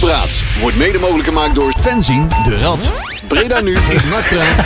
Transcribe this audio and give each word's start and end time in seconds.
Nakpraat 0.00 0.42
wordt 0.60 0.76
mede 0.76 0.98
mogelijk 0.98 1.28
gemaakt 1.28 1.54
door 1.54 1.72
Fenzin 1.80 2.28
de 2.44 2.58
Rad. 2.58 2.90
Breda 3.28 3.60
nu 3.60 3.76
is 3.88 4.04
Nakpraat. 4.04 4.56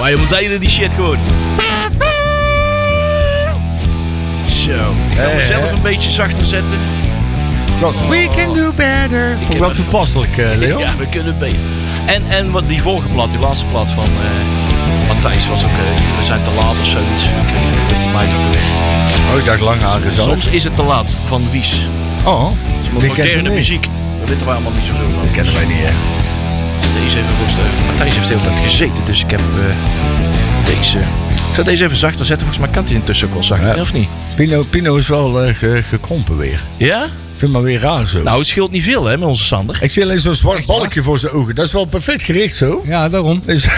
Maar 0.00 0.10
jongens, 0.10 0.28
zeiden 0.28 0.60
die 0.60 0.70
shit 0.70 0.92
gewoon. 0.94 1.18
Zo. 4.48 4.94
Ik 5.10 5.16
ga 5.16 5.22
Eh, 5.22 5.34
mezelf 5.36 5.72
een 5.72 5.82
beetje 5.82 6.10
zachter 6.10 6.46
zetten. 6.46 6.78
God, 7.80 7.94
we 8.08 8.28
can 8.36 8.54
do 8.54 8.72
better. 8.72 9.36
Vond 9.38 9.52
ik 9.54 9.58
wel 9.58 9.72
toepasselijk, 9.72 10.38
eh, 10.38 10.56
Leon. 10.56 10.80
Ja, 10.80 10.96
we 10.96 11.06
kunnen 11.08 11.38
beter. 11.38 11.58
En, 12.06 12.22
en 12.28 12.50
wat 12.50 12.68
die 12.68 12.82
vorige 12.82 13.08
plat, 13.08 13.30
die 13.30 13.40
laatste 13.40 13.64
plat 13.66 13.90
van 13.90 14.04
eh 14.04 14.10
Matthijs 15.14 15.48
was 15.48 15.64
ook... 15.64 15.70
eh, 15.70 16.18
we 16.18 16.24
zijn 16.24 16.42
te 16.42 16.50
laat 16.50 16.80
of 16.80 16.86
zoiets. 16.86 17.24
Ik 17.24 17.90
weet 17.90 18.00
die 18.00 18.08
meid 18.08 18.28
ook 18.32 18.50
weer. 18.52 18.60
Oh, 19.32 19.38
ik 19.38 19.44
dacht 19.44 19.60
lang 19.60 19.82
aangezet. 19.82 20.22
Soms 20.22 20.46
is 20.46 20.64
het 20.64 20.76
te 20.76 20.82
laat 20.82 21.16
van 21.26 21.42
Wies. 21.50 21.86
Oh, 22.24 22.48
Het 22.50 22.86
is 23.02 23.08
moderne 23.16 23.50
muziek. 23.50 23.86
Dat 24.20 24.28
weten 24.28 24.44
wij 24.46 24.54
allemaal 24.54 24.72
niet 24.72 24.84
zo 24.84 24.92
veel 24.92 25.10
van. 25.20 25.30
kennen 25.32 25.54
wij 25.54 25.64
niet, 25.66 25.78
hè? 25.80 25.92
Deze 27.02 27.16
even 27.18 27.34
rustig. 27.44 27.64
Matthijs 27.86 28.14
heeft 28.14 28.28
de 28.28 28.34
hele 28.34 28.46
tijd 28.46 28.60
gezeten, 28.70 29.04
dus 29.04 29.22
ik 29.24 29.30
heb 29.30 29.40
eh, 29.40 29.74
deze... 30.64 30.98
Ik 30.98 31.56
zal 31.56 31.64
deze 31.64 31.84
even 31.84 31.96
zachter 31.96 32.26
zetten. 32.26 32.46
Volgens 32.46 32.66
mij 32.66 32.74
kan 32.76 32.84
hij 32.84 32.94
intussen 32.94 33.26
ook 33.28 33.32
wel 33.34 33.42
zachter, 33.44 33.76
Ja. 33.76 33.82
of 33.82 33.92
niet? 33.92 34.08
Pino, 34.34 34.62
Pino 34.62 34.96
is 34.96 35.08
wel 35.08 35.42
eh, 35.42 35.54
ge- 35.54 35.82
gekrompen 35.88 36.36
weer. 36.36 36.60
Ja? 36.76 37.06
Ik 37.40 37.46
vind 37.46 37.58
het 37.58 37.64
maar 37.64 37.72
weer 37.72 37.82
raar 37.90 38.08
zo. 38.08 38.22
Nou, 38.22 38.38
het 38.38 38.46
scheelt 38.46 38.70
niet 38.70 38.82
veel 38.82 39.04
hè, 39.04 39.18
met 39.18 39.28
onze 39.28 39.44
Sander. 39.44 39.82
ik 39.82 39.90
zie 39.90 40.02
alleen 40.02 40.20
zo'n 40.20 40.34
zwart 40.34 40.66
balkje 40.66 41.02
voor 41.02 41.18
zijn 41.18 41.32
ogen. 41.32 41.54
Dat 41.54 41.66
is 41.66 41.72
wel 41.72 41.84
perfect 41.84 42.22
gericht 42.22 42.54
zo. 42.54 42.82
Ja, 42.86 43.08
daarom. 43.08 43.42
Dus, 43.46 43.62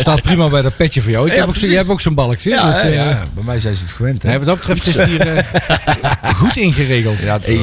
Staat 0.00 0.22
prima 0.22 0.48
bij 0.48 0.62
dat 0.62 0.76
petje 0.76 1.02
voor 1.02 1.10
jou. 1.10 1.26
Ik 1.26 1.32
Ja, 1.32 1.38
heb 1.38 1.48
ook, 1.48 1.56
jij 1.56 1.76
hebt 1.76 1.88
ook 1.88 2.00
zo'n 2.00 2.14
balkje. 2.14 2.50
ja, 2.50 2.66
dus, 2.72 2.76
ja, 2.82 2.88
eh, 2.88 2.94
ja, 2.94 3.22
bij 3.34 3.44
mij 3.44 3.60
zijn 3.60 3.74
ze 3.74 3.82
het 3.82 3.92
gewend. 3.92 4.22
Hè? 4.22 4.28
nee, 4.28 4.38
wat 4.38 4.46
dat 4.46 4.56
betreft 4.56 4.86
is 4.86 4.94
het 4.94 5.06
hier 5.06 5.26
eh, 5.36 6.34
goed 6.40 6.56
ingeregeld. 6.56 7.20
Ja, 7.20 7.38
Hey, 7.42 7.56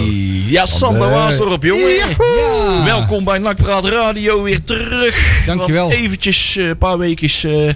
ja, 0.48 0.66
Sander 0.66 1.10
was 1.10 1.40
erop, 1.40 1.64
jongen. 1.64 1.90
Ja. 1.90 2.84
Welkom 2.84 3.24
bij 3.24 3.38
Nakpraat 3.38 3.86
Radio 3.86 4.44
weer 4.44 4.64
terug. 4.64 5.44
Dankjewel. 5.46 5.92
Eventjes, 5.92 6.58
eh, 6.58 6.68
een 6.68 6.78
paar 6.78 6.98
weekjes, 6.98 7.44
eh, 7.44 7.70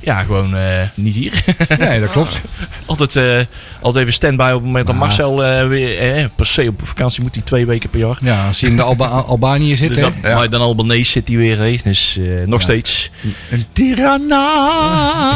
ja, 0.00 0.22
gewoon 0.26 0.56
eh, 0.56 0.62
niet 0.94 1.14
hier. 1.14 1.44
Nee, 1.78 2.00
dat 2.00 2.10
klopt. 2.10 2.40
altijd, 2.86 3.16
eh, 3.16 3.38
altijd 3.80 4.02
even 4.02 4.12
stand-by 4.16 4.48
op 4.48 4.54
het 4.54 4.64
moment 4.64 4.86
dat 4.86 4.96
Marcel 4.96 5.44
eh, 5.44 5.66
weer, 5.66 5.98
eh, 5.98 6.24
per 6.36 6.46
se 6.46 6.68
op 6.68 6.80
vakantie 6.82 7.22
moet, 7.22 7.34
hij 7.34 7.44
twee 7.44 7.66
weken 7.66 7.90
per 7.90 8.00
jaar. 8.00 8.16
Ja, 8.22 8.46
als 8.46 8.60
je 8.60 8.66
in 8.66 8.76
de 8.76 8.82
Alba 8.82 9.06
Albanië 9.34 9.76
zit, 9.76 9.88
Dus 9.88 9.96
hè. 9.96 10.02
dan, 10.02 10.12
Ja. 10.22 10.34
Maar 10.34 10.50
dan 10.50 10.60
Albanese 10.60 11.10
zit 11.10 11.28
hij 11.28 11.36
weer, 11.36 11.58
hè. 11.58 11.76
dus 11.84 12.18
eh, 12.20 12.46
nog 12.46 12.60
steeds 12.60 13.10
Een 13.50 13.64
Tirana. 13.72 14.44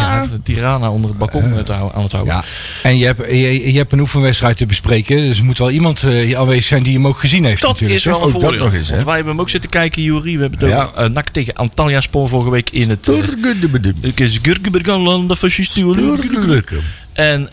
ja, 0.00 0.26
de 0.30 0.42
Tirana 0.42 0.90
onder 0.90 1.10
het 1.10 1.18
balkon 1.18 1.42
aan 1.44 1.56
het 1.56 1.68
houden. 1.68 2.24
Ja. 2.24 2.44
En 2.82 2.98
je 2.98 3.04
hebt, 3.04 3.26
je, 3.30 3.72
je 3.72 3.78
hebt 3.78 3.92
een 3.92 4.00
oefenwedstrijd 4.00 4.56
te 4.56 4.66
bespreken. 4.66 5.16
Dus 5.16 5.38
er 5.38 5.44
moet 5.44 5.58
wel 5.58 5.70
iemand 5.70 6.02
eh, 6.02 6.10
hier 6.10 6.36
aanwezig 6.38 6.64
zijn 6.64 6.82
die 6.82 6.92
hem 6.94 7.06
ook 7.06 7.18
gezien 7.18 7.44
heeft. 7.44 7.62
Dat 7.62 7.70
natuurlijk, 7.70 7.98
is 7.98 8.04
wel 8.04 8.16
een 8.20 8.22
Ook 8.26 8.32
dat 8.32 8.42
voordeel. 8.42 8.64
nog 8.64 8.74
eens, 8.74 8.88
hè? 8.88 8.94
Want 8.94 9.06
wij 9.06 9.14
hebben 9.14 9.32
hem 9.32 9.40
ook 9.42 9.48
zitten 9.50 9.70
kijken, 9.70 10.02
Jury. 10.02 10.34
We 10.34 10.40
hebben 10.40 10.58
het 10.58 10.68
Ja. 10.68 10.82
over 10.84 10.96
eh, 11.02 11.10
NAC 11.10 11.28
tegen 11.28 11.54
Antalya 11.54 12.00
Spoor 12.00 12.28
vorige 12.28 12.50
week 12.50 12.70
in 12.70 12.90
het... 12.90 13.08
eh. 13.08 13.14
Ik 14.00 14.20
is 14.20 14.40
fascisten. 15.36 15.96
En 17.12 17.48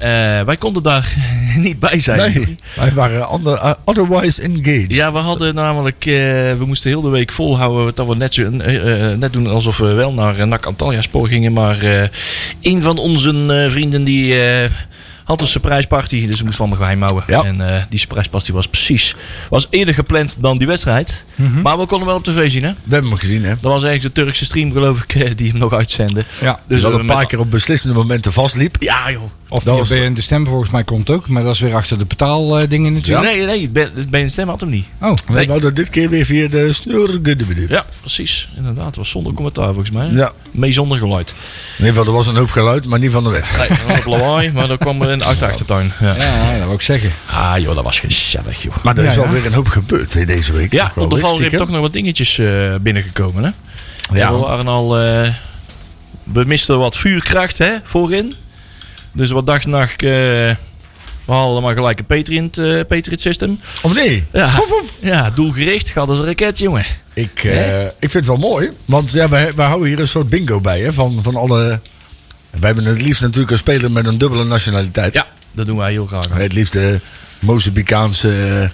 wij 0.46 0.58
konden 0.58 0.84
daar 0.84 1.16
niet 1.58 1.80
bij 1.80 2.00
zijn. 2.00 2.58
Wij 2.76 2.92
waren 2.92 3.28
otherwise 3.84 4.42
engaged. 4.42 4.86
Ja, 4.88 5.12
we 5.12 5.18
hadden 5.18 5.56
namelijk, 5.56 6.04
we 6.04 6.64
moesten 6.66 6.90
heel 6.90 7.02
de 7.02 7.10
week 7.10 7.32
volhouden 7.32 7.96
dat 7.96 8.08
we 8.08 8.16
net, 8.16 8.38
net 9.20 9.34
doen 9.34 9.48
alsof 9.48 9.78
we 9.78 9.94
wel 9.94 10.14
naar 10.14 10.48
uh, 10.48 10.54
Antalya 10.62 11.02
Spoor 11.02 11.28
gingen. 11.28 11.54
Maar 11.54 12.10
een 12.62 12.82
van 12.82 12.98
onze 12.98 13.68
vrienden 13.70 14.04
die 14.04 14.36
had 15.26 15.42
een 15.42 15.48
surprise 15.48 15.88
party, 15.88 16.28
dus 16.28 16.38
we 16.40 16.44
moesten 16.46 16.60
allemaal 16.66 16.80
geheim 16.82 17.02
houden. 17.02 17.24
Ja. 17.28 17.44
En 17.44 17.70
eh, 17.76 17.84
die 17.90 18.00
surprise 18.00 18.30
party 18.30 18.52
was 18.52 18.68
precies, 18.68 19.16
was 19.50 19.68
eerder 19.70 19.94
gepland 19.94 20.38
dan 20.40 20.58
die 20.58 20.68
wedstrijd. 20.68 21.24
Mhm. 21.36 21.62
Maar 21.62 21.80
we 21.80 21.86
konden 21.86 22.08
wel 22.08 22.16
op 22.18 22.24
tv 22.24 22.52
zien 22.52 22.64
hè. 22.64 22.72
We 22.84 22.94
hebben 22.94 23.10
hem 23.12 23.20
gezien, 23.20 23.44
hè? 23.44 23.50
Dat 23.50 23.72
was 23.72 23.84
ergens 23.84 24.04
de 24.04 24.12
Turkse 24.12 24.46
stream 24.46 24.72
geloof 24.72 25.04
ik, 25.04 25.16
eh, 25.24 25.32
die 25.36 25.50
hem 25.50 25.58
nog 25.58 25.74
uitzende. 25.74 26.24
Ja. 26.42 26.60
Dus 26.68 26.82
Dus 26.82 26.92
we 26.92 26.98
een 27.00 27.06
met- 27.06 27.16
paar 27.16 27.26
keer 27.26 27.40
op 27.40 27.52
beslissende 27.52 27.96
momenten 27.96 28.34
vastliep. 28.34 28.76
Ja 28.80 29.12
joh. 29.12 29.22
Of 29.50 29.64
Dat 29.64 29.74
via 29.74 29.96
was- 29.96 30.08
BN 30.08 30.14
de 30.14 30.22
Stem 30.22 30.46
volgens 30.48 30.70
mij 30.70 30.84
komt 30.84 31.10
ook. 31.10 31.28
Maar 31.28 31.44
dat 31.44 31.54
is 31.54 31.60
weer 31.62 31.76
achter 31.76 31.98
de 31.98 32.06
betaaldingen 32.06 32.94
natuurlijk. 32.94 33.26
Nee, 33.36 33.46
nee, 33.46 33.70
Ben, 33.70 33.90
ben 34.10 34.30
Stem 34.30 34.48
had 34.48 34.60
hem 34.60 34.70
niet. 34.70 34.86
Oh, 35.02 35.14
We 35.28 35.34
Nee. 35.34 35.48
hadden 35.48 35.74
dit 35.74 35.90
keer 35.90 36.10
weer 36.10 36.26
via 36.26 36.48
de 36.48 36.74
snurgudubudum. 36.74 37.66
Ja, 37.70 37.86
precies. 38.00 38.50
Inderdaad, 38.58 38.86
het 38.86 38.96
was 38.96 39.10
zonder 39.10 39.34
commentaar 39.34 39.66
volgens 39.68 39.92
mij. 39.92 40.10
Ja. 40.12 40.32
Mee 40.52 40.72
zonder 40.72 40.98
geluid. 40.98 41.30
In 41.30 41.36
ieder 41.78 41.88
geval, 41.88 42.06
er 42.08 42.12
was 42.18 42.28
een 42.28 42.36
hoop 42.36 42.50
geluid, 42.52 42.86
maar 42.86 43.00
niet 43.00 43.12
van 43.12 43.24
de 43.24 43.30
wedstrijd. 43.30 43.70
Nee, 43.70 43.80
een 43.88 43.96
hoop 43.96 44.06
lawaai, 44.06 44.52
maar 44.52 44.68
dat 44.68 44.80
kwam 44.80 45.02
er 45.02 45.10
in 45.16 45.22
de 45.22 45.30
achterachtertuin. 45.34 45.92
Ja. 46.00 46.16
ja, 46.16 46.58
dat 46.58 46.66
wil 46.66 46.74
ik 46.74 46.82
zeggen. 46.82 47.12
Ah 47.30 47.58
joh, 47.58 47.76
dat 47.76 47.84
was 47.84 48.00
gezellig 48.00 48.64
joh. 48.64 48.74
Maar 48.84 48.98
er 48.98 49.04
is 49.04 49.10
Ja, 49.14 49.16
wel 49.16 49.26
ja. 49.26 49.32
weer 49.32 49.46
een 49.46 49.54
hoop 49.54 49.68
gebeurd 49.68 50.14
hè, 50.14 50.26
deze 50.26 50.54
week. 50.54 50.72
Ja, 50.72 50.92
op 50.96 51.10
de 51.10 51.16
valreep 51.18 51.38
stiekem. 51.40 51.60
toch 51.60 51.70
nog 51.70 51.82
wat 51.82 51.94
dingetjes 51.94 52.38
eh, 52.38 52.76
binnengekomen 52.82 53.44
hè. 53.44 53.50
Ja. 54.20 54.32
We 54.34 54.38
waren 54.38 54.68
al... 54.68 55.00
eh, 55.00 55.30
we 56.24 56.44
misten 56.46 56.80
wat 56.80 56.98
vuurkracht 56.98 57.58
hè, 57.58 57.72
voorin. 57.84 58.36
Dus 59.12 59.32
wat 59.32 59.46
dag 59.46 59.64
en 59.64 59.70
nacht... 59.70 60.04
eh, 60.04 60.10
we 61.26 61.32
hadden 61.34 61.62
maar 61.64 61.74
gelijk 61.76 62.00
een 62.00 62.06
Patriot, 62.06 62.58
eh 62.58 62.80
Patriot 62.88 63.22
system. 63.22 63.60
Of 63.82 63.94
nee? 63.94 64.24
Ja, 64.34 64.54
ja 65.02 65.30
doelgericht. 65.36 65.90
Gaat 65.90 66.10
als 66.10 66.20
een 66.20 66.26
raket 66.26 66.60
jongen. 66.60 66.86
Ik, 67.14 67.44
eh, 67.44 67.84
ik 67.84 67.92
vind 68.00 68.14
het 68.14 68.26
wel 68.26 68.38
mooi. 68.38 68.70
Want 68.86 69.12
ja, 69.12 69.30
wij, 69.30 69.54
wij 69.56 69.66
houden 69.68 69.88
hier 69.88 70.00
een 70.00 70.08
soort 70.08 70.30
bingo 70.30 70.62
bij. 70.62 70.80
Hè, 70.82 70.94
van, 70.94 71.20
van 71.22 71.36
alle... 71.36 71.80
Wij 72.60 72.68
hebben 72.74 72.86
het 72.86 73.02
liefst 73.02 73.22
natuurlijk 73.22 73.52
een 73.52 73.58
speler 73.58 73.92
met 73.92 74.06
een 74.06 74.18
dubbele 74.18 74.44
nationaliteit. 74.44 75.14
Ja, 75.14 75.28
dat 75.52 75.66
doen 75.66 75.78
wij 75.78 75.92
heel 75.92 76.06
graag. 76.06 76.26
Het 76.30 76.54
liefst 76.54 76.74
de 76.74 77.00
Mozambicaanse... 77.40 78.72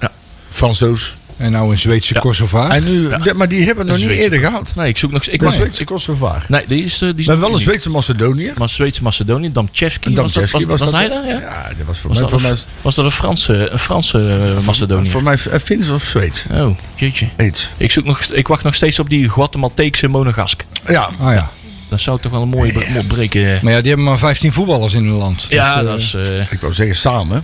Ja. 0.00 0.10
Fransoos. 0.50 1.14
En 1.38 1.52
nou 1.52 1.70
een 1.70 1.78
Zweedse 1.78 2.14
Ja. 2.14 2.20
Kosovaar. 2.20 2.70
En 2.70 2.84
nu, 2.84 3.08
Ja. 3.08 3.32
maar 3.34 3.48
die 3.48 3.64
hebben 3.64 3.84
we 3.84 3.90
nog 3.90 4.00
niet 4.00 4.06
Zweedse 4.06 4.24
eerder 4.24 4.38
gehad. 4.38 4.72
Nee, 4.76 4.88
ik 4.88 4.96
zoek 4.96 5.10
nog... 5.10 5.24
Ik 5.26 5.42
Zweedse 5.50 5.84
Kosovaar. 5.84 6.44
Nee, 6.48 6.64
die 6.66 6.84
is, 6.84 6.92
eh, 6.94 7.00
die 7.00 7.08
is 7.08 7.14
We 7.24 7.30
hebben 7.30 7.48
wel 7.48 7.56
een. 7.58 7.62
Zweedse 7.62 7.90
Macedoniër. 7.90 8.52
Maar 8.56 8.68
Zweedse 8.70 9.02
Macedonië, 9.02 9.52
Damchevski. 9.52 10.14
Was, 10.14 10.34
was, 10.34 10.50
was, 10.50 10.64
was 10.64 10.92
hij 10.92 11.08
dat, 11.08 11.24
daar? 11.24 11.26
Ja? 11.26 11.40
Ja, 11.40 11.68
dat 11.78 11.86
was 11.86 11.98
voor 11.98 12.10
Was, 12.10 12.20
mij... 12.20 12.30
dat 12.30 12.40
Voor 12.40 12.50
een, 12.50 12.54
mij, 12.54 12.64
was 12.82 12.94
dat 12.94 13.04
een 13.04 13.10
Franse, 13.10 13.68
een 13.70 13.78
Franse 13.78 14.54
eh, 14.58 14.66
Macedonië? 14.66 15.10
voor 15.10 15.22
mij 15.22 15.38
eh, 15.50 15.58
Fins 15.60 15.88
of 15.88 16.02
Zweeds. 16.02 16.44
Oh, 16.52 16.78
jeetje. 16.94 17.28
Iets. 17.38 17.68
Ik, 17.76 17.90
zoek 17.92 18.04
nog, 18.04 18.20
ik 18.22 18.48
wacht 18.48 18.62
nog 18.64 18.74
steeds 18.74 18.98
op 18.98 19.08
die 19.08 19.28
Guatemalteekse 19.28 20.08
Monegask. 20.08 20.64
Ja, 20.88 21.10
Ah 21.20 21.34
ja. 21.34 21.50
Dat 21.88 22.00
zou 22.00 22.20
toch 22.20 22.32
wel 22.32 22.42
een 22.42 22.48
mooie 22.48 22.72
bre- 22.72 23.02
breken. 23.08 23.54
eh. 23.54 23.62
Maar 23.62 23.72
ja, 23.72 23.78
die 23.80 23.88
hebben 23.88 24.06
maar 24.08 24.18
15 24.18 24.52
voetballers 24.52 24.94
in 24.94 25.04
hun 25.04 25.12
land. 25.16 25.46
Ja, 25.48 25.82
Dus, 25.82 26.10
dat 26.10 26.24
eh, 26.24 26.32
is, 26.32 26.38
eh, 26.46 26.52
ik 26.52 26.60
wou 26.60 26.72
zeggen 26.72 26.96
samen. 26.96 27.42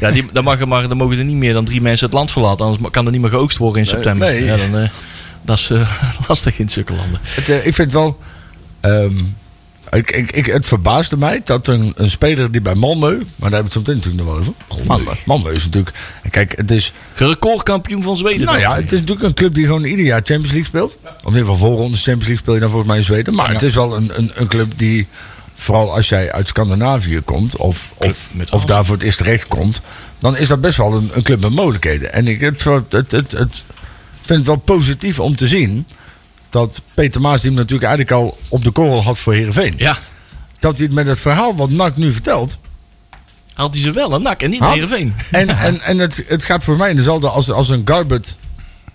ja 0.00 0.10
die, 0.10 0.26
dan, 0.32 0.44
mag 0.44 0.60
er 0.60 0.68
maar, 0.68 0.88
dan 0.88 0.96
mogen 0.96 1.18
er 1.18 1.24
niet 1.24 1.36
meer 1.36 1.52
dan 1.52 1.64
drie 1.64 1.80
mensen 1.80 2.06
het 2.06 2.14
land 2.14 2.30
verlaten. 2.32 2.64
Anders 2.66 2.90
kan 2.90 3.06
er 3.06 3.12
niet 3.12 3.20
meer 3.20 3.30
geoogst 3.30 3.58
worden 3.58 3.82
in 3.82 3.84
Nee, 3.86 3.94
september. 3.94 4.28
nee. 4.30 4.44
Ja, 4.44 4.56
dan, 4.56 4.78
eh, 4.82 4.88
dat 5.42 5.58
is 5.58 5.70
eh, 5.70 5.90
lastig 6.28 6.58
in 6.58 6.68
zulke 6.68 6.94
landen. 6.94 7.20
Het, 7.24 7.48
eh, 7.48 7.66
ik 7.66 7.74
vind 7.74 7.92
wel. 7.92 8.18
ehm, 8.80 9.12
ik, 9.90 10.10
ik, 10.10 10.32
ik, 10.32 10.46
het 10.46 10.66
verbaasde 10.66 11.16
mij 11.16 11.40
dat 11.44 11.66
een, 11.66 11.92
een 11.96 12.10
speler 12.10 12.50
die 12.50 12.60
bij 12.60 12.74
Malmö. 12.74 12.78
Maar 13.36 13.50
daar 13.50 13.50
hebben 13.50 13.50
we 13.50 13.56
het 13.56 13.72
zo 13.72 13.80
meteen 13.80 13.96
natuurlijk 13.96 14.24
nog 14.24 14.38
over. 14.38 14.52
Malmö. 14.84 15.18
Malmö 15.18 15.54
is 15.54 15.64
natuurlijk. 15.64 15.96
Kijk, 16.30 16.56
het 16.56 16.70
is. 16.70 16.92
Recordkampioen 17.14 18.02
van 18.02 18.16
Zweden. 18.16 18.46
Nou 18.46 18.58
ja, 18.58 18.74
het 18.74 18.92
is 18.92 19.00
natuurlijk 19.00 19.26
een 19.26 19.34
club 19.34 19.54
die 19.54 19.66
gewoon 19.66 19.84
ieder 19.84 20.04
jaar 20.04 20.20
Champions 20.24 20.50
League 20.50 20.66
speelt. 20.66 20.96
Of 21.02 21.10
in 21.22 21.38
ieder 21.38 21.40
geval 21.40 21.56
voorrondes 21.56 22.02
Champions 22.02 22.26
League 22.26 22.42
speel 22.42 22.54
je 22.54 22.60
dan 22.60 22.70
volgens 22.70 22.90
mij 22.90 22.98
in 22.98 23.04
Zweden. 23.04 23.34
Maar 23.34 23.50
het 23.50 23.62
is 23.62 23.74
wel 23.74 23.96
een, 23.96 24.10
een, 24.14 24.30
een 24.34 24.46
club 24.46 24.72
die. 24.76 25.06
Vooral 25.54 25.94
als 25.94 26.08
jij 26.08 26.32
uit 26.32 26.48
Scandinavië 26.48 27.20
komt. 27.20 27.56
Of, 27.56 27.92
of, 27.96 28.28
of 28.50 28.64
daar 28.64 28.84
voor 28.84 28.94
het 28.94 29.04
eerst 29.04 29.18
terecht 29.18 29.48
komt. 29.48 29.80
Dan 30.18 30.36
is 30.36 30.48
dat 30.48 30.60
best 30.60 30.78
wel 30.78 30.94
een, 30.94 31.10
een 31.12 31.22
club 31.22 31.40
met 31.40 31.52
mogelijkheden. 31.52 32.12
En 32.12 32.26
ik 32.26 32.40
het, 32.40 32.64
het, 32.88 33.12
het 33.12 33.64
vind 34.24 34.38
het 34.38 34.46
wel 34.46 34.56
positief 34.56 35.20
om 35.20 35.36
te 35.36 35.48
zien. 35.48 35.86
Dat 36.48 36.80
Peter 36.94 37.20
Maas, 37.20 37.40
die 37.40 37.50
hem 37.50 37.58
natuurlijk 37.58 37.88
eigenlijk 37.88 38.20
al 38.22 38.38
op 38.48 38.64
de 38.64 38.70
korrel 38.70 39.02
had 39.02 39.18
voor 39.18 39.34
Heerenveen. 39.34 39.74
Ja, 39.76 39.98
Dat 40.58 40.76
hij 40.76 40.86
het 40.86 40.94
met 40.94 41.06
het 41.06 41.20
verhaal 41.20 41.56
wat 41.56 41.70
NAC 41.70 41.96
nu 41.96 42.12
vertelt. 42.12 42.58
had 43.54 43.72
hij 43.72 43.82
ze 43.82 43.92
wel 43.92 44.12
een 44.12 44.22
nak 44.22 44.42
en 44.42 44.50
niet 44.50 44.60
Had- 44.60 44.72
Heerenveen. 44.72 45.14
En, 45.30 45.48
en, 45.68 45.80
en 45.80 45.98
het, 45.98 46.24
het 46.26 46.44
gaat 46.44 46.64
voor 46.64 46.76
mij 46.76 46.90
in 46.90 46.96
dezelfde 46.96 47.28
als, 47.28 47.50
als 47.50 47.68
een 47.68 47.82
Garbert 47.84 48.36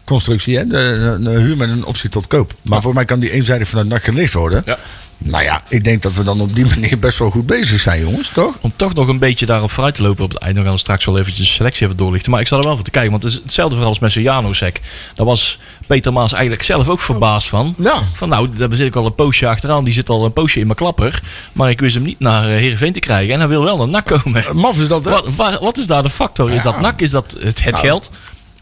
constructie. 0.03 0.57
Hè? 0.57 0.67
De, 0.67 0.77
een, 0.77 1.25
een 1.25 1.41
huur 1.41 1.57
met 1.57 1.69
een 1.69 1.85
optie 1.85 2.09
tot 2.09 2.27
koop. 2.27 2.53
Maar 2.63 2.81
voor 2.81 2.93
mij 2.93 3.05
kan 3.05 3.19
die 3.19 3.31
eenzijdig 3.31 3.67
vanuit 3.67 3.87
NAC 3.87 4.03
gelicht 4.03 4.33
worden. 4.33 4.61
Ja. 4.65 4.77
Nou 5.23 5.43
ja, 5.43 5.61
ik 5.69 5.83
denk 5.83 6.01
dat 6.01 6.13
we 6.13 6.23
dan 6.23 6.41
op 6.41 6.55
die 6.55 6.65
manier 6.75 6.99
best 6.99 7.17
wel 7.19 7.29
goed 7.29 7.45
bezig 7.45 7.79
zijn, 7.79 8.01
jongens. 8.01 8.29
Toch? 8.29 8.55
Om 8.61 8.73
toch 8.75 8.93
nog 8.93 9.07
een 9.07 9.19
beetje 9.19 9.45
daarop 9.45 9.71
vooruit 9.71 9.95
te 9.95 10.01
lopen 10.01 10.23
op 10.23 10.29
het 10.31 10.39
eind. 10.41 10.55
Dan 10.55 10.63
gaan 10.63 10.73
we 10.73 10.79
straks 10.79 11.05
wel 11.05 11.17
eventjes 11.19 11.47
de 11.47 11.53
selectie 11.53 11.85
even 11.85 11.97
doorlichten. 11.97 12.31
Maar 12.31 12.39
ik 12.41 12.47
zal 12.47 12.57
er 12.59 12.65
wel 12.65 12.75
voor 12.75 12.83
te 12.83 12.91
kijken. 12.91 13.11
Want 13.11 13.23
het 13.23 13.31
is 13.31 13.39
hetzelfde 13.43 13.73
verhaal 13.73 13.89
als 13.91 13.99
met 13.99 14.11
zijn 14.11 14.23
Janusek. 14.23 14.81
Daar 15.13 15.25
was 15.25 15.59
Peter 15.87 16.13
Maas 16.13 16.33
eigenlijk 16.33 16.63
zelf 16.65 16.89
ook 16.89 16.99
verbaasd 16.99 17.49
van. 17.49 17.75
Ja. 17.77 18.01
Van 18.13 18.29
nou, 18.29 18.49
daar 18.57 18.69
zit 18.73 18.87
ik 18.87 18.95
al 18.95 19.05
een 19.05 19.15
poosje 19.15 19.47
achteraan. 19.47 19.83
Die 19.83 19.93
zit 19.93 20.09
al 20.09 20.25
een 20.25 20.33
poosje 20.33 20.59
in 20.59 20.65
mijn 20.65 20.77
klapper. 20.77 21.21
Maar 21.53 21.69
ik 21.69 21.79
wist 21.79 21.95
hem 21.95 22.03
niet 22.03 22.19
naar 22.19 22.43
eh, 22.43 22.49
Heerenveen 22.49 22.93
te 22.93 22.99
krijgen. 22.99 23.33
En 23.33 23.39
hij 23.39 23.47
wil 23.49 23.63
wel 23.63 23.77
naar 23.77 23.87
NAC 23.87 24.05
komen. 24.05 24.43
Maf 24.53 24.77
is 24.79 24.87
dat. 24.87 25.03
Wat, 25.03 25.25
waar- 25.35 25.59
wat 25.59 25.77
is 25.77 25.87
daar 25.87 26.03
de 26.03 26.09
factor? 26.09 26.51
Is 26.51 26.61
dat 26.61 26.79
NAC? 26.81 27.01
Is 27.01 27.11
dat 27.11 27.35
het, 27.39 27.63
het 27.63 27.73
Nou, 27.73 27.85
geld? 27.85 28.11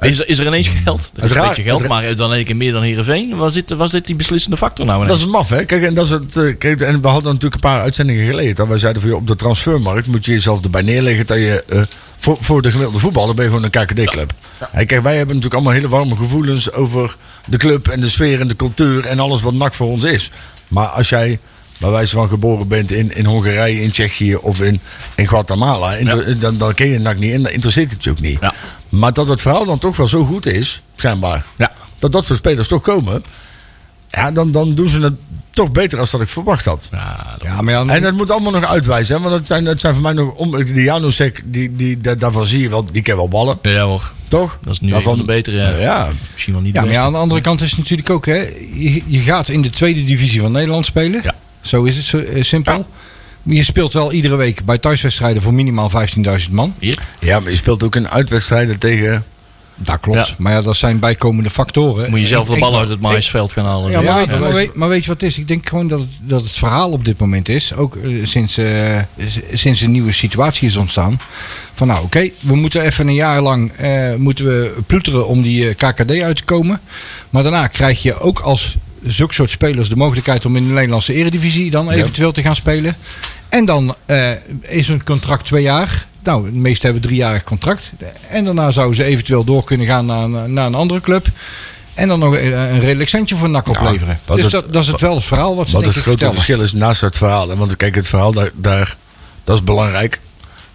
Is, 0.01 0.19
er- 0.19 0.27
is 0.27 0.39
er 0.39 0.45
ineens 0.45 0.67
geld? 0.83 1.11
Er 1.15 1.23
is 1.23 1.35
een 1.35 1.41
beetje 1.47 1.63
geld, 1.63 1.87
maar 1.87 2.15
dan 2.15 2.31
een 2.33 2.45
keer 2.45 2.55
meer 2.55 2.71
dan 2.71 2.81
Heerenveen. 2.83 3.37
Waar 3.37 3.49
zit, 3.51 3.69
waar 3.69 3.89
zit 3.89 4.07
die 4.07 4.15
beslissende 4.15 4.57
factor 4.57 4.85
nou 4.85 5.07
Dat 5.07 5.17
is 5.17 5.25
maf, 5.25 5.49
hè? 5.49 5.65
Kijk, 5.65 5.83
en, 5.83 5.93
dat 5.93 6.05
is 6.05 6.11
het, 6.11 6.35
eh, 6.35 6.57
kijk, 6.57 6.81
en 6.81 7.01
we 7.01 7.07
hadden 7.07 7.33
natuurlijk 7.33 7.53
een 7.63 7.69
paar 7.69 7.81
uitzendingen 7.81 8.25
geleden. 8.25 8.55
Dat 8.55 8.67
wij 8.67 8.77
zeiden 8.77 9.01
van 9.01 9.11
je 9.11 9.17
op 9.17 9.27
de 9.27 9.35
transfermarkt 9.35 10.07
moet 10.07 10.25
je 10.25 10.31
jezelf 10.31 10.63
erbij 10.63 10.81
neerleggen 10.81 11.25
dat 11.25 11.37
je 11.37 11.63
eh, 11.69 11.81
voor, 12.17 12.37
voor 12.39 12.61
de 12.61 12.69
gemiddelde 12.71 12.99
voetballer 12.99 13.35
ben 13.35 13.45
je 13.45 13.51
gewoon 13.51 13.69
een 13.71 13.85
KKD-club. 13.85 14.33
Kijk, 14.73 14.89
wij 14.89 15.17
hebben 15.17 15.35
natuurlijk 15.35 15.53
allemaal 15.53 15.73
hele 15.73 15.87
warme 15.89 16.15
gevoelens 16.15 16.71
over 16.71 17.15
de 17.45 17.57
club 17.57 17.87
en 17.87 17.99
de 17.99 18.09
sfeer 18.09 18.39
en 18.39 18.47
de 18.47 18.55
cultuur 18.55 19.05
en 19.05 19.19
alles 19.19 19.41
wat 19.41 19.53
NAC 19.53 19.73
voor 19.73 19.87
ons 19.87 20.03
is. 20.03 20.31
Maar 20.67 20.87
als 20.87 21.09
jij 21.09 21.39
bij 21.81 21.89
wijze 21.89 22.15
van 22.15 22.27
geboren 22.27 22.67
bent 22.67 22.91
in, 22.91 23.15
in 23.15 23.25
Hongarije, 23.25 23.81
in 23.81 23.91
Tsjechië 23.91 24.35
of 24.35 24.61
in, 24.61 24.79
in 25.15 25.27
Guatemala, 25.27 25.93
inter- 25.95 26.39
dan, 26.39 26.57
dan 26.57 26.73
ken 26.73 26.87
je 26.87 26.99
NAC 26.99 27.17
niet 27.17 27.33
en 27.33 27.41
dan 27.43 27.51
interesseert 27.51 27.91
het 27.91 28.03
je 28.03 28.09
ook 28.09 28.19
niet. 28.19 28.37
Ja. 28.41 28.53
Maar 28.89 29.13
dat 29.13 29.27
het 29.27 29.41
verhaal 29.41 29.65
dan 29.65 29.77
toch 29.77 29.97
wel 29.97 30.07
zo 30.07 30.23
goed 30.23 30.45
is, 30.45 30.81
schijnbaar, 30.95 31.45
Ja. 31.57 31.71
dat 31.99 32.11
dat 32.11 32.25
soort 32.25 32.39
spelers 32.39 32.67
toch 32.67 32.81
komen, 32.81 33.23
ja, 34.09 34.31
dan, 34.31 34.51
dan 34.51 34.73
doen 34.75 34.89
ze 34.89 34.99
het 34.99 35.13
toch 35.49 35.71
beter 35.71 35.99
als 35.99 36.11
dat 36.11 36.21
ik 36.21 36.27
verwacht 36.27 36.65
had. 36.65 36.87
Ja, 36.91 37.35
dat- 37.37 37.47
Ja, 37.47 37.61
maar 37.61 37.73
ja, 37.73 37.93
En 37.95 38.01
dat 38.01 38.13
moet 38.13 38.31
allemaal 38.31 38.51
nog 38.51 38.65
uitwijzen, 38.65 39.15
hè? 39.15 39.21
want 39.21 39.35
het 39.35 39.47
zijn, 39.47 39.65
het 39.65 39.79
zijn 39.79 39.93
voor 39.93 40.03
mij 40.03 40.13
nog. 40.13 40.33
Om, 40.33 40.63
die 40.63 40.83
Janusek, 40.83 41.41
die, 41.45 41.75
die, 41.75 42.01
da- 42.01 42.15
daarvan 42.15 42.47
zie 42.47 42.59
je 42.59 42.69
wel, 42.69 42.85
die 42.85 43.01
kan 43.01 43.15
wel 43.15 43.27
ballen, 43.27 43.57
ja 43.61 43.83
hoor. 43.83 44.11
toch? 44.27 44.57
Dat 44.63 44.73
is 44.73 44.79
nu 44.79 44.89
Daarvan, 44.89 45.17
de 45.17 45.23
betere. 45.23 45.57
Ja, 45.57 45.69
ja. 45.77 46.09
Misschien 46.31 46.53
wel 46.53 46.61
niet 46.61 46.73
Ja, 46.73 46.81
maar 46.85 46.97
aan 46.97 47.11
de 47.11 47.17
andere 47.17 47.41
kant 47.41 47.61
is 47.61 47.69
het 47.69 47.79
natuurlijk 47.79 48.09
ook, 48.09 48.25
hè. 48.25 48.35
Je, 48.73 49.03
je 49.05 49.19
gaat 49.19 49.47
in 49.49 49.61
de 49.61 49.69
tweede 49.69 50.03
divisie 50.03 50.41
van 50.41 50.51
Nederland 50.51 50.85
spelen. 50.85 51.21
Ja. 51.23 51.33
Zo 51.61 51.83
is 51.83 51.95
het 51.95 52.05
zo, 52.05 52.17
eh, 52.17 52.43
simpel. 52.43 52.73
Ja. 53.43 53.53
Je 53.53 53.63
speelt 53.63 53.93
wel 53.93 54.11
iedere 54.11 54.35
week 54.35 54.65
bij 54.65 54.77
thuiswedstrijden 54.77 55.41
voor 55.41 55.53
minimaal 55.53 55.89
15.000 55.89 56.51
man. 56.51 56.73
Ja, 57.19 57.39
maar 57.39 57.51
je 57.51 57.57
speelt 57.57 57.83
ook 57.83 57.95
in 57.95 58.09
uitwedstrijden 58.09 58.77
tegen. 58.77 59.23
Dat 59.75 59.99
klopt. 59.99 60.27
Ja. 60.27 60.35
Maar 60.37 60.51
ja, 60.51 60.61
dat 60.61 60.75
zijn 60.75 60.99
bijkomende 60.99 61.49
factoren. 61.49 62.09
Moet 62.09 62.19
je 62.19 62.25
zelf 62.25 62.47
de 62.47 62.57
bal 62.57 62.79
uit 62.79 62.89
het 62.89 62.99
maïsveld 62.99 63.53
gaan 63.53 63.65
halen. 63.65 63.91
Ja, 63.91 64.01
maar, 64.01 64.05
Ja, 64.05 64.27
weet, 64.27 64.39
maar 64.39 64.53
weet, 64.53 64.75
maar 64.75 64.89
weet 64.89 65.03
je 65.03 65.09
wat 65.09 65.21
het 65.21 65.31
is? 65.31 65.37
Ik 65.37 65.47
denk 65.47 65.69
gewoon 65.69 65.87
dat 65.87 65.99
het, 65.99 66.09
dat 66.19 66.41
het 66.41 66.51
verhaal 66.51 66.91
op 66.91 67.05
dit 67.05 67.19
moment 67.19 67.49
is, 67.49 67.73
ook 67.75 67.95
eh, 67.95 68.25
sinds, 68.25 68.57
eh, 68.57 68.97
sinds 69.53 69.81
een 69.81 69.91
nieuwe 69.91 70.11
situatie 70.11 70.67
is 70.67 70.75
ontstaan. 70.75 71.19
Van 71.73 71.87
nou 71.87 72.03
oké, 72.03 72.29
we 72.39 72.55
moeten 72.55 72.81
even 72.81 73.07
een 73.07 73.13
jaar 73.13 73.41
lang 73.41 73.71
eh, 73.71 74.15
moeten 74.15 74.45
we 74.45 74.73
ploeteren 74.87 75.27
om 75.27 75.41
die 75.41 75.73
KKD 75.73 76.11
uit 76.21 76.37
te 76.37 76.43
komen. 76.43 76.79
Maar 77.29 77.43
daarna 77.43 77.67
krijg 77.67 78.01
je 78.01 78.19
ook 78.19 78.39
als 78.39 78.77
zulke 79.05 79.33
soort 79.33 79.49
spelers 79.49 79.89
de 79.89 79.95
mogelijkheid 79.95 80.45
om 80.45 80.55
in 80.55 80.67
de 80.67 80.73
Nederlandse 80.73 81.13
eredivisie 81.13 81.71
dan 81.71 81.89
eventueel 81.91 82.31
te 82.31 82.41
gaan 82.41 82.55
spelen. 82.55 82.95
En 83.49 83.65
dan 83.65 83.95
eh, 84.05 84.31
is 84.61 84.87
een 84.87 85.03
contract 85.03 85.45
twee 85.45 85.63
jaar. 85.63 86.05
Nou, 86.23 86.45
de 86.51 86.57
meesten 86.57 86.83
hebben 86.83 87.01
een 87.01 87.07
driejarig 87.09 87.43
contract. 87.43 87.91
En 88.29 88.45
daarna 88.45 88.71
zouden 88.71 88.95
ze 88.95 89.03
eventueel 89.03 89.43
door 89.43 89.63
kunnen 89.63 89.87
gaan 89.87 90.05
naar, 90.05 90.23
een- 90.23 90.53
naar 90.53 90.65
een 90.65 90.75
andere 90.75 91.01
club. 91.01 91.27
En 91.93 92.07
dan 92.07 92.19
nog 92.19 92.33
een, 92.33 92.53
een 92.73 92.79
redelijk 92.79 93.09
centje 93.09 93.35
voor 93.35 93.49
NAC 93.49 93.67
opleveren. 93.67 94.19
dus 94.25 94.41
het- 94.43 94.51
dat, 94.51 94.73
dat 94.73 94.81
is 94.83 94.87
het 94.87 95.01
wel 95.01 95.15
het 95.15 95.23
verhaal 95.23 95.55
wat 95.55 95.67
ze 95.67 95.73
Wat 95.75 95.83
het 95.83 95.91
grote 95.93 96.09
vertellen. 96.09 96.33
verschil 96.33 96.61
is 96.61 96.73
naast 96.73 97.01
het 97.01 97.17
verhaal. 97.17 97.55
Want 97.55 97.75
kijk, 97.75 97.95
het 97.95 98.07
verhaal 98.07 98.31
daar, 98.31 98.49
daar, 98.53 98.95
dat 99.43 99.55
is 99.57 99.63
belangrijk. 99.63 100.19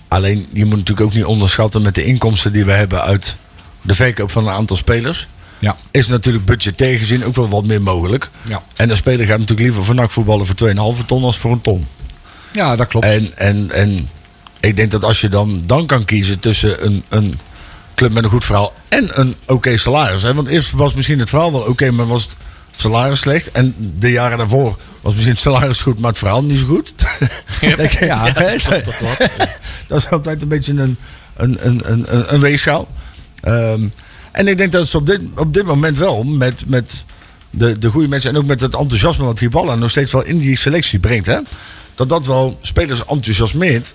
Alleen 0.09 0.47
je 0.53 0.65
moet 0.65 0.79
natuurlijk 0.79 1.07
ook 1.07 1.15
niet 1.15 1.25
onderschatten 1.25 1.83
met 1.83 1.95
de 1.95 2.05
inkomsten 2.05 2.53
die 2.53 2.65
we 2.65 2.73
hebben 2.73 3.03
uit 3.03 3.37
de 3.83 3.95
verkoop 3.95 4.31
van 4.31 4.47
een 4.47 4.53
aantal 4.55 4.77
spelers. 4.77 5.29
Ja. 5.59 5.77
Is 5.91 6.07
natuurlijk 6.09 6.45
budgetair 6.45 6.99
gezien 6.99 7.25
ook 7.25 7.35
wel 7.37 7.49
wat 7.49 7.65
meer 7.65 7.83
mogelijk. 7.83 8.31
Ja. 8.43 8.63
En 8.77 8.91
een 8.91 8.97
speler 8.97 9.27
gaat 9.27 9.39
natuurlijk 9.39 9.61
liever 9.67 9.85
voor 9.85 9.95
NAC 9.95 10.11
voetballen 10.11 10.47
voor 10.47 10.95
2,5 11.01 11.07
ton 11.07 11.25
als 11.25 11.39
voor 11.39 11.53
een 11.53 11.61
ton. 11.61 11.87
ja, 12.53 12.77
dat 12.77 12.87
klopt. 12.89 13.07
En, 13.07 13.33
en, 13.37 13.71
en 13.71 14.09
ik 14.61 14.77
denk 14.77 14.91
dat 14.91 15.05
als 15.05 15.21
je 15.21 15.29
dan, 15.29 15.63
dan 15.67 15.87
kan 15.87 16.05
kiezen 16.05 16.39
tussen 16.41 16.85
een, 16.87 17.03
een 17.09 17.39
club 17.95 18.13
met 18.13 18.25
een 18.25 18.31
goed 18.31 18.45
verhaal 18.45 18.73
en 18.89 19.21
een 19.21 19.35
oké 19.47 19.77
salaris. 19.77 20.23
Hè? 20.23 20.35
Want 20.35 20.49
eerst 20.49 20.71
was 20.73 20.95
misschien 20.95 21.19
het 21.19 21.29
verhaal 21.29 21.53
wel 21.53 21.61
oké, 21.61 21.91
maar 21.91 22.07
was 22.07 22.23
het 22.23 22.37
salaris 22.77 23.21
slecht. 23.21 23.51
En 23.51 23.75
de 23.99 24.11
jaren 24.11 24.39
daarvoor 24.39 24.77
was 25.01 25.13
misschien 25.13 25.33
het 25.33 25.43
salaris 25.43 25.81
goed, 25.81 25.99
maar 25.99 26.11
het 26.11 26.19
verhaal 26.19 26.45
niet 26.45 26.59
zo 26.61 26.67
goed. 26.67 26.95
Ja, 28.01 28.33
dat 29.89 29.99
is 29.99 30.11
altijd 30.11 30.43
een 30.43 30.49
beetje 30.49 30.73
een, 30.73 30.97
een, 31.37 31.59
een, 31.67 31.81
een, 31.93 32.05
een- 32.15 32.35
een 32.35 32.41
weegschaal. 32.41 32.89
Ehm, 33.43 33.81
en 34.37 34.49
ik 34.49 34.57
denk 34.57 34.73
dat 34.73 34.87
ze 34.89 34.97
op 34.97 35.07
dit, 35.07 35.21
op 35.37 35.55
dit 35.55 35.65
moment 35.65 35.99
wel 35.99 36.25
met, 36.25 36.63
met 36.67 37.05
de, 37.51 37.79
de 37.79 37.89
goede 37.91 38.09
mensen 38.09 38.31
en 38.31 38.37
ook 38.37 38.47
met 38.47 38.61
het 38.61 38.75
enthousiasme 38.75 39.25
wat 39.25 39.39
Hiballa 39.39 39.75
nog 39.75 39.91
steeds 39.91 40.13
wel 40.13 40.25
in 40.25 40.39
die 40.39 40.57
selectie 40.57 40.99
brengt. 40.99 41.27
Hè? 41.27 41.39
Dat 41.95 42.09
dat 42.09 42.27
wel 42.27 42.59
spelers 42.61 43.05
enthousiasmeert 43.07 43.93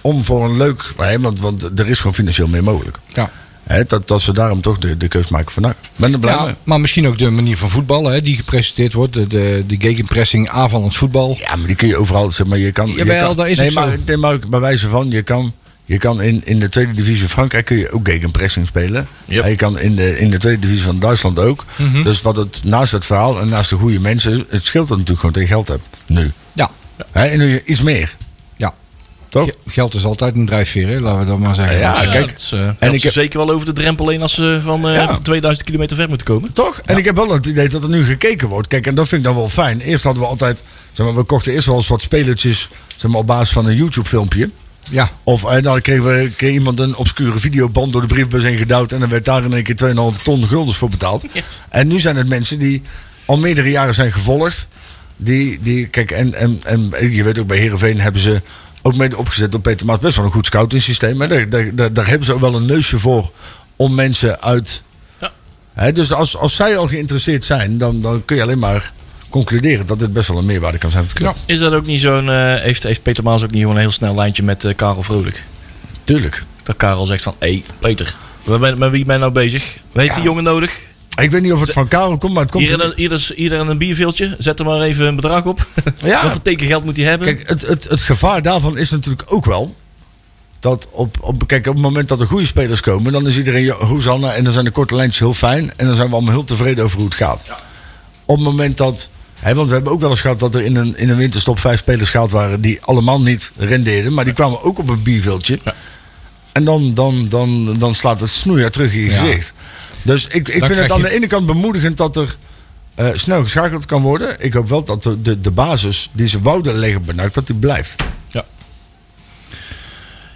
om 0.00 0.24
voor 0.24 0.44
een 0.44 0.56
leuk. 0.56 0.92
hè, 0.96 1.20
Want, 1.20 1.40
want 1.40 1.78
er 1.78 1.88
is 1.88 1.98
gewoon 1.98 2.14
financieel 2.14 2.46
meer 2.48 2.64
mogelijk. 2.64 2.98
ja. 3.12 3.30
Hè? 3.64 3.84
Dat, 3.84 4.08
dat 4.08 4.20
ze 4.20 4.32
daarom 4.32 4.60
toch 4.60 4.78
de, 4.78 4.96
de 4.96 5.08
keus 5.08 5.28
maken 5.28 5.52
van 5.52 5.64
ik 5.64 5.74
ben 5.96 6.12
er 6.12 6.18
blij 6.18 6.36
mee. 6.36 6.46
Ja, 6.46 6.56
maar 6.62 6.80
misschien 6.80 7.06
ook 7.06 7.18
de 7.18 7.30
manier 7.30 7.56
van 7.56 7.70
voetballen 7.70 8.12
hè, 8.12 8.22
die 8.22 8.36
gepresenteerd 8.36 8.92
wordt. 8.92 9.12
De, 9.12 9.26
de, 9.26 9.64
de 9.66 9.76
gegenpressing, 9.78 10.48
aanvallend 10.48 10.96
voetbal. 10.96 11.36
Ja, 11.40 11.56
maar 11.56 11.66
die 11.66 11.76
kun 11.76 11.88
je 11.88 11.96
overal. 11.96 12.30
Zeg 12.30 12.46
maar, 12.46 12.58
je 12.58 12.72
kan, 12.72 12.88
je 12.88 13.04
kan, 13.04 13.36
dat 13.36 13.46
is 13.46 13.58
nee, 13.58 13.70
maar, 13.70 13.90
zo. 13.90 13.96
nee, 14.06 14.16
maar 14.16 14.38
bij 14.38 14.60
wijze 14.60 14.88
van, 14.88 15.10
je 15.10 15.22
kan, 15.22 15.52
je 15.84 15.98
kan 15.98 16.22
in, 16.22 16.42
in 16.44 16.58
de 16.58 16.68
tweede 16.68 16.92
divisie 16.92 17.18
van 17.20 17.28
Frankrijk 17.28 17.64
kun 17.64 17.76
je 17.76 17.90
ook 17.92 18.08
gegenpressing 18.08 18.66
spelen. 18.66 19.08
Yep. 19.24 19.44
En 19.44 19.50
je 19.50 19.56
kan 19.56 19.78
in 19.78 19.94
de, 19.96 20.18
in 20.18 20.30
de 20.30 20.38
tweede 20.38 20.60
divisie 20.60 20.84
van 20.84 20.98
Duitsland 20.98 21.38
ook. 21.38 21.64
Mhm. 21.76 22.02
Dus 22.02 22.22
wat 22.22 22.36
het 22.36 22.60
naast 22.64 22.92
het 22.92 23.06
verhaal 23.06 23.40
en 23.40 23.48
naast 23.48 23.70
de 23.70 23.76
goede 23.76 24.00
mensen, 24.00 24.46
het 24.48 24.64
scheelt 24.64 24.88
dat 24.88 24.98
natuurlijk 24.98 25.20
gewoon 25.26 25.32
dat 25.34 25.42
je 25.42 25.48
geld 25.48 25.68
hebt. 25.68 25.86
Nu. 26.06 26.32
Ja. 26.52 26.70
Hè, 27.10 27.24
en 27.26 27.38
nu 27.38 27.48
je 27.48 27.62
iets 27.64 27.82
meer. 27.82 28.14
Ja. 28.56 28.74
Toch? 29.28 29.44
Ge- 29.44 29.54
Geld 29.66 29.94
is 29.94 30.04
altijd 30.04 30.36
een 30.36 30.46
drijfveer, 30.46 30.88
hè? 30.88 31.00
laten 31.00 31.18
we 31.20 31.26
dat 31.26 31.38
maar 31.38 31.54
zeggen. 31.54 31.78
Ja, 31.78 32.02
Ja, 32.02 32.10
kijk, 32.10 32.30
is, 32.36 32.52
eh, 32.52 32.60
en 32.78 32.92
ik 32.92 32.98
ze 33.00 33.06
heb- 33.06 33.14
zeker 33.14 33.38
wel 33.38 33.50
over 33.50 33.66
de 33.66 33.72
drempel 33.72 34.08
heen 34.08 34.22
als 34.22 34.34
ze 34.34 34.60
van 34.62 34.88
eh, 34.88 34.94
Ja. 34.94 35.18
2000 35.22 35.66
kilometer 35.66 35.96
ver 35.96 36.08
moeten 36.08 36.26
komen. 36.26 36.52
Toch? 36.52 36.80
En 36.84 36.96
ik 36.96 37.04
heb 37.04 37.16
wel 37.16 37.30
het 37.32 37.46
idee 37.46 37.68
dat 37.68 37.82
er 37.82 37.88
nu 37.88 38.04
gekeken 38.04 38.48
wordt. 38.48 38.68
Kijk, 38.68 38.86
en 38.86 38.94
dat 38.94 39.08
vind 39.08 39.20
ik 39.20 39.26
dan 39.26 39.36
wel 39.36 39.48
fijn. 39.48 39.80
Eerst 39.80 40.04
hadden 40.04 40.22
we 40.22 40.28
altijd, 40.28 40.62
zeg 40.92 41.06
maar, 41.06 41.14
we 41.16 41.22
kochten 41.22 41.52
eerst 41.52 41.66
wel 41.66 41.76
eens 41.76 41.88
wat 41.88 42.00
spelertjes, 42.00 42.68
zeg 42.96 43.10
maar, 43.10 43.20
op 43.20 43.26
basis 43.26 43.52
van 43.52 43.66
een 43.66 43.76
YouTube 43.76 44.08
filmpje. 44.08 44.50
Ja. 44.90 45.10
Of 45.22 45.44
eh, 45.44 45.62
dan 45.62 45.80
kreeg, 45.80 46.02
we, 46.02 46.30
kreeg 46.36 46.52
iemand 46.52 46.78
een 46.78 46.96
obscure 46.96 47.38
videoband 47.38 47.92
door 47.92 48.00
de 48.00 48.06
briefbus 48.06 48.42
heen 48.42 48.56
gedouwd. 48.56 48.92
En 48.92 49.00
dan 49.00 49.08
werd 49.08 49.24
daar 49.24 49.44
in 49.44 49.52
één 49.52 49.62
keer 49.62 49.94
2,5 50.16 50.22
ton 50.22 50.46
guldens 50.46 50.76
voor 50.76 50.88
betaald. 50.88 51.24
En 51.68 51.88
nu 51.88 52.00
zijn 52.00 52.16
het 52.16 52.28
mensen 52.28 52.58
die 52.58 52.82
al 53.24 53.38
meerdere 53.38 53.70
jaren 53.70 53.94
zijn 53.94 54.12
gevolgd. 54.12 54.68
Die, 55.16 55.58
die 55.62 55.86
kijk, 55.86 56.10
en, 56.10 56.34
en, 56.34 56.60
en 56.64 57.12
je 57.12 57.22
weet 57.22 57.38
ook 57.38 57.46
bij 57.46 57.58
Herenveen 57.58 58.00
hebben 58.00 58.20
ze 58.20 58.40
ook 58.82 58.96
mede 58.96 59.16
opgezet 59.16 59.52
door 59.52 59.60
Peter 59.60 59.86
Maas 59.86 59.98
best 59.98 60.16
wel 60.16 60.24
een 60.24 60.30
goed 60.30 60.46
scouting 60.46 60.82
systeem. 60.82 61.20
Hè? 61.20 61.28
Daar, 61.28 61.48
daar, 61.48 61.74
daar, 61.74 61.92
daar 61.92 62.06
hebben 62.06 62.26
ze 62.26 62.32
ook 62.32 62.40
wel 62.40 62.54
een 62.54 62.66
neusje 62.66 62.98
voor 62.98 63.30
om 63.76 63.94
mensen 63.94 64.42
uit. 64.42 64.82
Ja. 65.20 65.32
Hè, 65.72 65.92
dus 65.92 66.12
als, 66.12 66.36
als 66.36 66.54
zij 66.54 66.76
al 66.76 66.88
geïnteresseerd 66.88 67.44
zijn, 67.44 67.78
dan, 67.78 68.00
dan 68.00 68.24
kun 68.24 68.36
je 68.36 68.42
alleen 68.42 68.58
maar 68.58 68.92
concluderen 69.34 69.86
dat 69.86 69.98
dit 69.98 70.12
best 70.12 70.28
wel 70.28 70.38
een 70.38 70.44
meerwaarde 70.46 70.78
kan 70.78 70.90
zijn 70.90 71.04
voor 71.04 71.14
club. 71.14 71.34
Is 71.46 71.58
dat 71.58 71.72
ook 71.72 71.86
niet 71.86 72.00
zo'n. 72.00 72.30
eh, 72.30 72.54
heeft, 72.54 72.82
heeft 72.82 73.02
Peter 73.02 73.24
Maas 73.24 73.42
ook 73.42 73.50
niet 73.50 73.60
gewoon 73.60 73.74
een 73.74 73.80
heel 73.80 73.90
snel 73.90 74.14
lijntje 74.14 74.42
met 74.42 74.64
eh, 74.64 74.74
Karel 74.76 75.02
Vrolijk? 75.02 75.42
Tuurlijk. 76.04 76.44
Dat 76.62 76.76
Karel 76.76 77.06
zegt 77.06 77.22
van: 77.22 77.34
hé, 77.38 77.48
hey, 77.48 77.62
Peter, 77.78 78.16
met 78.44 78.90
wie 78.90 79.04
ben 79.04 79.14
je 79.14 79.20
nou 79.20 79.32
bezig? 79.32 79.74
Weet 79.92 80.06
Ja. 80.06 80.14
die 80.14 80.24
jongen 80.24 80.44
nodig? 80.44 80.80
Ik 81.20 81.30
weet 81.30 81.42
niet 81.42 81.52
of 81.52 81.60
het 81.60 81.72
van 81.72 81.88
Karel 81.88 82.18
komt, 82.18 82.32
maar 82.32 82.42
het 82.42 82.50
komt. 82.52 82.64
Hier 82.64 83.52
in, 83.52 83.68
een, 83.68 83.78
bierveeltje, 83.78 84.36
zet 84.38 84.58
er 84.58 84.64
maar 84.64 84.80
even 84.80 85.06
een 85.06 85.16
bedrag 85.16 85.44
op. 85.44 85.66
Ja. 86.02 86.22
Wat 86.22 86.30
voor 86.30 86.42
tekengeld 86.42 86.84
moet 86.84 86.96
hij 86.96 87.06
hebben? 87.06 87.26
Kijk, 87.36 87.48
het, 87.48 87.66
het, 87.66 87.84
het 87.84 88.02
gevaar 88.02 88.42
daarvan 88.42 88.78
is 88.78 88.90
natuurlijk 88.90 89.22
ook 89.26 89.44
wel. 89.44 89.74
Dat 90.60 90.88
op, 90.90 91.16
op, 91.20 91.46
kijk, 91.46 91.66
op 91.66 91.74
het 91.74 91.82
moment 91.82 92.08
dat 92.08 92.20
er 92.20 92.26
goede 92.26 92.46
spelers 92.46 92.80
komen, 92.80 93.12
dan 93.12 93.26
is 93.26 93.36
iedereen 93.36 93.64
ja, 93.64 93.74
Hosanna 93.74 94.34
en 94.34 94.44
dan 94.44 94.52
zijn 94.52 94.64
de 94.64 94.70
korte 94.70 94.94
lijntjes 94.94 95.20
heel 95.20 95.34
fijn. 95.34 95.72
En 95.76 95.86
dan 95.86 95.94
zijn 95.94 96.08
we 96.08 96.14
allemaal 96.14 96.32
heel 96.32 96.44
tevreden 96.44 96.84
over 96.84 96.96
hoe 96.96 97.06
het 97.06 97.14
gaat. 97.14 97.44
Op 98.24 98.36
het 98.36 98.44
moment 98.44 98.76
dat. 98.76 99.08
Hè, 99.44 99.54
want 99.54 99.68
we 99.68 99.74
hebben 99.74 99.92
ook 99.92 100.00
wel 100.00 100.10
eens 100.10 100.20
gehad 100.20 100.38
dat 100.38 100.54
er 100.54 100.64
in 100.64 100.76
een, 100.76 100.96
in 100.98 101.08
een 101.08 101.16
winterstop 101.16 101.58
vijf 101.58 101.78
spelers 101.78 102.10
gehaald 102.10 102.30
waren 102.30 102.60
die 102.60 102.78
allemaal 102.82 103.20
niet 103.22 103.52
rendeerden. 103.56 104.14
Maar 104.14 104.24
die 104.24 104.34
kwamen 104.34 104.62
ook 104.62 104.78
op 104.78 104.88
een 104.88 105.02
bierveldje. 105.02 105.58
Ja. 105.64 105.74
En 106.52 106.64
dan, 106.64 106.94
dan, 106.94 107.28
dan, 107.28 107.76
dan 107.78 107.94
slaat 107.94 108.20
het 108.20 108.30
snoeier 108.30 108.70
terug 108.70 108.92
in 108.94 109.00
je 109.00 109.10
Ja. 109.10 109.16
gezicht. 109.16 109.52
Dus 110.02 110.26
ik, 110.26 110.48
ik 110.48 110.64
vind 110.64 110.78
het 110.80 110.90
aan 110.90 110.96
je- 110.98 111.02
de 111.04 111.10
ene 111.10 111.26
kant 111.26 111.46
bemoedigend 111.46 111.96
dat 111.96 112.16
er 112.16 112.36
eh, 112.94 113.08
snel 113.14 113.42
geschakeld 113.42 113.86
kan 113.86 114.02
worden. 114.02 114.36
Ik 114.38 114.52
hoop 114.52 114.68
wel 114.68 114.84
dat 114.84 115.02
de, 115.02 115.22
de, 115.22 115.40
de 115.40 115.50
basis 115.50 116.10
die 116.12 116.28
ze 116.28 116.40
wouden 116.40 116.74
leggen 116.78 117.02
NAC, 117.14 117.34
dat 117.34 117.46
die 117.46 117.56
blijft. 117.56 117.94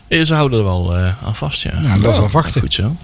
Eh, 0.09 0.25
Ze 0.25 0.35
houden 0.35 0.59
er 0.59 0.65
wel 0.65 0.97
eh, 0.97 1.25
aan 1.27 1.35
vast, 1.35 1.63
ja. 1.63 1.81
Ja, 1.83 1.99
dat 1.99 2.13
is 2.15 2.21
afwachten. 2.21 2.61
Goed 2.61 2.75
zo. 2.75 2.97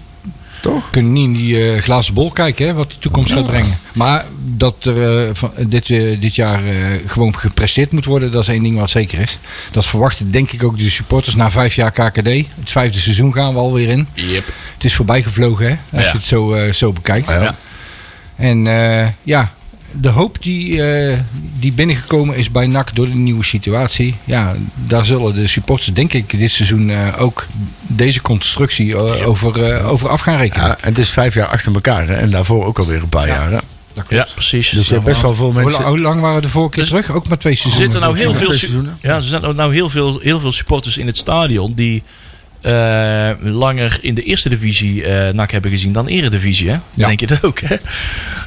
Toch? 0.65 0.83
We 0.85 0.91
kunnen 0.91 1.11
niet 1.11 1.27
in 1.27 1.33
die 1.33 1.71
eh, 1.71 1.81
glazen 1.81 2.13
bol 2.13 2.31
kijken, 2.31 2.67
hè, 2.67 2.73
wat 2.73 2.89
de 2.89 2.99
toekomst 2.99 3.31
gaat 3.31 3.45
brengen. 3.47 3.77
Maar 3.93 4.25
dat 4.41 4.85
er 4.85 5.27
eh, 5.27 5.29
van, 5.33 5.51
dit, 5.67 5.89
eh, 5.89 6.21
dit 6.21 6.35
jaar 6.35 6.65
eh, 6.65 6.73
gewoon 7.05 7.37
gepresteerd 7.37 7.91
moet 7.91 8.05
worden, 8.05 8.31
dat 8.31 8.41
is 8.41 8.47
één 8.49 8.63
ding 8.63 8.77
wat 8.79 8.89
zeker 8.89 9.19
is. 9.19 9.37
Dat 9.71 9.85
verwachten 9.85 10.31
denk 10.31 10.51
ik 10.51 10.63
ook 10.63 10.77
de 10.77 10.89
supporters 10.89 11.35
na 11.35 11.49
vijf 11.49 11.75
jaar 11.75 11.91
KKD. 11.91 12.25
Het 12.25 12.47
vijfde 12.71 12.99
seizoen 12.99 13.33
gaan 13.33 13.53
we 13.53 13.59
alweer 13.59 13.89
in. 13.89 14.07
Yep. 14.13 14.45
Het 14.73 14.83
is 14.83 14.95
voorbij 14.95 15.23
gevlogen, 15.23 15.65
hè, 15.67 15.97
als 15.97 16.05
Ja. 16.05 16.11
je 16.11 16.17
het 16.17 16.25
zo, 16.27 16.71
zo 16.71 16.91
bekijkt. 16.93 17.29
Ja. 17.29 17.41
Ja. 17.41 17.55
En 18.35 18.67
eh, 18.67 19.07
ja, 19.23 19.51
de 20.01 20.09
hoop 20.09 20.37
die, 20.43 20.83
eh, 20.83 21.19
die 21.59 21.71
binnengekomen 21.71 22.35
is 22.35 22.51
bij 22.51 22.67
NAC 22.67 22.95
door 22.95 23.05
de 23.07 23.15
nieuwe 23.15 23.43
situatie. 23.43 24.15
Ja, 24.23 24.53
daar 24.75 25.05
zullen 25.05 25.35
de 25.35 25.47
supporters 25.47 25.93
denk 25.93 26.13
ik 26.13 26.39
dit 26.39 26.51
seizoen 26.51 26.89
eh, 26.89 27.07
ook 27.17 27.45
deze 27.81 28.21
constructie 28.21 28.95
eh, 28.95 29.27
over, 29.27 29.63
eh, 29.73 29.89
over 29.91 30.09
af 30.09 30.21
gaan 30.21 30.37
rekenen. 30.37 30.67
Ja, 30.67 30.77
het 30.81 30.97
is 30.97 31.09
vijf 31.09 31.33
jaar 31.33 31.47
achter 31.47 31.73
elkaar. 31.73 32.07
Hè? 32.07 32.13
En 32.13 32.29
daarvoor 32.29 32.65
ook 32.65 32.79
alweer 32.79 33.01
een 33.01 33.09
paar 33.09 33.27
jaar. 33.27 33.51
Hè? 33.51 33.57
Ja, 34.09 34.27
precies. 34.33 34.69
Dus 34.69 34.87
je 34.87 34.93
hebt 34.93 35.05
best 35.05 35.21
wel 35.21 35.33
veel 35.33 35.51
Hoe, 35.51 35.63
mensen... 35.63 35.83
hoe 35.85 35.99
lang 35.99 36.21
waren 36.21 36.35
we 36.35 36.41
de 36.41 36.49
vorige 36.49 36.71
keer 36.71 36.79
Dus- 36.79 36.89
terug? 36.89 37.11
Ook 37.11 37.27
maar 37.27 37.37
twee 37.37 37.53
Er 37.53 37.59
seizoenen. 37.59 37.91
zitten 37.91 38.09
nou 38.09 38.17
heel 38.17 38.31
Ja, 38.31 38.57
veel, 38.57 38.83
ja, 39.01 39.15
er 39.15 39.21
zijn 39.21 39.55
nou 39.55 39.73
heel 39.73 39.89
veel, 39.89 40.19
heel 40.19 40.39
veel 40.39 40.51
supporters 40.51 40.97
in 40.97 41.05
het 41.07 41.17
stadion 41.17 41.73
die 41.75 42.03
eh, 42.65 43.29
langer 43.41 43.97
in 44.01 44.13
de 44.13 44.23
eerste 44.23 44.49
divisie 44.49 45.03
eh 45.03 45.33
NAC 45.33 45.51
hebben 45.51 45.71
gezien 45.71 45.91
dan 45.91 46.07
eredivisie. 46.07 46.69
Hè? 46.69 46.77
Ja. 46.93 47.07
Denk 47.07 47.19
je 47.19 47.27
dat 47.27 47.43
ook? 47.43 47.59
Hè? 47.59 47.75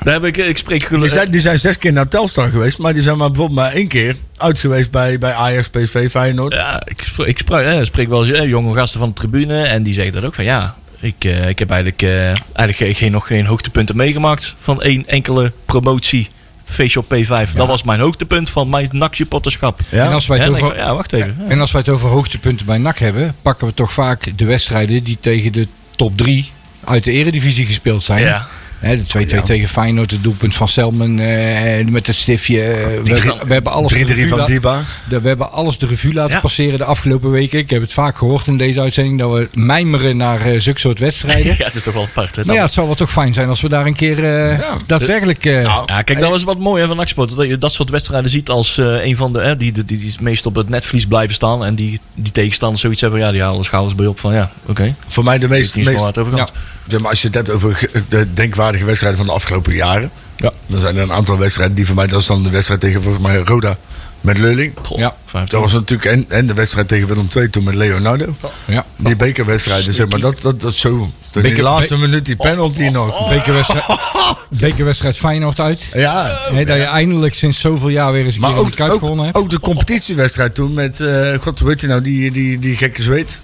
Daar 0.02 0.14
heb 0.14 0.24
ik, 0.24 0.36
ik 0.36 0.58
spreek 0.58 0.78
Die 0.78 0.88
gelukkig. 0.88 1.28
die 1.28 1.40
zijn 1.40 1.58
zes 1.58 1.78
keer 1.78 1.92
naar 1.92 2.08
Telstar 2.08 2.50
geweest. 2.50 2.78
Maar 2.78 2.92
die 2.94 3.02
zijn 3.02 3.16
maar 3.18 3.28
bijvoorbeeld 3.28 3.58
maar 3.58 3.72
één 3.72 3.88
keer 3.88 4.16
uit 4.36 4.58
geweest 4.58 4.90
bij, 4.90 5.18
bij 5.18 5.32
Ajax, 5.32 5.68
PSV, 5.68 6.10
Feyenoord. 6.10 6.52
Ja, 6.52 6.82
ik, 6.86 7.02
ik 7.26 7.38
sprak, 7.38 7.64
eh, 7.64 7.82
spreek 7.82 8.08
wel 8.08 8.26
eens 8.26 8.38
eh, 8.38 8.48
jonge 8.48 8.74
gasten 8.74 9.00
van 9.00 9.08
de 9.08 9.14
tribune 9.14 9.62
en 9.62 9.82
die 9.82 9.94
zeggen 9.94 10.12
dat 10.12 10.24
ook 10.24 10.34
van 10.34 10.44
ja. 10.44 10.74
Ik, 11.00 11.14
eh, 11.24 11.48
ik 11.48 11.58
heb 11.58 11.70
eigenlijk, 11.70 12.02
eh, 12.02 12.26
eigenlijk 12.26 12.76
geen, 12.76 12.94
geen- 12.94 13.12
nog 13.12 13.26
geen 13.26 13.46
hoogtepunten 13.46 13.96
meegemaakt 13.96 14.54
van 14.60 14.82
één 14.82 15.04
enkele 15.06 15.52
promotie. 15.64 16.28
Facial 16.70 17.04
P5. 17.04 17.52
Dat 17.54 17.66
was 17.66 17.82
mijn 17.82 18.00
hoogtepunt 18.00 18.50
van 18.50 18.68
mijn 18.68 18.88
NAC-supporterschap. 18.92 19.80
Ja? 19.90 20.06
En 20.06 20.12
als 20.12 20.26
wij 20.26 20.38
Ja, 20.38 20.44
het 20.52 20.62
over, 20.62 20.76
ja, 20.76 20.94
wacht 20.94 21.12
even. 21.12 21.36
En 21.48 21.60
als 21.60 21.72
wij 21.72 21.80
het 21.80 21.90
over 21.90 22.08
hoogtepunten 22.08 22.66
bij 22.66 22.78
NAC 22.78 22.98
hebben, 22.98 23.34
pakken 23.42 23.66
we 23.66 23.74
toch 23.74 23.92
vaak 23.92 24.38
de 24.38 24.44
wedstrijden 24.44 25.04
die 25.04 25.18
tegen 25.20 25.52
de 25.52 25.68
top 25.96 26.16
3 26.16 26.52
uit 26.84 27.04
de 27.04 27.12
eredivisie 27.12 27.66
gespeeld 27.66 28.02
zijn. 28.02 28.20
Ja. 28.24 28.46
Hè, 28.78 28.96
de 28.96 29.26
2-2 29.40 29.42
tegen 29.42 29.68
Feyenoord, 29.68 30.10
het 30.10 30.22
doelpunt 30.22 30.54
van 30.54 30.68
Selman 30.68 31.18
eh, 31.18 31.86
met 31.86 32.06
het 32.06 32.16
stiftje. 32.16 32.62
eh, 32.62 32.76
we, 33.04 33.34
we 33.46 33.52
hebben 33.52 33.72
alles 33.72 33.92
de 33.92 33.98
3-3 33.98 34.00
revue 34.08 34.28
van 34.28 34.44
Diba. 34.46 34.82
de- 35.08 35.20
we 35.20 35.28
hebben 35.28 35.52
alles 35.52 35.78
de 35.78 35.86
revue 35.86 36.12
laten 36.12 36.34
Ja. 36.34 36.40
passeren 36.40 36.78
de 36.78 36.84
afgelopen 36.84 37.30
weken. 37.30 37.58
Ik 37.58 37.70
heb 37.70 37.80
het 37.80 37.92
vaak 37.92 38.16
gehoord 38.18 38.46
in 38.46 38.56
deze 38.56 38.80
uitzending 38.80 39.18
dat 39.18 39.32
we 39.32 39.48
mijmeren 39.54 40.16
naar 40.16 40.40
eh, 40.46 40.60
zulke 40.60 40.80
soort 40.80 40.98
wedstrijden. 40.98 41.54
ja, 41.58 41.64
het 41.64 41.74
is 41.76 41.82
toch 41.82 41.94
wel 41.94 42.02
apart. 42.02 42.36
Hè? 42.36 42.44
Maar 42.44 42.54
ja, 42.54 42.62
het 42.62 42.72
zou 42.72 42.86
wel 42.86 42.96
toch 42.96 43.10
fijn 43.12 43.34
zijn 43.34 43.48
als 43.48 43.60
we 43.60 43.68
daar 43.68 43.86
een 43.86 43.96
keer 43.96 44.24
eh, 44.24 44.58
Ja. 44.58 44.76
daadwerkelijk... 44.86 45.44
eh, 45.44 45.62
Ja, 45.62 46.02
kijk, 46.02 46.20
dat 46.20 46.30
was 46.30 46.42
wat 46.44 46.58
mooi 46.58 46.80
hè, 46.82 46.88
van 46.88 46.96
Naksport. 46.96 47.36
Dat 47.36 47.46
je 47.46 47.58
dat 47.58 47.72
soort 47.72 47.90
wedstrijden 47.90 48.30
ziet 48.30 48.48
als 48.48 48.78
eh, 48.78 49.04
een 49.04 49.16
van 49.16 49.32
de... 49.32 49.40
Hè, 49.40 49.56
die, 49.56 49.72
die, 49.72 49.84
die, 49.84 49.98
die 49.98 50.10
het 50.10 50.20
meest 50.20 50.46
op 50.46 50.54
het 50.54 50.68
netvlies 50.68 51.06
blijven 51.06 51.34
staan. 51.34 51.64
En 51.64 51.74
die, 51.74 52.00
die 52.14 52.32
tegenstanders 52.32 52.80
zoiets 52.82 53.00
hebben. 53.00 53.20
Ja, 53.20 53.32
die 53.32 53.40
halen 53.42 53.58
de 53.58 53.64
schouders 53.64 53.94
bij 53.94 54.06
op 54.06 54.18
van 54.20 54.34
ja, 54.34 54.50
oké. 54.66 54.94
Voor 55.08 55.24
mij 55.24 55.38
de 55.38 55.48
meest, 55.48 55.76
meest 55.76 56.18
over. 56.18 56.46
Zeg 56.88 57.00
maar, 57.00 57.10
als 57.10 57.20
je 57.22 57.26
het 57.26 57.36
hebt 57.36 57.50
over 57.50 57.90
de 58.08 58.32
denkwaardige 58.32 58.84
wedstrijden 58.84 59.18
van 59.18 59.26
de 59.28 59.32
afgelopen 59.34 59.74
jaren. 59.74 60.10
Ja. 60.36 60.52
Dan 60.66 60.80
zijn 60.80 60.96
er 60.96 61.02
een 61.02 61.12
aantal 61.12 61.38
wedstrijden 61.38 61.76
die 61.76 61.86
voor 61.86 61.94
mij, 61.96 62.06
dat 62.06 62.20
is 62.20 62.26
dan 62.26 62.42
de 62.42 62.50
wedstrijd 62.50 62.80
tegen 62.80 63.02
volgens 63.02 63.22
mij 63.24 63.36
Roda 63.38 63.76
met 64.20 64.38
Leuling. 64.38 64.72
Goh, 64.82 64.98
Ja. 64.98 65.14
15. 65.24 65.52
Dat 65.58 65.70
was 65.70 65.80
natuurlijk, 65.80 66.10
en, 66.10 66.24
en 66.28 66.46
de 66.46 66.54
wedstrijd 66.54 66.88
tegen 66.88 67.08
Willem 67.08 67.28
II 67.36 67.50
toen 67.50 67.64
met 67.64 67.74
Leonardo. 67.74 68.34
ja. 68.64 68.84
Die 68.96 69.16
bekerwedstrijden, 69.16 69.94
zeg 69.94 70.08
maar, 70.08 70.20
dat, 70.20 70.40
dat, 70.42 70.60
dat 70.60 70.72
is 70.72 70.80
zo. 70.80 70.88
Toen 70.88 71.08
in 71.32 71.42
Beker- 71.42 71.56
de 71.56 71.62
laatste 71.62 71.94
be- 71.94 72.00
minuut 72.00 72.24
die 72.24 72.36
penalty 72.36 72.82
nog. 72.88 73.28
Bekerwedstrijd, 73.28 73.84
bekerwedstrijd 74.50 75.18
Feyenoord 75.18 75.60
uit. 75.60 75.82
Ja, 75.94 76.38
dat 76.52 76.66
je 76.66 76.72
eindelijk 76.82 77.34
sinds 77.34 77.60
zoveel 77.60 77.88
jaar 77.88 78.12
weer 78.12 78.24
eens 78.24 78.34
een 78.34 78.40
maar 78.40 78.50
keer 78.50 78.58
ook, 78.60 78.74
kuip 78.74 78.90
ook, 78.92 78.98
gewonnen 78.98 79.24
hebt. 79.24 79.36
ook 79.36 79.50
de 79.50 79.60
competitiewedstrijd 79.60 80.54
toen 80.54 80.72
met, 80.74 81.00
eh 81.00 81.34
god, 81.40 81.58
hoe 81.58 81.68
heet 81.68 81.80
hij 81.80 81.90
nou, 81.90 82.02
die, 82.02 82.30
die, 82.30 82.58
die 82.58 82.76
gekke 82.76 83.02
zweet? 83.02 83.38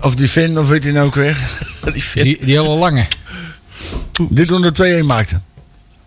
Of 0.00 0.14
die 0.14 0.28
Finn, 0.28 0.58
of 0.58 0.68
weet 0.68 0.82
hij 0.82 0.92
nou 0.92 1.06
ook 1.06 1.14
weer? 1.14 1.38
die. 1.92 2.04
Die, 2.22 2.38
die 2.44 2.56
hele 2.58 2.68
lange. 2.68 3.06
Die 4.30 4.46
toen 4.46 4.62
de 4.62 5.00
2-1 5.02 5.04
maakte. 5.04 5.40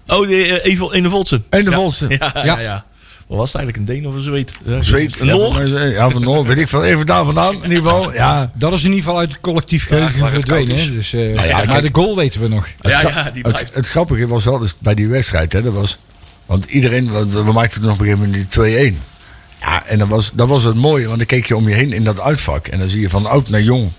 Oh, 0.07 0.27
die 0.27 0.47
uh, 0.65 0.75
Ene. 0.91 1.41
En 1.49 1.63
de 1.63 1.69
ja. 1.69 1.75
Volse. 1.75 2.05
Ja, 2.09 2.31
ja, 2.33 2.43
Ja. 2.45 2.59
ja. 2.59 2.85
Wat 3.27 3.39
was 3.39 3.53
het 3.53 3.61
eigenlijk? 3.61 3.89
Een 3.89 3.95
Deen 3.95 4.07
of 4.07 4.15
een 4.15 4.21
Zweet? 4.21 4.51
Ja, 4.65 4.81
Zweet. 4.81 5.19
Een 5.19 5.25
ja, 5.27 5.33
Noor? 5.33 5.53
van 5.53 5.71
mij- 5.71 5.89
Ja, 5.89 6.09
van 6.09 6.21
Noor. 6.21 6.45
Weet 6.45 6.57
ik 6.57 6.67
veel. 6.67 6.83
Even 6.83 7.05
daar 7.05 7.25
vandaan, 7.25 7.53
in 7.55 7.71
ieder 7.71 7.77
geval. 7.91 8.13
Ja. 8.13 8.51
Dat 8.53 8.73
is 8.73 8.79
in 8.83 8.89
ieder 8.89 9.03
geval 9.03 9.19
uit 9.19 9.31
het 9.31 9.41
collectief 9.41 9.87
geheugen 9.87 10.19
waar 10.19 10.33
het 10.33 10.45
verdwenen. 10.49 10.77
hè. 10.85 10.91
Dus, 10.93 11.13
eh, 11.13 11.33
Nou 11.35 11.47
ja, 11.47 11.63
maar 11.65 11.81
de 11.81 11.89
goal 11.91 12.15
weten 12.15 12.41
we 12.41 12.47
nog. 12.47 12.67
Ja, 12.81 12.99
gra- 12.99 13.09
ja, 13.09 13.23
die 13.31 13.43
Het, 13.43 13.51
blijft. 13.51 13.75
het 13.75 13.87
grappige 13.87 14.27
was 14.27 14.45
wel 14.45 14.59
dus 14.59 14.75
bij 14.79 14.93
die 14.95 15.07
wedstrijd. 15.07 15.53
Hè, 15.53 15.61
dat 15.61 15.73
was, 15.73 15.97
want 16.45 16.65
iedereen, 16.65 17.11
want 17.11 17.33
we 17.33 17.51
maakten 17.51 17.81
nog 17.81 17.91
op 17.93 17.99
een 17.99 18.05
gegeven 18.05 18.25
moment 18.29 18.51
die 18.51 18.93
2-1. 18.93 18.99
Ja, 19.61 19.85
en 19.85 19.97
dat 19.97 20.07
was, 20.07 20.31
dat 20.33 20.47
was 20.47 20.63
het 20.63 20.75
mooie, 20.75 21.05
want 21.05 21.17
dan 21.17 21.27
keek 21.27 21.45
je 21.45 21.55
om 21.55 21.69
je 21.69 21.75
heen 21.75 21.93
in 21.93 22.03
dat 22.03 22.19
uitvak. 22.19 22.67
En 22.67 22.79
dan 22.79 22.89
zie 22.89 23.01
je 23.01 23.09
van 23.09 23.25
oud 23.25 23.49
naar 23.49 23.61
jong. 23.61 23.89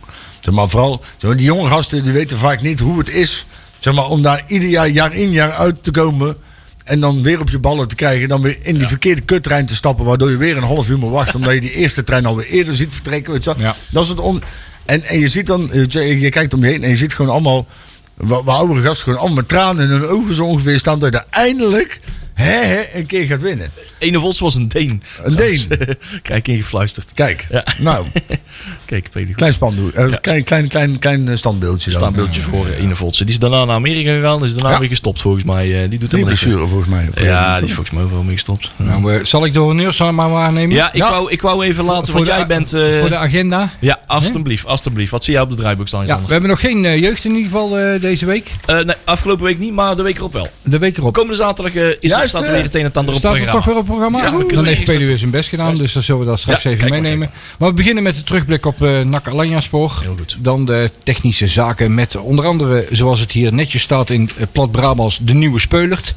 Zeg 0.40 0.54
maar, 0.54 0.69
vooral, 0.69 1.00
zeg 1.16 1.23
maar, 1.23 1.37
die 1.37 1.47
jonge 1.47 1.69
gasten 1.69 2.02
die 2.02 2.12
weten 2.12 2.38
vaak 2.38 2.62
niet 2.62 2.81
hoe 2.81 2.99
het 2.99 3.09
is 3.09 3.47
zeg 3.78 3.95
maar, 3.95 4.09
om 4.09 4.23
daar 4.23 4.45
ieder 4.47 4.69
jaar, 4.69 4.88
jaar 4.88 5.14
in 5.14 5.31
jaar 5.31 5.52
uit 5.52 5.83
te 5.83 5.90
komen. 5.90 6.37
En 6.85 7.00
dan 7.00 7.23
weer 7.23 7.40
op 7.40 7.50
je 7.50 7.59
ballen 7.59 7.88
te 7.88 7.95
krijgen. 7.95 8.28
Dan 8.28 8.42
weer 8.42 8.59
in 8.62 8.78
die 8.78 8.87
verkeerde 8.87 9.21
kuttrein 9.21 9.66
te 9.66 9.75
stappen. 9.75 10.04
Waardoor 10.04 10.31
je 10.31 10.37
weer 10.37 10.57
een 10.57 10.62
half 10.62 10.88
uur 10.88 10.99
moet 10.99 11.11
wachten. 11.11 11.35
omdat 11.35 11.54
je 11.54 11.61
die 11.61 11.73
eerste 11.73 12.04
trein 12.04 12.26
alweer 12.26 12.47
eerder 12.47 12.76
ziet 12.76 12.92
vertrekken. 12.95 13.33
Weet 13.33 13.45
je. 13.45 13.54
Ja. 13.59 13.76
Dat 13.90 14.02
is 14.02 14.09
het 14.09 14.21
on 14.21 14.42
en, 14.85 15.04
en 15.04 15.19
je 15.19 15.28
ziet 15.28 15.47
dan, 15.47 15.71
je, 15.73 16.21
je 16.21 16.28
kijkt 16.28 16.54
om 16.54 16.64
je 16.64 16.71
heen 16.71 16.83
en 16.83 16.88
je 16.88 16.97
ziet 16.97 17.14
gewoon 17.14 17.33
allemaal, 17.33 17.66
wat 18.14 18.47
oudere 18.47 18.81
gasten, 18.81 19.04
gewoon 19.04 19.19
allemaal 19.19 19.37
met 19.37 19.49
tranen 19.49 19.85
in 19.85 19.90
hun 19.90 20.07
ogen 20.07 20.35
zo 20.35 20.45
ongeveer 20.45 20.78
staan. 20.78 20.99
Dat 20.99 21.12
je 21.12 21.19
daar 21.19 21.26
eindelijk 21.31 22.00
hè, 22.43 22.65
hè, 22.65 22.83
een 22.95 23.07
keer 23.07 23.27
gaat 23.27 23.41
winnen. 23.41 23.71
Ene 23.99 24.19
Voltsen 24.21 24.45
was 24.45 24.55
een 24.55 24.69
Deen. 24.69 25.03
Een 25.25 25.37
Deen. 25.37 25.67
Krijg 26.23 26.41
ik 26.41 26.49
ingefluisterd. 26.49 27.09
Kijk, 27.15 27.47
Ja. 27.51 27.65
nou, 27.79 28.07
Kijk, 28.85 29.09
Peter. 29.11 29.35
klein 29.35 29.53
spandoek. 29.53 29.93
eh, 29.95 30.09
Ja. 30.11 30.17
klein, 30.17 30.45
klein, 30.45 30.69
klein, 30.69 30.99
klein 30.99 31.29
eh, 31.29 31.37
standbeeldje 31.37 31.91
dan. 31.91 31.99
staanbeeldje 32.01 32.41
voor 32.41 32.67
Ene 32.81 32.95
Voltsen. 32.97 33.27
Die 33.27 33.35
is 33.35 33.41
daarna 33.41 33.65
naar 33.65 33.75
Amerika 33.75 34.13
gegaan. 34.15 34.45
Is 34.45 34.55
daarna 34.55 34.71
Ja. 34.71 34.79
weer 34.79 34.89
gestopt 34.89 35.21
volgens 35.21 35.45
mij. 35.45 35.65
Eh, 35.65 35.91
die 35.91 35.99
doet 35.99 35.99
Die 35.99 36.09
helemaal 36.09 36.29
niks. 36.29 36.43
blessure 36.43 36.67
volgens 36.69 36.91
mij. 36.91 37.09
een 37.15 37.25
Ja, 37.25 37.55
die 37.57 37.65
is 37.65 37.73
volgens 37.73 37.95
mij 37.97 38.05
overal 38.05 38.23
mee 38.23 38.35
gestopt. 38.35 38.73
Nou, 38.77 39.27
zal 39.27 39.45
ik 39.45 39.53
de 39.53 39.59
honneurs 39.59 39.99
maar 39.99 40.31
waarnemen? 40.31 40.77
Ja, 40.77 40.93
ik, 40.93 41.03
Wou, 41.03 41.31
ik 41.31 41.43
wou 41.43 41.65
even 41.65 41.85
laten, 41.85 42.05
voor 42.05 42.15
want 42.15 42.27
de- 42.27 42.33
jij 42.33 42.47
bent... 42.47 42.73
eh, 42.73 42.99
Voor 43.01 43.09
de 43.09 43.17
agenda. 43.17 43.71
Ja, 43.81 44.01
alstublieft, 44.07 44.67
alstublieft. 44.67 45.11
Wat 45.11 45.25
zie 45.25 45.33
jij 45.33 45.43
op 45.43 45.51
de 45.51 45.57
draaiboek 45.57 45.89
staan? 45.89 46.07
Ja, 46.07 46.21
we 46.27 46.33
hebben 46.33 46.51
nog 46.51 46.61
geen 46.61 46.99
jeugd 47.01 47.25
in 47.25 47.31
ieder 47.31 47.51
geval 47.51 47.79
eh, 47.79 48.01
deze 48.01 48.27
week. 48.27 48.51
Eh, 48.67 48.79
nee, 48.81 48.97
afgelopen 49.05 49.45
week 49.45 49.59
niet, 49.59 49.73
maar 49.73 49.97
de 49.97 50.03
week 50.03 50.17
erop 50.19 50.33
wel. 50.33 50.49
De 50.63 50.79
week 50.79 50.97
erop. 50.97 51.13
Komende 51.13 51.37
zaterdag 51.37 51.75
is 51.75 51.83
er, 51.83 51.97
Juist, 52.01 52.32
staat 52.33 52.47
er 52.47 52.53
weer 52.53 52.62
het 52.62 52.75
een 52.75 52.85
en 52.85 52.93
ander 52.93 53.15
op 53.15 53.21
Staat 53.21 53.35
het 53.35 53.43
er 53.47 53.51
toch 53.53 53.62
programma. 53.65 53.83
weer 53.87 54.01
op 54.01 54.11
het 54.11 54.21
programma? 54.21 54.41
Ja, 54.41 54.49
dan 54.49 54.57
dan 54.57 54.65
heeft 54.75 55.07
weer 55.09 55.19
zijn 55.19 55.31
best 55.31 55.49
gedaan, 55.49 55.67
Juist. 55.67 55.83
dus 55.83 55.93
dat 55.93 56.03
zullen 56.03 56.21
we 56.21 56.27
dat 56.27 56.39
straks 56.39 56.62
Ja, 56.62 56.71
even 56.71 56.89
maar, 56.89 57.01
meenemen. 57.01 57.31
Maar 57.59 57.69
we 57.69 57.75
beginnen 57.75 58.03
met 58.03 58.17
de 58.17 58.23
terugblik 58.23 58.67
op 58.67 58.83
eh 58.83 59.01
NAC 59.01 59.29
Alanya 59.29 59.61
Spoor. 59.61 59.99
Heel 60.03 60.15
goed. 60.19 60.37
Dan 60.41 60.65
de 60.65 60.91
technische 61.03 61.47
zaken 61.47 61.95
met 61.95 62.17
onder 62.17 62.45
andere, 62.47 62.87
zoals 62.91 63.21
het 63.21 63.33
hier 63.33 63.53
netjes 63.53 63.83
staat 63.83 64.11
in 64.11 64.31
eh, 64.39 64.47
Plat 64.53 64.71
Brabants, 64.73 65.19
de 65.23 65.35
nieuwe 65.35 65.61
Speulert. 65.61 66.15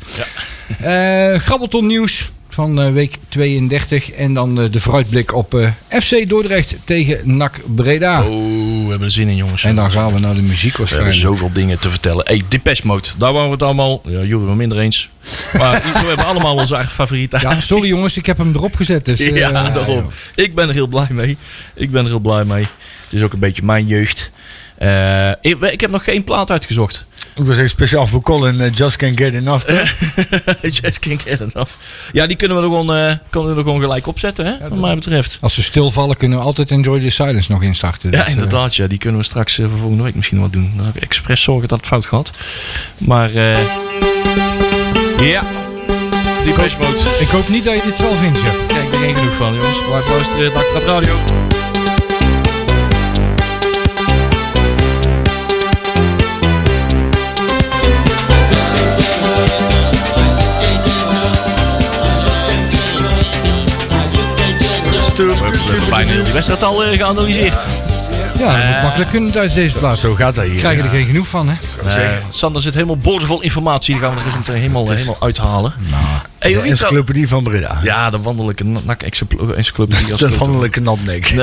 Eh 0.81 1.36
Grabbelton 1.39 1.86
nieuws 1.88 2.31
van 2.55 2.81
eh, 2.81 2.91
week 2.91 3.17
32. 3.29 4.12
En 4.12 4.33
dan 4.33 4.62
eh, 4.62 4.71
de 4.71 4.79
vooruitblik 4.79 5.33
op 5.33 5.53
eh, 5.53 5.71
FC 5.89 6.29
Dordrecht 6.29 6.75
tegen 6.83 7.38
NAC 7.38 7.59
Breda. 7.75 8.24
Oh, 8.24 8.83
we 8.83 8.89
hebben 8.89 9.07
er 9.07 9.12
zin 9.12 9.27
in, 9.27 9.35
jongens. 9.35 9.63
En 9.63 9.75
dan 9.75 9.91
gaan 9.91 10.13
we 10.13 10.19
naar 10.19 10.35
de 10.35 10.41
muziek 10.41 10.77
We 10.77 10.83
hebben 10.83 10.97
waarschijnlijk. 10.97 11.39
zoveel 11.39 11.53
dingen 11.53 11.79
te 11.79 11.89
vertellen. 11.89 12.25
Hey, 12.25 12.43
Depeche 12.47 12.88
Mode. 12.88 13.07
Daar 13.17 13.33
waren 13.33 13.47
we 13.47 13.53
het 13.53 13.63
allemaal. 13.63 14.01
Ja, 14.05 14.19
jullie 14.19 14.45
wel 14.45 14.55
minder 14.55 14.79
eens. 14.79 15.09
Maar 15.57 15.71
we 16.01 16.07
hebben 16.07 16.25
allemaal 16.25 16.55
onze 16.55 16.75
eigen 16.75 16.93
favoriete 16.93 17.38
Ja, 17.41 17.59
sorry 17.59 17.88
jongens, 17.88 18.17
ik 18.17 18.25
heb 18.25 18.38
hem 18.38 18.51
erop 18.53 18.75
gezet. 18.75 19.05
Dus, 19.05 19.19
ja, 19.43 19.51
daarom. 19.51 20.09
Ik 20.35 20.55
ben 20.55 20.67
er 20.67 20.74
heel 20.74 20.88
blij 20.88 21.07
mee. 21.09 21.38
Ik 21.75 21.91
ben 21.91 22.03
er 22.03 22.09
heel 22.09 22.19
blij 22.19 22.43
mee. 22.43 22.67
Het 23.03 23.13
is 23.13 23.21
ook 23.21 23.33
een 23.33 23.39
beetje 23.39 23.63
mijn 23.63 23.88
jeugd. 23.88 24.31
Ik, 25.41 25.62
ik 25.62 25.81
heb 25.81 25.91
nog 25.91 26.03
geen 26.03 26.24
plaat 26.24 26.51
uitgezocht. 26.51 27.05
Ik 27.35 27.43
wil 27.43 27.53
zeggen, 27.53 27.69
speciaal 27.69 28.07
voor 28.07 28.21
Colin, 28.21 28.61
eh, 28.61 28.71
Just 28.73 28.95
Can't 28.95 29.17
Get 29.19 29.33
Enough. 29.33 29.65
Just 30.81 30.99
can't 30.99 31.21
get 31.21 31.39
enough. 31.39 31.71
Ja, 32.11 32.27
die 32.27 32.35
kunnen 32.35 32.57
we 32.57 32.63
er 32.63 32.69
gewoon, 32.69 32.95
eh, 32.95 33.15
kunnen 33.29 33.49
we 33.51 33.55
er 33.57 33.63
gewoon 33.63 33.79
gelijk 33.81 34.07
opzetten, 34.07 34.45
hè, 34.45 34.69
wat 34.69 34.79
mij 34.79 34.95
betreft. 34.95 35.37
Als 35.41 35.55
we 35.55 35.61
stilvallen 35.61 36.17
kunnen 36.17 36.37
we 36.37 36.43
altijd 36.43 36.71
Enjoy 36.71 36.99
the 36.99 37.09
Silence 37.09 37.51
nog 37.51 37.61
instarten. 37.63 38.11
Ja, 38.11 38.17
Dus, 38.17 38.25
eh, 38.25 38.31
inderdaad. 38.31 38.75
Ja, 38.75 38.87
die 38.87 38.97
kunnen 38.97 39.19
we 39.19 39.25
straks 39.25 39.55
voor 39.55 39.69
volgende 39.79 40.03
week 40.03 40.15
misschien 40.15 40.39
wat 40.39 40.53
doen. 40.53 40.73
Dan 40.75 40.85
heb 40.85 40.95
ik 40.95 41.03
expres 41.03 41.41
zorgen 41.43 41.67
dat 41.67 41.77
het 41.77 41.87
fout 41.87 42.05
gaat. 42.05 42.31
Maar, 42.97 43.33
eh 43.35 43.57
ja. 45.19 45.43
Depeche 46.45 46.77
Mode. 46.79 46.99
ik 47.19 47.29
hoop 47.29 47.49
niet 47.49 47.63
dat 47.63 47.75
je 47.75 47.81
dit 47.83 47.97
wel 47.97 48.13
vindt, 48.13 48.41
Jeff. 48.41 48.65
Kijk, 48.67 48.83
ik 48.83 48.89
ben 48.89 48.99
er 48.99 49.05
geen 49.05 49.15
genoeg 49.15 49.33
van, 49.35 49.53
jongens. 49.53 49.85
Blijf 49.85 50.09
luisteren. 50.09 50.53
Dag, 50.53 50.73
Rad 50.73 50.83
Radio. 50.83 51.13
Bijna 65.95 66.11
heel 66.11 66.23
die 66.23 66.33
wedstrijd 66.33 66.63
al 66.63 66.83
eh, 66.83 66.97
geanalyseerd. 66.97 67.65
Ja, 68.37 68.57
dat 68.57 68.73
moet 68.73 68.81
makkelijk 68.81 69.09
kunnen 69.09 69.31
tijdens 69.31 69.53
deze 69.53 69.77
plaats. 69.77 69.99
Zo 69.99 70.15
gaat 70.15 70.35
dat 70.35 70.43
hier. 70.43 70.53
We 70.53 70.59
krijgen 70.59 70.83
er 70.83 70.89
geen 70.89 71.05
genoeg 71.05 71.27
van, 71.27 71.47
hè? 71.49 71.55
Eh, 71.85 72.11
Sander 72.29 72.61
zit 72.61 72.73
helemaal 72.73 72.97
boordevol 72.97 73.41
informatie. 73.41 73.93
Die 73.93 74.03
gaan 74.03 74.13
we 74.13 74.17
er 74.19 74.25
dus 74.25 74.35
meteen 74.35 74.55
helemaal, 74.55 74.89
helemaal 74.89 75.17
uithalen. 75.19 75.73
Hey, 76.39 76.53
de 76.53 76.59
al- 76.59 76.63
encyclopedie 76.65 77.27
van 77.27 77.43
Breda. 77.43 77.79
Ja, 77.83 78.09
de 78.09 78.19
wandelijke 78.21 78.63
nak-encyclopedie. 78.63 80.11
als 80.11 80.19
De 80.21 80.31
foto. 80.31 80.45
landelijke 80.45 80.79
natnek. 80.81 81.33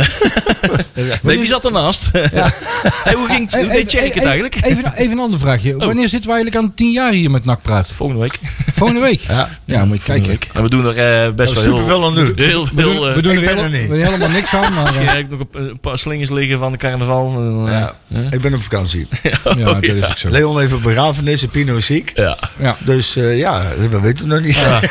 Nee, 1.22 1.36
die 1.38 1.46
zat 1.46 1.64
ernaast. 1.64 2.10
hey, 2.12 3.14
hoe 3.14 3.26
ging 3.28 3.50
het? 3.50 3.60
Hoe 3.62 3.72
deed 3.72 3.88
Tjerk 3.88 4.14
het 4.14 4.24
eigenlijk? 4.24 4.56
Oh. 4.64 4.70
Even, 4.70 4.92
even 4.96 5.12
een 5.12 5.22
ander 5.22 5.38
vraagje. 5.38 5.76
Wanneer 5.76 6.08
zitten 6.08 6.30
we 6.30 6.34
eigenlijk 6.36 6.64
aan 6.64 6.74
tien 6.74 6.90
jaar 6.90 7.12
hier 7.12 7.30
met 7.30 7.44
NAC 7.44 7.62
praten? 7.62 7.94
Volgende 7.94 8.20
week. 8.22 8.38
Volgende 8.74 9.00
week? 9.02 9.20
Ja. 9.20 9.48
Ja, 9.64 9.84
moet 9.84 9.96
je 9.98 10.02
kijken. 10.04 10.28
week. 10.28 10.50
En 10.52 10.62
we 10.62 10.68
doen 10.70 10.86
er 10.96 11.24
eh, 11.26 11.32
best 11.32 11.52
wel 11.54 11.62
heel, 11.62 11.72
Superveel 11.72 12.04
aan 12.06 12.14
doen. 12.14 12.32
heel 12.36 12.64
We 12.74 12.82
doen, 12.82 12.92
veel... 12.94 13.08
eh, 13.08 13.14
we 13.14 13.22
doen 13.22 13.34
er, 13.34 13.40
ben 13.40 13.54
heel- 13.54 13.64
er 13.64 13.70
niet. 13.70 13.80
we 13.88 13.94
doen 13.96 14.04
helemaal 14.04 14.28
niks 14.30 14.54
aan, 14.54 14.72
maar... 14.74 14.82
Misschien 14.82 15.06
eh, 15.06 15.12
heb 15.12 15.22
ik 15.22 15.30
nog 15.30 15.40
een, 15.52 15.68
een 15.68 15.78
paar 15.80 15.98
slingers 15.98 16.30
liggen 16.30 16.58
van 16.58 16.72
de 16.72 16.78
carnaval. 16.78 17.34
eh, 17.66 17.72
Ja. 17.72 17.94
hè? 18.14 18.22
Ik 18.34 18.40
ben 18.40 18.54
op 18.54 18.62
vakantie. 18.62 19.06
ja, 19.22 19.30
dat 19.74 19.82
is 19.82 20.04
ook 20.04 20.16
zo. 20.16 20.28
Leon 20.32 20.58
heeft 20.60 20.72
een 20.72 20.82
begrafenis 20.82 21.42
en 21.42 21.48
Pino 21.50 21.76
is 21.76 21.86
ziek. 21.86 22.12
Ja. 22.14 22.38
Ja. 22.58 22.76
Dus 22.78 23.16
eh, 23.16 23.38
ja, 23.38 23.62
we 23.78 24.00
weten 24.00 24.18
het 24.18 24.26
nog 24.26 24.40
niet. 24.40 24.54
ja. 24.56 24.80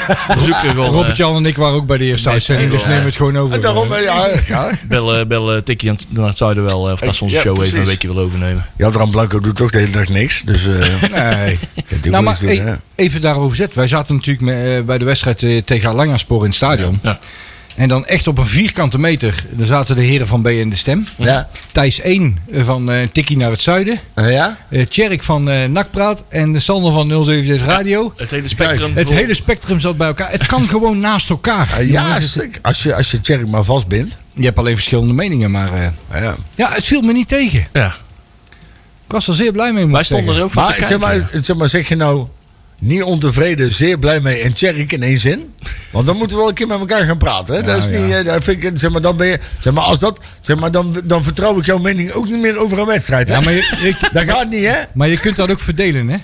Gewoon... 0.69 0.85
eh, 0.85 0.91
Robert-Jan 0.91 1.35
en 1.35 1.45
ik 1.45 1.57
waren 1.57 1.75
ook 1.75 1.85
bij 1.85 1.97
de 1.97 2.03
eerste 2.03 2.29
uitzending, 2.29 2.69
dus 2.71 2.79
nee, 2.79 2.87
nemen 2.87 3.03
we 3.03 3.07
het 3.09 3.17
gewoon 3.17 3.37
over. 3.37 3.55
En 3.55 3.61
daarom, 3.61 3.93
eh, 3.93 4.03
ja, 4.03 4.27
ja. 4.47 4.69
Bel, 4.87 5.15
eh, 5.17 5.25
bel 5.25 5.63
Tikkie 5.63 5.89
aan 5.89 5.95
het- 5.95 6.07
naar 6.09 6.27
het 6.27 6.37
zuiden 6.37 6.63
wel. 6.63 6.91
of 6.91 6.99
dat 6.99 7.15
ze 7.15 7.23
onze 7.23 7.35
Ja, 7.35 7.41
show 7.41 7.63
even 7.63 7.79
een 7.79 7.85
weekje 7.85 8.13
wil 8.13 8.23
overnemen. 8.23 8.65
Jan 8.77 9.09
Blanco 9.11 9.39
doet 9.39 9.55
toch 9.55 9.71
de 9.71 9.77
hele 9.77 9.91
dag 9.91 10.07
niks. 10.09 10.41
Dus 10.41 10.67
eh 10.67 11.01
Nee. 11.11 11.59
Nou, 12.11 12.23
maar 12.23 12.37
doen, 12.39 12.49
hè. 12.49 12.73
even 12.95 13.21
daarover 13.21 13.55
zet. 13.55 13.73
Wij 13.73 13.87
zaten 13.87 14.15
natuurlijk 14.15 14.85
bij 14.85 14.97
de 14.97 15.05
wedstrijd 15.05 15.65
tegen 15.65 15.89
Alanyaspor 15.89 16.39
in 16.39 16.45
het 16.45 16.55
stadion. 16.55 16.99
Ja. 17.03 17.19
En 17.75 17.87
dan 17.87 18.05
echt 18.05 18.27
op 18.27 18.37
een 18.37 18.45
vierkante 18.45 18.99
meter, 18.99 19.43
daar 19.49 19.67
zaten 19.67 19.95
de 19.95 20.01
heren 20.01 20.27
van 20.27 20.41
B 20.41 20.47
en 20.47 20.69
de 20.69 20.75
Stem. 20.75 21.07
Ja. 21.15 21.49
Thijs 21.71 21.99
1 22.01 22.37
van 22.51 22.91
eh 22.91 23.07
Tikkie 23.11 23.37
naar 23.37 23.51
het 23.51 23.61
zuiden. 23.61 23.99
Eh, 24.13 24.31
ja? 24.31 24.57
eh 24.69 24.85
Tjerk 24.85 25.23
van 25.23 25.49
eh 25.49 25.67
Nakpraat 25.69 26.23
en 26.29 26.51
de 26.53 26.59
Sander 26.59 26.91
van 26.91 27.07
076 27.23 27.67
Radio. 27.67 28.13
Het 28.17 28.31
hele 28.31 28.47
spectrum. 28.47 28.95
Het 28.95 29.07
voor- 29.07 29.15
hele 29.15 29.33
spectrum 29.35 29.79
zat 29.79 29.97
bij 29.97 30.07
elkaar. 30.07 30.31
Het 30.31 30.45
kan 30.45 30.67
gewoon 30.67 30.99
naast 30.99 31.29
elkaar. 31.29 31.73
Eh, 31.77 31.89
ja, 31.89 32.19
zeker. 32.19 32.59
Als 32.61 32.83
je, 32.83 32.95
als 32.95 33.11
je 33.11 33.19
Tjerk 33.19 33.47
maar 33.47 33.63
vastbindt. 33.63 34.17
Je 34.33 34.43
hebt 34.45 34.57
alleen 34.57 34.75
verschillende 34.75 35.13
meningen, 35.13 35.51
maar 35.51 35.73
eh, 35.73 36.21
Ja. 36.21 36.35
ja, 36.55 36.69
het 36.73 36.85
viel 36.85 37.01
me 37.01 37.13
niet 37.13 37.27
tegen. 37.27 37.67
Ja. 37.73 37.87
Ik 39.05 39.17
was 39.17 39.27
er 39.27 39.33
zeer 39.35 39.51
blij 39.51 39.71
mee. 39.73 39.87
Wij 39.87 40.03
stonden 40.03 40.35
er 40.35 40.43
ook 40.43 40.51
van 40.51 40.63
te 40.63 40.69
Maar 40.69 40.77
kijken. 40.79 40.99
zeg, 41.09 41.29
maar, 41.31 41.41
zeg 41.43 41.55
maar, 41.55 41.69
zeg 41.69 41.87
je 41.87 41.95
nou 41.95 42.27
niet 42.81 43.03
ontevreden, 43.03 43.71
zeer 43.73 43.99
blij 43.99 44.19
mee 44.19 44.41
en 44.41 44.53
Tjerk 44.53 44.91
in 44.91 45.03
één 45.03 45.17
zin? 45.19 45.53
Want 45.91 46.05
dan 46.05 46.17
moeten 46.17 46.35
we 46.35 46.41
wel 46.41 46.49
een 46.51 46.55
keer 46.57 46.67
met 46.67 46.79
elkaar 46.79 47.05
gaan 47.05 47.17
praten. 47.17 47.53
Hè? 47.55 47.59
Ja, 47.59 47.65
dat 47.65 47.77
is 47.77 47.87
niet, 47.87 48.07
ja. 48.09 48.17
eh, 48.19 48.25
dat 48.25 48.43
vind 48.43 48.63
ik, 48.63 48.71
zeg 48.73 48.91
maar, 48.91 49.01
dan 49.01 49.15
ben 49.17 49.27
je, 49.27 49.39
zeg 49.59 49.73
maar, 49.73 49.83
als 49.83 49.99
dat, 49.99 50.19
zeg 50.41 50.59
maar, 50.59 50.71
dan, 50.71 50.95
dan 51.03 51.23
vertrouw 51.23 51.57
ik 51.59 51.65
jouw 51.65 51.77
mening 51.77 52.11
ook 52.11 52.25
niet 52.29 52.41
meer 52.41 52.57
over 52.57 52.79
een 52.79 52.85
wedstrijd. 52.85 53.27
Hè? 53.27 53.33
Ja, 53.33 53.41
maar 53.41 53.53
je, 53.53 53.77
je- 54.01 54.09
Dat 54.13 54.23
gaat 54.23 54.49
niet, 54.49 54.65
hè? 54.65 54.75
maar 54.93 55.07
je 55.07 55.19
kunt 55.19 55.35
dat 55.35 55.51
ook 55.51 55.59
verdelen, 55.59 56.07
hè? 56.07 56.17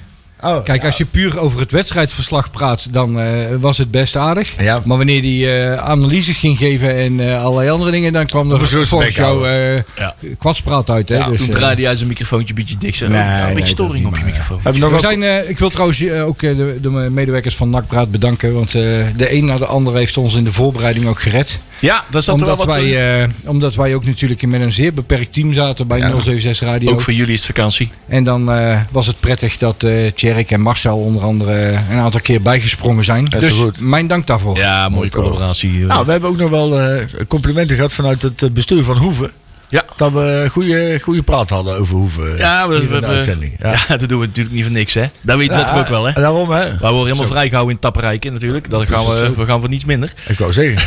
Oh, 0.44 0.64
Kijk, 0.64 0.86
als 0.86 0.98
je 0.98 1.06
puur 1.06 1.40
over 1.40 1.60
het 1.60 1.72
wedstrijdverslag 1.72 2.52
praat, 2.52 2.94
dan 2.94 3.20
eh, 3.20 3.28
was 3.60 3.78
het 3.78 3.92
best 3.92 4.16
aardig. 4.16 4.54
Ja. 4.62 4.82
Maar 4.86 4.98
wanneer 4.98 5.22
die 5.22 5.52
eh, 5.52 5.78
analyses 5.78 6.38
ging 6.38 6.58
geven 6.58 6.96
en 6.96 7.20
eh, 7.30 7.44
allerlei 7.44 7.70
andere 7.70 7.92
dingen, 7.92 8.14
dan 8.14 8.26
kwam 8.26 8.52
er 8.52 8.68
volgens 8.88 9.16
jou 9.16 9.48
eh 9.50 9.76
Ja. 9.76 10.16
kwatspraat 10.40 10.90
uit. 10.90 11.10
Hè? 11.10 11.16
Ja, 11.16 11.30
dus, 11.30 11.38
Toen 11.38 11.50
draaide 11.50 11.82
jij 11.82 11.96
zijn 11.96 12.08
microfoontje 12.08 12.50
een 12.50 12.56
beetje 12.56 12.78
dik. 12.78 12.96
Zo. 12.96 13.08
Nee, 13.08 13.22
een 13.22 13.46
beetje 13.46 13.54
nee, 13.56 13.66
storing 13.66 14.06
op 14.06 14.18
je 14.18 14.24
microfoon. 14.24 14.60
We 14.64 14.70
nog 14.72 14.80
we 14.90 14.90
wat- 14.90 15.02
zijn, 15.02 15.24
eh, 15.24 15.50
ik 15.50 15.60
wil 15.60 15.70
trouwens 15.70 16.10
ook 16.10 16.42
eh, 16.44 16.58
de, 16.58 16.78
de 16.82 16.90
medewerkers 16.90 17.56
van 17.56 17.70
NACPraat 17.70 18.12
bedanken. 18.12 18.54
Want 18.54 18.76
eh, 18.76 18.82
de 19.18 19.34
een 19.34 19.46
na 19.46 19.56
de 19.56 19.66
ander 19.66 19.96
heeft 19.96 20.18
ons 20.18 20.36
in 20.36 20.44
de 20.44 20.52
voorbereiding 20.52 21.08
ook 21.08 21.22
gered. 21.22 21.60
Ja, 21.80 22.06
daar 22.10 22.24
zat 22.24 22.40
er 22.40 22.46
wel 22.46 22.56
Omdat 22.56 22.76
wat... 22.76 22.76
wij, 22.76 23.22
eh, 23.22 23.30
omdat 23.46 23.76
wij 23.76 23.96
ook 23.96 24.06
natuurlijk 24.06 24.46
met 24.46 24.62
een 24.62 24.72
zeer 24.72 24.94
beperkt 24.94 25.34
team 25.34 25.54
zaten 25.54 25.88
bij 25.88 25.98
Ja. 25.98 26.20
076 26.20 26.68
Radio. 26.68 26.92
ook 26.92 27.02
voor 27.02 27.14
jullie 27.14 27.34
is 27.34 27.38
het 27.38 27.56
vakantie. 27.56 27.90
En 28.08 28.24
dan 28.24 28.52
eh, 28.52 28.82
was 28.92 29.08
het 29.08 29.20
prettig 29.20 29.58
dat 29.58 29.84
eh 29.84 30.12
Tjerk 30.12 30.52
en 30.52 30.62
Marcel 30.62 30.98
onder 30.98 31.24
andere 31.24 31.80
een 31.92 31.98
aantal 31.98 32.22
keer 32.22 32.42
bijgesprongen 32.42 33.04
zijn. 33.04 33.26
Dat 33.26 33.42
dus 33.42 33.52
goed. 33.52 33.82
mijn 33.82 34.08
dank 34.08 34.28
daarvoor. 34.28 34.58
Ja, 34.58 34.90
mooie 34.90 35.10
collaboratie. 35.10 35.72
Nou, 35.72 36.06
we 36.06 36.12
hebben 36.12 36.30
ook 36.30 36.38
nog 36.38 36.50
wel 36.50 36.80
eh, 36.80 37.04
complimenten 37.28 37.76
gehad 37.76 37.94
vanuit 37.94 38.22
het 38.22 38.54
bestuur 38.54 38.84
van 38.84 38.98
Hoeven. 38.98 39.32
Ja. 39.70 39.86
Dat 39.96 40.12
we 40.12 40.48
goede, 40.52 41.00
goede 41.04 41.22
praat 41.24 41.50
hadden 41.50 41.78
over 41.80 41.96
Hoeven. 41.96 42.32
eh, 42.34 42.38
Ja, 42.40 42.68
we, 42.68 42.80
we, 42.80 42.88
de 42.88 43.00
we- 43.00 43.06
uitzending. 43.06 43.56
ja. 43.60 43.98
dat 43.98 44.10
doen 44.10 44.20
we 44.20 44.26
natuurlijk 44.26 44.56
niet 44.56 44.64
voor 44.64 44.74
niks, 44.74 44.94
hè. 44.94 45.06
Dat 45.22 45.38
weten 45.38 45.60
Ja, 45.60 45.66
toch 45.70 45.80
ook 45.80 45.88
wel, 45.88 46.06
hè. 46.06 46.14
Daarom, 46.14 46.50
hè? 46.52 46.64
Wij 46.64 46.78
worden 46.80 47.06
helemaal 47.06 47.26
vrijgehouden 47.28 47.74
in 47.76 47.80
Tapperijken 47.82 48.34
natuurlijk. 48.34 48.70
Dat 48.70 48.88
gaan 48.88 49.06
we, 49.06 49.34
we 49.36 49.46
gaan 49.46 49.60
voor 49.60 49.70
niets 49.70 49.86
minder. 49.86 50.14
Ik 50.28 50.38
wou 50.40 50.54
zeggen, 50.54 50.78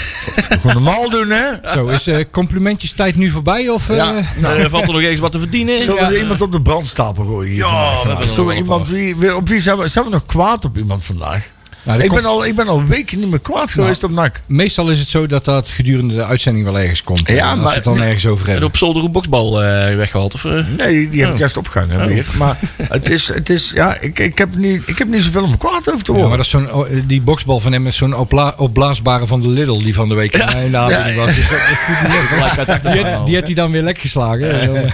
gewoon 0.61 0.73
normaal 0.73 1.11
doen, 1.11 1.31
hè? 1.31 1.73
Zo, 1.75 1.89
is 1.89 2.07
eh, 2.07 2.25
complimentjes 2.31 2.93
tijd 2.93 3.17
nu 3.17 3.31
voorbij? 3.31 3.69
Of, 3.69 3.91
eh, 3.91 3.97
Ja. 3.97 4.15
Nou, 4.37 4.59
er 4.61 4.71
valt 4.71 4.87
er 4.87 4.93
nog 4.93 5.03
eens 5.03 5.21
wat 5.21 5.33
te 5.33 5.39
verdienen. 5.39 5.83
Zullen 5.83 6.03
Ja. 6.03 6.09
we 6.09 6.19
iemand 6.19 6.41
op 6.43 6.53
de 6.53 6.61
brandstapel 6.63 7.25
gooien 7.25 7.51
hier 7.53 7.59
Ja, 7.67 7.97
vandaag? 7.97 8.23
we 8.23 8.29
Zullen 8.29 8.47
we 8.51 8.57
iemand 8.57 8.89
wie, 8.89 9.17
wie- 9.17 9.35
op 9.37 9.49
wie 9.49 9.61
zijn 9.61 9.77
we, 9.79 9.89
zijn 9.89 10.05
we 10.05 10.11
nog 10.11 10.27
kwaad 10.27 10.65
op 10.65 10.77
iemand 10.77 11.05
vandaag? 11.05 11.49
Nou, 11.83 12.03
Ik 12.03 12.11
ben, 12.13 12.25
al, 12.25 12.45
ik 12.47 12.55
ben 12.55 12.69
al 12.69 12.85
weken 12.87 13.19
niet 13.21 13.31
meer 13.31 13.41
kwaad 13.41 13.73
geweest 13.73 14.05
op 14.05 14.11
NAC. 14.11 14.41
Meestal 14.47 14.91
is 14.91 14.99
het 14.99 15.09
zo 15.09 15.27
dat 15.27 15.45
dat 15.45 15.69
gedurende 15.69 16.15
de 16.15 16.25
uitzending 16.25 16.65
wel 16.65 16.79
ergens 16.79 17.03
komt. 17.03 17.29
Ja, 17.29 17.35
Ja, 17.35 17.51
als 17.51 17.59
maar- 17.59 17.69
we 17.69 17.75
het 17.75 17.85
dan 17.85 18.03
ergens 18.03 18.27
over 18.27 18.45
En 18.45 18.51
hebben. 18.51 18.69
op 18.69 18.77
zolder 18.77 19.05
een 19.05 19.13
boksbal 19.13 19.63
eh, 19.63 19.97
weggehaald. 19.97 20.35
Of, 20.35 20.45
eh? 20.45 20.53
Nee, 20.79 20.93
die, 20.95 21.09
die 21.09 21.19
heb 21.21 21.29
Oh. 21.29 21.35
ik 21.35 21.39
juist 21.41 21.57
opgehangen 21.57 22.07
weer. 22.09 22.27
Maar 22.39 22.59
het 22.89 23.11
is, 23.11 23.29
het 23.29 23.51
is 23.51 23.71
ja, 23.75 23.97
ik, 24.01 24.19
ik, 24.19 24.39
heb 24.39 24.57
niet, 24.57 24.83
ik 24.87 24.99
heb 24.99 25.09
niet 25.09 25.23
zoveel 25.23 25.43
om 25.43 25.59
kwaad 25.59 25.91
over 25.93 26.05
te 26.05 26.11
Ja, 26.13 26.17
horen. 26.17 26.29
maar 26.29 26.37
dat 26.37 26.47
is 26.47 26.53
zo'n, 26.53 26.73
oh, 26.73 26.87
die 27.07 27.21
boksbal 27.21 27.61
van 27.61 27.73
hem 27.73 27.87
is 27.87 27.97
zo'n 27.97 28.17
opla- 28.17 28.55
opblaasbare 28.57 29.27
van 29.27 29.41
de 29.41 29.49
Lidl 29.49 29.79
die 29.79 29.95
van 29.95 30.09
de 30.09 30.15
week 30.15 30.35
in 30.35 30.71
was. 30.73 31.35
Dus 31.35 31.47
Die, 33.25 33.37
had- 33.37 33.45
hij 33.47 33.55
dan 33.55 33.71
weer 33.71 33.83
lek 33.83 33.99
geslagen. 33.99 34.49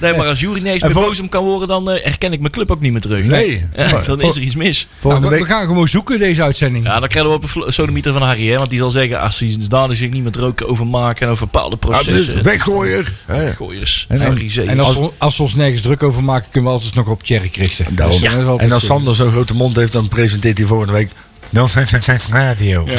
Nee, 0.00 0.16
maar 0.16 0.26
als 0.26 0.40
Jury 0.40 0.58
niet 0.62 0.72
eens 0.72 0.82
En 0.82 0.92
meer 0.92 1.02
boos 1.04 1.20
om 1.20 1.28
kan 1.28 1.44
worden, 1.44 1.68
dan 1.68 1.90
eh, 1.90 2.04
herken 2.04 2.32
ik 2.32 2.40
mijn 2.40 2.52
club 2.52 2.70
ook 2.70 2.80
niet 2.80 2.92
meer 2.92 3.00
terug. 3.00 3.24
Nee. 3.24 3.64
Ja, 3.76 4.00
dan 4.06 4.20
is 4.20 4.36
er 4.36 4.42
iets 4.42 4.54
mis. 4.54 4.88
Volgende 4.96 5.26
nou, 5.26 5.32
we, 5.32 5.40
week, 5.40 5.48
we 5.48 5.54
gaan 5.58 5.66
gewoon 5.66 5.81
zoeken 5.88 6.18
deze 6.18 6.42
uitzending. 6.42 6.84
Ja, 6.84 7.00
dan 7.00 7.08
krijgen 7.08 7.30
we 7.30 7.36
op 7.36 7.66
een 7.66 7.72
sodemieter 7.72 8.12
van 8.12 8.22
Harry, 8.22 8.48
hè. 8.50 8.56
Want 8.56 8.70
die 8.70 8.78
zal 8.78 8.90
zeggen, 8.90 9.20
als 9.20 9.38
hij 9.38 9.56
daar 9.68 9.92
zich 9.92 10.10
niet 10.10 10.24
met 10.24 10.36
roken 10.36 10.68
over 10.68 10.86
maken 10.86 11.26
en 11.26 11.32
over 11.32 11.46
bepaalde 11.46 11.76
Ah, 11.80 11.88
dus 11.88 12.04
processen. 12.04 12.42
weggooier. 12.42 13.12
hè. 13.26 13.52
Gooiers. 13.52 14.06
En-. 14.08 14.68
En 14.68 14.80
als, 14.80 14.96
we, 14.96 15.10
als 15.18 15.36
we 15.36 15.42
ons 15.42 15.54
nergens 15.54 15.80
druk 15.80 16.02
over 16.02 16.24
maken, 16.24 16.50
kunnen 16.50 16.70
we 16.70 16.76
altijd 16.76 16.94
nog 16.94 17.06
op 17.06 17.22
Tjerk 17.22 17.56
richten. 17.56 17.86
Daarom. 17.94 18.20
Dus, 18.20 18.34
altijd 18.36 18.68
En 18.68 18.72
als. 18.72 18.86
Sander 18.86 19.14
zo'n 19.14 19.30
grote 19.30 19.54
mond 19.54 19.76
heeft, 19.76 19.92
dan 19.92 20.08
presenteert 20.08 20.58
hij 20.58 20.66
volgende 20.66 20.92
week 20.92 21.10
055 21.52 22.28
Radio. 22.32 22.86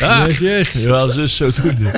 Yes, 0.00 0.38
yes. 0.38 0.72
Ja, 0.72 1.10
zus, 1.10 1.36
zo 1.36 1.48
doen. 1.62 1.90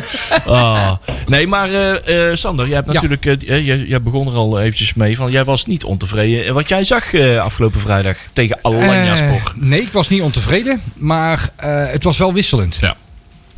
Ah. 0.46 0.92
Nee, 1.26 1.46
maar 1.46 1.68
eh, 1.70 2.30
eh, 2.30 2.36
Sander, 2.36 2.66
jij 2.66 2.74
hebt 2.74 2.86
Ja. 2.86 2.92
natuurlijk, 2.92 3.26
eh, 3.26 3.66
jij, 3.88 4.02
begon 4.02 4.26
er 4.26 4.34
al 4.34 4.60
eventjes 4.60 4.94
mee 4.94 5.16
van, 5.16 5.30
jij 5.30 5.44
was 5.44 5.66
niet 5.66 5.84
ontevreden. 5.84 6.54
Wat 6.54 6.68
jij 6.68 6.84
zag 6.84 7.12
eh, 7.14 7.40
afgelopen 7.40 7.80
vrijdag 7.80 8.16
tegen 8.32 8.58
Alanya 8.62 9.16
Sport. 9.16 9.52
Nee, 9.56 9.80
ik 9.82 9.92
was 9.92 10.08
niet 10.08 10.22
ontevreden, 10.22 10.80
maar 10.94 11.48
eh, 11.56 11.86
het 11.86 12.04
was 12.04 12.18
wel 12.18 12.32
wisselend. 12.32 12.76
Ja. 12.80 12.96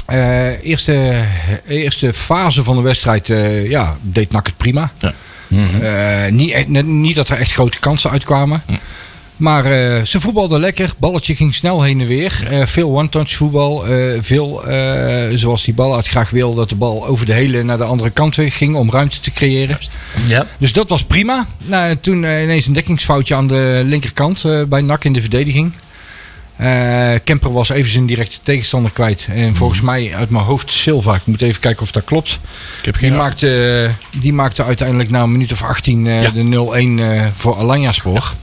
Eh, 0.07 0.65
eerste, 0.65 1.25
eerste 1.69 2.13
fase 2.13 2.65
van 2.65 2.77
de 2.77 2.83
wedstrijd 2.83 3.31
eh, 3.31 3.69
ja, 3.71 3.97
deed 4.01 4.33
NAC 4.33 4.47
het 4.47 4.57
prima. 4.57 4.91
Ja. 4.99 5.13
Eh, 5.81 6.33
niet, 6.33 6.69
niet 6.87 7.17
dat 7.17 7.29
er 7.29 7.39
echt 7.39 7.53
grote 7.53 7.79
kansen 7.79 8.11
uitkwamen. 8.11 8.63
Maar 9.37 9.65
eh, 9.65 10.03
ze 10.05 10.21
voetbalden 10.21 10.61
lekker. 10.61 10.93
Balletje 10.99 11.37
ging 11.37 11.55
snel 11.55 11.83
heen 11.83 12.01
en 12.01 12.07
weer. 12.07 12.47
Eh, 12.51 12.67
veel 12.67 12.99
one-touch 12.99 13.31
voetbal. 13.33 13.87
eh, 13.87 14.19
veel, 14.21 14.63
zoals 15.35 15.65
die 15.65 15.75
bal 15.75 15.95
uit 15.95 16.09
graag 16.09 16.31
wil, 16.31 16.55
dat 16.55 16.69
de 16.69 16.75
bal 16.75 17.07
over 17.07 17.27
de 17.27 17.33
hele 17.33 17.63
naar 17.63 17.77
de 17.77 17.85
andere 17.85 18.11
kant 18.11 18.37
ging 18.41 18.75
om 18.75 18.91
ruimte 18.91 19.21
te 19.21 19.31
creëren. 19.31 19.79
Ja. 20.27 20.47
Dus 20.59 20.73
dat 20.73 20.89
was 20.89 21.05
prima. 21.05 21.47
Nou, 21.59 21.97
toen 22.01 22.17
ineens 22.17 22.67
een 22.67 22.73
dekkingsfoutje 22.73 23.35
aan 23.35 23.47
de 23.47 23.83
linkerkant 23.85 24.45
bij 24.69 24.81
NAC 24.81 25.05
in 25.05 25.13
de 25.13 25.21
verdediging. 25.21 25.73
Kemper 27.25 27.53
was 27.53 27.69
even 27.69 27.91
zijn 27.91 28.07
directe 28.07 28.37
tegenstander 28.43 28.91
kwijt. 28.91 29.29
En 29.31 29.57
volgens 29.57 29.81
mij 29.81 30.15
uit 30.15 30.31
mijn 30.31 30.45
hoofd 30.45 30.71
Silva. 30.71 31.15
Ik 31.15 31.27
moet 31.27 31.43
even 31.43 31.61
kijken 31.61 31.83
of 31.83 31.91
dat 31.91 32.05
klopt. 32.05 32.29
Ik 32.79 32.85
heb 32.85 32.99
Die 32.99 33.09
geen 33.09 33.19
maakte, 33.19 33.91
die 34.21 34.33
maakte 34.33 34.65
uiteindelijk 34.65 35.11
na 35.11 35.23
een 35.23 35.33
minuut 35.33 35.53
of 35.53 35.63
18 35.63 36.07
eh, 36.07 36.23
Ja. 36.23 36.31
de 36.31 36.43
0-1 36.43 37.01
eh, 37.03 37.27
voor 37.35 37.57
Alanya 37.57 37.93
Spoor. 37.93 38.35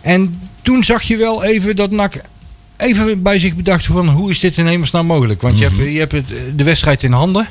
En 0.00 0.40
toen 0.62 0.84
zag 0.84 1.02
je 1.02 1.16
wel 1.16 1.44
even 1.44 1.76
dat 1.76 1.90
NAC 1.90 2.20
even 2.76 3.22
bij 3.22 3.38
zich 3.38 3.54
bedacht 3.54 3.86
van 3.86 4.08
hoe 4.08 4.30
is 4.30 4.40
dit 4.40 4.58
in 4.58 4.66
hemelsnaam 4.66 5.06
mogelijk? 5.06 5.42
Want 5.42 5.58
je 5.58 5.64
hebt, 5.64 5.76
je 5.76 5.98
hebt 5.98 6.12
het, 6.12 6.26
de 6.54 6.64
wedstrijd 6.64 7.02
in 7.02 7.12
handen. 7.12 7.48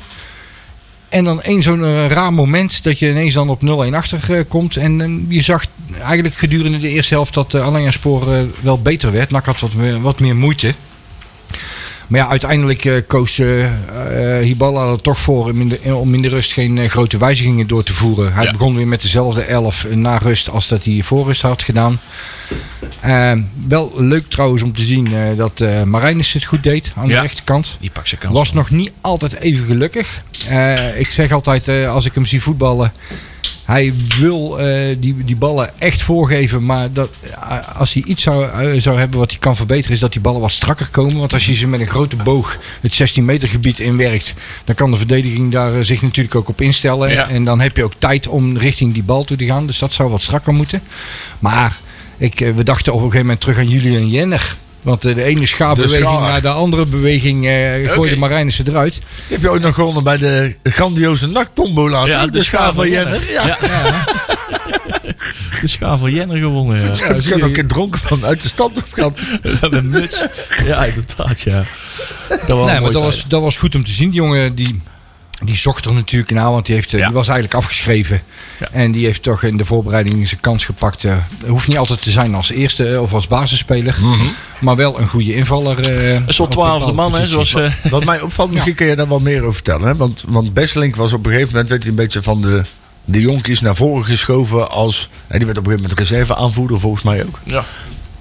En 1.08 1.24
dan 1.24 1.42
één 1.42 1.62
zo'n 1.62 1.84
eh, 1.84 2.06
raar 2.06 2.32
moment 2.32 2.82
dat 2.82 2.98
je 2.98 3.08
ineens 3.08 3.34
dan 3.34 3.48
op 3.48 3.60
0-1 3.90 3.94
achter 3.94 4.38
eh, 4.38 4.44
komt. 4.48 4.76
En 4.76 5.00
eh, 5.00 5.36
je 5.36 5.42
zag 5.42 5.64
eigenlijk 6.02 6.34
gedurende 6.34 6.78
de 6.78 6.88
eerste 6.88 7.14
helft 7.14 7.34
dat 7.34 7.54
uh, 7.54 7.64
Alanya 7.64 7.90
Spoor 7.90 8.34
eh, 8.34 8.42
wel 8.60 8.82
beter 8.82 9.12
werd. 9.12 9.30
NAC 9.30 9.46
had 9.46 9.60
wat 9.60 9.74
meer, 9.74 10.00
wat 10.00 10.20
meer 10.20 10.36
moeite. 10.36 10.74
Maar 12.10 12.20
ja, 12.20 12.28
uiteindelijk 12.28 12.84
eh, 12.84 12.94
koos 13.06 13.38
eh 13.38 13.64
eh, 13.64 14.44
Hiballa 14.44 14.92
er 14.92 15.00
toch 15.00 15.18
voor 15.18 15.44
om 15.44 15.60
in 15.60 15.68
de, 15.68 15.94
om 15.94 16.14
in 16.14 16.22
de 16.22 16.28
rust 16.28 16.52
geen 16.52 16.90
grote 16.90 17.18
wijzigingen 17.18 17.66
door 17.66 17.82
te 17.82 17.92
voeren. 17.92 18.32
Hij 18.32 18.44
Ja. 18.44 18.50
begon 18.52 18.76
weer 18.76 18.86
met 18.88 19.02
dezelfde 19.02 19.42
elf 19.42 19.86
na 19.94 20.16
rust 20.18 20.50
als 20.50 20.68
dat 20.68 20.84
hij 20.84 21.00
voor 21.02 21.26
rust 21.26 21.42
had 21.42 21.62
gedaan. 21.62 22.00
Wel 23.68 23.92
leuk 23.96 24.30
trouwens 24.30 24.62
om 24.62 24.72
te 24.72 24.82
zien 24.82 25.08
dat 25.36 25.60
eh 25.60 25.82
Marijnis 25.82 26.32
het 26.32 26.44
goed 26.44 26.62
deed 26.62 26.92
aan 26.96 27.06
Ja. 27.08 27.14
de 27.14 27.20
rechterkant. 27.20 27.76
Die 27.80 27.90
pak 27.90 28.06
zijn 28.06 28.20
kans. 28.20 28.34
Was 28.34 28.52
nog 28.52 28.70
niet 28.70 28.92
altijd 29.00 29.34
even 29.34 29.66
gelukkig. 29.66 30.22
Ik 30.96 31.06
zeg 31.06 31.32
altijd, 31.32 31.68
als 31.86 32.04
ik 32.06 32.14
hem 32.14 32.26
zie 32.26 32.42
voetballen. 32.42 32.92
Hij 33.70 33.92
wil 34.18 34.58
eh, 34.58 34.96
die, 34.98 35.24
die 35.24 35.36
ballen 35.36 35.70
echt 35.78 36.02
voorgeven. 36.02 36.64
Maar 36.64 36.92
dat, 36.92 37.10
eh, 37.22 37.78
als 37.78 37.92
hij 37.92 38.02
iets 38.06 38.22
zou, 38.22 38.44
eh, 38.44 38.80
zou 38.80 38.98
hebben 38.98 39.18
wat 39.18 39.30
hij 39.30 39.38
kan 39.38 39.56
verbeteren, 39.56 39.92
is 39.92 40.00
dat 40.00 40.12
die 40.12 40.20
ballen 40.20 40.40
wat 40.40 40.50
strakker 40.50 40.88
komen. 40.90 41.16
Want 41.16 41.32
als 41.32 41.46
je 41.46 41.54
ze 41.54 41.66
met 41.68 41.80
een 41.80 41.86
grote 41.86 42.16
boog 42.16 42.58
het 42.80 42.94
16 42.94 43.24
meter 43.24 43.48
gebied 43.48 43.78
inwerkt, 43.78 44.34
dan 44.64 44.74
kan 44.74 44.90
de 44.90 44.96
verdediging 44.96 45.52
daar 45.52 45.84
zich 45.84 46.02
natuurlijk 46.02 46.34
ook 46.34 46.48
op 46.48 46.60
instellen. 46.60 47.10
Ja. 47.10 47.28
En 47.28 47.44
dan 47.44 47.60
heb 47.60 47.76
je 47.76 47.84
ook 47.84 47.92
tijd 47.98 48.28
om 48.28 48.56
richting 48.56 48.94
die 48.94 49.02
bal 49.02 49.24
toe 49.24 49.36
te 49.36 49.46
gaan. 49.46 49.66
Dus 49.66 49.78
dat 49.78 49.92
zou 49.92 50.10
wat 50.10 50.22
strakker 50.22 50.52
moeten. 50.52 50.82
Maar 51.38 51.80
ik, 52.16 52.38
we 52.38 52.62
dachten 52.62 52.92
op 52.92 52.98
een 52.98 53.04
gegeven 53.04 53.26
moment 53.26 53.40
terug 53.40 53.58
aan 53.58 53.68
Julian 53.68 54.08
Jenner. 54.08 54.56
Want 54.82 55.04
eh, 55.04 55.14
de 55.14 55.22
ene 55.22 55.46
schaapbeweging 55.46 56.06
schaar. 56.06 56.30
naar 56.30 56.40
de 56.40 56.48
andere 56.48 56.86
beweging 56.86 57.46
eh 57.46 57.52
gooide 57.52 57.98
Oké. 57.98 58.16
Marijnissen 58.16 58.68
eruit. 58.68 59.00
Heb 59.28 59.40
je 59.40 59.48
ook 59.48 59.60
nog 59.60 59.74
gewonnen 59.74 60.04
bij 60.04 60.16
de 60.16 60.54
grandioze 60.62 61.26
naktombola. 61.26 62.06
Ja, 62.06 62.22
toch? 62.22 62.30
de 62.30 62.42
schaar 62.42 62.72
van 62.72 62.90
Jenner. 62.90 63.30
Ja. 63.30 63.46
Ja. 63.46 63.56
De 65.60 65.68
schaar 65.68 65.98
van 65.98 66.12
Jenner 66.12 66.38
gewonnen, 66.38 66.76
ja. 66.76 67.06
Ja, 67.06 67.14
ik 67.14 67.24
heb 67.24 67.42
ook 67.42 67.56
een 67.56 67.66
dronken 67.66 68.00
van 68.00 68.24
uit 68.24 68.42
de 68.42 68.48
stad 68.48 68.76
op 68.76 68.86
gehad. 68.92 69.22
Met 69.60 69.74
een 69.74 69.88
muts. 69.88 70.24
Ja, 70.64 70.84
inderdaad, 70.84 71.40
ja. 71.40 71.62
Dat 72.28 72.58
was 72.58 72.70
Nee, 72.70 72.80
maar 72.80 72.92
dat 72.92 73.02
was, 73.02 73.24
dat 73.28 73.42
was 73.42 73.56
goed 73.56 73.74
om 73.74 73.84
te 73.84 73.92
zien. 73.92 74.10
Die 74.10 74.20
jongen 74.20 74.54
die, 74.54 74.80
die 75.44 75.56
zocht 75.56 75.84
er 75.84 75.92
natuurlijk 75.92 76.30
naar, 76.32 76.50
want 76.50 76.66
die, 76.66 76.74
heeft, 76.74 76.92
eh, 76.94 76.98
Ja. 77.00 77.06
die 77.06 77.14
was 77.14 77.28
eigenlijk 77.28 77.56
afgeschreven. 77.58 78.22
Ja. 78.60 78.68
En 78.72 78.92
die 78.92 79.04
heeft 79.04 79.22
toch 79.22 79.42
in 79.42 79.56
de 79.56 79.64
voorbereiding 79.64 80.28
zijn 80.28 80.40
kans 80.40 80.64
gepakt. 80.64 81.02
Het 81.02 81.20
hoeft 81.48 81.68
niet 81.68 81.78
altijd 81.78 82.02
te 82.02 82.10
zijn 82.10 82.34
als 82.34 82.50
eerste 82.50 82.88
eh, 82.92 83.02
of 83.02 83.12
als 83.12 83.26
basisspeler. 83.28 83.96
Maar 84.58 84.76
wel 84.76 84.98
een 85.00 85.08
goede 85.08 85.34
invaller. 85.34 85.88
eh, 85.88 86.14
Een 86.14 86.24
soort 86.34 86.50
twaalfde 86.50 86.92
man, 86.92 87.14
hè, 87.14 87.26
zoals... 87.26 87.54
eh, 87.54 87.72
Wat 87.90 88.04
mij 88.04 88.20
opvalt, 88.20 88.52
misschien 88.52 88.74
kun 88.74 88.86
je 88.86 88.96
daar 88.96 89.08
wel 89.08 89.20
meer 89.20 89.40
over 89.40 89.52
vertellen. 89.54 89.86
Hè? 89.88 89.96
Want, 89.96 90.24
want 90.28 90.54
Besselink 90.54 90.96
was 90.96 91.12
op 91.12 91.24
een 91.26 91.30
gegeven 91.32 91.52
moment 91.52 91.68
werd 91.70 91.82
hij 91.82 91.90
een 91.90 91.96
beetje 91.98 92.22
van 92.22 92.40
de, 92.40 92.64
de 93.04 93.20
jonkies 93.20 93.60
naar 93.60 93.76
voren 93.76 94.04
geschoven. 94.04 94.70
Als, 94.70 95.08
hè, 95.26 95.36
die 95.36 95.46
werd 95.46 95.58
op 95.58 95.64
een 95.66 95.70
gegeven 95.72 95.90
moment 95.90 96.10
reserve 96.10 96.36
aanvoerder, 96.36 96.80
volgens 96.80 97.02
mij 97.02 97.24
ook. 97.26 97.38
ja. 97.44 97.64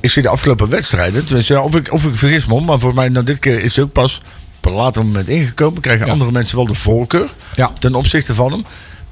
Ik 0.02 0.12
zie 0.12 0.22
de 0.22 0.30
afgelopen 0.30 0.70
wedstrijden, 0.70 1.26
tenminste, 1.26 1.54
ja, 1.54 1.62
of 1.62 1.76
ik, 1.76 1.94
of 1.94 2.06
ik 2.06 2.16
vergis 2.18 2.46
me, 2.46 2.54
om, 2.54 2.66
maar 2.66 2.80
voor 2.80 2.94
mij 2.94 3.10
nou, 3.10 3.26
dit 3.26 3.40
keer 3.40 3.64
is 3.64 3.76
hij 3.76 3.86
ook 3.86 3.92
pas 3.92 4.22
op 4.60 4.66
een 4.66 4.72
later 4.78 5.06
moment 5.06 5.28
ingekomen. 5.28 5.82
Krijgen 5.82 6.06
Ja. 6.06 6.12
andere 6.12 6.32
mensen 6.32 6.56
wel 6.56 6.66
de 6.68 6.74
voorkeur 6.74 7.30
Ja. 7.56 7.72
ten 7.80 7.96
opzichte 7.96 8.34
van 8.36 8.52
hem. 8.52 8.66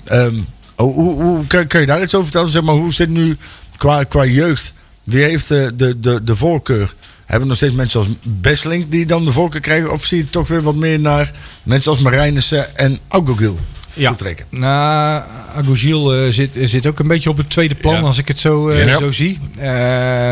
Ehm, 0.03 0.35
hoe, 0.75 0.93
hoe, 0.93 1.21
hoe- 1.23 1.47
kan, 1.47 1.67
kan 1.67 1.81
je 1.81 1.87
daar 1.87 2.01
iets 2.01 2.13
over 2.13 2.25
vertellen? 2.27 2.49
Zeg 2.51 2.61
maar, 2.63 2.75
hoe 2.75 2.93
zit 2.93 3.09
nu 3.09 3.37
qua, 3.77 4.03
qua 4.03 4.25
jeugd? 4.25 4.73
Wie 5.03 5.23
heeft 5.23 5.47
de, 5.47 5.73
de, 5.75 5.99
de, 5.99 6.23
de 6.23 6.35
voorkeur? 6.35 6.93
Hebben 7.25 7.47
nog 7.47 7.57
steeds 7.57 7.75
mensen 7.75 7.99
als 7.99 8.09
Besselink 8.23 8.91
die 8.91 9.05
dan 9.05 9.25
de 9.25 9.31
voorkeur 9.31 9.61
krijgen? 9.61 9.91
Of 9.91 10.05
zie 10.05 10.17
je 10.17 10.29
toch 10.29 10.47
weer 10.47 10.61
wat 10.61 10.75
meer 10.75 10.99
naar 10.99 11.31
mensen 11.63 11.91
als 11.91 12.01
Marijnissen 12.01 12.77
en 12.77 12.99
Augogil 13.07 13.57
Ja. 13.93 14.07
vertrekken? 14.07 14.45
Nou, 14.49 15.23
Agogil 15.55 16.13
eh, 16.15 16.31
zit, 16.31 16.49
zit 16.53 16.85
ook 16.85 16.99
een 16.99 17.07
beetje 17.07 17.29
op 17.29 17.37
het 17.37 17.49
tweede 17.49 17.75
plan, 17.75 17.93
Ja. 17.93 17.99
als 18.01 18.17
ik 18.17 18.27
het 18.27 18.39
zo, 18.39 18.69
eh, 18.69 18.87
Ja. 18.87 18.97
zo 18.97 19.11
zie. 19.11 19.39
Eh, 19.57 20.31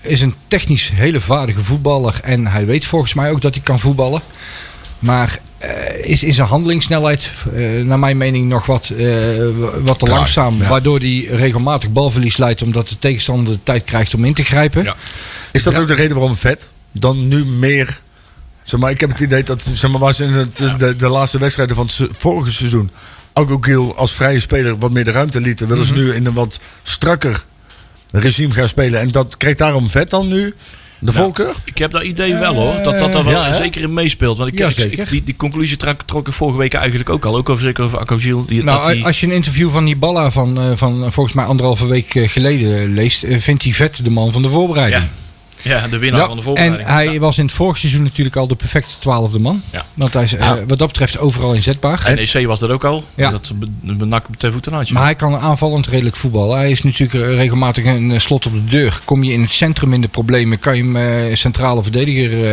is 0.00 0.20
een 0.20 0.34
technisch 0.48 0.90
hele 0.94 1.20
vaardige 1.20 1.60
voetballer. 1.60 2.20
En 2.22 2.46
hij 2.46 2.66
weet 2.66 2.84
volgens 2.84 3.14
mij 3.14 3.30
ook 3.30 3.40
dat 3.40 3.54
hij 3.54 3.62
kan 3.62 3.78
voetballen. 3.78 4.20
Maar 4.98 5.38
eh, 5.58 6.04
is 6.10 6.22
in 6.22 6.32
zijn 6.34 6.48
handelingssnelheid, 6.48 7.30
eh, 7.54 7.62
naar 7.84 7.98
mijn 7.98 8.16
mening, 8.16 8.48
nog 8.48 8.66
wat, 8.66 8.88
eh, 8.88 9.06
wat 9.84 9.98
te 9.98 10.04
Traag, 10.04 10.16
langzaam. 10.18 10.62
ja. 10.62 10.68
Waardoor 10.68 10.98
hij 10.98 11.26
regelmatig 11.30 11.90
balverlies 11.92 12.36
leidt, 12.36 12.62
omdat 12.62 12.88
de 12.88 12.98
tegenstander 12.98 13.52
de 13.52 13.62
tijd 13.62 13.84
krijgt 13.84 14.14
om 14.14 14.24
in 14.24 14.34
te 14.34 14.44
grijpen. 14.44 14.82
Ja. 14.84 14.96
Is 15.52 15.62
dat 15.62 15.72
Ja. 15.74 15.80
ook 15.80 15.88
de 15.88 15.94
reden 15.94 16.16
waarom 16.16 16.36
Vet 16.36 16.68
dan 16.92 17.28
nu 17.28 17.44
meer... 17.44 18.00
Zeg 18.62 18.80
maar, 18.80 18.90
ik 18.90 19.00
heb 19.00 19.10
het 19.10 19.20
idee 19.20 19.42
dat 19.42 19.70
zeg 19.72 19.90
maar, 19.90 20.00
waar 20.00 20.14
ze 20.14 20.24
in 20.24 20.32
het, 20.32 20.56
de, 20.56 20.96
de 20.96 21.08
laatste 21.08 21.38
wedstrijden 21.38 21.76
van 21.76 21.86
het 21.86 22.08
vorige 22.18 22.50
seizoen... 22.52 22.90
Augogil 23.32 23.96
als 23.96 24.12
vrije 24.14 24.40
speler 24.40 24.78
wat 24.78 24.90
meer 24.90 25.04
de 25.04 25.10
ruimte 25.10 25.40
lieten... 25.40 25.68
willen 25.68 25.84
Mhm. 25.86 25.94
ze 25.94 26.00
nu 26.00 26.14
in 26.14 26.26
een 26.26 26.32
wat 26.32 26.60
strakker 26.82 27.44
regime 28.12 28.54
gaan 28.54 28.68
spelen. 28.68 29.00
En 29.00 29.08
dat 29.10 29.36
krijgt 29.36 29.58
daarom 29.58 29.88
Vet 29.90 30.10
dan 30.10 30.28
nu 30.28 30.54
de 31.00 31.12
voorkeur? 31.12 31.54
Ik 31.64 31.78
heb 31.78 31.90
dat 31.90 32.02
idee 32.02 32.34
wel 32.34 32.54
hoor, 32.54 32.82
dat 32.82 32.98
dat 32.98 33.14
er 33.14 33.24
wel 33.24 33.32
Ja, 33.32 33.44
hè? 33.48 33.54
zeker 33.56 33.82
in 33.82 33.92
meespeelt. 33.94 34.38
Want 34.38 34.52
ik, 34.52 34.58
Ja, 34.58 34.66
ik- 34.66 34.72
zeker. 34.72 34.98
ik- 34.98 35.10
die, 35.10 35.24
die 35.24 35.36
conclusie 35.36 35.76
trok, 35.76 36.02
trok 36.02 36.26
ik 36.28 36.32
vorige 36.32 36.58
week 36.58 36.74
eigenlijk 36.74 37.10
ook 37.10 37.24
al. 37.24 37.36
Ook 37.36 37.48
over, 37.48 37.62
zeker 37.62 37.84
over 37.84 37.98
Akko 37.98 38.16
Die, 38.16 38.34
Nou, 38.64 38.64
dat 38.64 38.92
die, 38.94 39.04
als 39.04 39.20
je 39.20 39.26
een 39.26 39.32
interview 39.32 39.70
van 39.70 39.84
Niballa 39.84 40.30
van, 40.30 40.58
eh, 40.60 40.70
van 40.74 41.04
eh, 41.04 41.10
volgens 41.10 41.34
mij 41.34 41.44
anderhalve 41.44 41.86
week 41.86 42.14
eh, 42.14 42.28
geleden 42.28 42.94
leest, 42.94 43.22
eh, 43.22 43.40
vindt 43.40 43.62
hij 43.62 43.72
vet 43.72 44.00
de 44.04 44.10
man 44.10 44.32
van 44.32 44.42
de 44.42 44.48
voorbereiding. 44.48 45.02
ja, 45.02 45.08
ja, 45.62 45.88
de 45.88 45.98
winnaar 45.98 46.20
Ja, 46.20 46.26
van 46.26 46.36
de 46.36 46.42
En 46.42 46.46
voorbereiding. 46.46 46.88
hij 46.88 47.12
Ja. 47.12 47.18
was 47.18 47.38
in 47.38 47.44
het 47.44 47.54
vorige 47.54 47.78
seizoen 47.78 48.02
natuurlijk 48.02 48.36
al 48.36 48.46
de 48.46 48.54
perfecte 48.54 48.94
twaalfde 48.98 49.38
man. 49.38 49.62
Ja. 49.72 49.84
Want 49.94 50.14
hij 50.14 50.22
is 50.22 50.34
eh, 50.34 50.52
wat 50.66 50.78
dat 50.78 50.88
betreft 50.88 51.18
overal 51.18 51.52
inzetbaar. 51.52 52.12
NEC 52.14 52.46
was 52.46 52.60
dat 52.60 52.70
ook 52.70 52.84
al. 52.84 53.04
Ja. 53.14 53.30
Dat 53.30 53.52
be- 53.54 53.94
benak 53.94 54.24
ten 54.36 54.52
voeten 54.52 54.72
had 54.72 54.88
je. 54.88 54.94
Maar 54.94 55.02
hij 55.02 55.14
kan 55.14 55.36
aanvallend 55.36 55.86
redelijk 55.86 56.16
voetballen. 56.16 56.56
Hij 56.58 56.70
is 56.70 56.82
natuurlijk 56.82 57.24
eh, 57.24 57.34
regelmatig 57.34 57.84
een 57.84 58.10
eh, 58.10 58.18
slot 58.18 58.46
op 58.46 58.52
de 58.52 58.64
deur. 58.64 58.98
Kom 59.04 59.24
je 59.24 59.32
in 59.32 59.40
het 59.42 59.50
centrum 59.50 59.92
in 59.92 60.00
de 60.00 60.08
problemen, 60.08 60.58
kan 60.58 60.76
je 60.76 60.82
hem 60.82 60.96
eh, 60.96 61.34
centrale 61.34 61.82
verdediger 61.82 62.44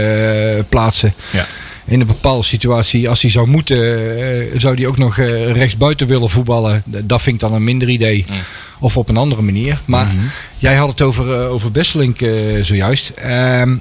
eh, 0.57 0.63
plaatsen. 0.69 1.13
Ja. 1.31 1.45
In 1.87 1.99
een 2.01 2.07
bepaalde 2.07 2.43
situatie, 2.43 3.09
als 3.09 3.21
hij 3.21 3.31
zou 3.31 3.47
moeten, 3.47 4.59
zou 4.61 4.75
hij 4.75 4.87
ook 4.87 4.97
nog 4.97 5.17
eh, 5.17 5.51
rechtsbuiten 5.51 6.07
willen 6.07 6.29
voetballen. 6.29 6.83
D- 6.91 7.09
Dat 7.09 7.21
vind 7.21 7.35
ik 7.35 7.41
dan 7.41 7.53
een 7.53 7.63
minder 7.63 7.89
idee. 7.89 8.25
Mm. 8.29 8.35
Of 8.79 8.97
op 8.97 9.09
een 9.09 9.17
andere 9.17 9.41
manier. 9.41 9.79
Maar 9.85 10.11
jij 10.57 10.75
had 10.75 10.89
het 10.89 11.01
over, 11.01 11.33
eh, 11.41 11.51
over 11.51 11.71
Besselink 11.71 12.21
eh, 12.21 12.63
zojuist. 12.63 13.09
Ehm, 13.09 13.75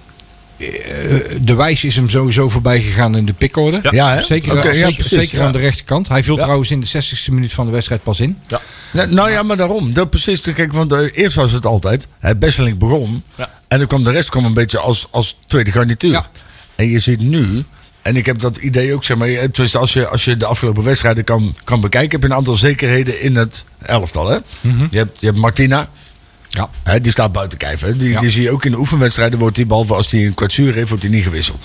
eh, 0.57 0.66
de 1.40 1.54
wijs 1.54 1.85
is 1.85 1.96
hem 1.96 2.09
sowieso 2.09 2.48
voorbij 2.48 2.80
gegaan 2.80 3.16
in 3.16 3.24
de 3.24 3.33
pickorde. 3.33 3.78
Ja. 3.83 3.90
Ja, 3.92 4.14
hè? 4.14 4.22
Zeker, 4.22 4.52
zeker, 4.52 4.76
ja, 4.76 4.90
precies, 4.90 5.07
zeker 5.18 5.38
ja. 5.38 5.44
aan 5.44 5.52
de 5.52 5.59
rechterkant. 5.59 6.09
Hij 6.09 6.24
viel 6.24 6.37
Ja. 6.37 6.42
trouwens 6.42 6.70
in 6.70 6.80
de 6.80 6.87
60ste 6.87 7.33
minuut 7.33 7.52
van 7.52 7.66
de 7.66 7.72
wedstrijd 7.72 8.02
pas 8.02 8.20
in. 8.20 8.38
Nou, 8.92 9.12
nou 9.12 9.30
ja, 9.30 9.42
maar 9.42 9.57
daarom. 9.57 9.92
Dat 9.92 10.11
precies. 10.11 10.40
Kijk, 10.40 10.72
want 10.72 10.92
eh, 10.92 11.07
eerst 11.12 11.37
was 11.37 11.52
het 11.52 11.66
altijd. 11.66 12.07
Het 12.18 12.38
Besselink 12.38 12.78
begon. 12.78 13.22
Ja. 13.35 13.50
En 13.68 13.78
dan 13.78 13.87
kwam 13.87 14.04
de 14.04 14.11
rest 14.11 14.30
kwam 14.30 14.44
een 14.44 14.54
beetje 14.54 14.78
als, 14.78 15.09
als 15.11 15.38
tweede 15.46 15.72
garnituur. 15.72 16.11
Ja. 16.11 16.26
En 16.76 16.90
je 16.90 16.98
ziet 16.98 17.20
nu. 17.20 17.64
En 18.04 18.16
ik 18.16 18.26
heb 18.26 18.40
dat 18.40 18.56
idee 18.56 18.94
ook, 18.94 19.04
zeg 19.04 19.16
maar. 19.16 19.28
eh, 19.28 19.42
Tenminste, 19.48 19.78
als 19.78 19.92
je, 19.92 20.08
als 20.08 20.24
je 20.24 20.36
de 20.36 20.44
afgelopen 20.46 20.82
wedstrijden 20.82 21.24
kan, 21.24 21.54
kan 21.64 21.80
bekijken. 21.80 22.10
heb 22.10 22.20
je 22.20 22.26
een 22.26 22.34
aantal 22.38 22.56
zekerheden 22.56 23.20
in 23.22 23.36
het 23.36 23.64
elftal. 23.82 24.28
Hè? 24.28 24.38
je, 24.90 24.96
hebt, 24.98 25.20
je 25.20 25.26
hebt 25.26 25.38
Martina. 25.38 25.88
Ja. 26.48 26.68
Hè, 26.82 27.00
die 27.00 27.12
staat 27.12 27.32
buiten 27.32 27.58
kijf. 27.58 27.80
Hè? 27.80 27.96
Die, 27.96 28.08
Ja. 28.10 28.20
die 28.20 28.30
zie 28.30 28.42
je 28.42 28.50
ook 28.50 28.64
in 28.64 28.70
de 28.70 28.78
oefenwedstrijden. 28.78 29.38
Wordt 29.38 29.56
die, 29.56 29.66
behalve 29.66 29.94
als 29.94 30.10
hij 30.10 30.26
een 30.26 30.34
kwetsuur 30.34 30.74
heeft, 30.74 30.88
wordt 30.88 31.02
hij 31.04 31.12
niet 31.12 31.24
gewisseld. 31.24 31.62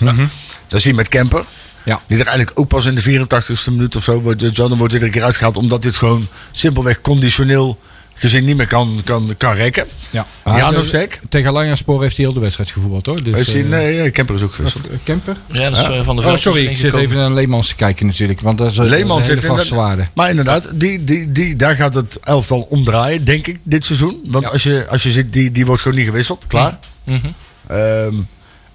Dat 0.68 0.80
zie 0.80 0.90
je 0.90 0.96
met 0.96 1.08
Kemper. 1.08 1.44
Ja. 1.84 2.00
Die 2.06 2.18
er 2.18 2.26
eigenlijk 2.26 2.58
ook 2.60 2.68
pas 2.68 2.84
in 2.84 2.94
de 2.94 3.02
84ste 3.02 3.70
minuut 3.72 3.96
of 3.96 4.02
zo 4.04 4.20
wordt. 4.20 4.56
Dan 4.56 4.76
wordt 4.78 4.92
hij 4.92 5.00
er 5.02 5.06
een 5.06 5.12
keer 5.14 5.24
uitgehaald. 5.24 5.56
Omdat 5.56 5.82
dit 5.82 5.96
gewoon 5.96 6.28
simpelweg 6.50 7.00
conditioneel 7.00 7.78
gezien 8.20 8.44
niet 8.44 8.56
meer 8.56 8.66
kan, 8.66 9.00
kan, 9.04 9.34
kan 9.38 9.52
rekken. 9.54 9.86
Ja. 10.10 10.26
Janosek. 10.44 11.20
Tegen 11.28 11.48
Alanyaspor 11.48 12.02
heeft 12.02 12.16
hij 12.16 12.24
heel 12.24 12.34
de 12.34 12.40
wedstrijd 12.40 12.70
gevoetbald 12.70 13.06
hoor. 13.06 13.22
Dus, 13.22 13.38
Is 13.38 13.46
die- 13.52 13.62
eh, 13.62 13.68
nee, 13.68 14.10
Kemper 14.10 14.34
is 14.34 14.42
ook 14.42 14.54
gewisseld. 14.54 14.88
eh, 14.88 14.96
Kemper? 15.02 15.36
ja, 15.52 15.70
dat 15.70 15.78
is 15.78 15.84
eh, 15.84 16.04
van 16.04 16.16
de 16.16 16.22
Oh, 16.22 16.36
sorry, 16.36 16.66
ik 16.66 16.76
zit 16.78 16.94
even 16.94 17.16
naar 17.16 17.32
Leemans 17.32 17.68
te 17.68 17.74
kijken 17.74 18.06
natuurlijk. 18.06 18.40
Want 18.40 18.58
dat 18.58 18.70
is, 18.70 18.76
Leemans 18.76 19.24
een 19.24 19.30
hele 19.30 19.40
heeft 19.46 19.54
vaste 19.58 19.74
waarde. 19.74 20.06
Maar 20.14 20.30
inderdaad, 20.30 20.68
die, 20.74 21.04
die, 21.04 21.32
die, 21.32 21.56
daar 21.56 21.76
gaat 21.76 21.94
het 21.94 22.18
elftal 22.22 22.60
omdraaien, 22.70 23.24
denk 23.24 23.46
ik, 23.46 23.58
dit 23.62 23.84
seizoen. 23.84 24.20
Want 24.24 24.44
Ja. 24.44 24.50
als, 24.50 24.62
je, 24.62 24.86
als 24.90 25.02
je 25.02 25.10
ziet, 25.10 25.32
die, 25.32 25.50
die 25.50 25.66
wordt 25.66 25.82
gewoon 25.82 25.96
niet 25.98 26.06
gewisseld. 26.06 26.44
Klaar. 26.46 26.78
Mhm. 27.04 27.18
Ehm, 27.66 28.14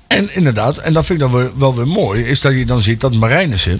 en 0.08 0.36
inderdaad, 0.36 0.78
en 0.78 0.94
dat 0.94 1.06
vind 1.06 1.22
ik 1.22 1.30
dan 1.32 1.40
wel, 1.40 1.52
wel 1.58 1.76
weer 1.76 1.88
mooi, 1.88 2.24
is 2.24 2.42
dat 2.42 2.54
je 2.54 2.66
dan 2.66 2.82
ziet 2.82 3.00
dat 3.02 3.14
Marijnissen, 3.14 3.80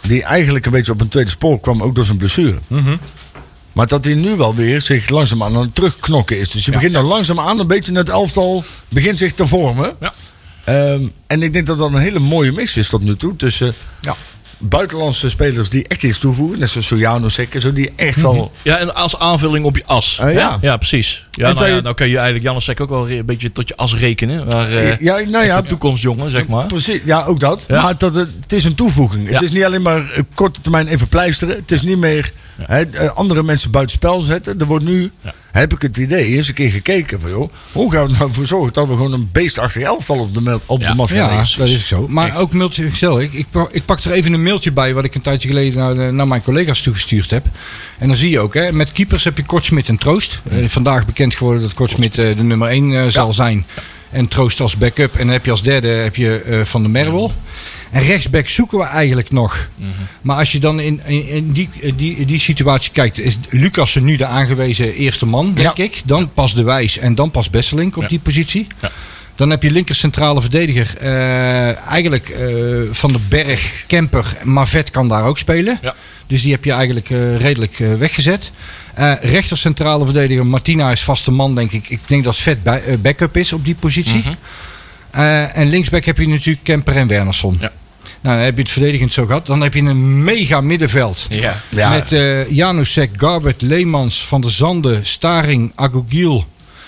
die 0.00 0.22
eigenlijk 0.22 0.66
een 0.66 0.72
beetje 0.72 0.92
op 0.92 1.00
een 1.00 1.08
tweede 1.08 1.30
spoor 1.30 1.60
kwam, 1.60 1.82
ook 1.82 1.94
door 1.94 2.04
zijn 2.04 2.18
blessure. 2.18 2.58
Mhm. 2.66 2.96
Maar 3.78 3.86
dat 3.86 4.04
hij 4.04 4.14
nu 4.14 4.36
wel 4.36 4.54
weer 4.54 4.82
zich 4.82 5.08
langzaamaan 5.08 5.54
aan 5.54 5.62
het 5.62 5.74
terugknokken 5.74 6.38
is. 6.38 6.50
Dus 6.50 6.64
je 6.64 6.70
begint 6.70 6.92
dan 6.92 7.04
langzaamaan 7.04 7.58
een 7.58 7.66
beetje 7.66 7.92
het 7.92 8.08
elftal 8.08 8.64
begint 8.88 9.18
zich 9.18 9.34
te 9.34 9.46
vormen. 9.46 9.96
Ja. 10.00 10.14
Ehm, 10.64 11.02
en 11.26 11.42
ik 11.42 11.52
denk 11.52 11.66
dat 11.66 11.78
dat 11.78 11.92
een 11.92 12.00
hele 12.00 12.18
mooie 12.18 12.52
mix 12.52 12.76
is 12.76 12.88
tot 12.88 13.02
nu 13.02 13.16
toe. 13.16 13.36
Tussen 13.36 13.74
Ja. 14.00 14.16
Buitenlandse 14.58 15.28
spelers 15.28 15.68
die 15.68 15.88
echt 15.88 16.02
iets 16.02 16.18
toevoegen. 16.18 16.58
Net 16.58 16.70
zoals 16.70 16.86
Sojano 16.86 17.28
Sek, 17.28 17.54
zo 17.58 17.72
die 17.72 17.92
echt 17.96 18.24
al... 18.24 18.52
Ja, 18.62 18.76
en 18.78 18.94
als 18.94 19.18
aanvulling 19.18 19.64
op 19.64 19.76
je 19.76 19.82
as. 19.86 20.20
Ah, 20.20 20.32
ja. 20.32 20.58
ja, 20.60 20.76
precies. 20.76 21.26
Ja, 21.30 21.48
En 21.48 21.54
nou 21.54 21.58
dat 21.58 21.68
ja, 21.68 21.74
je- 21.76 21.82
dan 21.82 21.94
kun 21.94 22.08
je 22.08 22.14
eigenlijk 22.16 22.44
Janosek 22.46 22.80
ook 22.80 22.88
wel 22.88 23.10
een 23.10 23.26
beetje 23.26 23.52
tot 23.52 23.68
je 23.68 23.76
as 23.76 23.94
rekenen. 23.96 24.46
Maar, 24.46 24.72
eh 24.72 24.98
ja, 25.00 25.18
nou 25.18 25.44
ja, 25.44 25.60
de 25.60 25.68
toekomstjongen, 25.68 26.30
zeg 26.30 26.46
maar. 26.46 26.66
Precies, 26.66 27.00
ja, 27.04 27.24
ook 27.24 27.40
dat. 27.40 27.64
Ja. 27.68 27.82
Maar 27.82 27.98
dat 27.98 28.14
het, 28.14 28.52
is 28.52 28.64
een 28.64 28.74
toevoeging. 28.74 29.28
Het 29.28 29.42
is 29.42 29.50
niet 29.50 29.64
alleen 29.64 29.82
maar 29.82 30.10
eh, 30.10 30.22
korte 30.34 30.60
termijn 30.60 30.86
even 30.86 31.08
pleisteren. 31.08 31.56
Het 31.56 31.72
is 31.72 31.82
niet 31.82 31.98
meer 31.98 32.32
hè, 32.62 32.80
eh, 32.82 33.10
andere 33.16 33.42
mensen 33.42 33.70
buitenspel 33.70 34.20
zetten. 34.20 34.60
Er 34.60 34.66
wordt 34.66 34.84
nu. 34.84 35.10
Heb 35.52 35.72
ik 35.72 35.82
het 35.82 35.96
idee, 35.96 36.36
eens 36.36 36.48
een 36.48 36.54
keer 36.54 36.70
gekeken 36.70 37.20
van 37.20 37.30
joh, 37.30 37.52
hoe 37.72 37.92
gaan 37.92 38.06
we 38.06 38.12
er 38.12 38.18
nou 38.18 38.32
voor 38.32 38.46
zorgen 38.46 38.72
dat 38.72 38.88
we 38.88 38.94
gewoon 38.96 39.12
een 39.12 39.28
beestachtig 39.32 39.82
elftal 39.82 40.18
op 40.18 40.34
de, 40.34 40.60
op 40.66 40.80
Ja. 40.80 40.88
de 40.88 40.94
mat 40.94 41.10
gaan 41.10 41.18
Ja, 41.32 41.44
dat 41.58 41.68
is 41.68 41.86
zo. 41.86 42.08
Maar 42.08 42.28
Echt. 42.28 42.36
ook 42.36 42.52
mailtje. 42.52 42.84
Ik, 43.22 43.32
ik, 43.32 43.46
pak- 43.50 43.70
ik 43.72 43.84
pak 43.84 44.00
er 44.00 44.12
even 44.12 44.32
een 44.32 44.42
mailtje 44.42 44.72
bij 44.72 44.94
wat 44.94 45.04
ik 45.04 45.14
een 45.14 45.20
tijdje 45.20 45.48
geleden 45.48 45.78
naar, 45.78 45.94
de- 45.94 46.12
naar 46.12 46.28
mijn 46.28 46.42
collega's 46.42 46.80
toegestuurd 46.82 47.30
heb. 47.30 47.46
En 47.98 48.08
dan 48.08 48.16
zie 48.16 48.30
je 48.30 48.40
ook, 48.40 48.54
hè, 48.54 48.72
met 48.72 48.92
keepers 48.92 49.24
heb 49.24 49.36
je 49.36 49.44
Kortsmit 49.44 49.88
en 49.88 49.98
Troost. 49.98 50.40
Eh, 50.50 50.68
vandaag 50.68 51.06
bekend 51.06 51.34
geworden 51.34 51.62
dat 51.62 51.74
Kortsmit 51.74 52.18
eh, 52.18 52.36
de 52.36 52.42
nummer 52.42 52.68
1 52.68 53.12
zal 53.12 53.32
zijn. 53.32 53.66
En 54.10 54.28
Troost 54.28 54.60
als 54.60 54.76
backup. 54.76 55.12
En 55.14 55.18
dan 55.24 55.28
heb 55.32 55.44
je 55.44 55.50
als 55.50 55.62
derde 55.62 55.88
heb 55.88 56.16
je, 56.16 56.40
eh, 56.40 56.64
Van 56.64 56.80
der 56.82 56.90
Merwel. 56.90 57.32
En 57.90 58.02
rechtsback 58.02 58.48
zoeken 58.48 58.78
we 58.78 58.84
eigenlijk 58.84 59.30
nog. 59.30 59.68
Maar 60.20 60.36
als 60.36 60.52
je 60.52 60.58
dan 60.60 60.80
in, 60.80 61.00
in, 61.06 61.28
in 61.28 61.52
die, 61.52 61.68
die, 61.96 62.16
in 62.16 62.26
die 62.26 62.40
situatie 62.40 62.92
kijkt, 62.92 63.18
is 63.18 63.38
Lucas 63.50 63.94
nu 63.94 64.16
de 64.16 64.26
aangewezen 64.26 64.94
eerste 64.94 65.26
man, 65.26 65.54
denk 65.54 65.76
ik. 65.76 66.02
Dan 66.04 66.30
pas 66.34 66.54
De 66.54 66.62
Wijs 66.62 66.98
en 66.98 67.14
dan 67.14 67.30
pas 67.30 67.50
Besselink 67.50 67.96
op 67.96 68.02
Ja. 68.02 68.08
die 68.08 68.18
positie. 68.18 68.66
Ja. 68.82 68.90
Dan 69.36 69.50
heb 69.50 69.62
je 69.62 69.70
linker 69.70 69.94
centrale 69.94 70.40
verdediger. 70.40 70.94
eh, 71.00 71.86
eigenlijk 71.88 72.28
eh, 72.28 72.46
Van 72.90 73.12
den 73.12 73.24
Berg, 73.28 73.84
Kemper, 73.86 74.36
Mavet 74.44 74.90
kan 74.90 75.08
daar 75.08 75.24
ook 75.24 75.38
spelen. 75.38 75.78
Ja. 75.82 75.94
Dus 76.26 76.42
die 76.42 76.52
heb 76.52 76.64
je 76.64 76.72
eigenlijk 76.72 77.10
eh, 77.10 77.36
redelijk 77.36 77.80
eh, 77.80 77.94
weggezet. 77.94 78.50
Eh 78.94 79.12
rechter 79.22 79.56
centrale 79.56 80.04
verdediger 80.04 80.46
Martina 80.46 80.90
is 80.90 81.02
vaste 81.02 81.30
man, 81.30 81.54
denk 81.54 81.72
ik. 81.72 81.88
Ik 81.88 82.00
denk 82.06 82.24
dat 82.24 82.36
Vet 82.36 82.58
eh, 82.64 82.74
backup 82.98 83.36
is 83.36 83.52
op 83.52 83.64
die 83.64 83.74
positie. 83.74 84.18
Mhm. 84.18 84.32
Eh, 85.10 85.56
en 85.56 85.68
linksback 85.68 86.04
heb 86.04 86.18
je 86.18 86.28
natuurlijk 86.28 86.64
Kemper 86.64 86.96
en 86.96 87.06
Wernersson. 87.06 87.56
Ja. 87.60 87.72
Nou, 88.20 88.36
dan 88.36 88.44
heb 88.44 88.56
je 88.56 88.62
het 88.62 88.70
verdedigend 88.70 89.12
zo 89.12 89.26
gehad. 89.26 89.46
Dan 89.46 89.60
heb 89.60 89.74
je 89.74 89.80
een 89.80 90.24
mega 90.24 90.60
middenveld. 90.60 91.26
Ja. 91.28 91.62
Ja. 91.68 91.90
Met 91.90 92.12
eh 92.12 92.50
Janusek, 92.50 93.10
Garbert, 93.16 93.62
Leemans, 93.62 94.26
Van 94.26 94.40
der 94.40 94.50
Zanden, 94.50 95.06
Staring, 95.06 95.72
Agogiel, 95.74 96.46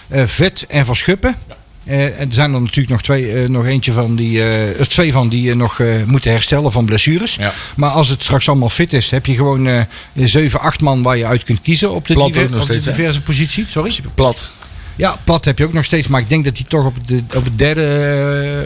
eh, 0.08 0.26
Vet 0.26 0.64
en 0.68 0.86
Van 0.86 0.96
Schuppen. 0.96 1.36
Eh, 1.84 2.04
en 2.20 2.28
er 2.28 2.34
zijn 2.34 2.54
er 2.54 2.60
natuurlijk 2.60 2.88
nog, 2.88 3.02
twee, 3.02 3.32
eh, 3.32 3.48
nog 3.48 3.66
eentje 3.66 3.92
van 3.92 4.16
die, 4.16 4.48
eh, 4.48 4.80
of 4.80 4.86
twee 4.86 5.12
van 5.12 5.28
die 5.28 5.54
nog 5.54 5.80
eh, 5.80 5.88
moeten 6.06 6.30
herstellen 6.30 6.72
van 6.72 6.84
blessures. 6.84 7.34
Ja. 7.34 7.52
Maar 7.76 7.90
als 7.90 8.08
het 8.08 8.22
straks 8.22 8.48
allemaal 8.48 8.68
fit 8.68 8.92
is, 8.92 9.10
heb 9.10 9.26
je 9.26 9.34
gewoon 9.34 9.66
eh 9.66 9.82
7, 10.14 10.60
8 10.60 10.80
man 10.80 11.02
waar 11.02 11.16
je 11.16 11.26
uit 11.26 11.44
kunt 11.44 11.60
kiezen 11.62 11.90
op 11.90 12.06
de, 12.06 12.14
Plat 12.14 12.26
ook 12.26 12.32
diver- 12.32 12.50
nog 12.50 12.60
op 12.62 12.66
de 12.68 12.74
hè? 12.74 12.80
diverse 12.80 13.20
positie. 13.20 13.66
Sorry? 13.68 13.94
Plat. 14.14 14.52
Ja, 15.00 15.16
plat 15.24 15.44
heb 15.44 15.58
je 15.58 15.64
ook 15.64 15.72
nog 15.72 15.84
steeds, 15.84 16.06
maar 16.08 16.20
ik 16.20 16.28
denk 16.28 16.44
dat 16.44 16.56
hij 16.56 16.66
toch 16.68 16.86
op, 16.86 16.94
de, 17.08 17.22
op 17.34 17.44
het 17.44 17.58
derde 17.58 17.82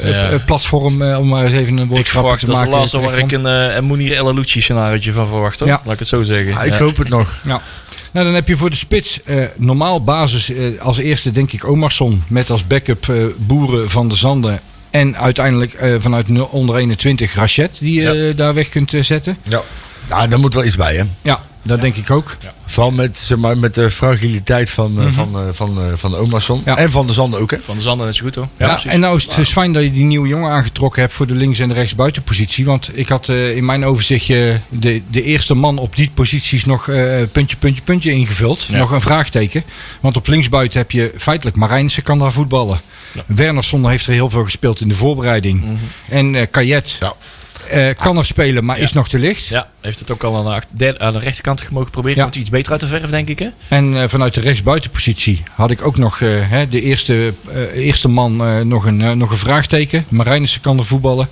eh, 0.02 0.10
Ja. 0.10 0.28
eh, 0.30 0.44
platform, 0.46 1.02
eh, 1.02 1.18
om 1.18 1.28
maar 1.28 1.44
eens 1.44 1.54
even 1.54 1.76
een 1.76 1.88
verwacht, 2.04 2.40
te 2.40 2.46
dat 2.46 2.54
is 2.54 2.60
de 2.60 2.68
maken. 2.68 2.70
laatste 2.78 3.00
waar 3.00 3.18
ik 3.18 3.32
een, 3.32 3.46
eh, 3.46 3.74
een 3.74 3.84
Mounir 3.84 4.12
El 4.16 4.28
Alouchi 4.28 4.60
scenario 4.60 5.12
van 5.12 5.26
verwacht. 5.26 5.58
Hoor. 5.58 5.68
Ja. 5.68 5.80
Laat 5.84 5.92
ik 5.92 5.98
het 5.98 6.08
zo 6.08 6.22
zeggen. 6.22 6.46
Ja, 6.52 6.62
ik 6.62 6.72
Ja. 6.72 6.78
hoop 6.78 6.96
het 6.96 7.08
nog. 7.08 7.38
Ja. 7.44 7.60
Nou, 8.12 8.26
dan 8.26 8.34
heb 8.34 8.48
je 8.48 8.56
voor 8.56 8.70
de 8.70 8.76
spits 8.76 9.20
eh, 9.24 9.36
normaal 9.56 10.02
basis 10.02 10.50
eh, 10.52 10.80
als 10.80 10.98
eerste 10.98 11.30
denk 11.32 11.52
ik 11.52 11.68
Omarsson 11.68 12.22
met 12.28 12.50
als 12.50 12.66
backup 12.66 13.08
eh, 13.08 13.16
Boeren 13.36 13.90
van 13.90 14.08
de 14.08 14.14
Zanden. 14.16 14.60
En 14.90 15.16
uiteindelijk 15.16 15.72
eh, 15.72 15.94
vanuit 15.98 16.26
onder 16.50 16.76
21 16.76 17.34
Rachet 17.34 17.76
die 17.80 18.00
je 18.00 18.10
eh, 18.28 18.36
daar 18.36 18.54
weg 18.54 18.68
kunt 18.68 18.92
zetten. 19.00 19.36
Ja. 19.42 19.62
ja, 20.08 20.26
daar 20.26 20.38
moet 20.38 20.54
wel 20.54 20.64
iets 20.64 20.76
bij, 20.76 20.96
hè. 20.96 21.02
Ja, 21.22 21.40
dat 21.64 21.80
denk 21.80 21.96
ik 21.96 22.10
ook. 22.10 22.36
Vooral 22.66 22.92
met, 22.92 23.18
zeg 23.18 23.38
maar, 23.38 23.58
met 23.58 23.74
de 23.74 23.90
fragiliteit 23.90 24.70
van, 24.70 25.00
eh, 25.00 25.06
van, 25.12 25.38
eh, 25.38 25.42
van, 25.50 25.78
eh, 25.78 25.84
van 25.94 26.10
de 26.10 26.16
Omarsson. 26.16 26.62
Ja. 26.64 26.76
En 26.76 26.90
van 26.90 27.06
de 27.06 27.12
Zanden 27.12 27.40
ook, 27.40 27.50
hè. 27.50 27.60
Van 27.60 27.76
de 27.76 27.82
Zanden 27.82 28.06
net 28.06 28.16
zo 28.16 28.24
goed 28.24 28.34
hoor. 28.34 28.48
Ja, 28.58 28.84
en 28.84 29.00
nou 29.00 29.16
is 29.16 29.24
het 29.24 29.34
dus 29.34 29.52
fijn 29.52 29.72
dat 29.72 29.82
je 29.82 29.92
die 29.92 30.04
nieuwe 30.04 30.28
jongen 30.28 30.50
aangetrokken 30.50 31.02
hebt 31.02 31.14
voor 31.14 31.26
de 31.26 31.34
links- 31.34 31.58
en 31.58 31.68
de 31.68 31.74
rechtsbuitenpositie. 31.74 32.64
Want 32.64 32.90
ik 32.92 33.08
had 33.08 33.28
eh, 33.28 33.56
in 33.56 33.64
mijn 33.64 33.84
overzichtje 33.84 34.60
de, 34.68 35.02
de 35.10 35.22
eerste 35.22 35.54
man 35.54 35.78
op 35.78 35.96
die 35.96 36.10
posities 36.14 36.64
nog 36.64 36.88
eh, 36.88 37.22
puntje, 37.32 37.56
puntje, 37.56 37.82
puntje 37.82 38.10
ingevuld. 38.10 38.66
Ja. 38.70 38.78
Nog 38.78 38.90
een 38.90 39.00
vraagteken. 39.00 39.64
Want 40.00 40.16
op 40.16 40.26
linksbuiten 40.26 40.80
heb 40.80 40.90
je 40.90 41.12
feitelijk 41.16 41.56
Marijnse 41.56 42.02
kan 42.02 42.18
daar 42.18 42.32
voetballen. 42.32 42.80
Ja. 43.12 43.22
Wernersson 43.26 43.88
heeft 43.88 44.06
er 44.06 44.12
heel 44.12 44.30
veel 44.30 44.44
gespeeld 44.44 44.80
in 44.80 44.88
de 44.88 44.94
voorbereiding. 44.94 45.60
Mhm. 45.60 45.74
En 46.08 46.34
eh 46.34 46.46
Kajet 46.50 46.98
Eh, 47.70 47.88
kan 48.00 48.16
er 48.18 48.24
spelen, 48.24 48.64
maar 48.64 48.76
Ja. 48.76 48.82
is 48.82 48.92
nog 48.92 49.08
te 49.08 49.18
licht. 49.18 49.46
Ja, 49.46 49.68
heeft 49.80 49.98
het 49.98 50.10
ook 50.10 50.22
al 50.22 50.36
aan 50.36 50.44
de, 50.44 50.50
achter- 50.50 50.78
derde- 50.78 50.98
aan 50.98 51.12
de 51.12 51.18
rechterkant 51.18 51.70
mogen 51.70 51.90
proberen. 51.90 52.24
Ja. 52.24 52.28
Hij 52.30 52.40
iets 52.40 52.50
beter 52.50 52.72
uit 52.72 52.80
de 52.80 52.86
verf, 52.86 53.10
denk 53.10 53.28
ik. 53.28 53.38
Hè? 53.38 53.48
En 53.68 54.02
eh, 54.02 54.08
vanuit 54.08 54.34
de 54.34 54.40
rechtsbuitenpositie 54.40 55.42
had 55.54 55.70
ik 55.70 55.82
ook 55.86 55.96
nog 55.98 56.20
eh, 56.20 56.28
hè, 56.50 56.68
de 56.68 56.80
eerste, 56.82 57.32
eerste 57.74 58.08
man 58.08 58.68
nog, 58.68 58.84
een, 58.84 59.18
nog 59.18 59.30
een 59.30 59.36
vraagteken. 59.36 60.04
Marijnissen 60.08 60.60
kan 60.60 60.78
er 60.78 60.84
voetballen. 60.84 61.28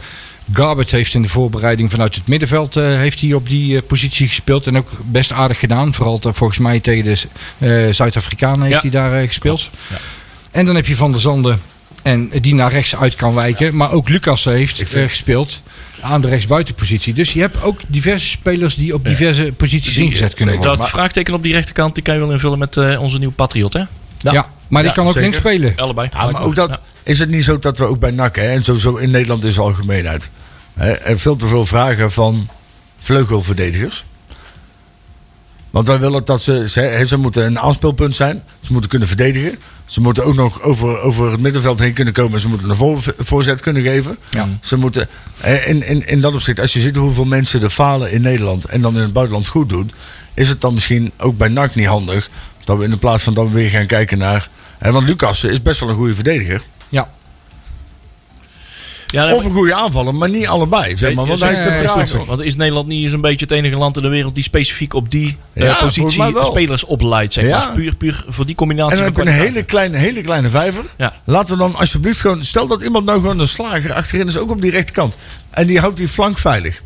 Garbert 0.52 0.90
heeft 0.90 1.14
in 1.14 1.22
de 1.22 1.28
voorbereiding 1.28 1.90
vanuit 1.90 2.14
het 2.14 2.26
middenveld 2.26 2.74
heeft 2.74 3.20
hij 3.20 3.32
op 3.32 3.48
die 3.48 3.82
positie 3.82 4.26
gespeeld. 4.28 4.66
En 4.66 4.76
ook 4.76 4.88
best 5.04 5.32
aardig 5.32 5.58
gedaan. 5.58 5.94
Vooral 5.94 6.18
volgens 6.22 6.58
mij 6.58 6.80
tegen 6.80 7.16
de 7.58 7.88
Zuid-Afrikanen 7.92 8.60
heeft 8.62 8.82
Ja. 8.82 8.90
hij 8.90 8.90
daar 8.90 9.26
gespeeld. 9.26 9.68
Ja. 9.90 9.96
En 10.50 10.66
dan 10.66 10.74
heb 10.74 10.86
je 10.86 10.96
Van 10.96 11.12
der 11.12 11.20
Zanden. 11.20 11.60
En 12.02 12.30
die 12.40 12.54
naar 12.54 12.72
rechts 12.72 12.96
uit 12.96 13.14
kan 13.14 13.34
wijken. 13.34 13.76
Maar 13.76 13.90
ook 13.92 14.08
Lucas 14.08 14.44
heeft 14.44 14.80
Ik 14.80 14.88
vind- 14.88 15.08
gespeeld 15.10 15.62
aan 16.02 16.20
de 16.20 16.28
rechtsbuitenpositie. 16.28 17.14
Dus 17.14 17.32
je 17.32 17.40
hebt 17.40 17.62
ook 17.62 17.80
diverse 17.86 18.28
spelers 18.28 18.74
die 18.74 18.94
op 18.94 19.04
Ja. 19.04 19.10
diverse 19.10 19.52
posities 19.56 19.94
Die, 19.94 20.04
ingezet 20.04 20.30
eh, 20.30 20.36
kunnen 20.36 20.56
worden. 20.56 20.78
Dat 20.78 20.88
vraagteken 20.88 21.34
op 21.34 21.42
die 21.42 21.52
rechterkant 21.52 21.94
die 21.94 22.02
kan 22.04 22.14
je 22.14 22.20
wel 22.20 22.32
invullen 22.32 22.58
met 22.58 22.76
eh, 22.76 23.02
onze 23.02 23.18
nieuwe 23.18 23.34
Patriot. 23.34 23.72
Hè? 23.72 23.82
Ja, 24.18 24.46
maar 24.68 24.82
die 24.82 24.90
Ja, 24.90 24.96
kan 24.96 25.04
ook 25.06 25.12
zeker. 25.12 25.22
links 25.22 25.36
spelen. 25.38 25.72
Allebei. 25.76 26.08
Ja, 26.12 26.30
maar 26.30 26.42
ook 26.42 26.54
dat, 26.54 26.78
is 27.02 27.18
het 27.18 27.28
niet 27.28 27.44
zo 27.44 27.58
dat 27.58 27.78
we 27.78 27.84
ook 27.84 27.98
bij 27.98 28.10
NAC, 28.10 28.36
hè, 28.36 28.48
en 28.50 28.64
sowieso 28.64 28.96
in 28.96 29.10
Nederland 29.10 29.44
is 29.44 29.54
de 29.54 29.60
algemeenheid, 29.60 30.30
hè, 30.74 30.90
er 30.92 31.18
veel 31.18 31.36
te 31.36 31.46
veel 31.46 31.66
vragen 31.66 32.12
van 32.12 32.48
vleugelverdedigers. 32.98 34.04
Want 35.72 35.86
wij 35.86 35.98
willen 35.98 36.24
dat 36.24 36.40
ze, 36.40 36.68
ze, 36.68 37.02
ze 37.06 37.16
moeten 37.16 37.46
een 37.46 37.58
aanspeelpunt 37.58 38.16
zijn, 38.16 38.42
ze 38.60 38.72
moeten 38.72 38.90
kunnen 38.90 39.08
verdedigen, 39.08 39.58
ze 39.84 40.00
moeten 40.00 40.24
ook 40.24 40.34
nog 40.34 40.62
over, 40.62 41.00
over 41.00 41.30
het 41.30 41.40
middenveld 41.40 41.78
heen 41.78 41.92
kunnen 41.92 42.14
komen, 42.14 42.40
ze 42.40 42.48
moeten 42.48 42.70
een 42.70 42.76
voor, 42.76 43.14
voorzet 43.18 43.60
kunnen 43.60 43.82
geven. 43.82 44.16
Ja. 44.30 44.48
Ze 44.60 44.76
moeten, 44.76 45.08
in, 45.66 45.86
in, 45.86 46.06
in 46.06 46.20
dat 46.20 46.34
opzicht, 46.34 46.60
als 46.60 46.72
je 46.72 46.80
ziet 46.80 46.96
hoeveel 46.96 47.24
mensen 47.24 47.62
er 47.62 47.70
falen 47.70 48.12
in 48.12 48.20
Nederland 48.20 48.64
en 48.64 48.80
dan 48.80 48.94
in 48.94 49.00
het 49.00 49.12
buitenland 49.12 49.48
goed 49.48 49.68
doen, 49.68 49.90
is 50.34 50.48
het 50.48 50.60
dan 50.60 50.74
misschien 50.74 51.12
ook 51.18 51.36
bij 51.36 51.48
NAC 51.48 51.74
niet 51.74 51.86
handig 51.86 52.30
dat 52.64 52.78
we 52.78 52.84
in 52.84 52.90
de 52.90 52.96
plaats 52.96 53.22
van 53.22 53.34
dat 53.34 53.46
we 53.46 53.52
weer 53.52 53.70
gaan 53.70 53.86
kijken 53.86 54.18
naar. 54.18 54.48
Hè, 54.78 54.92
want 54.92 55.06
Lucas 55.06 55.44
is 55.44 55.62
best 55.62 55.80
wel 55.80 55.88
een 55.88 55.94
goede 55.94 56.14
verdediger. 56.14 56.62
Ja. 56.88 57.08
Ja, 59.12 59.34
Of 59.34 59.44
een 59.44 59.52
goede 59.52 59.74
aanvaller, 59.74 60.14
maar 60.14 60.28
niet 60.28 60.46
allebei. 60.46 60.96
Zeg 60.96 61.14
maar, 61.14 61.26
want 61.26 61.40
hij 61.40 61.52
is 61.52 62.10
te. 62.10 62.24
Want 62.26 62.40
is 62.40 62.56
Nederland 62.56 62.86
niet 62.86 63.02
eens 63.04 63.12
een 63.12 63.20
beetje 63.20 63.46
het 63.46 63.54
enige 63.54 63.76
land 63.76 63.96
in 63.96 64.02
de 64.02 64.08
wereld 64.08 64.34
die 64.34 64.44
specifiek 64.44 64.94
op 64.94 65.10
die 65.10 65.36
eh, 65.52 65.80
positie 65.80 66.34
spelers 66.42 66.84
opleidt? 66.84 67.32
Zeg 67.32 67.50
maar. 67.50 67.72
Puur, 67.72 67.94
puur 67.94 68.24
voor 68.28 68.46
die 68.46 68.54
combinatie 68.54 68.90
En 68.90 68.96
dan 68.96 69.04
heb 69.04 69.14
van 69.14 69.24
je 69.24 69.30
een 69.30 69.46
hele 69.46 69.62
kleine, 69.64 69.96
hele 69.96 70.20
kleine 70.20 70.48
vijver. 70.48 70.84
Ja. 70.96 71.12
Laten 71.24 71.54
we 71.54 71.60
dan 71.60 71.74
alsjeblieft 71.74 72.20
gewoon... 72.20 72.44
Stel 72.44 72.66
dat 72.66 72.82
iemand 72.82 73.04
nou 73.04 73.20
gewoon 73.20 73.38
een 73.38 73.48
slager 73.48 73.92
achterin 73.92 74.26
is, 74.26 74.38
ook 74.38 74.50
op 74.50 74.62
die 74.62 74.70
rechterkant. 74.70 75.16
En 75.50 75.66
die 75.66 75.80
houdt 75.80 75.96
die 75.96 76.08
flank 76.08 76.38
veilig. 76.38 76.82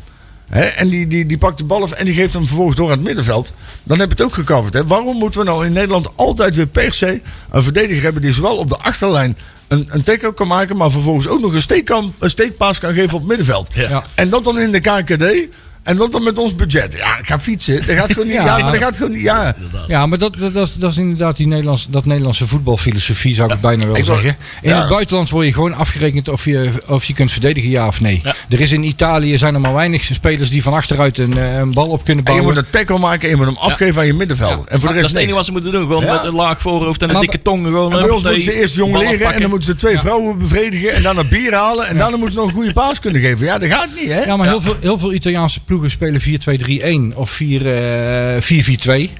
Hè? 0.49 0.61
En 0.61 0.89
die, 0.89 1.07
die, 1.07 1.25
die 1.25 1.37
pakt 1.37 1.57
de 1.57 1.63
bal 1.63 1.81
af 1.81 1.91
en 1.91 2.05
die 2.05 2.13
geeft 2.13 2.33
hem 2.33 2.45
vervolgens 2.45 2.77
door 2.77 2.85
aan 2.85 2.97
het 2.97 3.03
middenveld. 3.03 3.53
Dan 3.83 3.99
heb 3.99 4.07
je 4.07 4.13
het 4.13 4.23
ook 4.23 4.33
gecoverd. 4.33 4.73
Hè? 4.73 4.85
Waarom 4.85 5.17
moeten 5.17 5.39
we 5.39 5.45
nou 5.45 5.65
in 5.65 5.73
Nederland 5.73 6.09
altijd 6.15 6.55
weer 6.55 6.67
per 6.67 6.93
se 6.93 7.21
een 7.49 7.63
verdediger 7.63 8.03
hebben... 8.03 8.21
die 8.21 8.33
zowel 8.33 8.57
op 8.57 8.69
de 8.69 8.77
achterlijn 8.77 9.37
een, 9.67 9.87
een 9.91 10.03
tackle 10.03 10.33
kan 10.33 10.47
maken... 10.47 10.77
maar 10.77 10.91
vervolgens 10.91 11.27
ook 11.27 11.39
nog 11.39 11.53
een, 11.53 11.61
steek 11.61 11.85
kan, 11.85 12.13
een 12.19 12.29
steekpaas 12.29 12.79
kan 12.79 12.93
geven 12.93 13.13
op 13.13 13.19
het 13.19 13.27
middenveld. 13.27 13.69
Ja. 13.73 14.05
En 14.15 14.29
dat 14.29 14.43
dan 14.43 14.59
in 14.59 14.71
de 14.71 14.79
KKD... 14.79 15.47
En 15.87 15.97
dat 15.97 16.11
dan 16.11 16.23
met 16.23 16.37
ons 16.37 16.55
budget. 16.55 16.93
Ja, 16.93 17.17
ik 17.17 17.27
ga 17.27 17.39
fietsen. 17.39 17.75
Dat 17.87 17.95
gaat 17.95 18.11
gewoon 18.11 18.27
niet. 18.27 18.35
Ja, 18.35 18.43
Ja. 18.57 18.63
maar 18.63 18.71
dat 18.71 18.81
gaat 18.81 18.97
gewoon 18.97 19.11
niet. 19.11 19.21
Ja. 19.21 19.55
Ja, 19.87 20.05
maar 20.05 20.17
dat, 20.17 20.33
dat, 20.39 20.53
dat, 20.53 20.67
is- 20.67 20.73
dat 20.73 20.91
is 20.91 20.97
inderdaad 20.97 21.37
die 21.37 21.47
Nederlandse, 21.47 21.89
dat 21.89 22.05
Nederlandse 22.05 22.47
voetbalfilosofie, 22.47 23.35
zou 23.35 23.53
ik 23.53 23.61
bijna 23.61 23.85
wel 23.85 23.97
Ik 23.97 24.05
zeggen. 24.05 24.37
In 24.61 24.69
ja. 24.69 24.79
het 24.79 24.89
buitenland 24.89 25.29
word 25.29 25.45
je 25.45 25.53
gewoon 25.53 25.73
afgerekend 25.73 26.29
of 26.29 26.45
je, 26.45 26.71
of 26.87 27.03
je 27.03 27.13
kunt 27.13 27.31
verdedigen, 27.31 27.69
ja 27.69 27.87
of 27.87 28.01
nee. 28.01 28.19
Ja. 28.23 28.35
Er 28.49 28.61
is 28.61 28.71
in 28.71 28.83
Italië 28.83 29.37
zijn 29.37 29.53
er 29.53 29.61
maar 29.61 29.73
weinig 29.73 30.03
spelers 30.03 30.49
die 30.49 30.63
van 30.63 30.73
achteruit 30.73 31.17
een, 31.17 31.37
eh, 31.37 31.57
een 31.57 31.71
bal 31.71 31.87
op 31.87 32.03
kunnen 32.05 32.25
En 32.25 32.33
je 32.33 32.39
bouwen. 32.39 32.45
moet 32.45 32.57
een 32.65 32.79
tackle 32.79 32.97
maken 32.99 33.21
en 33.23 33.29
je 33.29 33.35
moet 33.35 33.45
hem 33.45 33.57
afgeven 33.57 34.01
aan 34.01 34.07
je 34.07 34.13
middenvelder. 34.13 34.57
En 34.57 34.63
voor 34.65 34.71
de 34.79 34.79
dat 34.79 34.95
is 34.95 35.01
rest 35.01 35.13
het 35.13 35.21
enige 35.21 35.35
wat 35.35 35.45
ze 35.45 35.51
moeten 35.51 35.71
doen. 35.71 35.81
Gewoon 35.81 36.03
Ja. 36.05 36.13
met 36.13 36.23
een 36.23 36.35
laag 36.35 36.61
voorhoofd 36.61 37.01
en 37.01 37.07
een 37.07 37.13
Maar 37.13 37.21
dikke 37.21 37.41
tong. 37.41 37.65
Gewoon, 37.65 37.91
En 37.91 37.97
bij 37.97 38.07
eh, 38.07 38.13
ons 38.13 38.23
moeten 38.23 38.41
ze 38.41 38.59
eerst 38.59 38.75
jong 38.75 38.97
leren 38.97 39.33
en 39.33 39.41
dan 39.41 39.49
moeten 39.49 39.67
ze 39.69 39.75
twee 39.75 39.93
Ja. 39.93 39.99
vrouwen 39.99 40.37
bevredigen 40.37 40.93
en 40.93 41.01
daarna 41.01 41.23
bier 41.23 41.53
halen 41.53 41.87
en 41.87 41.97
daarna 41.97 42.15
moeten 42.17 42.31
ze 42.35 42.37
nog 42.39 42.47
een 42.47 42.53
goede 42.55 42.73
paas 42.73 42.99
kunnen 42.99 43.21
geven. 43.21 43.45
Ja, 43.45 43.57
dat 43.57 43.69
gaat 43.69 43.87
niet, 43.99 44.09
hè? 44.11 44.21
Ja, 44.23 44.37
maar 44.37 44.47
Heel, 44.47 44.61
veel, 44.61 44.75
heel 44.79 44.97
veel 44.97 45.13
Italiaanse 45.13 45.59
ploegen 45.59 45.75
spelen 45.85 46.21
4-2-3-1 47.13 47.17
of 47.17 47.31
4, 47.31 47.75
eh, 48.35 48.41
4-4-2. 48.41 49.11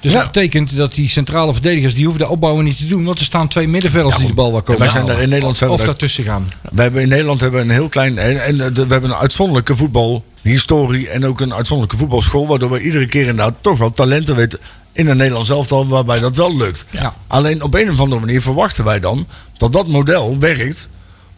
Dus 0.00 0.12
Ja. 0.12 0.18
dat 0.18 0.32
betekent 0.32 0.76
dat 0.76 0.94
die 0.94 1.08
centrale 1.08 1.52
verdedigers, 1.52 1.94
die 1.94 2.04
hoeven 2.04 2.22
de 2.22 2.28
opbouwen 2.28 2.64
niet 2.64 2.76
te 2.76 2.86
doen. 2.86 3.04
Want 3.04 3.18
er 3.18 3.24
staan 3.24 3.48
twee 3.48 3.68
middenvelders 3.68 4.16
die 4.16 4.26
de 4.26 4.34
bal 4.34 4.48
wel 4.50 4.58
En 4.58 4.64
komen 4.64 4.80
wij 4.80 4.90
zijn 4.90 5.06
daar 5.06 5.22
in 5.22 5.28
Nederland 5.28 5.62
Of 5.62 5.76
daar- 5.76 5.86
daartussen 5.86 6.24
gaan. 6.24 6.48
We 6.72 6.82
hebben 6.82 7.02
in 7.02 7.08
Nederland 7.08 7.40
hebben 7.40 7.60
we 7.60 7.66
een 7.66 7.72
heel 7.72 7.88
klein. 7.88 8.18
En, 8.18 8.56
we 8.56 8.72
hebben 8.88 9.04
een 9.10 9.14
uitzonderlijke 9.14 9.76
voetbalhistorie. 9.76 11.08
En 11.08 11.26
ook 11.26 11.40
een 11.40 11.54
uitzonderlijke 11.54 12.00
voetbalschool. 12.02 12.46
Waardoor 12.46 12.70
we 12.70 12.82
iedere 12.82 13.06
keer 13.06 13.20
inderdaad 13.20 13.54
toch 13.60 13.78
wel 13.78 13.92
talenten 13.92 14.36
weten. 14.36 14.58
In 14.92 15.08
een 15.08 15.16
Nederlands 15.16 15.48
elftal 15.50 15.86
waarbij 15.86 16.18
dat 16.18 16.36
wel 16.36 16.56
lukt. 16.56 16.84
Ja. 16.90 17.14
Alleen 17.26 17.62
op 17.62 17.74
een 17.74 17.90
of 17.90 18.00
andere 18.00 18.20
manier 18.20 18.40
verwachten 18.42 18.84
wij 18.84 19.00
dan 19.00 19.26
dat 19.56 19.72
dat 19.72 19.86
model 19.86 20.36
werkt. 20.38 20.88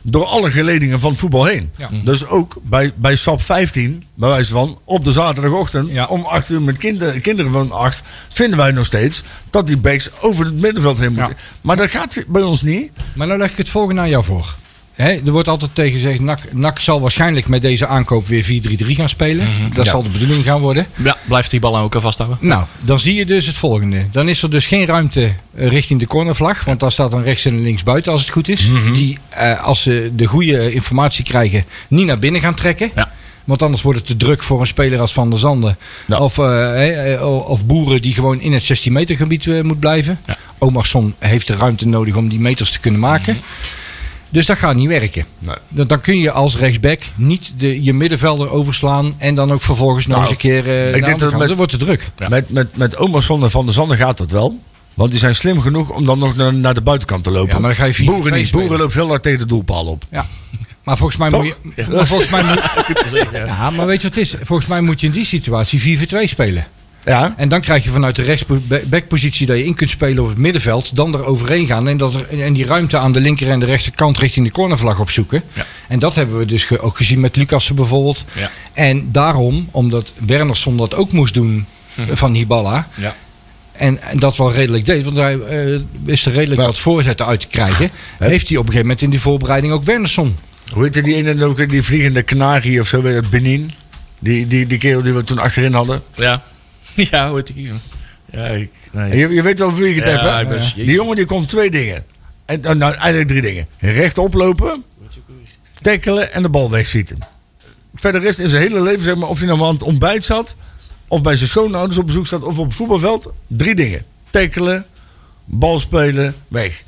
Door 0.06 0.24
alle 0.24 0.50
geledingen 0.50 1.00
van 1.00 1.10
het 1.10 1.20
voetbal 1.20 1.44
heen. 1.44 1.70
Ja. 1.76 1.88
Dus 2.04 2.26
ook 2.26 2.56
bij, 2.62 2.92
bij 2.96 3.16
SAP 3.16 3.42
15, 3.42 4.02
bij 4.14 4.28
wijze 4.28 4.52
van 4.52 4.78
op 4.84 5.04
de 5.04 5.12
zaterdagochtend 5.12 5.94
Ja. 5.94 6.06
om 6.06 6.24
8 6.24 6.50
uur 6.50 6.62
met 6.62 6.76
kinder, 6.78 7.20
kinderen 7.20 7.52
van 7.52 7.72
8, 7.72 8.02
vinden 8.28 8.58
wij 8.58 8.70
nog 8.70 8.86
steeds 8.86 9.22
dat 9.50 9.66
die 9.66 9.76
backs 9.76 10.10
over 10.20 10.44
het 10.44 10.60
middenveld 10.60 10.98
heen 10.98 11.12
moeten. 11.12 11.36
Ja. 11.36 11.42
Maar 11.60 11.76
dat 11.76 11.90
gaat 11.90 12.24
bij 12.26 12.42
ons 12.42 12.62
niet. 12.62 12.90
Maar 13.14 13.26
nou 13.26 13.38
leg 13.38 13.50
ik 13.50 13.56
het 13.56 13.68
volgende 13.68 14.00
aan 14.00 14.08
jou 14.08 14.24
voor. 14.24 14.54
Er 14.96 15.30
wordt 15.30 15.48
altijd 15.48 15.74
tegen 15.74 15.92
gezegd, 15.92 16.20
NAC, 16.20 16.38
NAC 16.52 16.78
zal 16.78 17.00
waarschijnlijk 17.00 17.48
met 17.48 17.62
deze 17.62 17.86
aankoop 17.86 18.26
weer 18.26 18.44
4-3-3 18.44 18.94
gaan 18.94 19.08
spelen. 19.08 19.46
Dat 19.74 19.84
Ja. 19.84 19.90
zal 19.90 20.02
de 20.02 20.08
bedoeling 20.08 20.44
gaan 20.44 20.60
worden. 20.60 20.86
Ja, 21.02 21.16
blijft 21.28 21.50
die 21.50 21.60
bal 21.60 21.78
ook 21.78 21.94
al 21.94 22.00
vasthouden. 22.00 22.38
Nou, 22.40 22.64
dan 22.80 22.98
zie 22.98 23.14
je 23.14 23.26
dus 23.26 23.46
het 23.46 23.56
volgende. 23.56 24.06
Dan 24.12 24.28
is 24.28 24.42
er 24.42 24.50
dus 24.50 24.66
geen 24.66 24.86
ruimte 24.86 25.32
eh, 25.54 25.68
richting 25.68 26.00
de 26.00 26.06
cornervlag. 26.06 26.64
Want 26.64 26.80
daar 26.80 26.92
staat 26.92 27.10
dan 27.10 27.22
rechts 27.22 27.44
en 27.44 27.62
links 27.62 27.82
buiten 27.82 28.12
als 28.12 28.20
het 28.20 28.30
goed 28.30 28.48
is. 28.48 28.66
Die, 28.92 29.18
eh, 29.28 29.62
als 29.64 29.82
ze 29.82 30.10
de 30.14 30.26
goede 30.26 30.72
informatie 30.72 31.24
krijgen, 31.24 31.64
niet 31.88 32.06
naar 32.06 32.18
binnen 32.18 32.40
gaan 32.40 32.54
trekken. 32.54 32.90
Ja. 32.94 33.08
Want 33.44 33.62
anders 33.62 33.82
wordt 33.82 33.98
het 33.98 34.06
te 34.08 34.16
druk 34.16 34.42
voor 34.42 34.60
een 34.60 34.66
speler 34.66 35.00
als 35.00 35.12
Van 35.12 35.30
der 35.30 35.38
Zanden. 35.38 35.76
Ja. 36.06 36.18
Of, 36.18 36.38
eh, 36.38 37.44
of 37.48 37.66
Boeren 37.66 38.02
die 38.02 38.14
gewoon 38.14 38.40
in 38.40 38.52
het 38.52 38.62
16 38.62 38.92
meter 38.92 39.16
gebied 39.16 39.62
moet 39.62 39.80
blijven. 39.80 40.18
Ja. 40.26 40.36
Omarsson 40.58 41.14
heeft 41.18 41.46
de 41.46 41.56
ruimte 41.56 41.86
nodig 41.88 42.14
om 42.16 42.28
die 42.28 42.40
meters 42.40 42.70
te 42.70 42.80
kunnen 42.80 43.00
maken. 43.00 43.38
Dus 44.34 44.46
dat 44.46 44.58
gaat 44.58 44.74
niet 44.74 44.88
werken. 44.88 45.24
Nee. 45.38 45.54
Dan, 45.68 45.86
dan 45.86 46.00
kun 46.00 46.18
je 46.18 46.30
als 46.30 46.56
rechtsback 46.58 47.00
niet 47.14 47.52
de, 47.56 47.82
je 47.82 47.92
middenvelder 47.92 48.50
overslaan. 48.50 49.14
En 49.18 49.34
dan 49.34 49.52
ook 49.52 49.62
vervolgens 49.62 50.06
nog 50.06 50.16
Nou, 50.16 50.28
eens 50.30 50.42
een 50.42 50.48
keer. 50.50 50.58
eh, 50.58 50.64
naar 50.74 50.92
de 50.92 51.00
denk 51.00 51.04
dat 51.18 51.28
kant. 51.28 51.38
met- 51.38 51.48
dat 51.48 51.56
wordt 51.56 51.72
te 51.72 51.78
druk. 51.78 52.10
Ja. 52.18 52.28
Met, 52.28 52.50
met, 52.50 52.76
met 52.76 52.96
Omerson 52.96 53.42
en 53.42 53.50
Van 53.50 53.64
der 53.64 53.74
Zanden 53.74 53.96
gaat 53.96 54.18
dat 54.18 54.30
wel. 54.30 54.58
Want 54.94 55.10
die 55.10 55.18
zijn 55.20 55.34
slim 55.34 55.60
genoeg 55.60 55.90
om 55.90 56.04
dan 56.04 56.18
nog 56.18 56.36
naar, 56.36 56.54
naar 56.54 56.74
de 56.74 56.80
buitenkant 56.80 57.24
te 57.24 57.30
lopen. 57.30 57.54
Ja, 57.54 57.58
maar 57.58 57.68
dan 57.68 57.78
ga 57.78 57.84
je 57.84 57.94
4-2 57.94 58.04
Boeren 58.04 58.32
niet. 58.32 58.50
Boeren 58.50 58.78
loopt 58.78 58.94
heel 58.94 59.08
hard 59.08 59.22
tegen 59.22 59.38
de 59.38 59.46
doelpaal 59.46 59.86
op. 59.86 60.04
Ja. 60.10 60.26
Maar 60.84 60.96
volgens 60.96 61.18
mij 61.18 61.28
Toch? 61.28 61.42
moet 61.42 61.54
je. 61.76 61.84
Maar 61.90 62.06
volgens 62.06 62.30
mij 62.30 62.42
moet, 62.44 62.60
ja. 63.32 63.44
ja, 63.46 63.70
maar 63.70 63.86
weet 63.86 64.02
je 64.02 64.08
wat 64.08 64.16
het 64.16 64.24
is? 64.32 64.34
Volgens 64.42 64.68
mij 64.68 64.80
moet 64.80 65.00
je 65.00 65.06
in 65.06 65.12
die 65.12 65.24
situatie 65.24 65.98
4-4-2 65.98 66.28
spelen. 66.28 66.66
Ja, 67.04 67.34
En 67.36 67.48
dan 67.48 67.60
krijg 67.60 67.84
je 67.84 67.90
vanuit 67.90 68.16
de 68.16 68.22
rechtsbackpositie 68.22 69.46
dat 69.46 69.56
je 69.56 69.64
in 69.64 69.74
kunt 69.74 69.90
spelen 69.90 70.22
op 70.22 70.28
het 70.28 70.38
middenveld, 70.38 70.96
dan 70.96 71.14
er 71.14 71.24
overheen 71.24 71.66
gaan 71.66 71.88
en, 71.88 71.96
dat 71.96 72.14
er, 72.14 72.40
en 72.40 72.52
die 72.52 72.66
ruimte 72.66 72.98
aan 72.98 73.12
de 73.12 73.20
linker 73.20 73.50
en 73.50 73.60
de 73.60 73.66
rechterkant 73.66 74.18
richting 74.18 74.46
de 74.46 74.52
cornervlag 74.52 75.00
opzoeken. 75.00 75.42
Ja. 75.52 75.66
En 75.88 75.98
dat 75.98 76.14
hebben 76.14 76.38
we 76.38 76.46
dus 76.46 76.64
ge- 76.64 76.80
ook 76.80 76.96
gezien 76.96 77.20
met 77.20 77.36
Lucassen 77.36 77.74
bijvoorbeeld. 77.74 78.24
Ja. 78.32 78.50
En 78.72 79.08
daarom, 79.12 79.68
omdat 79.70 80.12
Wernersson 80.26 80.76
dat 80.76 80.94
ook 80.94 81.12
moest 81.12 81.34
doen 81.34 81.66
eh, 81.96 82.04
van 82.12 82.34
Hiballa. 82.34 82.88
Ja. 82.94 83.14
En, 83.72 84.02
en 84.02 84.18
dat 84.18 84.36
wel 84.36 84.52
redelijk 84.52 84.86
deed, 84.86 85.04
want 85.04 85.16
hij 85.16 85.38
eh, 85.40 85.80
wist 86.04 86.26
er 86.26 86.32
redelijk 86.32 86.56
Maar- 86.60 86.66
wat 86.66 86.78
voorzetten 86.78 87.26
uit 87.26 87.40
te 87.40 87.46
krijgen. 87.48 87.90
Heeft 88.18 88.48
hij 88.48 88.56
op 88.56 88.62
een 88.66 88.72
gegeven 88.72 88.80
moment 88.80 89.02
in 89.02 89.10
die 89.10 89.20
voorbereiding 89.20 89.72
ook 89.72 89.84
Wernersson 89.84 90.36
hoe 90.72 90.82
heette 90.82 91.02
die 91.02 91.14
ene 91.14 91.44
ook, 91.44 91.68
die 91.70 91.82
vliegende 91.82 92.22
kanarie 92.22 92.80
of 92.80 92.88
zo, 92.88 93.08
je, 93.08 93.22
Benin? 93.30 93.70
Die, 94.18 94.46
die, 94.46 94.66
die 94.66 94.78
kerel 94.78 95.02
die 95.02 95.12
we 95.12 95.24
toen 95.24 95.38
achterin 95.38 95.72
hadden. 95.74 96.02
Ja. 96.16 96.42
Ja, 97.10 97.34
heet 97.34 97.54
die? 97.54 97.72
Ja, 98.30 98.46
ik... 98.46 98.70
Nee. 98.90 99.16
Je, 99.16 99.28
je 99.28 99.42
weet 99.42 99.58
wel 99.58 99.74
wie 99.74 99.88
ik 99.88 100.04
het 100.04 100.04
heb, 100.04 100.20
hè? 100.20 100.56
ik 100.56 100.74
Die 100.74 100.90
jongen 100.90 101.16
die 101.16 101.24
komt 101.24 101.48
twee 101.48 101.70
dingen. 101.70 102.04
En, 102.44 102.60
nou, 102.60 102.76
nou, 102.76 102.94
eigenlijk 102.94 103.28
drie 103.28 103.42
dingen. 103.42 103.66
Rechtop 103.78 104.34
lopen, 104.34 104.84
tackelen 105.82 106.32
en 106.32 106.42
de 106.42 106.48
bal 106.48 106.70
wegschieten. 106.70 107.18
Verder 107.94 108.20
rest 108.20 108.38
in 108.38 108.48
zijn 108.48 108.62
hele 108.62 108.82
leven, 108.82 109.02
zeg 109.02 109.16
maar, 109.16 109.28
of 109.28 109.38
hij 109.38 109.46
nou 109.46 109.62
aan 109.62 109.72
het 109.72 109.82
ontbijt 109.82 110.24
zat... 110.24 110.56
of 111.08 111.22
bij 111.22 111.36
zijn 111.36 111.48
schoonouders 111.48 111.98
op 111.98 112.06
bezoek 112.06 112.26
zat 112.26 112.42
of 112.42 112.58
op 112.58 112.66
het 112.66 112.74
voetbalveld. 112.74 113.32
Drie 113.46 113.74
dingen. 113.74 114.04
Tackelen, 114.30 114.86
bal 115.44 115.78
spelen, 115.78 116.34
weg. 116.48 116.82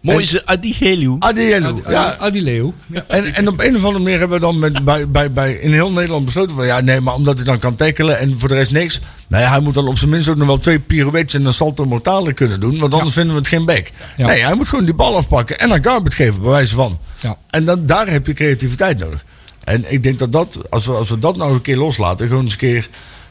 Mooi 0.00 0.24
ze 0.24 0.46
Adihelu. 0.46 1.16
Adielu. 1.18 1.66
Adi, 1.66 1.82
Ja, 1.88 2.16
Adi 2.18 2.42
Leo. 2.42 2.74
en, 3.06 3.34
en 3.34 3.48
op 3.48 3.60
een 3.60 3.76
of 3.76 3.84
andere 3.84 4.04
manier 4.04 4.18
hebben 4.18 4.36
we 4.36 4.44
dan 4.44 4.58
met, 4.58 4.84
bij, 4.84 5.08
bij, 5.08 5.32
bij, 5.32 5.52
in 5.52 5.72
heel 5.72 5.92
Nederland 5.92 6.24
besloten 6.24 6.56
van... 6.56 6.66
ja, 6.66 6.80
nee, 6.80 7.00
maar 7.00 7.14
omdat 7.14 7.36
hij 7.36 7.44
dan 7.44 7.58
kan 7.58 7.74
tackelen 7.74 8.18
en 8.18 8.38
voor 8.38 8.48
de 8.48 8.54
rest 8.54 8.70
niks... 8.70 9.00
nou 9.28 9.42
ja, 9.42 9.50
hij 9.50 9.60
moet 9.60 9.74
dan 9.74 9.88
op 9.88 9.98
zijn 9.98 10.10
minst 10.10 10.28
ook 10.28 10.36
nog 10.36 10.46
wel 10.46 10.58
twee 10.58 10.78
pirouettes 10.78 11.34
en 11.34 11.44
een 11.44 11.52
salto 11.52 11.84
mortale 11.84 12.32
kunnen 12.32 12.60
doen... 12.60 12.78
want 12.78 12.94
anders 12.94 13.14
vinden 13.14 13.32
we 13.32 13.38
het 13.38 13.48
geen. 13.48 13.84
Ja. 14.16 14.26
Nee, 14.26 14.44
hij 14.44 14.54
moet 14.54 14.68
gewoon 14.68 14.84
die 14.84 14.94
bal 14.94 15.16
afpakken 15.16 15.58
en 15.58 15.70
een 15.70 15.84
garbage 15.84 16.16
geven, 16.16 16.42
bij 16.42 16.50
wijze 16.50 16.74
van. 16.74 16.98
Ja. 17.18 17.36
En 17.50 17.64
dan, 17.64 17.86
daar 17.86 18.08
heb 18.08 18.26
je 18.26 18.32
creativiteit 18.32 18.98
nodig. 18.98 19.24
En 19.64 19.92
ik 19.92 20.02
denk 20.02 20.18
dat 20.18 20.32
dat, 20.32 20.58
als 20.70 20.86
we, 20.86 20.92
als 20.92 21.08
we 21.10 21.18
dat 21.18 21.36
nou 21.36 21.52
een 21.52 21.62
keer 21.62 21.76
loslaten... 21.76 22.28
gewoon 22.28 22.42
eens 22.42 22.52
een 22.52 22.58
keer 22.58 22.88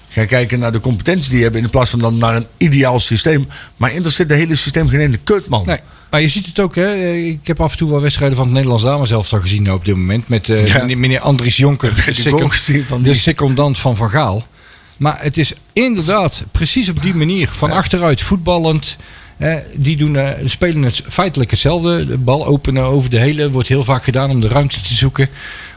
gaan 0.09 0.27
kijken 0.27 0.59
naar 0.59 0.71
de 0.71 0.79
competentie 0.79 1.29
die 1.29 1.37
je 1.37 1.43
hebt... 1.43 1.55
in 1.55 1.69
plaats 1.69 1.89
van 1.89 1.99
dan 1.99 2.17
naar 2.17 2.35
een 2.35 2.47
ideaal 2.57 2.99
systeem. 2.99 3.47
Maar 3.77 3.91
interesseert 3.93 4.29
het 4.29 4.39
hele 4.39 4.55
systeem 4.55 4.87
geen 4.87 4.99
ene 4.99 5.17
kut, 5.17 5.47
man. 5.47 5.65
Nee. 5.65 5.79
Maar 6.09 6.21
je 6.21 6.27
ziet 6.27 6.45
het 6.45 6.59
ook, 6.59 6.75
hè? 6.75 6.85
eh, 6.93 7.27
ik 7.27 7.39
heb 7.47 7.61
af 7.61 7.71
en 7.71 7.77
toe 7.77 7.89
wel 7.89 8.01
wedstrijden 8.01 8.35
van 8.37 8.45
het 8.45 8.53
Nederlands 8.53 8.83
dames 8.83 9.09
zelf 9.09 9.33
al 9.33 9.39
gezien 9.39 9.71
op 9.71 9.85
dit 9.85 9.95
moment. 9.95 10.27
Met 10.27 10.49
eh, 10.49 10.65
Ja. 10.65 10.85
meneer, 10.85 11.19
Andries 11.19 11.57
Jonker, 11.57 11.95
de, 12.05 12.13
second- 12.13 12.55
van 12.87 13.03
de 13.03 13.13
secondant 13.13 13.77
van 13.77 13.95
Van 13.95 14.09
Gaal. 14.09 14.45
Maar 14.97 15.17
het 15.21 15.37
is 15.37 15.53
inderdaad 15.73 16.43
precies 16.51 16.89
op 16.89 17.01
die 17.01 17.13
manier, 17.15 17.49
van 17.51 17.71
achteruit 17.71 18.21
voetballend. 18.21 18.97
eh, 19.37 19.55
die 19.73 19.97
doen, 19.97 20.15
eh, 20.15 20.29
spelen 20.45 20.81
het 20.83 21.01
feitelijk 21.09 21.51
hetzelfde. 21.51 22.05
De 22.05 22.17
bal 22.17 22.45
openen 22.45 22.83
over 22.83 23.09
de 23.09 23.19
hele 23.19 23.49
wordt 23.51 23.67
heel 23.67 23.83
vaak 23.83 24.03
gedaan 24.03 24.29
om 24.29 24.39
de 24.41 24.47
ruimte 24.47 24.81
te 24.81 24.93
zoeken. 24.93 25.29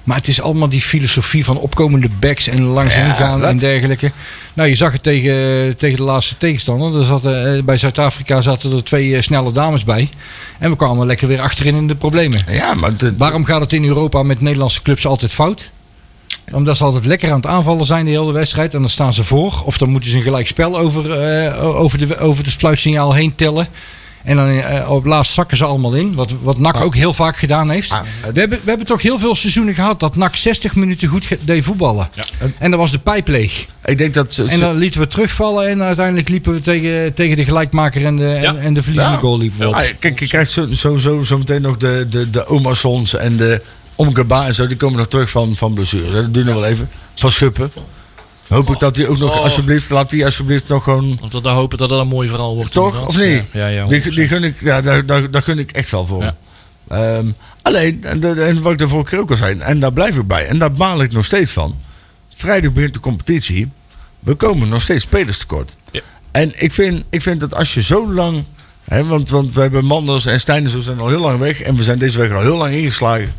Maar 0.05 0.17
het 0.17 0.29
is 0.29 0.41
allemaal 0.41 0.69
die 0.69 0.81
filosofie 0.81 1.45
van 1.45 1.59
opkomende 1.59 2.09
backs 2.21 2.49
en 2.49 2.73
Ja, 2.73 2.85
gaan 3.13 3.41
dat- 3.41 3.49
en 3.49 3.59
dergelijke. 3.59 4.11
Nou, 4.55 4.69
je 4.69 4.75
zag 4.75 4.93
het 4.93 5.03
tegen, 5.03 5.77
tegen 5.77 5.97
de 5.97 6.03
laatste 6.03 6.37
tegenstander. 6.37 6.99
Er 6.99 7.05
zaten, 7.05 7.57
eh, 7.57 7.63
bij 7.63 7.77
Zuid-Afrika 7.77 8.41
zaten 8.41 8.73
er 8.73 8.85
twee 8.85 9.17
eh, 9.17 9.23
snelle 9.23 9.53
dames 9.53 9.85
bij. 9.85 10.09
En 10.59 10.71
we 10.71 10.77
kwamen 10.77 11.07
lekker 11.07 11.29
weer 11.29 11.41
achterin 11.41 11.75
in 11.77 11.87
de 11.87 11.95
problemen. 11.95 12.45
Ja, 12.51 12.75
maar... 12.75 12.93
Waarom 13.19 13.45
gaat 13.45 13.61
het 13.61 13.73
in 13.73 13.85
Europa 13.85 14.23
met 14.23 14.41
Nederlandse 14.41 14.83
clubs 14.83 15.07
altijd 15.07 15.33
fout? 15.33 15.71
Omdat 16.53 16.77
ze 16.77 16.85
altijd 16.85 17.07
lekker 17.07 17.31
aan 17.31 17.37
het 17.37 17.47
aanvallen 17.47 17.85
zijn 17.85 18.05
de 18.05 18.11
hele 18.11 18.33
wedstrijd. 18.33 18.75
En 18.75 18.81
dan 18.81 18.91
staan 18.91 19.13
ze 19.13 19.25
voor. 19.25 19.63
Of 19.65 19.79
dan 19.79 19.89
moeten 19.91 20.11
ze 20.11 20.17
een 20.17 20.23
gelijk 20.23 20.47
spel 20.47 20.79
over, 20.79 21.13
eh, 21.23 21.65
over, 21.65 21.99
de, 21.99 22.19
over 22.19 22.45
het 22.45 22.55
fluitsignaal 22.55 23.13
heen 23.15 23.35
tellen. 23.35 23.69
En 24.25 24.37
dan 24.37 24.49
eh, 24.49 24.91
op 24.91 25.05
laatst 25.05 25.33
zakken 25.33 25.57
ze 25.57 25.65
allemaal 25.65 25.95
in. 25.95 26.15
Wat, 26.15 26.35
wat 26.43 26.59
NAC 26.59 26.77
ook 26.81 26.95
heel 26.95 27.13
vaak 27.13 27.37
gedaan 27.37 27.71
heeft. 27.71 27.91
Ah, 27.91 28.01
we, 28.33 28.41
hebben, 28.41 28.59
we 28.63 28.69
hebben 28.69 28.87
toch 28.87 29.03
heel 29.03 29.19
veel 29.19 29.35
seizoenen 29.35 29.75
gehad 29.75 30.01
dat 30.01 30.17
NAC 30.17 30.37
60 30.37 30.75
minuten 30.75 31.09
goed 31.09 31.27
deed 31.41 31.65
voetballen. 31.65 32.09
Ja. 32.15 32.25
En 32.59 32.71
dan 32.71 32.81
was 32.81 32.91
de 32.93 32.99
pijp 32.99 33.29
leeg. 33.29 33.67
Ik 33.85 33.99
denk 33.99 34.15
dat... 34.15 34.35
ze- 34.35 34.45
En 34.45 34.61
dan 34.61 34.77
lieten 34.77 35.01
we 35.01 35.09
terugvallen. 35.09 35.69
En 35.69 35.83
uiteindelijk 35.83 36.29
liepen 36.29 36.53
we 36.53 36.61
tegen, 36.61 37.15
tegen 37.15 37.37
de 37.37 37.45
gelijkmaker 37.45 38.05
en 38.05 38.17
de, 38.17 38.29
en, 38.33 38.41
Ja. 38.43 38.55
en 38.57 38.75
de 38.75 38.83
verliezende 38.83 39.15
Ja. 39.17 39.21
goal 39.23 39.39
liepen 39.39 39.69
op. 39.69 39.75
Ah, 39.75 39.83
kijk, 39.99 40.21
je 40.21 40.27
krijgt 40.27 40.51
zo, 40.51 40.67
zo, 40.73 40.97
zo, 40.97 41.23
zo 41.23 41.39
meteen 41.39 41.63
nog 41.63 41.77
de, 41.77 42.07
de, 42.11 42.31
de 42.31 42.49
Omarsons 42.49 43.15
en 43.17 43.37
de 43.37 43.63
Omkeba 43.97 44.47
en 44.47 44.55
zo. 44.55 44.67
Die 44.67 44.77
komen 44.77 44.99
nog 44.99 45.09
terug 45.09 45.31
van, 45.31 45.57
van 45.57 45.73
blessure. 45.73 46.13
Dat 46.23 46.35
duurt 46.35 46.47
nog 46.47 46.55
wel 46.55 46.65
even. 46.65 46.89
Van 47.15 47.31
Schuppen. 47.31 47.71
Hoop 48.53 48.71
ik 48.71 48.79
dat 48.79 48.97
hij 48.97 49.07
ook 49.09 49.19
nog, 49.19 49.37
Oh. 49.37 49.43
alsjeblieft, 49.43 49.91
laat 49.91 50.11
die 50.11 50.25
alsjeblieft 50.25 50.69
nog 50.69 50.85
gewoon... 50.85 51.19
Want 51.21 51.33
we 51.43 51.49
hopen 51.49 51.79
dat 51.79 51.89
dat 51.89 52.01
een 52.01 52.09
mooi 52.09 52.29
verhaal 52.29 52.55
wordt. 52.55 52.73
Toch? 52.73 53.07
Of 53.07 53.19
niet? 53.19 53.43
Ja, 53.53 53.67
ja, 53.67 53.87
Die, 53.87 54.11
die 54.11 54.29
gun 54.29 54.45
ik, 54.45 54.61
ja, 54.61 54.81
daar, 54.81 55.07
daar, 55.07 55.31
daar 55.31 55.43
gun 55.43 55.59
ik 55.59 55.71
echt 55.73 55.91
wel 55.91 56.07
voor. 56.07 56.23
Ja. 56.23 56.37
Ehm, 56.89 57.27
alleen, 57.63 58.05
en, 58.05 58.47
en 58.47 58.63
wat 58.63 58.73
ik 58.73 58.79
de 58.79 58.89
vorige 58.89 59.11
keer 59.11 59.19
ook 59.19 59.31
al 59.31 59.37
zei, 59.37 59.59
en 59.59 59.81
daar 59.81 59.93
blijf 59.93 60.17
ik 60.17 60.27
bij. 60.27 60.47
En 60.47 60.59
daar 60.59 60.73
baal 60.73 61.03
ik 61.03 61.13
nog 61.13 61.25
steeds 61.25 61.53
van. 61.53 61.75
Vrijdag 62.35 62.73
begint 62.73 62.95
de 62.95 63.01
competitie. 63.01 63.69
We 64.19 64.35
komen 64.35 64.69
nog 64.69 64.83
steeds 64.83 65.05
spelers 65.05 65.39
tekort. 65.39 65.77
Ja. 65.91 66.01
En 66.31 66.53
ik 66.63 66.73
vind, 66.73 67.05
ik 67.11 67.23
vind 67.23 67.41
dat 67.41 67.55
als 67.55 67.75
je 67.75 67.83
zo 67.83 68.13
lang... 68.13 68.45
Hè, 68.85 69.05
want, 69.05 69.31
want 69.31 69.55
we 69.55 69.61
hebben 69.61 69.85
Manders 69.85 70.27
en 70.27 70.41
Stijn 70.41 70.69
zijn 70.83 71.01
al 71.01 71.09
heel 71.09 71.21
lang 71.21 71.39
weg. 71.39 71.61
En 71.61 71.77
we 71.77 71.83
zijn 71.83 71.99
deze 71.99 72.19
week 72.19 72.33
al 72.33 72.41
heel 72.41 72.57
lang 72.57 72.75
ingeslagen. 72.75 73.35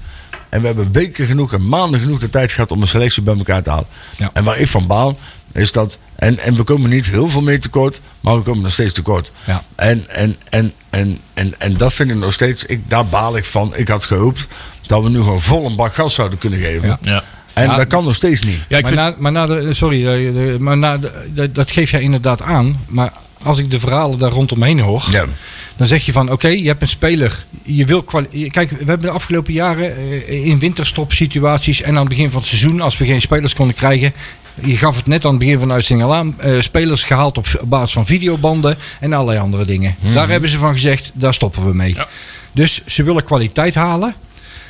En 0.54 0.62
we 0.62 0.66
hebben 0.68 0.92
weken 0.92 1.28
genoeg 1.28 1.54
en 1.54 1.68
maanden 1.68 2.00
genoeg 2.00 2.20
de 2.20 2.30
tijd 2.30 2.52
gehad 2.52 2.72
om 2.72 2.82
een 2.82 2.88
selectie 2.88 3.22
bij 3.24 3.38
elkaar 3.38 3.64
te 3.64 3.70
halen. 3.70 3.86
Ja. 4.18 4.30
En 4.34 4.44
waar 4.44 4.60
ik 4.60 4.68
van 4.68 4.88
baal, 4.88 5.18
is 5.54 5.72
dat... 5.72 5.98
En, 6.16 6.40
en 6.40 6.56
we 6.56 6.64
komen 6.64 6.90
niet 6.90 7.06
heel 7.06 7.30
veel 7.30 7.42
meer 7.42 7.60
tekort, 7.62 8.02
maar 8.20 8.36
we 8.36 8.42
komen 8.42 8.64
nog 8.64 8.72
steeds 8.72 8.94
tekort. 8.94 9.32
Ja. 9.44 9.64
En, 9.76 10.06
en, 10.10 10.36
en, 10.50 10.74
en, 10.90 11.20
en, 11.34 11.54
en 11.58 11.78
dat 11.78 11.94
vind 11.94 12.10
ik 12.12 12.16
nog 12.18 12.34
steeds... 12.34 12.66
Ik, 12.66 12.90
daar 12.90 13.06
baal 13.06 13.38
ik 13.38 13.46
van. 13.46 13.72
Ik 13.76 13.88
had 13.88 14.06
gehoopt 14.06 14.48
dat 14.82 15.04
we 15.04 15.10
nu 15.10 15.22
gewoon 15.22 15.42
vol 15.42 15.66
een 15.66 15.76
bak 15.76 15.94
gas 15.94 16.14
zouden 16.14 16.38
kunnen 16.38 16.60
geven. 16.60 16.88
Ja. 16.88 16.98
Ja. 17.02 17.24
En 17.54 17.64
Ja. 17.70 17.76
dat 17.76 17.88
kan 17.88 18.04
nog 18.04 18.16
steeds 18.16 18.42
niet. 18.42 18.60
Ja, 18.68 18.78
ik 18.78 18.84
maar, 18.84 18.92
vind... 18.94 19.04
na, 19.04 19.16
maar 19.20 19.32
na 19.32 19.46
de, 19.46 19.74
sorry, 19.74 20.08
eh, 20.08 20.34
de- 20.34 20.56
maar 20.60 20.78
na 20.78 20.98
de, 20.98 21.12
dat- 21.34 21.56
dat 21.56 21.72
geef 21.72 21.92
jij 21.92 22.02
inderdaad 22.02 22.42
aan. 22.42 22.80
Maar 22.88 23.14
als 23.44 23.58
ik 23.60 23.72
de 23.72 23.80
verhalen 23.80 24.20
daar 24.20 24.32
rondomheen 24.32 24.80
hoor, 24.80 25.04
Ja. 25.10 25.26
Dan 25.78 25.88
zeg 25.88 26.06
je 26.06 26.12
van 26.12 26.32
oké, 26.32 26.48
je 26.48 26.68
hebt 26.68 26.82
een 26.82 26.88
speler. 26.88 27.46
Je 27.64 27.86
wil 27.86 28.02
Kijk, 28.52 28.70
we 28.70 28.76
hebben 28.78 29.00
de 29.00 29.10
afgelopen 29.10 29.54
jaren 29.54 29.96
eh, 29.98 30.46
in 30.46 30.60
winterstop 30.60 31.14
situaties 31.14 31.82
en 31.82 31.94
aan 31.94 32.00
het 32.00 32.10
begin 32.10 32.32
van 32.32 32.40
het 32.40 32.50
seizoen, 32.50 32.82
als 32.82 32.98
we 32.98 33.06
geen 33.06 33.22
spelers 33.22 33.54
konden 33.56 33.76
krijgen. 33.76 34.14
Je 34.62 34.78
gaf 34.78 34.96
het 34.96 35.08
net 35.08 35.26
aan 35.26 35.30
het 35.30 35.40
begin 35.40 35.60
van 35.60 35.68
de 35.68 35.74
uitzending 35.74 36.10
al 36.10 36.16
aan. 36.16 36.36
eh, 36.40 36.60
spelers 36.60 37.04
gehaald 37.04 37.38
op 37.38 37.48
basis 37.64 37.94
van 37.94 38.06
videobanden 38.06 38.78
en 39.00 39.14
allerlei 39.14 39.40
andere 39.40 39.66
dingen. 39.66 39.96
Daar 40.14 40.30
hebben 40.30 40.50
ze 40.50 40.58
van 40.58 40.74
gezegd, 40.74 41.12
daar 41.14 41.34
stoppen 41.34 41.66
we 41.66 41.74
mee. 41.74 41.94
Ja. 41.94 42.08
Dus 42.52 42.82
ze 42.86 43.04
willen 43.04 43.24
kwaliteit 43.24 43.76
halen. 43.76 44.16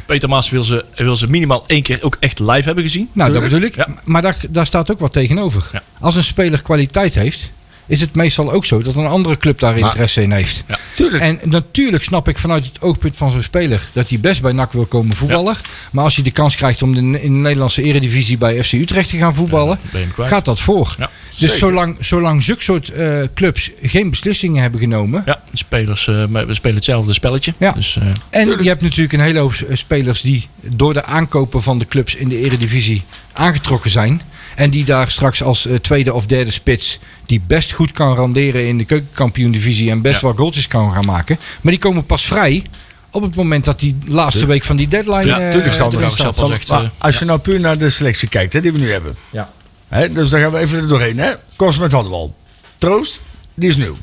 Peter 0.06 0.30
Maas 0.30 0.50
wil 0.50 0.64
ze, 0.64 0.86
wil 0.96 1.16
ze 1.16 1.28
minimaal 1.28 1.64
één 1.68 1.84
keer 1.84 2.00
ook 2.02 2.18
echt 2.20 2.40
live 2.40 2.62
hebben 2.64 2.84
gezien. 2.84 3.10
Nou, 3.12 3.34
dat 3.34 3.42
bedoel 3.42 3.62
ik. 3.62 3.76
Ja. 3.76 3.88
Maar 4.04 4.22
daar, 4.22 4.38
daar 4.50 4.66
staat 4.66 4.92
ook 4.92 5.00
wat 5.00 5.14
tegenover. 5.14 5.70
Ja. 5.72 5.82
Als 6.00 6.16
een 6.16 6.24
speler 6.24 6.62
kwaliteit 6.62 7.16
heeft, 7.16 7.52
is 7.86 8.02
het 8.02 8.16
meestal 8.16 8.52
ook 8.52 8.66
zo 8.66 8.82
dat 8.82 8.96
een 8.96 9.06
andere 9.08 9.38
club 9.38 9.60
daar 9.60 9.74
Maar- 9.74 9.80
interesse 9.90 10.22
in 10.22 10.32
heeft. 10.32 10.64
Tuurlijk. 10.96 11.24
En 11.24 11.40
natuurlijk 11.44 12.04
snap 12.04 12.28
ik 12.28 12.38
vanuit 12.38 12.66
het 12.66 12.82
oogpunt 12.82 13.18
van 13.18 13.32
zo'n 13.32 13.42
speler 13.42 13.90
dat 13.94 14.10
hij 14.10 14.20
best 14.20 14.42
bij 14.42 14.52
NAC 14.52 14.72
wil 14.72 14.86
komen 14.86 15.16
voetballen. 15.16 15.56
Maar 15.92 16.04
als 16.04 16.16
hij 16.16 16.24
de 16.24 16.32
kans 16.32 16.56
krijgt 16.56 16.82
om 16.82 16.96
in 16.96 17.12
de 17.12 17.28
Nederlandse 17.30 17.82
eredivisie 17.84 18.38
bij 18.38 18.64
FC 18.64 18.72
Utrecht 18.74 19.10
te 19.10 19.18
gaan 19.18 19.36
voetballen, 19.36 19.80
gaat 20.18 20.46
dat 20.46 20.60
voor. 20.60 20.96
Ja. 20.98 21.10
Dus 21.30 21.40
Zeker. 21.40 21.58
zolang, 21.58 21.98
zolang 22.00 22.44
zulke 22.44 22.64
soort 22.64 22.90
eh, 22.90 23.18
clubs 23.34 23.70
geen 23.82 24.10
beslissingen 24.10 24.62
hebben 24.62 24.80
genomen. 24.80 25.24
Ja, 25.26 25.40
de 25.52 25.58
spelers 25.58 26.08
eh, 26.08 26.26
maar 26.26 26.48
we 26.48 26.54
spelen 26.54 26.76
hetzelfde 26.76 27.14
spelletje. 27.14 27.54
Ja. 27.58 27.72
Dus, 27.72 27.96
eh, 27.98 28.04
En 28.08 28.16
Tuurlijk. 28.42 28.62
je 28.62 28.68
hebt 28.68 28.82
natuurlijk 28.82 29.14
een 29.14 29.20
hele 29.20 29.40
hoop 29.40 29.54
spelers 29.72 30.22
die 30.22 30.48
door 30.62 30.94
de 30.94 31.04
aankopen 31.06 31.62
van 31.64 31.80
de 31.80 31.88
clubs 31.88 32.16
in 32.16 32.30
de 32.30 32.38
Eredivisie 32.40 33.02
aangetrokken 33.34 33.90
zijn. 33.90 34.22
En 34.56 34.70
die 34.70 34.86
daar 34.86 35.12
straks 35.12 35.44
als 35.44 35.66
eh, 35.66 35.76
tweede 35.76 36.14
of 36.14 36.26
derde 36.26 36.52
spits, 36.52 37.00
die 37.26 37.42
best 37.48 37.72
goed 37.72 37.92
kan 37.92 38.16
randeren 38.16 38.68
in 38.68 38.78
de 38.78 38.86
keukenkampioen-divisie 38.86 39.90
en 39.92 40.02
best 40.02 40.22
Ja. 40.22 40.28
wel 40.28 40.36
goaltjes 40.36 40.68
kan 40.68 40.92
gaan 40.94 41.06
maken. 41.06 41.38
Maar 41.62 41.72
die 41.72 41.82
komen 41.82 42.06
pas 42.06 42.26
vrij 42.26 42.64
op 43.12 43.22
het 43.22 43.36
moment 43.36 43.66
dat 43.66 43.80
die 43.80 43.98
laatste 44.06 44.46
week 44.46 44.64
van 44.64 44.76
die 44.76 44.88
deadline 44.88 45.26
Ja, 45.26 45.40
eh, 45.40 45.50
tuurlijk, 45.50 45.74
Sander. 45.74 46.00
erin 46.00 46.12
staat. 46.12 46.38
Maar 46.68 46.82
eh, 46.84 46.90
als 46.98 47.20
je 47.20 47.26
nou 47.26 47.40
puur 47.40 47.60
naar 47.60 47.78
de 47.78 47.90
selectie 47.90 48.28
kijkt, 48.30 48.54
hè, 48.54 48.62
die 48.62 48.72
we 48.72 48.80
nu 48.80 48.92
hebben. 48.92 49.16
Ja. 49.30 49.50
Hè, 49.88 50.12
dus 50.12 50.30
daar 50.30 50.42
gaan 50.42 50.52
we 50.52 50.58
even 50.60 50.80
er 50.80 50.88
doorheen. 50.88 51.18
Hè? 51.20 51.32
Kost 51.56 51.80
met 51.80 51.92
hadden 51.92 52.12
we 52.12 52.18
al. 52.18 52.36
Troost, 52.78 53.22
die 53.54 53.70
is 53.70 53.76
nieuw. 53.78 53.98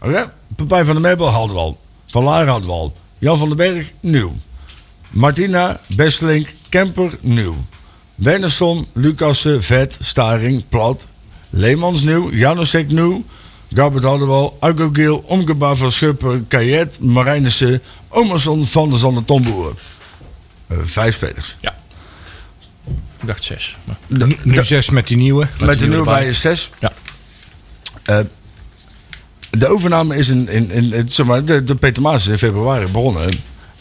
Oké? 0.00 0.32
Papij 0.56 0.84
van 0.84 0.92
der 0.94 1.02
Meubel 1.02 1.28
al. 1.28 1.80
Van 2.06 2.24
Laar 2.24 2.46
hadden 2.46 2.68
we 2.68 2.74
al. 2.74 2.96
Jan 3.18 3.38
van 3.38 3.48
den 3.48 3.56
Berg, 3.56 3.90
nieuw. 4.00 4.32
Martina, 5.10 5.80
Bestelink, 5.96 6.48
Kemper, 6.68 7.16
nieuw. 7.20 7.56
Wernersson, 8.14 8.86
Lucassen, 8.92 9.62
Vet, 9.62 9.98
Staring, 10.00 10.64
Plat. 10.68 11.06
Leemans 11.50 12.02
nieuw. 12.02 12.30
Janosek 12.32 12.90
nieuw. 12.90 13.24
Gabert 13.74 14.04
hadden 14.04 14.26
we 14.28 14.32
al. 14.34 14.56
Agogil, 14.60 15.24
Omgeba 15.26 15.74
van 15.74 15.92
Schupper, 15.92 16.40
Kajet, 16.48 17.00
Marijnissen, 17.00 17.82
Omerson, 18.08 18.66
Van 18.66 18.88
der 18.90 18.98
Zanden, 18.98 19.24
Tomboer. 19.24 19.74
Eh, 20.66 20.76
vijf 20.82 21.14
spelers. 21.14 21.56
ik 23.20 23.26
dacht 23.28 23.44
zes. 23.44 23.76
Maar, 23.84 23.96
De- 24.06 24.26
Nu, 24.26 24.36
nu 24.42 24.54
de- 24.54 24.64
zes 24.64 24.90
met 24.90 25.06
die 25.08 25.16
nieuwe. 25.16 25.46
met 25.60 25.70
de 25.70 25.76
die 25.76 25.88
nieuwe 25.88 26.04
bij 26.04 26.28
is 26.28 26.40
zes. 26.40 26.70
Ja. 26.78 26.92
Eh, 28.02 28.18
de 29.50 29.66
overname 29.68 30.16
is 30.16 30.28
in, 30.28 30.48
in, 30.48 30.70
in, 30.70 30.92
in- 30.92 31.08
zeg 31.10 31.26
maar, 31.26 31.44
de, 31.44 31.64
de 31.64 31.74
Peter 31.74 32.02
Maas 32.02 32.22
is 32.22 32.28
in 32.28 32.38
februari 32.38 32.86
begonnen. 32.86 33.30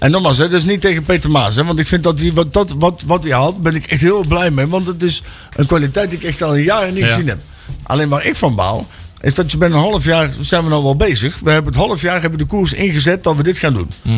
En 0.01 0.11
nogmaals, 0.11 0.37
hè, 0.37 0.49
dat 0.49 0.59
is 0.59 0.65
niet 0.65 0.81
tegen 0.81 1.03
Peter 1.03 1.29
Maas. 1.29 1.55
Hè, 1.55 1.63
want 1.63 1.79
ik 1.79 1.87
vind 1.87 2.03
dat 2.03 2.19
hij 2.19 2.33
wat, 2.33 2.53
dat, 2.53 2.73
wat, 2.77 3.03
wat 3.05 3.23
hij 3.23 3.33
haalt, 3.33 3.61
ben 3.61 3.75
ik 3.75 3.85
echt 3.85 4.01
heel 4.01 4.25
blij 4.27 4.51
mee. 4.51 4.67
Want 4.67 4.87
het 4.87 5.03
is 5.03 5.21
een 5.55 5.65
kwaliteit 5.65 6.09
die 6.09 6.19
ik 6.19 6.25
echt 6.25 6.41
al 6.41 6.55
jaren 6.55 6.93
niet 6.93 7.03
Ja. 7.03 7.09
gezien 7.09 7.27
heb. 7.27 7.37
Alleen 7.83 8.09
waar 8.09 8.25
ik 8.25 8.35
van 8.35 8.55
baal, 8.55 8.87
is 9.19 9.35
dat 9.35 9.51
je 9.51 9.57
bij 9.57 9.67
een 9.67 9.73
half 9.75 10.05
jaar 10.05 10.29
zijn 10.39 10.63
we 10.63 10.69
nou 10.69 10.83
wel 10.83 10.95
bezig. 10.95 11.39
We 11.39 11.51
hebben 11.51 11.73
het 11.73 11.81
half 11.81 12.01
jaar 12.01 12.21
hebben 12.21 12.39
de 12.39 12.45
koers 12.45 12.73
ingezet 12.73 13.23
dat 13.23 13.35
we 13.35 13.43
dit 13.43 13.59
gaan 13.59 13.73
doen. 13.73 13.91
Mhm. 14.01 14.15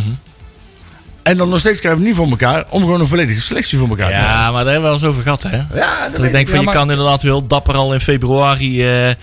En 1.24 1.38
dan 1.38 1.50
nog 1.50 1.60
steeds 1.60 1.80
krijgen 1.80 2.02
we 2.02 2.08
niet 2.08 2.16
voor 2.16 2.30
elkaar 2.30 2.66
om 2.70 2.82
gewoon 2.82 3.00
een 3.00 3.08
volledige 3.08 3.42
selectie 3.42 3.78
voor 3.78 3.90
elkaar 3.90 4.08
te 4.10 4.14
ja, 4.14 4.22
maken. 4.36 4.54
maar 4.54 4.64
daar 4.64 4.74
hebben 4.74 4.92
we 4.92 5.00
wel 5.00 5.08
eens 5.10 5.18
over 5.18 5.22
gehad, 5.22 5.44
hè? 5.44 5.78
Ja, 5.80 6.10
dat 6.10 6.24
ik 6.24 6.32
denk 6.32 6.48
van, 6.50 6.60
Ja, 6.60 6.66
je 6.66 6.78
kan 6.78 6.92
inderdaad 6.92 7.22
wel 7.22 7.48
dapper 7.48 7.76
al 7.76 7.94
in 7.94 8.00
februari 8.00 8.84
eh, 8.84 9.08
een, 9.08 9.16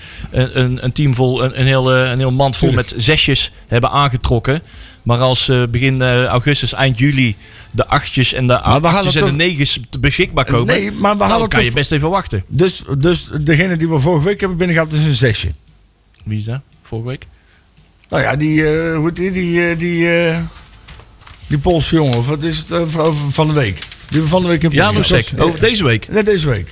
een, 0.61 0.85
een 0.85 0.93
team 0.93 1.15
vol, 1.15 1.45
een, 1.45 1.61
een, 1.61 1.67
heel, 1.67 1.95
eh, 1.95 2.11
een 2.11 2.19
heel 2.19 2.33
mand 2.33 2.57
vol 2.57 2.69
Tuurlijk. 2.69 2.91
met 2.93 3.03
zesjes 3.03 3.53
hebben 3.69 3.91
aangetrokken. 3.91 4.63
Maar 5.03 5.19
als 5.19 5.49
eh, 5.49 5.63
begin 5.67 6.03
eh, 6.03 6.25
augustus, 6.25 6.73
eind 6.73 6.99
juli 6.99 7.37
de 7.71 7.87
achtjes 7.87 8.33
en 8.33 8.47
de 8.47 8.61
achtjes 8.61 9.15
en 9.15 9.25
de 9.25 9.33
negens 9.33 9.81
beschikbaar 10.01 10.45
komen, 10.45 10.67
Nee, 10.67 10.93
maar 10.93 11.19
we 11.19 11.29
dan 11.29 11.49
kan 11.49 11.65
je 11.65 11.73
best 11.73 11.93
even 11.93 12.11
wachten. 12.11 12.45
Dus, 12.47 12.85
dus 12.99 13.31
degene 13.41 13.77
die 13.77 13.89
we 13.89 14.01
vorige 14.01 14.25
week 14.25 14.41
hebben 14.41 14.59
binnengehaald 14.59 14.93
is 14.93 15.05
een 15.05 15.15
zesje. 15.15 15.53
Wie 16.25 16.39
is 16.39 16.45
dat? 16.45 16.61
Vorige 16.83 17.09
week? 17.09 17.27
Nou 18.09 18.23
ja, 18.23 18.37
die, 18.37 18.67
eh, 18.67 18.97
hoe 18.97 19.07
heet 19.07 19.17
die, 19.17 19.31
die, 19.31 19.69
eh, 19.69 19.79
die, 19.79 20.27
eh, 20.27 20.39
die 21.47 21.59
Poolse 21.59 21.95
jongen, 21.95 22.17
of 22.17 22.29
wat 22.29 22.43
is 22.43 22.59
het, 22.59 22.71
eh, 22.71 23.09
van, 23.29 23.47
de 23.47 23.53
week? 23.53 23.79
Die 24.09 24.21
we 24.21 24.27
van 24.27 24.43
de 24.43 24.49
week 24.49 24.63
hebben 24.63 24.79
Ja. 24.81 24.91
Lusek. 24.91 25.33
Over 25.39 25.61
deze 25.61 25.85
week. 25.85 26.09
Nee, 26.09 26.23
deze 26.23 26.49
week. 26.49 26.71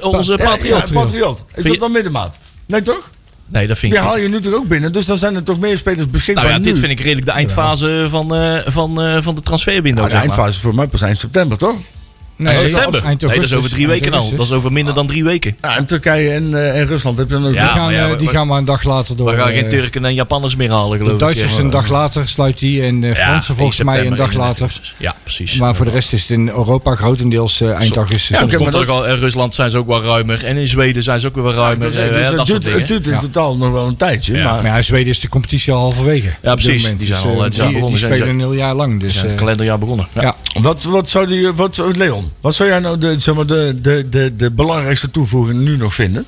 Onze 0.00 0.36
Patriot. 0.36 0.88
Ja, 0.88 0.94
Patriot. 0.94 1.44
Is 1.54 1.64
dat 1.64 1.78
dan 1.78 1.92
middenmaat? 1.92 2.36
Nee, 2.66 2.82
toch? 2.82 3.10
Nee, 3.48 3.66
dat 3.66 3.78
vind 3.78 3.92
Die 3.92 4.00
ik 4.00 4.06
haal 4.06 4.18
je 4.18 4.28
nu 4.28 4.40
toch 4.40 4.54
ook 4.54 4.68
binnen? 4.68 4.92
Dus 4.92 5.06
dan 5.06 5.18
zijn 5.18 5.36
er 5.36 5.42
toch 5.42 5.58
meer 5.58 5.78
spelers 5.78 6.10
beschikbaar 6.10 6.44
Nou 6.44 6.56
ja, 6.56 6.60
nu? 6.64 6.72
dit 6.72 6.78
vind 6.78 6.92
ik 6.92 7.00
redelijk 7.00 7.26
de 7.26 7.32
eindfase 7.32 8.06
van, 8.08 8.34
eh, 8.34 8.60
van, 8.66 9.02
eh, 9.02 9.22
van 9.22 9.34
de 9.34 9.40
transferwindow. 9.40 9.94
Nou, 9.96 10.08
de 10.08 10.14
maar. 10.14 10.22
eindfase 10.22 10.60
voor 10.60 10.74
mij 10.74 10.86
pas 10.86 11.02
eind 11.02 11.18
september, 11.18 11.58
toch? 11.58 11.76
Nee, 12.38 12.48
Eind 12.54 12.60
dat 12.62 12.70
is 12.70 12.76
september. 12.76 13.04
eind 13.08 13.20
nee, 13.20 13.30
dat 13.30 13.38
is 13.38 13.44
over 13.44 13.52
augustus. 13.54 13.70
drie 13.72 13.86
weken 13.86 14.12
al. 14.12 14.30
Dat 14.36 14.46
is 14.46 14.52
over 14.52 14.72
minder 14.72 14.94
dan 14.94 15.06
drie 15.06 15.24
weken. 15.24 15.56
Ja, 15.62 15.76
en 15.76 15.86
Turkije 15.86 16.30
en, 16.32 16.54
eh, 16.54 16.78
en 16.80 16.86
Rusland 16.86 17.18
heb 17.18 17.28
je 17.28 17.34
dan 17.34 17.46
ook. 17.46 17.54
Ja. 17.54 17.62
Die, 17.62 17.70
gaan, 17.80 17.92
ja, 17.92 18.08
eh, 18.10 18.18
die 18.18 18.26
we- 18.26 18.32
gaan 18.34 18.46
maar 18.46 18.58
een 18.58 18.64
dag 18.64 18.82
later 18.82 19.16
door. 19.16 19.30
We 19.30 19.36
gaan 19.36 19.50
geen 19.52 19.62
eh, 19.64 19.68
Turken 19.68 20.04
en 20.04 20.14
Japanners 20.14 20.56
meer 20.56 20.70
halen, 20.70 20.90
geloof 20.98 21.08
De 21.08 21.14
ik. 21.14 21.20
Duitsers 21.20 21.56
een 21.56 21.70
dag 21.70 21.88
later 21.88 22.28
sluit 22.28 22.58
die 22.58 22.82
en 22.82 23.00
Fransen 23.16 23.24
1 23.48 23.56
volgens 23.56 23.82
mij 23.82 23.98
een 24.06 24.16
dag 24.16 24.28
31 24.32 24.36
later. 24.60 24.94
Ja, 24.98 25.14
precies. 25.22 25.54
Maar 25.58 25.74
voor 25.76 25.84
de 25.84 25.90
rest 25.90 26.12
is 26.12 26.20
het 26.20 26.30
in 26.30 26.48
Europa 26.48 26.94
grotendeels 26.94 27.60
eh, 27.60 27.70
eind 27.72 27.96
augustus. 27.96 28.28
Ja, 28.28 28.38
Soms 28.40 28.54
komt 28.56 28.72
maar 28.72 28.82
ook 28.82 28.88
al, 28.88 29.06
in 29.06 29.18
Rusland 29.18 29.54
zijn 29.54 29.70
ze 29.70 29.78
ook 29.78 29.86
wel 29.86 30.02
ruimer. 30.02 30.44
En 30.44 30.56
in 30.56 30.66
Zweden 30.68 31.02
zijn 31.02 31.20
ze 31.20 31.26
ook 31.26 31.34
weer 31.34 31.52
ruimer. 31.52 31.86
eh, 31.86 31.92
dus 32.14 32.26
het, 32.26 32.36
dat 32.36 32.46
soort 32.46 32.62
duurt, 32.62 32.64
het 32.78 32.86
dingen. 32.88 33.02
duurt 33.02 33.06
in 33.06 33.30
totaal 33.30 33.56
nog 33.56 33.72
wel 33.72 33.86
een 33.86 33.96
tijdje. 33.96 34.36
Ja. 34.36 34.60
maar 34.62 34.76
in 34.76 34.84
Zweden 34.84 35.08
is 35.08 35.20
de 35.20 35.28
competitie 35.28 35.72
al 35.72 35.80
halverwege. 35.80 36.26
Ja, 36.26 36.32
op 36.32 36.42
dit 36.42 36.66
precies. 36.66 36.82
moment. 36.82 36.98
Die 37.00 37.08
Dus, 37.08 37.20
zijn 37.20 37.28
al, 37.34 37.38
eh, 37.38 37.44
eh, 37.44 37.50
die 37.50 37.60
zijn 37.60 37.72
begonnen. 37.72 37.98
Die 37.98 38.06
spelen 38.08 38.28
een 38.28 38.38
heel 38.38 38.52
jaar 38.52 38.74
lang. 38.74 39.00
Dus, 39.00 39.20
het 39.20 39.30
eh, 39.30 39.36
kalenderjaar 39.36 39.78
begonnen. 39.78 40.08
Wat, 40.60 40.82
wat 40.84 41.10
zou 41.10 41.26
die, 41.26 41.96
Leon, 41.96 42.27
wat 42.40 42.54
zou 42.54 42.68
jij 42.68 42.78
nou 42.78 42.98
de, 42.98 43.20
zeg 43.20 43.34
maar, 43.34 43.46
de, 43.46 43.78
de, 43.82 44.06
de, 44.10 44.36
de 44.36 44.50
belangrijkste 44.50 45.10
toevoeging 45.10 45.60
nu 45.60 45.76
nog 45.76 45.94
vinden? 45.94 46.26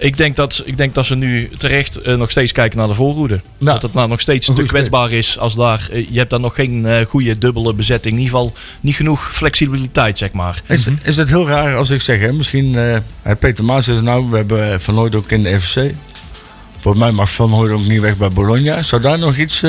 Ik, 0.00 0.16
denk 0.16 0.36
dat, 0.36 0.62
ik 0.64 0.76
denk 0.76 0.94
dat 0.94 1.06
ze 1.06 1.14
nu 1.14 1.50
terecht 1.58 1.96
eh, 1.96 2.16
nog 2.16 2.30
steeds 2.30 2.52
kijken 2.52 2.78
naar 2.78 2.88
de 2.88 2.94
voorhoede. 2.94 3.40
Nou, 3.58 3.72
dat 3.72 3.82
het 3.82 3.92
nou 3.92 4.08
nog 4.08 4.20
steeds 4.20 4.46
te 4.54 4.62
kwetsbaar 4.62 5.12
is 5.12 5.38
als 5.38 5.54
daar... 5.54 5.88
eh, 5.92 6.10
je 6.10 6.18
hebt 6.18 6.30
daar 6.30 6.40
nog 6.40 6.54
geen 6.54 6.86
eh, 6.86 7.06
goede 7.06 7.38
dubbele 7.38 7.74
bezetting. 7.74 8.14
In 8.14 8.20
ieder 8.20 8.36
geval 8.38 8.52
niet 8.80 8.94
genoeg 8.94 9.34
flexibiliteit, 9.34 10.18
zeg 10.18 10.32
maar. 10.32 10.62
Is, 10.66 10.88
is 11.02 11.16
het 11.16 11.28
heel 11.28 11.48
raar 11.48 11.76
als 11.76 11.90
ik 11.90 12.00
zeg, 12.00 12.20
hè, 12.20 12.32
misschien 12.32 12.76
Peter 13.38 13.64
Maas 13.64 13.88
is 13.88 14.00
nou, 14.00 14.30
we 14.30 14.36
hebben 14.36 14.80
Van 14.80 14.94
Hooyd 14.94 15.14
ook 15.14 15.30
in 15.30 15.42
de 15.42 15.60
FC. 15.60 15.80
Volgens 16.78 17.04
mij 17.04 17.12
mag 17.12 17.32
Van 17.32 17.50
Hooyd 17.50 17.72
ook 17.72 17.86
niet 17.86 18.00
weg 18.00 18.16
bij 18.16 18.30
Bologna. 18.30 18.82
Zou 18.82 19.02
daar 19.02 19.18
nog 19.18 19.36
iets... 19.36 19.62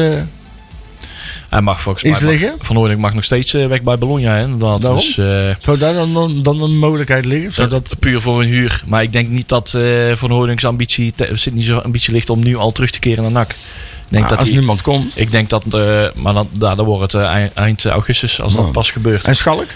eh, 1.52 1.58
Hij 1.58 1.62
mag 1.62 1.82
volgens 1.82 2.04
Iets 2.04 2.20
mij... 2.20 2.32
mag- 2.32 2.39
liggen? 2.41 2.58
Van 2.62 2.76
Hooydonk 2.76 2.99
mag 2.99 3.14
nog 3.14 3.24
steeds 3.24 3.54
eh, 3.54 3.68
weg 3.68 3.82
bij 3.82 3.97
Bologna, 3.97 4.36
hè, 4.36 4.41
inderdaad. 4.43 4.82
Daarom? 4.82 4.99
Dus, 4.99 5.18
eh, 5.18 5.56
zou 5.60 5.78
daar 5.78 5.93
dan, 5.93 6.14
dan, 6.14 6.43
dan 6.43 6.62
een 6.62 6.78
mogelijkheid 6.78 7.26
liggen? 7.26 7.54
Zou 7.54 7.70
dat... 7.70 7.95
Puur 7.99 8.22
voor 8.22 8.41
een 8.41 8.47
huur. 8.47 8.84
Maar 8.86 9.04
ik 9.04 9.14
denk 9.14 9.30
niet 9.30 9.49
dat 9.49 9.74
eh 9.74 10.16
Van 10.16 10.32
Hooydonks 10.32 10.66
ambitie, 10.66 11.14
zit 11.34 11.54
niet 11.54 11.66
zo 11.66 11.78
ambitie 11.78 12.14
ligt 12.14 12.30
om 12.30 12.39
nu 12.43 12.56
al 12.56 12.72
terug 12.72 12.89
te 12.91 12.99
keren 12.99 13.24
naar 13.24 13.32
NAC. 13.32 13.56
Denk 14.08 14.24
Ah, 14.24 14.30
dat 14.30 14.39
als 14.39 14.49
niemand 14.49 14.82
komt. 14.82 15.12
Ik 15.18 15.32
denk 15.32 15.49
dat, 15.49 15.64
eh, 15.74 16.06
maar 16.16 16.34
dan, 16.34 16.49
daar, 16.52 16.76
dan 16.76 16.86
wordt 16.86 17.12
het 17.12 17.22
eh, 17.22 17.28
eind, 17.30 17.54
eind 17.54 17.86
augustus 17.86 18.41
als 18.41 18.56
dat 18.56 18.72
pas 18.72 18.91
gebeurt. 18.91 19.26
En 19.26 19.36
Schalk? 19.36 19.68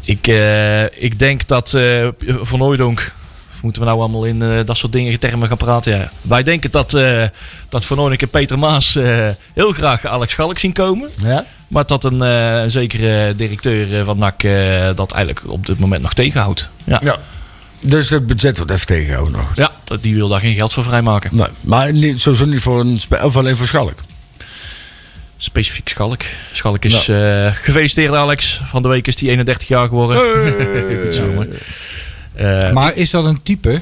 Ik, 0.00 0.26
eh, 0.26 0.82
ik 1.02 1.18
denk 1.18 1.46
dat 1.46 1.74
eh, 1.74 2.08
Van 2.26 2.60
Moeten 3.62 3.82
we 3.82 3.88
nou 3.88 4.00
allemaal 4.00 4.24
in 4.24 4.42
eh, 4.42 4.64
dat 4.64 4.76
soort 4.76 4.92
dingen 4.92 5.18
termen 5.18 5.48
gaan 5.48 5.56
praten? 5.56 5.96
Ja. 5.98 6.10
Wij 6.20 6.42
denken 6.42 6.70
dat, 6.70 6.94
eh, 6.94 7.22
dat 7.68 7.84
Van 7.84 8.12
en 8.12 8.28
Peter 8.30 8.58
Maas 8.58 8.96
eh, 8.96 9.28
heel 9.54 9.72
graag 9.72 10.06
Alex 10.06 10.32
Schalk 10.32 10.58
zien 10.58 10.72
komen. 10.72 11.10
Ja. 11.22 11.44
Maar 11.68 11.86
dat 11.86 12.04
een, 12.04 12.20
een 12.20 12.70
zekere 12.70 13.34
directeur 13.36 14.04
van 14.04 14.18
NAC 14.18 14.42
dat 14.96 15.12
eigenlijk 15.12 15.50
op 15.52 15.66
dit 15.66 15.78
moment 15.78 16.02
nog 16.02 16.14
tegenhoudt. 16.14 16.68
Ja. 16.84 17.00
ja. 17.02 17.16
Dus 17.80 18.10
het 18.10 18.26
budget 18.26 18.56
wordt 18.56 18.72
even 18.72 18.86
tegengehouden 18.86 19.32
nog. 19.32 19.50
Ja, 19.54 19.70
die 20.00 20.14
wil 20.14 20.28
daar 20.28 20.40
geen 20.40 20.54
geld 20.54 20.72
voor 20.72 20.84
vrijmaken. 20.84 21.36
Nee, 21.36 21.46
maar 21.60 21.92
niet, 21.92 22.20
sowieso 22.20 22.44
niet 22.44 22.60
voor 22.60 22.80
een 22.80 23.00
of 23.22 23.36
alleen 23.36 23.56
voor 23.56 23.66
Schalk. 23.66 23.94
Specifiek 25.36 25.88
Schalk. 25.88 26.22
Schalk 26.52 26.84
is 26.84 27.04
gefeliciteerd 27.52 28.14
Alex. 28.14 28.60
Van 28.64 28.82
de 28.82 28.88
week 28.88 29.06
is 29.06 29.16
die 29.16 29.30
31 29.30 29.68
jaar 29.68 29.88
geworden. 29.88 30.16
Goed 31.02 31.14
zo. 31.14 31.44
Eh, 32.38 32.72
Maar 32.72 32.96
is 32.96 33.10
dat 33.10 33.24
een 33.24 33.42
type 33.42 33.80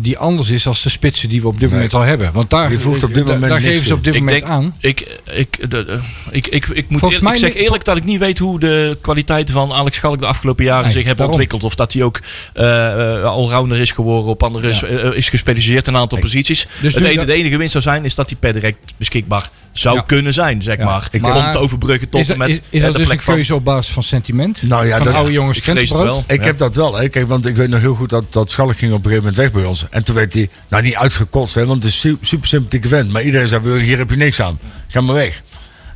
die 0.00 0.18
anders 0.18 0.50
is 0.50 0.66
als 0.66 0.82
de 0.82 0.88
spitsen 0.88 1.28
die 1.28 1.40
we 1.40 1.46
op 1.46 1.52
dit 1.52 1.62
Nee. 1.62 1.70
moment 1.70 1.94
al 1.94 2.00
hebben? 2.00 2.32
Want 2.32 2.50
daar, 2.50 2.72
voegt 2.72 3.02
op 3.02 3.14
dit 3.14 3.24
moment 3.24 3.48
daar 3.48 3.60
geven 3.60 3.84
ze 3.84 3.94
op 3.94 4.04
dit 4.04 4.14
Ik 4.14 4.20
moment 4.20 4.40
denk- 4.40 4.52
aan. 4.52 4.74
Ik, 4.80 5.18
ik, 5.32 5.56
de, 5.60 5.66
de- 5.68 5.98
ik, 6.30 6.46
ik, 6.46 6.66
ik, 6.68 6.88
moet 6.88 7.00
Volgens 7.00 7.14
eer- 7.20 7.22
mij 7.28 7.32
ik 7.32 7.38
zeg 7.38 7.54
eerlijk 7.54 7.84
dat 7.84 7.96
ik 7.96 8.04
niet 8.04 8.18
weet 8.18 8.38
hoe 8.38 8.60
de 8.60 8.98
kwaliteiten 9.00 9.54
van 9.54 9.72
Alex 9.72 9.96
Schalk 9.96 10.18
de 10.18 10.26
afgelopen 10.26 10.64
jaren 10.64 10.82
Nee, 10.84 10.92
zich 10.92 11.04
hebben 11.04 11.16
daarom. 11.26 11.34
ontwikkeld. 11.40 11.64
Of 11.70 11.74
dat 11.74 11.92
hij 11.92 12.02
ook 12.02 12.20
eh 12.54 13.14
eh, 13.16 13.22
allrounder 13.24 13.78
is 13.80 13.92
geworden 13.92 14.30
op 14.30 14.42
andere, 14.42 14.66
Ja. 14.66 15.12
is 15.12 15.28
gespecialiseerd 15.28 15.86
in 15.88 15.94
een 15.94 16.00
aantal 16.00 16.18
posities. 16.18 16.66
Dus 16.80 16.94
het 16.94 17.02
dat- 17.02 17.26
de 17.26 17.32
enige 17.32 17.56
winst 17.56 17.72
zou 17.72 17.84
zijn 17.84 18.04
is 18.04 18.14
dat 18.14 18.28
hij 18.28 18.38
per 18.38 18.52
direct 18.52 18.78
beschikbaar 18.96 19.50
zou 19.78 19.96
Ja. 19.96 20.02
kunnen 20.02 20.32
zijn, 20.32 20.62
zeg 20.62 20.76
Ja. 20.78 20.84
maar. 20.84 21.08
Ik- 21.10 21.24
om 21.24 21.30
maar- 21.32 21.52
te 21.52 21.58
overbruggen 21.58 22.08
tot 22.08 22.20
Is, 22.20 22.28
en 22.30 22.38
dat- 22.38 22.46
met 22.46 22.56
is, 22.56 22.62
is 22.70 22.80
dat 22.82 22.92
de 22.92 22.98
dus 22.98 23.06
plek 23.06 23.18
een 23.18 23.24
van... 23.24 23.34
keuze 23.34 23.54
op 23.54 23.64
basis 23.64 23.92
van 23.92 24.02
sentiment? 24.02 24.62
Nou 24.62 24.86
ja, 24.86 24.96
van 24.96 25.06
dat- 25.06 25.14
oude 25.14 25.32
jongens 25.32 25.58
ik 25.58 25.64
vrees 25.64 25.90
het 25.90 25.98
wel. 25.98 26.24
Ik 26.26 26.40
Ja. 26.40 26.46
heb 26.46 26.58
dat 26.58 26.74
wel. 26.74 26.94
Hè. 26.96 27.08
Kijk, 27.08 27.26
want 27.28 27.46
ik 27.46 27.56
weet 27.56 27.68
nog 27.68 27.80
heel 27.80 27.94
goed 27.94 28.10
dat, 28.10 28.32
dat 28.32 28.50
Schalk 28.50 28.76
ging 28.76 28.92
op 28.92 28.98
een 29.04 29.10
gegeven 29.10 29.22
moment 29.24 29.36
weg 29.36 29.52
bij 29.52 29.64
ons. 29.64 29.86
En 29.90 30.04
toen 30.04 30.14
werd 30.14 30.34
hij, 30.34 30.48
nou 30.68 30.82
niet 30.82 30.94
uitgekost, 30.94 31.54
hè, 31.54 31.66
want 31.66 31.82
het 31.82 31.92
is 31.92 32.04
een 32.04 32.18
super 32.20 32.48
sympathieke 32.48 32.88
vent. 32.88 33.10
Maar 33.10 33.22
iedereen 33.22 33.48
zei, 33.48 33.80
hier 33.82 33.98
heb 33.98 34.10
je 34.10 34.16
niks 34.16 34.40
aan. 34.42 34.58
Ga 34.88 35.00
maar 35.00 35.14
weg. 35.14 35.42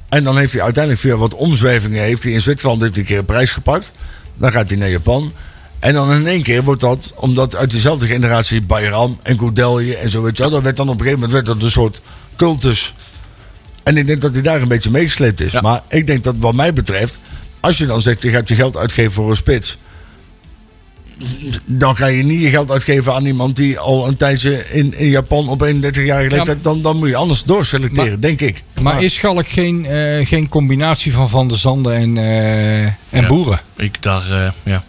En 0.09 0.24
dan 0.24 0.39
heeft 0.39 0.53
hij 0.53 0.62
uiteindelijk 0.62 1.03
via 1.05 1.16
wat 1.16 1.35
omzwervingen, 1.35 2.03
heeft 2.03 2.22
hij 2.22 2.33
in 2.33 2.41
Zwitserland 2.41 2.80
heeft 2.80 2.93
hij 2.93 3.03
een 3.03 3.09
keer 3.09 3.18
een 3.18 3.24
prijs 3.24 3.51
gepakt. 3.51 3.93
Dan 4.37 4.51
gaat 4.53 4.70
hij 4.70 4.78
naar 4.78 4.91
Japan. 4.91 5.33
En 5.78 5.95
dan 5.95 6.12
in 6.12 6.26
één 6.26 6.43
keer 6.43 6.62
wordt 6.64 6.80
dat, 6.80 7.12
omdat 7.16 7.57
uit 7.57 7.70
dezelfde 7.70 8.07
generatie 8.07 8.61
Bayram 8.62 9.18
en 9.22 9.39
Goudelje 9.39 9.97
en 9.97 10.11
zo 10.11 10.22
weet 10.22 10.37
je 10.37 10.43
wel. 10.43 10.53
Dat 10.53 10.62
werd 10.62 10.76
dan 10.76 10.89
op 10.89 10.93
een 10.95 11.05
gegeven 11.05 11.20
moment 11.20 11.33
werd 11.47 11.47
dat 11.59 11.64
een 11.66 11.70
soort 11.72 12.01
cultus. 12.37 12.95
En 13.83 13.97
ik 13.97 14.07
denk 14.07 14.20
dat 14.20 14.33
hij 14.33 14.43
daar 14.43 14.62
een 14.62 14.68
beetje 14.68 14.91
meegesleept 14.91 15.41
is. 15.41 15.53
Ja. 15.53 15.61
Maar 15.61 15.83
ik 15.89 16.07
denk 16.07 16.24
dat 16.24 16.35
wat 16.39 16.55
mij 16.55 16.72
betreft, 16.72 17.18
als 17.61 17.78
je 17.78 17.87
dan 17.87 18.01
zegt, 18.01 18.22
je 18.22 18.30
gaat 18.30 18.49
je 18.49 18.55
geld 18.55 18.76
uitgeven 18.76 19.12
voor 19.12 19.30
een 19.30 19.37
spits. 19.37 19.78
dan 21.64 21.97
ga 21.97 22.07
je 22.07 22.22
niet 22.22 22.41
je 22.41 22.51
geld 22.51 22.70
uitgeven 22.70 23.12
aan 23.14 23.26
iemand 23.26 23.57
die 23.57 23.78
al 23.78 24.07
een 24.09 24.16
tijdje 24.16 24.64
in, 24.70 24.95
in 24.99 25.09
Japan 25.09 25.49
op 25.49 25.66
31-jarige 25.66 26.35
leeftijd. 26.37 26.62
Dan, 26.64 26.83
dan 26.83 26.97
moet 26.97 27.09
je 27.09 27.16
anders 27.16 27.45
doorselecteren, 27.45 28.11
Maar- 28.11 28.20
denk 28.20 28.41
ik. 28.41 28.62
Maar 28.80 29.03
is 29.03 29.14
Schalk 29.14 29.49
geen, 29.49 29.87
eh, 29.87 30.26
geen 30.26 30.49
combinatie 30.49 31.12
van 31.12 31.30
Van 31.30 31.49
der 31.49 31.59
Zanden 31.59 31.95
en, 31.95 32.18
eh, 32.18 32.83
en 32.85 32.97
Ja. 33.11 33.26
Boeren? 33.26 33.61
Ik 33.76 34.03
daar, 34.03 34.30
eh, 34.45 34.51
ja. 34.62 34.85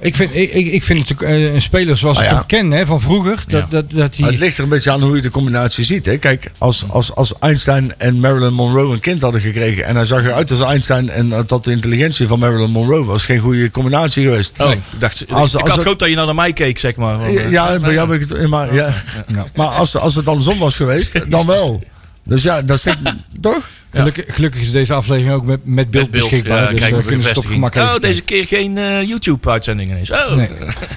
Ik 0.00 0.14
vind, 0.16 0.34
ik, 0.34 0.52
ik 0.52 0.82
vind 0.82 1.08
het 1.08 1.22
eh, 1.22 1.52
een 1.54 1.62
speler 1.62 1.96
zoals 1.96 2.16
Ah, 2.18 2.22
ik 2.24 2.30
ja. 2.30 2.36
hem 2.36 2.46
ken 2.46 2.70
hè, 2.70 2.86
van 2.86 3.00
vroeger. 3.00 3.34
Dat, 3.48 3.60
Ja. 3.60 3.66
dat, 3.70 3.90
dat 3.90 3.98
hij, 3.98 4.08
Maar 4.18 4.30
het 4.30 4.38
ligt 4.40 4.56
er 4.58 4.62
een 4.62 4.68
beetje 4.68 4.90
aan 4.90 5.02
hoe 5.02 5.16
je 5.16 5.22
de 5.22 5.30
combinatie 5.30 5.84
ziet. 5.84 6.06
Hè. 6.06 6.16
Kijk, 6.16 6.50
als, 6.58 6.84
als, 6.88 7.14
als 7.14 7.38
Einstein 7.38 7.92
en 7.98 8.20
Marilyn 8.20 8.52
Monroe 8.52 8.92
een 8.92 9.00
kind 9.00 9.22
hadden 9.22 9.40
gekregen. 9.40 9.84
en 9.84 9.96
hij 9.96 10.04
zag 10.04 10.24
eruit 10.24 10.50
als 10.50 10.60
Einstein. 10.60 11.10
en 11.10 11.28
dat 11.46 11.64
de 11.64 11.70
intelligentie 11.70 12.26
van 12.26 12.38
Marilyn 12.38 12.70
Monroe 12.70 13.04
was. 13.04 13.24
geen 13.24 13.38
goede 13.38 13.70
combinatie 13.70 14.22
geweest. 14.24 14.52
Oh, 14.58 14.66
Nee. 14.66 14.76
ik 14.76 14.82
dacht, 15.00 15.20
ik- 15.22 15.30
Als- 15.30 15.54
ik 15.54 15.60
als 15.60 15.62
had 15.62 15.70
het- 15.72 15.82
gehoopt 15.82 15.98
dat 16.00 16.08
je 16.08 16.14
nou 16.14 16.26
naar 16.26 16.34
mij 16.34 16.52
keek, 16.52 16.78
zeg 16.78 16.96
maar. 16.96 17.30
Ja, 17.32 17.42
ja, 17.48 17.78
bij 17.78 17.92
jou 17.92 18.08
ben 18.08 18.20
ik 18.20 18.28
het. 18.28 18.48
Maar, 18.48 18.74
ja. 18.74 18.92
Ja. 19.34 19.44
maar 19.54 19.66
als, 19.66 19.96
als 19.96 20.14
het 20.14 20.28
andersom 20.28 20.58
was 20.58 20.76
geweest, 20.76 21.30
dan 21.30 21.46
wel. 21.46 21.80
Dus 22.28 22.42
ja, 22.42 22.62
dat 22.62 22.80
zegt 22.80 22.98
toch? 23.40 23.68
gelukkig, 23.92 24.24
gelukkig 24.34 24.60
is 24.60 24.70
deze 24.72 24.94
aflevering 24.94 25.34
ook 25.34 25.44
met, 25.44 25.60
met 25.64 25.90
beeld 25.90 26.02
met 26.04 26.10
beeld, 26.12 26.30
beschikbaar. 26.30 26.62
ja, 26.62 26.70
dus 26.80 26.88
we 26.90 26.96
we 26.96 27.02
kunnen 27.02 27.22
ze 27.22 27.28
het 27.28 27.38
op 27.38 27.44
bevestiging. 27.44 27.72
gemak 27.74 27.94
Oh, 27.94 28.00
deze 28.00 28.22
keer 28.22 28.44
geen 28.46 28.78
eh, 28.78 29.02
YouTube-uitzending 29.02 29.90
ineens. 29.90 30.10
Oh. 30.10 30.34
Nee. 30.34 30.48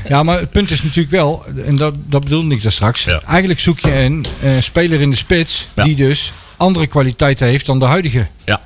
Ja, 0.07 0.23
maar 0.23 0.39
het 0.39 0.51
punt 0.51 0.71
is 0.71 0.83
natuurlijk 0.83 1.11
wel, 1.11 1.45
en 1.65 1.75
dat, 1.75 1.93
dat 2.05 2.23
bedoelde 2.23 2.55
ik 2.55 2.63
daar 2.63 2.71
straks. 2.71 3.03
Ja. 3.03 3.21
Eigenlijk 3.27 3.59
zoek 3.59 3.79
je 3.79 3.93
een 3.95 4.25
eh, 4.41 4.51
speler 4.59 5.01
in 5.01 5.09
de 5.09 5.15
spits 5.15 5.67
Ja. 5.75 5.83
die 5.83 5.95
dus 5.95 6.33
andere 6.57 6.87
kwaliteiten 6.87 7.47
heeft 7.47 7.65
dan 7.65 7.79
de 7.79 7.85
huidige. 7.85 8.27
Ja. 8.45 8.61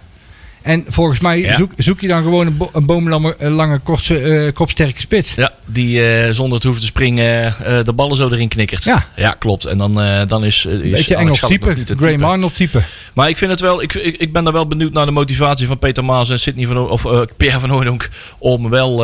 En 0.66 0.86
volgens 0.88 1.20
mij 1.20 1.40
Ja. 1.40 1.56
zoek, 1.58 1.72
zoek 1.78 2.00
je 2.02 2.08
dan 2.08 2.24
gewoon 2.24 2.48
een, 2.48 2.58
bo 2.58 2.70
een 2.74 2.86
boomlange, 2.86 3.36
lange, 3.50 3.80
kortse, 3.80 4.20
eh, 4.20 4.54
kopsterke 4.54 5.02
spits. 5.02 5.34
Ja, 5.34 5.52
die 5.66 6.08
eh, 6.10 6.32
zonder 6.32 6.60
te 6.60 6.66
hoeven 6.68 6.86
te 6.86 6.90
springen 6.92 7.56
eh, 7.66 7.84
de 7.84 7.94
ballen 7.94 8.16
zo 8.16 8.30
erin 8.30 8.48
knikkert. 8.48 8.84
Ja. 8.84 9.08
ja 9.16 9.36
klopt. 9.40 9.66
En 9.66 9.78
dan, 9.78 9.94
dan 10.28 10.46
is, 10.46 10.66
is 10.66 10.80
Beetje 10.92 10.92
Alex 10.92 11.10
Engels 11.10 11.40
type, 11.40 11.76
Graham 11.86 12.12
type. 12.18 12.26
Arnold 12.26 12.56
type. 12.56 12.82
Maar 13.14 13.30
ik 13.30 13.38
vind 13.38 13.52
het 13.52 13.60
wel, 13.60 13.82
ik, 13.82 13.94
ik, 13.94 14.18
ik 14.18 14.32
ben 14.34 14.44
daar 14.44 14.54
wel 14.54 14.68
benieuwd 14.68 14.94
naar 14.94 15.06
de 15.06 15.12
motivatie 15.12 15.68
van 15.68 15.80
Peter 15.80 16.06
Maas 16.06 16.30
en 16.30 16.40
Sidney 16.40 16.66
van 16.68 16.78
O- 16.78 16.86
of 16.86 17.06
eh, 17.06 17.22
Pierre 17.38 17.60
van 17.60 17.70
Hooydonk 17.70 18.10
om 18.40 18.70
wel 18.70 18.98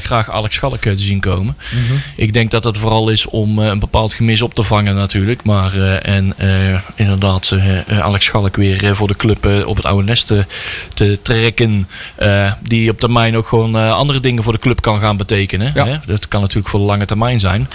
graag 0.00 0.30
Alex 0.30 0.54
Schalk 0.54 0.80
te 0.80 0.98
zien 0.98 1.20
komen. 1.20 1.56
Ik 2.16 2.32
denk 2.32 2.50
dat 2.50 2.64
het 2.64 2.78
vooral 2.78 3.08
is 3.10 3.26
om 3.26 3.58
een 3.58 3.78
bepaald 3.78 4.14
gemis 4.14 4.42
op 4.42 4.54
te 4.54 4.62
vangen 4.62 4.94
natuurlijk. 4.94 5.42
Maar 5.44 5.98
en 6.02 6.34
inderdaad 6.96 7.52
Alex 7.88 8.24
Schalk 8.24 8.56
weer 8.56 8.96
voor 8.96 9.08
de 9.08 9.16
club 9.16 9.62
op 9.66 9.76
het 9.76 9.86
oude 9.86 10.04
nest 10.04 10.26
te, 10.26 10.44
te 10.98 11.18
trekken. 11.22 11.88
eh, 12.16 12.52
die 12.62 12.90
op 12.90 13.00
termijn 13.00 13.36
ook 13.36 13.46
gewoon 13.48 13.76
eh, 13.76 13.92
andere 13.92 14.20
dingen 14.20 14.42
voor 14.42 14.52
de 14.52 14.58
club 14.58 14.80
kan 14.80 15.00
gaan 15.00 15.16
betekenen. 15.16 15.72
Ja. 15.74 15.86
Hè? 15.86 15.96
Dat 16.06 16.28
kan 16.28 16.40
natuurlijk 16.40 16.68
voor 16.68 16.80
de 16.80 16.86
lange 16.86 17.04
termijn 17.04 17.40
zijn. 17.40 17.68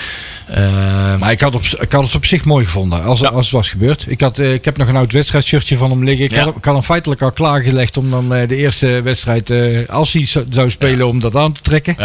Eh, 0.47 1.15
Maar 1.19 1.31
ik 1.31 1.41
had, 1.41 1.55
op, 1.55 1.61
ik 1.79 1.91
had 1.91 2.03
het 2.03 2.15
op 2.15 2.25
zich 2.25 2.45
mooi 2.45 2.65
gevonden 2.65 3.03
als, 3.03 3.19
Ja. 3.19 3.27
als 3.27 3.45
het 3.45 3.53
was 3.55 3.69
gebeurd. 3.69 4.05
Ik, 4.07 4.21
had, 4.21 4.39
ik 4.39 4.65
heb 4.65 4.77
nog 4.77 4.87
een 4.87 4.95
oud 4.95 5.11
wedstrijdshirtje 5.11 5.77
van 5.77 5.89
hem 5.91 6.03
liggen. 6.03 6.25
Ik, 6.25 6.31
Ja. 6.31 6.37
had, 6.37 6.45
hem- 6.47 6.57
ik 6.57 6.65
had 6.65 6.73
hem 6.73 6.83
feitelijk 6.83 7.21
al 7.21 7.31
klaargelegd 7.31 7.97
om 7.97 8.09
dan 8.09 8.29
de 8.29 8.55
eerste 8.55 9.01
wedstrijd, 9.01 9.51
als 9.89 10.13
hij 10.13 10.25
zo- 10.25 10.43
zou 10.49 10.69
spelen, 10.69 11.07
om 11.07 11.19
dat 11.19 11.35
aan 11.35 11.51
te 11.51 11.61
trekken. 11.61 11.95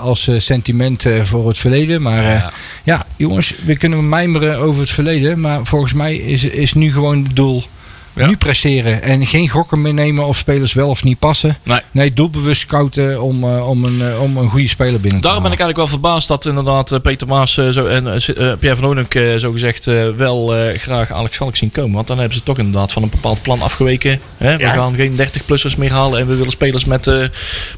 Als 0.00 0.30
sentiment 0.36 1.06
voor 1.22 1.48
het 1.48 1.58
verleden. 1.58 2.02
Maar 2.02 2.22
Ja. 2.22 2.52
ja, 2.84 3.06
jongens, 3.16 3.54
we 3.64 3.76
kunnen 3.76 4.08
mijmeren 4.08 4.58
over 4.58 4.80
het 4.80 4.90
verleden. 4.90 5.40
Maar 5.40 5.64
volgens 5.64 5.92
mij 5.92 6.16
is, 6.16 6.44
is 6.44 6.72
nu 6.72 6.92
gewoon 6.92 7.22
het 7.24 7.36
doel. 7.36 7.64
Ja. 8.18 8.26
Nu 8.26 8.36
presteren 8.36 9.02
en 9.02 9.26
geen 9.26 9.48
gokken 9.48 9.82
meenemen 9.82 10.26
of 10.26 10.36
spelers 10.36 10.72
wel 10.72 10.88
of 10.88 11.04
niet 11.04 11.18
passen. 11.18 11.56
Nee. 11.62 11.80
Nee, 11.90 12.12
doelbewust 12.14 12.60
scouten 12.60 13.22
om, 13.22 13.44
eh, 13.44 13.68
om, 13.68 13.84
een, 13.84 14.02
eh, 14.02 14.22
om 14.22 14.36
een 14.36 14.48
goede 14.48 14.68
speler 14.68 15.00
binnen 15.00 15.20
te 15.20 15.26
Daarom 15.26 15.42
ben 15.42 15.52
ik 15.52 15.58
eigenlijk 15.60 15.90
wel 15.90 16.00
verbaasd 16.00 16.28
dat 16.28 16.46
inderdaad 16.46 16.92
eh, 16.92 17.00
Peter 17.00 17.26
Maas 17.26 17.52
zo, 17.54 17.86
en 17.86 18.06
eh, 18.06 18.18
Pierre 18.58 18.76
van 18.76 18.84
Oonink 18.84 19.14
eh, 19.14 19.34
zo 19.36 19.52
gezegd 19.52 19.86
eh, 19.86 20.08
wel 20.16 20.56
eh, 20.56 20.78
graag 20.78 21.12
Alex 21.12 21.34
Schalk 21.34 21.56
zien 21.56 21.70
komen. 21.70 21.92
Want 21.94 22.06
dan 22.06 22.18
hebben 22.18 22.36
ze 22.36 22.42
toch 22.42 22.58
inderdaad 22.58 22.92
van 22.92 23.02
een 23.02 23.10
bepaald 23.10 23.42
plan 23.42 23.62
afgeweken. 23.62 24.20
Hè? 24.36 24.56
We 24.56 24.62
Ja. 24.62 24.72
gaan 24.72 24.94
geen 24.94 25.16
30-plussers 25.16 25.76
meer 25.76 25.92
halen 25.92 26.20
en 26.20 26.26
we 26.26 26.34
willen 26.34 26.50
spelers 26.52 26.84
met 26.84 27.06
eh, 27.06 27.24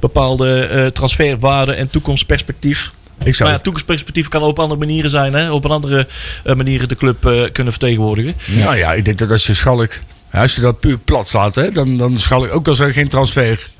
bepaalde 0.01 0.61
eh, 0.67 0.87
transferwaarde 0.87 1.73
en 1.73 1.91
toekomstperspectief. 1.91 2.91
Ik 3.25 3.35
zou 3.35 3.49
Maar 3.49 3.59
ja, 3.59 3.63
toekomstperspectief 3.65 4.29
kan 4.29 4.43
op 4.43 4.59
andere 4.59 4.81
manieren 4.81 5.11
zijn. 5.11 5.33
Hè? 5.35 5.51
Op 5.53 5.65
een 5.65 5.71
andere 5.71 6.07
eh, 6.45 6.55
manieren 6.55 6.89
de 6.89 6.97
club 6.97 7.27
eh, 7.27 7.43
kunnen 7.53 7.73
vertegenwoordigen. 7.73 8.35
Nou 8.47 8.77
ja, 8.77 8.93
ik 8.93 9.05
denk 9.05 9.19
dat 9.19 9.31
als 9.31 9.47
je 9.47 9.55
Schalk, 9.55 9.99
ja, 10.33 10.41
als 10.41 10.55
je 10.55 10.61
dat 10.61 10.81
puur 10.81 10.99
plat 10.99 11.29
slaat, 11.29 11.55
hè, 11.55 11.71
dan, 11.71 11.97
dan 11.97 12.19
Schalk, 12.19 12.53
ook 12.55 12.69
als 12.69 12.79
er 12.79 12.93
geen 12.93 13.09
transfer 13.09 13.71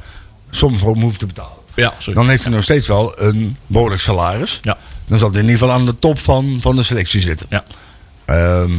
som 0.51 0.79
voor 0.79 0.97
hoeft 0.97 1.19
te 1.19 1.27
betalen. 1.27 1.59
Ja, 1.75 1.95
sorry. 1.99 2.15
Dan 2.15 2.29
heeft 2.29 2.45
hij 2.45 2.53
nog 2.53 2.63
steeds 2.63 2.87
wel 2.89 3.21
een 3.21 3.57
behoorlijk 3.67 4.01
salaris. 4.01 4.59
Ja. 4.63 4.79
Dan 5.07 5.19
zal 5.19 5.31
hij 5.31 5.39
in 5.41 5.45
ieder 5.47 5.59
geval 5.59 5.75
aan 5.75 5.87
de 5.87 5.99
top 5.99 6.19
van, 6.19 6.59
van 6.61 6.77
de 6.77 6.83
selectie 6.83 7.21
zitten. 7.21 7.47
Ja. 7.51 7.65
Ehm, 8.25 8.71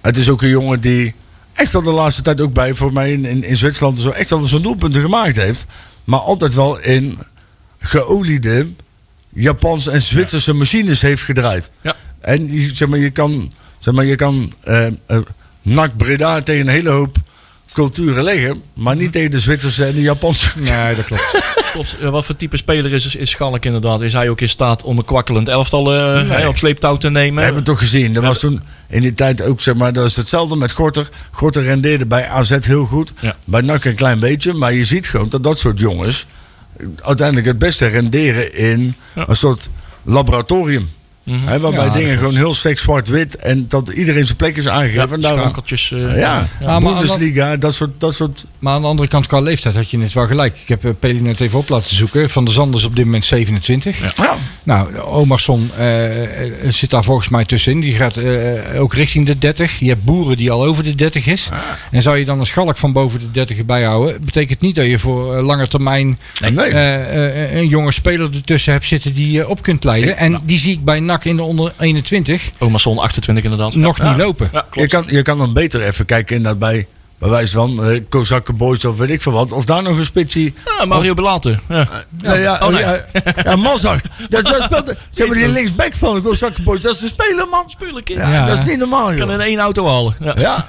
het 0.00 0.16
is 0.16 0.28
ook 0.28 0.42
een 0.42 0.48
jongen 0.48 0.80
die 0.80 1.14
echt 1.52 1.72
wel 1.72 1.82
de 1.82 1.90
laatste 1.90 2.22
tijd 2.22 2.40
ook 2.40 2.52
bij 2.52 2.74
voor 2.74 2.92
mij 2.92 3.12
in, 3.12 3.24
in, 3.24 3.44
in 3.44 3.56
Zwitserland 3.56 4.00
zo 4.00 4.10
echt 4.10 4.30
wel 4.30 4.46
zijn 4.46 4.62
doelpunten 4.62 5.02
gemaakt 5.02 5.36
heeft. 5.36 5.66
Maar 6.04 6.20
altijd 6.20 6.54
wel 6.54 6.78
in 6.78 7.18
geoliede 7.80 8.66
Japanse 9.28 9.90
en 9.90 10.02
Zwitserse 10.02 10.52
machines 10.52 11.00
heeft 11.00 11.22
gedraaid. 11.22 11.70
Ja. 11.80 11.96
En 12.20 12.52
je- 12.52 12.74
zeg 12.74 12.88
maar, 12.88 12.98
je 12.98 13.10
kan, 13.10 13.52
zeg 13.78 13.94
maar, 13.94 14.04
je 14.04 14.16
kan 14.16 14.52
eh, 14.64 14.86
eh, 14.86 14.92
NAC 15.66 15.96
Breda 15.96 16.42
tegen 16.42 16.60
een 16.60 16.72
hele 16.72 16.90
hoop 16.90 17.16
culturen 17.72 18.22
leggen, 18.24 18.62
maar 18.74 18.96
niet 18.96 19.12
tegen 19.12 19.30
de 19.30 19.40
Zwitserse 19.40 19.84
en 19.84 19.94
de 19.94 20.00
Japanse. 20.00 20.50
Nee, 20.56 20.94
dat 20.94 21.04
klopt. 21.04 21.30
Klopt. 21.72 22.00
Wat 22.00 22.24
voor 22.24 22.36
type 22.36 22.56
speler 22.56 22.92
is, 22.92 23.16
is, 23.16 23.30
Schalk 23.30 23.64
inderdaad? 23.64 24.00
Is 24.00 24.12
hij 24.12 24.28
ook 24.28 24.40
in 24.40 24.48
staat 24.48 24.82
om 24.82 24.98
een 24.98 25.04
kwakkelend 25.04 25.48
elftal 25.48 25.94
eh, 25.94 26.28
Nee. 26.28 26.48
op 26.48 26.56
sleeptouw 26.56 26.96
te 26.96 27.10
nemen? 27.10 27.34
We 27.34 27.40
hebben 27.40 27.56
het 27.56 27.64
toch 27.64 27.78
gezien. 27.78 28.12
Dat 28.12 28.22
was 28.22 28.38
toen 28.38 28.62
in 28.88 29.00
die 29.00 29.14
tijd 29.14 29.42
ook, 29.42 29.60
zeg 29.60 29.74
maar, 29.74 29.92
dat 29.92 30.06
is 30.06 30.16
hetzelfde 30.16 30.56
met 30.56 30.72
Gorter. 30.72 31.08
Gorter 31.30 31.62
rendeerde 31.62 32.06
bij 32.06 32.28
AZ 32.28 32.56
heel 32.60 32.84
goed. 32.84 33.12
Ja. 33.20 33.36
Bij 33.44 33.60
NAC 33.60 33.84
een 33.84 33.94
klein 33.94 34.18
beetje. 34.18 34.52
Maar 34.52 34.72
je 34.72 34.84
ziet 34.84 35.08
gewoon 35.08 35.28
dat 35.28 35.42
dat 35.42 35.58
soort 35.58 35.78
jongens 35.78 36.26
uiteindelijk 37.02 37.46
het 37.46 37.58
beste 37.58 37.86
renderen 37.86 38.54
in 38.54 38.94
Ja. 39.14 39.24
een 39.28 39.36
soort 39.36 39.68
laboratorium. 40.02 40.88
Mhm. 41.26 41.58
Waarbij 41.58 41.84
Ja, 41.84 41.92
dingen 41.92 42.16
gewoon 42.18 42.36
heel 42.36 42.54
sterk 42.54 42.78
zwart-wit 42.78 43.36
en 43.36 43.64
dat 43.68 43.88
iedereen 43.88 44.24
zijn 44.24 44.36
plek 44.36 44.56
is 44.56 44.68
aangegeven. 44.68 45.08
Ja, 45.08 45.14
en 45.14 45.20
daarom, 45.20 45.40
schakeltjes. 45.40 45.92
eh, 45.92 45.98
ja, 46.18 46.48
ja. 46.60 46.78
maar- 46.80 46.92
Bundesliga, 46.94 47.56
dat 47.56 47.74
soort, 47.74 47.90
dat 48.00 48.14
soort 48.14 48.44
Maar 48.58 48.74
aan 48.74 48.80
de 48.80 48.86
andere 48.86 49.08
kant, 49.08 49.26
qua 49.26 49.40
leeftijd 49.40 49.74
had 49.74 49.90
je 49.90 49.98
net 49.98 50.12
wel 50.12 50.26
gelijk. 50.26 50.56
Ik 50.62 50.68
heb 50.68 50.84
uh, 50.84 50.90
Peli 51.00 51.20
net 51.20 51.40
even 51.40 51.58
op 51.58 51.68
laten 51.68 51.94
zoeken. 51.96 52.30
Van 52.30 52.44
der 52.44 52.54
Zanders 52.54 52.84
op 52.84 52.96
dit 52.96 53.04
moment 53.04 53.24
27. 53.24 54.00
Ja. 54.00 54.10
ja, 54.16 54.36
Nou, 54.62 54.98
Omarsson 54.98 55.70
eh, 55.76 56.42
eh, 56.44 56.52
zit 56.72 56.90
daar 56.90 57.04
volgens 57.04 57.28
mij 57.28 57.44
tussenin. 57.44 57.80
Die 57.80 57.92
gaat 57.94 58.16
eh, 58.16 58.80
ook 58.80 58.94
richting 58.94 59.26
de 59.26 59.38
30. 59.38 59.78
Je 59.78 59.88
hebt 59.88 60.04
Boeren 60.04 60.36
die 60.36 60.50
al 60.50 60.64
over 60.64 60.84
de 60.84 60.94
30 60.94 61.26
is. 61.26 61.48
En 61.90 62.02
zou 62.02 62.16
je 62.18 62.24
dan 62.24 62.38
een 62.40 62.46
schalk 62.46 62.76
van 62.78 62.92
boven 62.92 63.18
de 63.20 63.30
30 63.30 63.58
erbij 63.58 63.82
houden... 63.84 64.24
betekent 64.24 64.60
niet 64.60 64.74
dat 64.74 64.86
je 64.86 64.98
voor 64.98 65.36
eh, 65.36 65.44
lange 65.44 65.66
termijn 65.68 66.18
nee. 66.40 66.56
eh, 66.66 67.44
eh, 67.52 67.54
een 67.56 67.68
jonge 67.68 67.92
speler 67.92 68.30
ertussen 68.34 68.72
hebt 68.72 68.86
zitten 68.86 69.14
die 69.14 69.30
je 69.30 69.48
op 69.48 69.62
kunt 69.62 69.84
leiden. 69.84 70.16
En 70.16 70.40
die 70.44 70.58
zie 70.58 70.72
ik 70.72 70.84
bij 70.84 71.00
NAC 71.00 71.15
in 71.24 71.36
de 71.36 71.42
onder 71.42 71.72
21 71.78 72.50
Omarsson 72.58 72.98
28 72.98 73.44
inderdaad. 73.44 73.74
nog 73.74 73.98
Ja. 73.98 74.08
niet 74.08 74.16
lopen. 74.18 74.48
Ja, 74.52 74.64
je, 74.72 74.86
kan, 74.86 75.04
je 75.06 75.22
kan 75.22 75.38
dan 75.38 75.52
beter 75.52 75.82
even 75.82 76.04
kijken 76.04 76.36
inderdaad 76.36 76.58
bij, 76.60 76.86
bij 77.18 77.28
wijze 77.28 77.52
van 77.52 77.84
eh 77.84 78.00
Kozakken 78.08 78.56
Boys 78.56 78.84
of 78.84 78.96
weet 78.96 79.10
ik 79.10 79.22
veel 79.22 79.32
wat. 79.32 79.52
Of 79.52 79.64
daar 79.64 79.82
nog 79.82 79.96
een 79.96 80.04
spitsie 80.04 80.54
Ja, 80.78 80.84
Mario 80.84 81.14
Belaten. 81.14 81.60
Ja. 81.68 81.88
Ja, 82.18 82.34
ja, 82.34 82.58
Oh, 82.62 82.68
nee. 82.68 82.80
ja, 82.80 83.04
ja 83.44 83.56
Mazart. 83.56 84.04
Dat, 84.28 84.44
dat 84.44 84.62
speelt, 84.62 84.92
zeg 85.10 85.26
maar 85.26 85.36
die 85.36 85.48
linksback 85.48 85.94
van 85.94 86.14
de 86.14 86.20
Kozakken 86.20 86.64
Boys, 86.64 86.80
dat 86.80 86.94
is 86.94 87.00
de 87.00 87.06
speler, 87.06 87.46
man. 87.48 87.64
Ja, 88.04 88.30
Ja. 88.30 88.46
dat 88.46 88.58
is 88.58 88.64
niet 88.66 88.78
normaal, 88.78 89.06
kan 89.06 89.16
joh. 89.16 89.30
in 89.32 89.40
één 89.40 89.58
auto 89.58 89.86
halen. 89.86 90.16
Ja. 90.36 90.68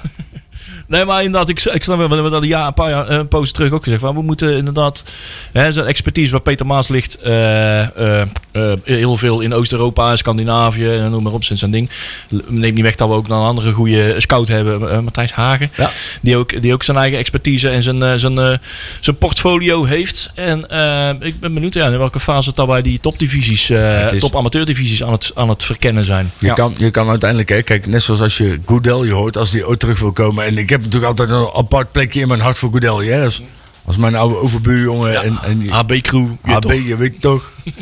Ja, 0.88 0.96
Nee, 0.96 1.04
maar 1.04 1.22
inderdaad, 1.22 1.48
ik, 1.48 1.60
ik 1.64 1.82
snap 1.84 1.98
wel, 1.98 2.08
we 2.08 2.14
hebben 2.14 2.32
dat 2.32 2.42
een, 2.42 2.48
jaar, 2.48 2.66
een 2.66 2.74
paar 2.74 2.90
jaar, 2.90 3.10
een 3.10 3.28
poos 3.28 3.52
terug 3.52 3.72
ook 3.72 3.82
gezegd. 3.82 4.00
Van, 4.00 4.14
we 4.14 4.22
moeten 4.22 4.56
inderdaad, 4.56 5.04
hè, 5.52 5.72
zijn 5.72 5.86
expertise 5.86 6.30
waar 6.32 6.40
Peter 6.40 6.66
Maas 6.66 6.88
ligt, 6.88 7.14
eh, 7.20 7.80
eh, 7.96 8.20
eh, 8.52 8.72
heel 8.84 9.16
veel 9.16 9.40
in 9.40 9.54
Oost-Europa, 9.54 10.16
Scandinavië, 10.16 10.88
en 10.88 11.10
noem 11.10 11.22
maar 11.22 11.32
op, 11.32 11.44
sinds 11.44 11.60
zijn 11.60 11.72
ding. 11.72 11.90
Neemt 12.46 12.74
niet 12.74 12.84
weg 12.84 12.94
dat 12.94 13.08
we 13.08 13.14
ook 13.14 13.28
nog 13.28 13.38
een 13.40 13.46
andere 13.46 13.72
goede 13.72 14.14
scout 14.18 14.48
hebben, 14.48 14.90
eh, 14.90 14.98
Matthijs 15.00 15.32
Hagen. 15.32 15.70
Ja. 15.76 15.90
Die, 16.22 16.36
ook, 16.36 16.62
die 16.62 16.72
ook 16.72 16.82
zijn 16.82 16.96
eigen 16.96 17.18
expertise 17.18 17.68
en 17.68 17.82
zijn, 17.82 18.02
eh, 18.02 18.14
zijn, 18.14 18.38
eh, 18.38 18.54
zijn 19.00 19.16
portfolio 19.16 19.84
heeft. 19.84 20.30
En 20.34 20.68
eh, 20.70 21.10
ik 21.20 21.40
ben 21.40 21.54
benieuwd 21.54 21.74
ja, 21.74 21.86
in 21.86 21.98
welke 21.98 22.20
fase 22.20 22.52
dat 22.54 22.66
wij 22.66 22.82
die 22.82 23.00
topdivisies, 23.00 23.70
eh 23.70 24.12
is- 24.12 24.20
top 24.20 24.36
amateurdivisies 24.36 25.04
aan 25.04 25.12
het, 25.12 25.30
aan 25.34 25.48
het 25.48 25.64
verkennen 25.64 26.04
zijn. 26.04 26.32
je, 26.38 26.46
Ja. 26.46 26.54
kan, 26.54 26.74
je 26.78 26.90
kan 26.90 27.08
uiteindelijk, 27.08 27.48
hè, 27.48 27.62
kijk, 27.62 27.86
net 27.86 28.02
zoals 28.02 28.20
als 28.20 28.36
je 28.36 28.58
Goodell 28.66 28.98
je 29.06 29.12
hoort, 29.12 29.36
als 29.36 29.50
die 29.50 29.66
ooit 29.68 29.80
terug 29.80 30.00
wil 30.00 30.12
komen. 30.12 30.44
En 30.44 30.58
ik 30.58 30.68
heb 30.68 30.77
natuurlijk 30.84 31.18
altijd 31.18 31.30
een 31.30 31.50
apart 31.54 31.92
plekje 31.92 32.20
in 32.20 32.28
mijn 32.28 32.40
hart 32.40 32.58
voor 32.58 32.70
Goodell. 32.70 33.06
Hè, 33.06 33.24
als, 33.24 33.42
als 33.84 33.96
mijn 33.96 34.14
oude 34.14 34.36
overbuurjongen 34.36 35.12
Ja, 35.12 35.22
en, 35.22 35.38
en 35.42 35.68
HB-crew. 35.68 36.28
HB, 36.42 36.72
je 36.86 36.96
weet 36.96 37.20
toch. 37.20 37.50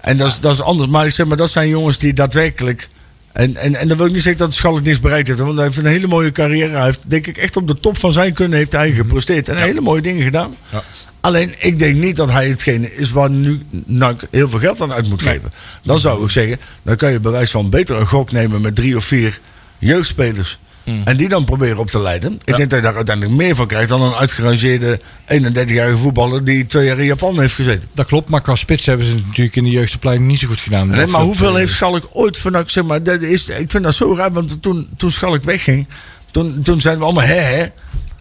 En 0.00 0.16
dat 0.16 0.28
is, 0.28 0.40
dat 0.40 0.52
is 0.52 0.60
anders. 0.60 0.90
Maar 0.90 1.06
ik 1.06 1.12
zeg 1.12 1.26
maar, 1.26 1.36
dat 1.36 1.50
zijn 1.50 1.68
jongens 1.68 1.98
die 1.98 2.12
daadwerkelijk. 2.12 2.88
En, 3.32 3.56
en, 3.56 3.74
en 3.74 3.88
dan 3.88 3.96
wil 3.96 4.06
ik 4.06 4.12
niet 4.12 4.22
zeggen 4.22 4.44
dat 4.44 4.54
Schalk 4.54 4.82
niks 4.82 5.00
bereikt 5.00 5.28
heeft. 5.28 5.40
Want 5.40 5.54
hij 5.54 5.64
heeft 5.64 5.76
een 5.76 5.86
hele 5.86 6.06
mooie 6.06 6.32
carrière. 6.32 6.76
Hij 6.76 6.84
heeft 6.84 7.00
denk 7.06 7.26
ik 7.26 7.36
echt 7.36 7.56
op 7.56 7.66
de 7.66 7.80
top 7.80 7.98
van 7.98 8.12
zijn 8.12 8.32
kunnen 8.32 8.58
heeft 8.58 8.72
hij 8.72 8.92
gepresteerd. 8.92 9.48
En 9.48 9.56
hele 9.56 9.80
mooie 9.80 10.02
dingen 10.02 10.22
gedaan. 10.22 10.56
Ja. 10.72 10.82
Alleen, 11.20 11.54
ik 11.58 11.78
denk 11.78 11.96
niet 11.96 12.16
dat 12.16 12.30
hij 12.30 12.48
hetgene 12.48 12.94
is 12.94 13.10
waar 13.10 13.30
nu 13.30 13.60
NAC 13.86 14.22
heel 14.30 14.48
veel 14.48 14.58
geld 14.58 14.80
aan 14.80 14.92
uit 14.92 15.08
moet 15.08 15.22
geven. 15.22 15.52
Dan 15.82 15.98
zou 15.98 16.24
ik 16.24 16.30
zeggen, 16.30 16.58
dan 16.82 16.96
kan 16.96 17.12
je 17.12 17.20
bewijs 17.20 17.50
van 17.50 17.70
beter 17.70 17.96
een 17.96 18.06
gok 18.06 18.32
nemen 18.32 18.60
met 18.60 18.74
drie 18.74 18.96
of 18.96 19.04
vier 19.04 19.40
jeugdspelers. 19.78 20.58
En 21.04 21.16
die 21.16 21.28
dan 21.28 21.44
proberen 21.44 21.78
op 21.78 21.86
te 21.90 22.00
leiden. 22.00 22.32
Ik 22.32 22.48
Ja. 22.48 22.56
denk 22.56 22.70
dat 22.70 22.78
je 22.78 22.84
daar 22.84 22.96
uiteindelijk 22.96 23.36
meer 23.36 23.54
van 23.54 23.66
krijgt 23.66 23.88
dan 23.88 24.02
een 24.02 24.14
uitgerangeerde 24.14 25.00
31-jarige 25.26 25.96
voetballer 25.96 26.44
die 26.44 26.66
twee 26.66 26.86
jaar 26.86 26.98
in 26.98 27.04
Japan 27.04 27.40
heeft 27.40 27.54
gezeten. 27.54 27.88
Dat 27.94 28.06
klopt, 28.06 28.28
maar 28.28 28.40
qua 28.40 28.54
spits 28.54 28.86
hebben 28.86 29.06
ze 29.06 29.14
het 29.14 29.26
natuurlijk 29.26 29.56
in 29.56 29.64
de 29.64 29.70
jeugdopleiding 29.70 30.28
niet 30.28 30.38
zo 30.38 30.48
goed 30.48 30.60
gedaan. 30.60 30.88
Nee, 30.88 31.06
maar 31.06 31.20
hoeveel 31.20 31.54
heeft 31.54 31.72
Schalk 31.72 32.08
ooit 32.12 32.38
van 32.38 32.64
zeg 32.66 32.84
maar, 32.84 33.02
dat 33.02 33.22
is, 33.22 33.48
ik 33.48 33.70
vind 33.70 33.84
dat 33.84 33.94
zo 33.94 34.14
raar, 34.14 34.32
want 34.32 34.62
toen, 34.62 34.88
toen 34.96 35.10
Schalk 35.10 35.44
wegging, 35.44 35.86
toen, 36.30 36.60
toen 36.62 36.80
zeiden 36.80 37.02
we 37.04 37.10
allemaal 37.12 37.28
hè 37.28 37.40
hè. 37.40 37.66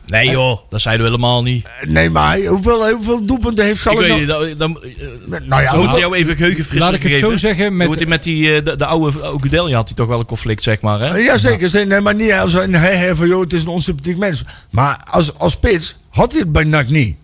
Nee 0.08 0.30
joh, 0.30 0.60
dat 0.70 0.82
zeiden 0.82 1.06
we 1.06 1.12
helemaal 1.12 1.44
niet. 1.44 1.70
Nee, 1.88 2.10
maar 2.10 2.40
hoeveel, 2.40 2.90
hoeveel 2.90 3.26
doelpunten 3.26 3.64
heeft 3.64 3.76
Ik 3.76 3.82
Schalk 3.82 4.00
weet 4.00 4.28
nou? 4.28 4.48
niet, 4.48 4.60
dan, 4.60 4.74
dan, 4.74 4.80
Nou 5.46 5.62
ja, 5.62 5.76
hoeveel, 5.78 6.00
jou 6.00 6.16
even 6.16 6.36
geheugenfrissing 6.36 6.92
Laat 6.94 7.04
ik 7.04 7.12
het 7.12 7.20
zo 7.20 7.38
zeggen, 7.38 7.64
Met, 7.64 7.74
met- 7.74 7.86
wordt 7.88 8.02
hij 8.02 8.10
met 8.10 8.24
die, 8.24 8.56
eh, 8.56 8.64
de, 8.66 8.76
de 8.76 8.86
oude 8.86 9.32
Ogudelje 9.32 9.76
had 9.76 9.88
hij 9.88 9.96
toch 9.96 10.08
wel 10.08 10.20
een 10.20 10.26
conflict, 10.26 10.64
zeg 10.64 10.82
maar. 10.82 11.00
Hè? 11.00 11.18
ja, 11.18 11.38
zeker. 11.38 11.70
zeker. 11.70 11.88
Nee, 11.88 12.02
maar 12.02 12.16
niet 12.16 12.32
als 12.32 12.54
een 12.54 12.74
hè 12.76 12.90
hè 12.92 13.16
van 13.16 13.28
joh, 13.28 13.42
het 13.42 13.54
is 13.54 13.62
een 13.62 13.68
onsympathiek 13.68 14.18
mens. 14.18 14.44
Maar 14.70 15.00
als, 15.12 15.38
als 15.38 15.52
spits 15.54 15.96
had 16.10 16.32
hij 16.32 16.42
het 16.42 16.52
bij 16.52 16.64
NAC 16.64 16.90
niet. 16.90 17.16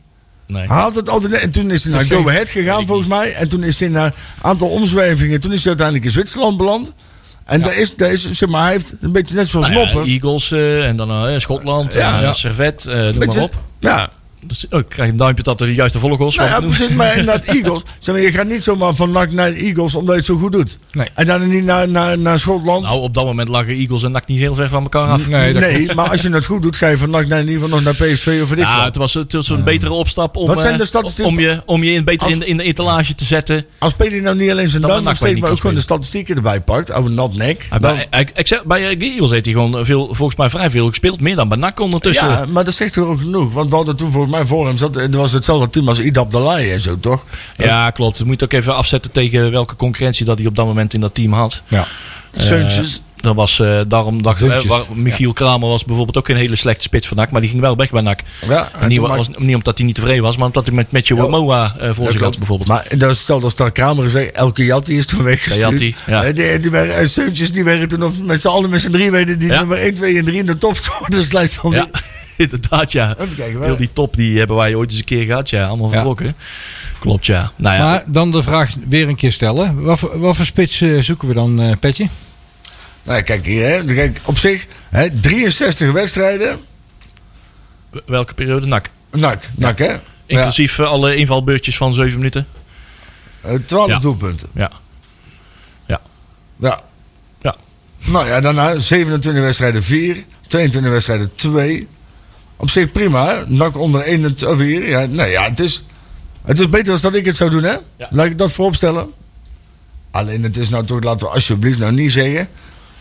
Nee. 0.47 0.67
Hij 0.67 0.77
had 0.81 0.95
het 0.95 1.09
altijd, 1.09 1.33
en 1.33 1.51
toen 1.51 1.71
is 1.71 1.83
hij 1.83 1.93
naar 1.93 2.05
Go 2.05 2.29
Ahead 2.29 2.49
gegaan 2.49 2.81
ik 2.81 2.87
volgens 2.87 3.07
mij. 3.07 3.33
En 3.33 3.49
toen 3.49 3.63
is 3.63 3.79
hij 3.79 3.89
naar 3.89 4.05
een 4.05 4.13
aantal 4.41 4.67
omzwervingen. 4.69 5.39
Toen 5.39 5.51
is 5.51 5.59
hij 5.59 5.67
uiteindelijk 5.67 6.05
in 6.05 6.11
Zwitserland 6.11 6.57
beland. 6.57 6.93
En 7.45 7.61
daar 7.61 7.77
is, 7.77 7.95
daar 7.95 8.11
is, 8.11 8.31
zeg 8.31 8.49
maar, 8.49 8.61
hij 8.61 8.71
heeft 8.71 8.95
een 9.01 9.11
beetje 9.11 9.35
net 9.35 9.47
zoals 9.47 9.67
Nou 9.69 9.87
ja. 9.87 10.11
Eagles 10.13 10.51
eh, 10.51 10.87
en 10.87 10.95
dan 10.95 11.27
eh, 11.27 11.39
Schotland, 11.39 11.95
en, 11.95 12.23
eh. 12.23 12.33
Servet, 12.33 12.85
noem 12.85 13.25
maar 13.25 13.37
op. 13.37 13.55
Ja, 13.79 14.09
Dus, 14.43 14.65
oh, 14.69 14.79
ik 14.79 14.89
krijg 14.89 15.09
een 15.09 15.17
duimpje 15.17 15.43
dat 15.43 15.61
er 15.61 15.67
de 15.67 15.73
juiste 15.73 15.99
volgers 15.99 16.35
Nou 16.35 16.49
ja, 16.49 16.59
precies, 16.59 16.89
maar 16.95 17.11
inderdaad, 17.17 17.43
Eagles. 17.45 17.81
Zeg 17.99 18.15
maar, 18.15 18.23
je 18.23 18.31
gaat 18.31 18.47
niet 18.47 18.63
zomaar 18.63 18.93
van 18.93 19.11
NAC 19.11 19.31
naar 19.31 19.53
de 19.53 19.59
Eagles 19.59 19.95
omdat 19.95 20.11
je 20.11 20.17
het 20.17 20.25
zo 20.25 20.37
goed 20.37 20.51
doet. 20.51 20.77
Nee. 20.91 21.07
En 21.15 21.25
dan 21.25 21.49
niet 21.49 21.63
naar, 21.63 21.89
naar, 21.89 22.17
naar 22.17 22.39
Schotland. 22.39 22.83
Nou, 22.83 23.01
op 23.01 23.13
dat 23.13 23.25
moment 23.25 23.47
lagen 23.49 23.73
Eagles 23.73 24.03
en 24.03 24.11
NAC 24.11 24.27
niet 24.27 24.39
heel 24.39 24.55
ver 24.55 24.69
van 24.69 24.83
elkaar 24.83 25.07
af. 25.07 25.27
Nee, 25.27 25.53
dat 25.53 25.61
nee, 25.61 25.93
maar 25.95 26.09
als 26.09 26.21
je 26.21 26.29
het 26.29 26.45
goed 26.45 26.61
doet, 26.61 26.75
ga 26.75 26.87
je 26.87 26.97
van 26.97 27.09
NAC 27.09 27.27
naar, 27.27 27.39
in 27.39 27.47
ieder 27.47 27.61
geval 27.63 27.81
nog 27.81 27.97
naar 27.99 28.07
PSV 28.07 28.39
of 28.43 28.51
ik 28.51 28.57
Ja, 28.57 28.75
wat. 28.75 28.85
het 28.85 28.95
was, 28.95 29.13
het 29.13 29.33
was 29.33 29.49
een 29.49 29.63
betere 29.63 29.93
opstap 29.93 30.35
om, 30.35 30.47
Wat 30.47 30.59
zijn 30.59 30.73
eh, 30.73 30.79
de 30.79 30.85
statistieken? 30.85 31.33
om 31.33 31.39
je, 31.39 31.61
om 31.65 31.83
je 31.83 31.91
in, 31.91 32.03
beter 32.03 32.23
Als- 32.23 32.33
in, 32.33 32.39
de- 32.39 32.45
in 32.45 32.57
de 32.57 32.63
etalage 32.63 33.15
te 33.15 33.25
zetten. 33.25 33.65
Als 33.79 33.93
Peli 33.93 34.21
nou 34.21 34.35
niet 34.35 34.51
alleen 34.51 34.69
zijn 34.69 34.81
Dan 34.81 34.91
duim 34.91 35.03
maar 35.39 35.49
ook 35.51 35.59
gewoon 35.59 35.75
de 35.75 35.81
statistieken 35.81 36.35
erbij 36.35 36.61
pakt. 36.61 36.91
Oude 36.91 37.09
nat 37.09 37.35
nek. 37.35 37.67
Bij, 37.81 38.07
ik, 38.19 38.31
ik 38.35 38.47
zeg, 38.47 38.63
bij 38.63 38.95
de 38.95 39.05
Eagles 39.05 39.31
heeft 39.31 39.45
hij 39.45 39.53
gewoon 39.53 39.85
veel, 39.85 40.05
volgens 40.13 40.37
mij 40.37 40.49
vrij 40.49 40.69
veel 40.69 40.87
gespeeld. 40.87 41.19
Meer 41.21 41.35
dan 41.35 41.47
bij 41.49 41.57
NAC 41.57 41.79
ondertussen. 41.79 42.27
ja, 42.27 42.45
maar 42.45 42.63
dat 42.63 42.73
zegt 42.73 42.93
toch 42.93 43.07
ook 43.07 43.19
genoeg. 43.19 43.53
Want 43.53 43.69
we 43.69 43.75
hadden 43.75 43.95
toen 43.95 44.11
volgens 44.11 44.30
mij 44.31 44.45
voor 44.45 44.67
hem 44.67 44.77
zat. 44.77 44.95
Er 44.95 45.17
was 45.17 45.31
hetzelfde 45.31 45.69
team 45.69 45.87
als 45.87 45.99
Idab 45.99 46.31
Dalai 46.31 46.71
en 46.71 46.81
zo, 46.81 46.99
toch? 46.99 47.23
Ja, 47.57 47.89
klopt. 47.89 48.17
Je 48.17 48.23
moet 48.25 48.43
ook 48.43 48.53
even 48.53 48.75
afzetten 48.75 49.11
tegen 49.11 49.51
welke 49.51 49.75
concurrentie 49.75 50.25
dat 50.25 50.37
hij 50.37 50.47
op 50.47 50.55
dat 50.55 50.65
moment 50.65 50.93
in 50.93 51.01
dat 51.01 51.15
team 51.15 51.33
had. 51.33 51.61
Ja. 51.67 51.85
Eh, 52.33 52.41
Zeuntjes. 52.43 53.01
Dat 53.15 53.35
was 53.35 53.59
eh, 53.59 53.79
daarom 53.87 54.21
dat 54.23 54.37
Zeuntjes. 54.37 54.63
eh, 54.63 54.69
waar- 54.69 54.85
Michiel 54.97 55.33
Kramer 55.33 55.69
was 55.69 55.85
bijvoorbeeld 55.85 56.17
ook 56.17 56.25
geen 56.25 56.35
hele 56.35 56.55
slechte 56.55 56.81
spits 56.81 57.07
van 57.07 57.17
NAC, 57.17 57.31
maar 57.31 57.41
die 57.41 57.49
ging 57.49 57.61
wel 57.61 57.75
weg 57.75 57.89
bij 57.89 58.01
NAC. 58.01 58.19
Ja, 58.47 58.69
En 58.79 58.87
niet, 58.87 58.99
was, 58.99 59.29
omdat 59.37 59.77
hij 59.77 59.85
niet 59.85 59.95
tevreden 59.95 60.23
was, 60.23 60.37
maar 60.37 60.45
omdat 60.45 60.65
hij 60.65 60.75
met 60.75 60.91
Matthew 60.91 61.17
Ja. 61.17 61.27
Moa 61.27 61.75
eh, 61.79 61.89
voor 61.93 62.05
Ja, 62.05 62.11
zich 62.11 62.21
had 62.21 62.37
bijvoorbeeld. 62.37 62.69
Maar 62.69 62.85
dat 62.97 63.09
is 63.09 63.17
hetzelfde 63.17 63.45
als 63.45 63.55
dat 63.55 63.71
Kramer 63.71 64.09
zei. 64.09 64.25
Elke 64.27 64.63
Jatti 64.65 64.97
is 64.97 65.05
toen 65.05 65.23
weggestuurd. 65.23 65.69
Jatti, 65.69 65.95
ja. 66.07 66.23
Eh, 66.23 66.35
Die, 66.35 66.59
die 66.59 66.71
waren, 66.71 66.95
en 66.95 67.09
Zeuntjes 67.09 67.51
die 67.51 67.63
werden 67.63 67.87
toen 67.87 68.03
op, 68.03 68.13
met 68.23 68.41
z'n 68.41 68.47
allen 68.47 68.69
met 68.69 68.81
z'n 68.81 68.91
drie 68.91 69.11
werden 69.11 69.39
die 69.39 69.49
Ja. 69.49 69.59
nummer 69.59 69.77
1, 69.77 69.93
2 69.95 70.17
en 70.17 70.25
3 70.25 70.37
in 70.37 70.45
de 70.45 70.57
topscorerslijst 70.57 71.53
van 71.53 71.71
ja, 71.71 71.87
de- 71.91 71.99
inderdaad 72.41 72.91
ja. 72.91 73.15
Even 73.19 73.35
kijken, 73.35 73.63
Heel 73.63 73.77
die 73.77 73.93
top 73.93 74.15
die 74.15 74.37
hebben 74.37 74.55
wij 74.55 74.75
ooit 74.75 74.89
eens 74.89 74.99
een 74.99 75.05
keer 75.05 75.23
gehad, 75.23 75.49
ja. 75.49 75.65
Allemaal 75.67 75.87
Ja. 75.87 75.91
vertrokken. 75.93 76.35
Klopt, 76.99 77.25
ja. 77.25 77.51
Nou 77.55 77.75
ja, 77.75 77.83
Maar 77.83 78.03
dan 78.05 78.31
de 78.31 78.43
vraag 78.43 78.73
weer 78.89 79.07
een 79.07 79.15
keer 79.15 79.31
stellen. 79.31 79.81
Wat 79.81 79.99
voor, 79.99 80.19
wat 80.19 80.35
voor 80.35 80.45
spits 80.45 80.81
eh, 80.81 80.99
zoeken 81.01 81.27
we 81.27 81.33
dan, 81.33 81.61
eh 81.61 81.71
Petje? 81.79 82.07
Nou, 83.03 83.21
kijk 83.21 83.45
hier, 83.45 83.65
hè. 83.69 83.83
Kijk, 83.93 84.19
op 84.23 84.37
zich, 84.37 84.67
hè, 84.89 85.09
63 85.19 85.91
wedstrijden. 85.91 86.59
welke 88.05 88.33
periode? 88.33 88.65
NAC. 88.67 88.85
Nak, 89.11 89.49
nak 89.55 89.77
hè? 89.77 89.93
Inclusief 90.25 90.79
eh, 90.79 90.87
alle 90.87 91.15
invalbeurtjes 91.15 91.77
van 91.77 91.93
7 91.93 92.17
minuten. 92.17 92.47
Ja, 93.43 93.49
eh, 93.49 93.55
12 93.65 93.87
Ja. 93.89 93.99
doelpunten. 93.99 94.47
Ja. 94.55 94.71
Ja. 95.87 96.01
Ja. 96.59 96.79
Ja. 97.41 97.55
Nou 98.05 98.27
ja, 98.27 98.39
daarna 98.39 98.79
27 98.79 99.43
wedstrijden 99.43 99.83
4, 99.83 100.23
22 100.47 100.91
wedstrijden 100.91 101.31
2. 101.35 101.87
Op 102.61 102.69
zich 102.69 102.91
prima? 102.91 103.43
Nak 103.47 103.77
onder 103.77 104.01
1 104.01 104.23
en 104.23 104.57
4. 104.57 104.89
Ja, 104.89 105.05
nou 105.05 105.29
ja, 105.29 105.49
het 105.49 105.59
is, 105.59 105.83
het 106.45 106.59
is 106.59 106.69
beter 106.69 106.91
dan 106.91 107.01
dat 107.01 107.13
ik 107.13 107.25
het 107.25 107.35
zou 107.35 107.49
doen, 107.49 107.63
hè? 107.63 107.75
Ja. 107.97 108.07
Laat 108.09 108.25
ik 108.25 108.37
dat 108.37 108.51
voorop 108.51 108.75
stellen. 108.75 109.11
Alleen 110.11 110.43
het 110.43 110.57
is 110.57 110.69
nou 110.69 110.85
toch, 110.85 111.03
laten 111.03 111.27
we 111.27 111.33
alsjeblieft 111.33 111.79
nou 111.79 111.91
niet 111.91 112.11
zeggen... 112.11 112.49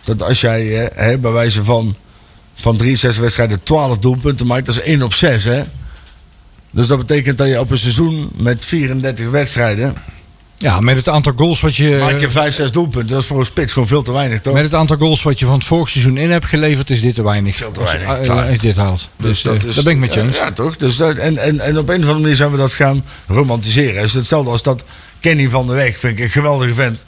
dat 0.05 0.23
als 0.23 0.41
jij 0.41 0.91
hè, 0.95 1.19
bij 1.19 1.31
wijze 1.31 1.65
van, 1.65 1.95
van 2.55 2.77
63 2.77 3.21
wedstrijden 3.21 3.63
12 3.63 3.99
doelpunten 3.99 4.47
maakt... 4.47 4.67
dat 4.67 4.75
is 4.75 4.83
1 4.83 5.03
op 5.03 5.15
6, 5.15 5.45
hè? 5.45 5.63
Dus 6.71 6.87
dat 6.87 6.99
betekent 6.99 7.39
dat 7.39 7.49
je 7.49 7.61
op 7.61 7.71
een 7.71 7.79
seizoen 7.79 8.31
met 8.37 8.65
34 8.65 9.31
wedstrijden... 9.31 9.95
Ja, 10.63 10.81
met 10.81 10.97
het 10.97 11.09
aantal 11.09 11.33
goals 11.37 11.61
wat 11.61 11.77
je... 11.77 11.97
maak 12.01 12.21
je 12.21 12.31
5, 12.31 12.55
6 12.55 12.73
doelpunten. 12.73 13.11
Dat 13.11 13.21
is 13.23 13.27
voor 13.27 13.39
een 13.39 13.45
spits 13.45 13.73
gewoon 13.73 13.89
veel 13.89 14.03
te 14.03 14.13
weinig, 14.13 14.41
toch? 14.41 14.55
Met 14.55 14.63
het 14.63 14.75
aantal 14.75 14.97
goals 14.97 15.23
wat 15.23 15.39
je 15.39 15.45
van 15.47 15.55
het 15.55 15.65
vorige 15.65 15.91
seizoen 15.91 16.17
in 16.17 16.31
hebt 16.31 16.45
geleverd, 16.47 16.91
is 16.91 17.01
dit 17.01 17.15
te 17.15 17.23
weinig. 17.23 17.57
Veel 17.57 17.73
te 17.73 17.83
weinig, 17.83 18.27
eh. 18.27 18.37
Als 18.37 18.51
je 18.51 18.59
dit 18.59 18.77
haalt. 18.77 19.09
Dus, 19.17 19.43
dat 19.43 19.63
eh, 19.63 19.69
is- 19.69 19.75
daar 19.75 19.85
ben 19.85 19.93
ik 19.93 19.99
met 19.99 20.15
je 20.15 20.21
eens. 20.21 20.37
Ja, 20.37 20.45
ja, 20.45 20.53
toch? 20.53 20.77
Dus 20.77 20.97
dat, 20.97 21.17
en, 21.17 21.39
en, 21.39 21.61
en 21.61 21.79
op 21.79 21.89
een 21.89 21.95
of 21.95 22.01
andere 22.03 22.19
manier 22.21 22.37
zijn 22.37 22.51
we 22.51 22.57
dat 22.57 22.73
gaan 22.73 23.05
romantiseren. 23.27 23.95
Het 23.95 24.05
is 24.09 24.15
hetzelfde 24.15 24.51
als 24.51 24.63
dat 24.63 24.85
Kenny 25.21 25.49
van 25.49 25.67
der 25.67 25.77
Weg. 25.77 25.99
Vind 25.99 26.19
ik 26.19 26.25
een 26.25 26.31
geweldige 26.31 26.75
vent. 26.75 27.05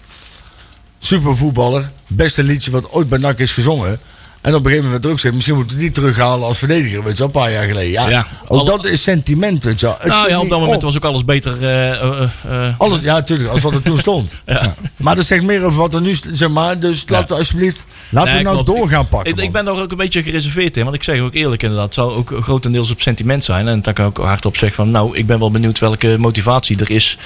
Supervoetballer. 0.99 1.91
Beste 2.07 2.43
liedje 2.43 2.71
wat 2.71 2.91
ooit 2.91 3.09
bij 3.09 3.19
NAC 3.19 3.39
is 3.39 3.53
gezongen. 3.53 4.01
En 4.43 4.55
op 4.55 4.59
een 4.59 4.71
gegeven 4.71 4.85
moment 4.85 4.93
werd 4.93 5.07
ook 5.07 5.13
gezegd, 5.13 5.35
misschien 5.35 5.57
moeten 5.57 5.77
we 5.77 5.83
die 5.83 5.91
terughalen 5.93 6.47
als 6.47 6.59
verdediger. 6.59 7.03
Weet 7.03 7.13
je 7.13 7.19
wel, 7.19 7.27
een 7.27 7.33
paar 7.43 7.53
jaar 7.53 7.67
geleden. 7.67 7.91
Ja, 7.91 8.09
Ja, 8.09 8.27
ook 8.49 8.61
alle- 8.61 8.71
dat 8.71 8.85
is 8.85 9.03
sentiment. 9.03 9.65
Weet 9.65 9.81
je 9.81 9.87
wel. 9.87 9.97
Het 9.99 10.07
Nou 10.09 10.29
ja, 10.29 10.41
op 10.41 10.49
dat 10.49 10.59
moment 10.59 10.77
op. 10.77 10.83
was 10.83 10.97
ook 10.97 11.05
alles 11.05 11.25
beter. 11.25 11.63
eh, 11.63 11.91
eh, 11.93 12.23
eh, 12.49 12.75
Alles, 12.79 12.99
ja, 13.03 13.13
natuurlijk, 13.15 13.51
als 13.51 13.61
wat 13.61 13.75
er 13.75 13.83
toen 13.83 13.99
stond. 13.99 14.35
Ja. 14.47 14.75
Maar 14.97 15.17
dat 15.17 15.25
zegt 15.25 15.43
meer 15.45 15.65
over 15.65 15.79
wat 15.79 15.95
er 15.95 16.01
nu, 16.01 16.17
zeg 16.31 16.49
maar. 16.49 16.79
Dus 16.79 17.05
laten 17.09 17.29
we 17.29 17.35
alsjeblieft, 17.35 17.87
laten 18.09 18.29
Nee, 18.35 18.39
we 18.39 18.51
nou 18.51 18.63
klopt. 18.65 18.79
door 18.81 18.89
gaan 18.89 19.09
pakken. 19.09 19.33
Ik, 19.33 19.39
ik 19.39 19.53
ben 19.53 19.65
daar 19.65 19.81
ook 19.83 19.91
een 19.91 19.97
beetje 19.97 20.23
gereserveerd 20.23 20.77
in. 20.77 20.83
Want 20.85 20.97
ik 20.97 21.03
zeg 21.03 21.21
ook 21.21 21.35
eerlijk 21.35 21.63
inderdaad. 21.63 21.87
Het 21.87 21.95
zou 21.95 22.15
ook 22.15 22.33
grotendeels 22.43 22.91
op 22.91 23.01
sentiment 23.01 23.45
zijn. 23.45 23.69
En 23.69 23.81
dan 23.81 23.95
kan 23.95 24.07
ik 24.07 24.19
ook 24.19 24.25
hardop 24.27 24.57
zeggen 24.57 24.77
van... 24.85 24.91
Nou, 24.91 25.17
ik 25.17 25.27
ben 25.27 25.39
wel 25.39 25.51
benieuwd 25.51 25.79
welke 25.79 26.17
motivatie 26.19 26.79
er 26.81 26.91
is. 26.91 27.19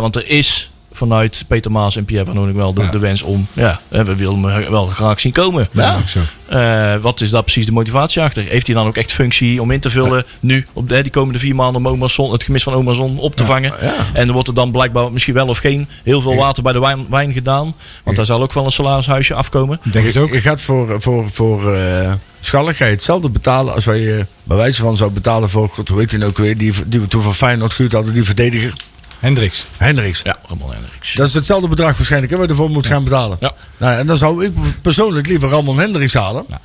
Want 0.00 0.16
er 0.16 0.28
is 0.28 0.70
vanuit 0.92 1.44
Peter 1.48 1.70
Maas 1.70 1.96
en 1.96 2.04
Pierre 2.04 2.32
van 2.32 2.54
wel 2.54 2.74
de, 2.74 2.82
Ja. 2.82 2.90
de 2.90 2.98
wens 2.98 3.22
om... 3.22 3.46
Ja, 3.52 3.80
hè, 3.88 4.04
we 4.04 4.16
willen 4.16 4.42
hem 4.42 4.70
wel 4.70 4.86
graag 4.86 5.20
zien 5.20 5.32
komen. 5.32 5.68
Ja, 5.72 5.98
zo. 6.06 6.18
Eh, 6.46 6.94
wat 6.96 7.20
is 7.20 7.30
daar 7.30 7.42
precies 7.42 7.66
de 7.66 7.72
motivatie 7.72 8.22
achter? 8.22 8.44
Heeft 8.44 8.66
hij 8.66 8.74
dan 8.74 8.86
ook 8.86 8.96
echt 8.96 9.12
functie 9.12 9.60
om 9.62 9.70
in 9.70 9.80
te 9.80 9.90
vullen 9.90 10.24
nu, 10.40 10.66
op 10.72 10.88
de, 10.88 11.02
die 11.02 11.10
komende 11.12 11.38
vier 11.38 11.54
maanden, 11.54 11.86
om 11.86 12.02
het 12.02 12.42
gemis 12.42 12.62
van 12.62 12.74
Omerson 12.74 13.18
op 13.18 13.36
te 13.36 13.44
vangen? 13.44 13.72
ja. 13.80 13.94
En 14.12 14.26
er 14.26 14.32
wordt 14.32 14.48
er 14.48 14.54
dan 14.54 14.70
blijkbaar 14.70 15.12
misschien 15.12 15.34
wel 15.34 15.46
of 15.46 15.58
geen 15.58 15.88
heel 16.02 16.20
veel 16.20 16.34
water 16.34 16.62
bij 16.62 16.72
de 16.72 16.80
wijn, 16.80 17.06
wijn 17.10 17.32
gedaan. 17.32 17.74
Want 18.04 18.16
daar 18.16 18.26
zal 18.26 18.42
ook 18.42 18.52
wel 18.52 18.64
een 18.64 18.72
salarishuisje 18.72 19.34
afkomen. 19.34 19.80
Ik 19.84 19.92
denk 19.92 20.06
het 20.06 20.16
ook. 20.16 20.32
Je 20.32 20.40
gaat 20.40 20.60
voor, 20.60 21.00
voor, 21.02 21.30
voor 21.30 21.74
eh 21.74 22.12
ga 22.44 22.60
je 22.84 22.84
hetzelfde 22.84 23.28
betalen 23.28 23.74
als 23.74 23.84
wij 23.84 24.00
je 24.00 24.26
bij 24.44 24.56
wijze 24.56 24.80
van 24.82 24.96
zou 24.96 25.10
betalen 25.10 25.48
voor, 25.48 25.70
heet 25.96 26.10
hij 26.10 26.18
nou 26.18 26.30
ook 26.30 26.38
weer, 26.38 26.58
die, 26.58 26.72
die 26.86 27.00
we 27.00 27.08
toen 27.08 27.22
van 27.22 27.34
Feyenoord 27.34 27.72
gehuurd 27.74 27.92
hadden, 27.92 28.14
die 28.14 28.22
verdediger, 28.22 28.72
Hendricks. 29.22 29.66
Hendricks. 29.76 30.22
Ramon 30.52 30.74
Hendricks. 30.74 31.14
Dat 31.14 31.28
is 31.28 31.34
hetzelfde 31.34 31.68
bedrag 31.68 31.96
waarschijnlijk 31.96 32.32
hè, 32.32 32.38
waar 32.38 32.46
je 32.46 32.52
ervoor 32.52 32.70
moet 32.70 32.86
gaan 32.86 33.04
betalen. 33.04 33.36
Ja. 33.40 33.54
Nou, 33.76 33.98
en 33.98 34.06
dan 34.06 34.16
zou 34.16 34.44
ik 34.44 34.52
persoonlijk 34.82 35.26
liever 35.26 35.48
Ramon 35.48 35.78
Hendricks 35.78 36.14
halen. 36.14 36.44
Ja. 36.48 36.60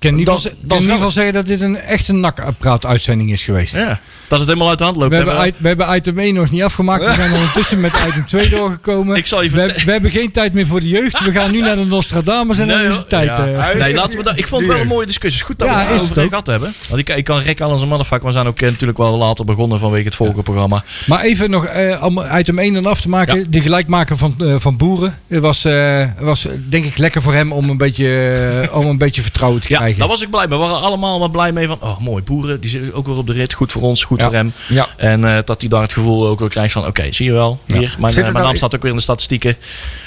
Ik 0.00 0.04
kan 0.08 0.12
in 0.12 0.18
ieder 0.18 0.92
geval, 0.92 1.10
zeggen 1.10 1.32
dat 1.32 1.46
dit 1.46 1.60
een 1.60 1.76
echte 1.76 2.12
nakpraat-uitzending 2.12 3.32
is 3.32 3.42
geweest. 3.42 3.74
ja, 3.74 4.00
dat 4.28 4.38
het 4.38 4.48
helemaal 4.48 4.68
uit 4.68 4.78
de 4.78 4.84
hand 4.84 4.96
loopt. 4.96 5.08
We 5.08 5.16
hebben, 5.16 5.34
maar- 5.34 5.50
we 5.58 5.68
hebben 5.68 5.96
item 5.96 6.18
1 6.18 6.34
nog 6.34 6.50
niet 6.50 6.62
afgemaakt. 6.62 7.04
We 7.06 7.12
zijn 7.12 7.32
ondertussen 7.32 7.80
met 7.80 7.92
item 8.08 8.26
2 8.26 8.48
doorgekomen. 8.48 9.16
Ik 9.16 9.26
zal 9.26 9.42
je 9.42 9.50
we, 9.50 9.82
we 9.84 9.90
hebben 9.92 10.10
geen 10.10 10.30
tijd 10.30 10.52
meer 10.52 10.66
voor 10.66 10.80
de 10.80 10.88
jeugd. 10.88 11.24
We 11.24 11.32
gaan 11.32 11.50
nu 11.50 11.60
naar 11.60 11.76
de 11.76 11.84
Nostradamus 11.84 12.58
en 12.58 12.68
dan 12.68 12.80
is 12.80 12.96
het 12.96 13.08
tijd. 13.08 13.26
Ja. 13.26 13.46
eh. 13.70 13.78
Nee, 13.78 13.94
laten 13.94 14.18
we 14.18 14.24
dat. 14.24 14.38
Ik 14.38 14.48
vond 14.48 14.62
het 14.62 14.70
wel 14.72 14.80
een 14.80 14.86
mooie 14.86 15.06
discussie. 15.06 15.42
Het 15.42 15.50
is 15.50 15.56
goed 15.56 15.58
dat 15.58 15.68
Ja, 15.68 15.86
we 15.86 15.92
het 15.92 16.02
over 16.02 16.22
ook. 16.22 16.28
gehad 16.28 16.46
hebben. 16.46 16.72
Want 16.88 17.00
ik, 17.00 17.08
ik 17.08 17.24
kan 17.24 17.38
rekken 17.40 17.64
al 17.66 17.72
als 17.72 17.82
een 17.82 17.88
motherfucker. 17.88 18.26
We 18.26 18.32
zijn 18.32 18.46
ook 18.46 18.60
eh, 18.60 18.68
natuurlijk 18.70 18.98
wel 18.98 19.16
later 19.18 19.44
begonnen 19.44 19.78
vanwege 19.78 20.04
het 20.04 20.14
volkenprogramma. 20.14 20.84
Maar 21.06 21.20
even 21.20 21.50
nog 21.50 21.64
eh, 21.66 22.02
om 22.04 22.22
item 22.34 22.58
1 22.58 22.74
dan 22.74 22.86
af 22.86 23.00
te 23.00 23.08
maken. 23.08 23.38
Ja. 23.38 23.44
Die 23.48 23.60
gelijkmaker 23.60 24.16
van, 24.16 24.34
van 24.56 24.76
Boeren. 24.76 25.18
Het 25.26 25.40
was, 25.40 25.64
eh, 25.64 26.04
was 26.18 26.46
denk 26.68 26.84
ik 26.84 26.98
lekker 26.98 27.22
voor 27.22 27.34
hem 27.34 27.52
om 27.52 27.70
een 27.70 27.76
beetje, 27.76 28.68
om 28.72 28.86
een 28.86 28.98
beetje 28.98 29.22
vertrouwen 29.22 29.60
te 29.60 29.66
Ja, 29.68 29.87
krijgen. 29.94 29.98
daar 29.98 30.08
was 30.08 30.22
ik 30.22 30.30
blij 30.30 30.46
mee. 30.46 30.58
We 30.58 30.64
waren 30.64 30.80
allemaal 30.80 31.18
wel 31.18 31.28
blij 31.28 31.52
mee 31.52 31.66
van, 31.66 31.78
oh 31.80 32.00
mooi, 32.00 32.22
boeren, 32.22 32.60
die 32.60 32.70
zitten 32.70 32.94
ook 32.94 33.06
weer 33.06 33.16
op 33.16 33.26
de 33.26 33.32
rit. 33.32 33.52
Goed 33.52 33.72
voor 33.72 33.82
ons, 33.82 34.04
goed 34.04 34.20
Ja. 34.20 34.26
voor 34.26 34.34
hem. 34.34 34.52
Ja. 34.68 34.86
En 34.96 35.24
eh, 35.24 35.38
dat 35.44 35.60
hij 35.60 35.68
daar 35.70 35.82
het 35.82 35.92
gevoel 35.92 36.26
ook 36.26 36.38
weer 36.38 36.48
krijgt 36.48 36.72
van, 36.72 36.86
oké, 36.86 37.12
zie 37.12 37.26
je 37.26 37.32
wel, 37.32 37.60
hier, 37.66 37.96
mijn, 37.98 38.12
Zit 38.12 38.16
eh, 38.16 38.22
mijn 38.22 38.32
nou 38.32 38.46
naam 38.46 38.56
staat 38.56 38.74
ook 38.74 38.82
weer 38.82 38.90
in 38.90 38.96
de 38.96 39.02
statistieken. 39.02 39.56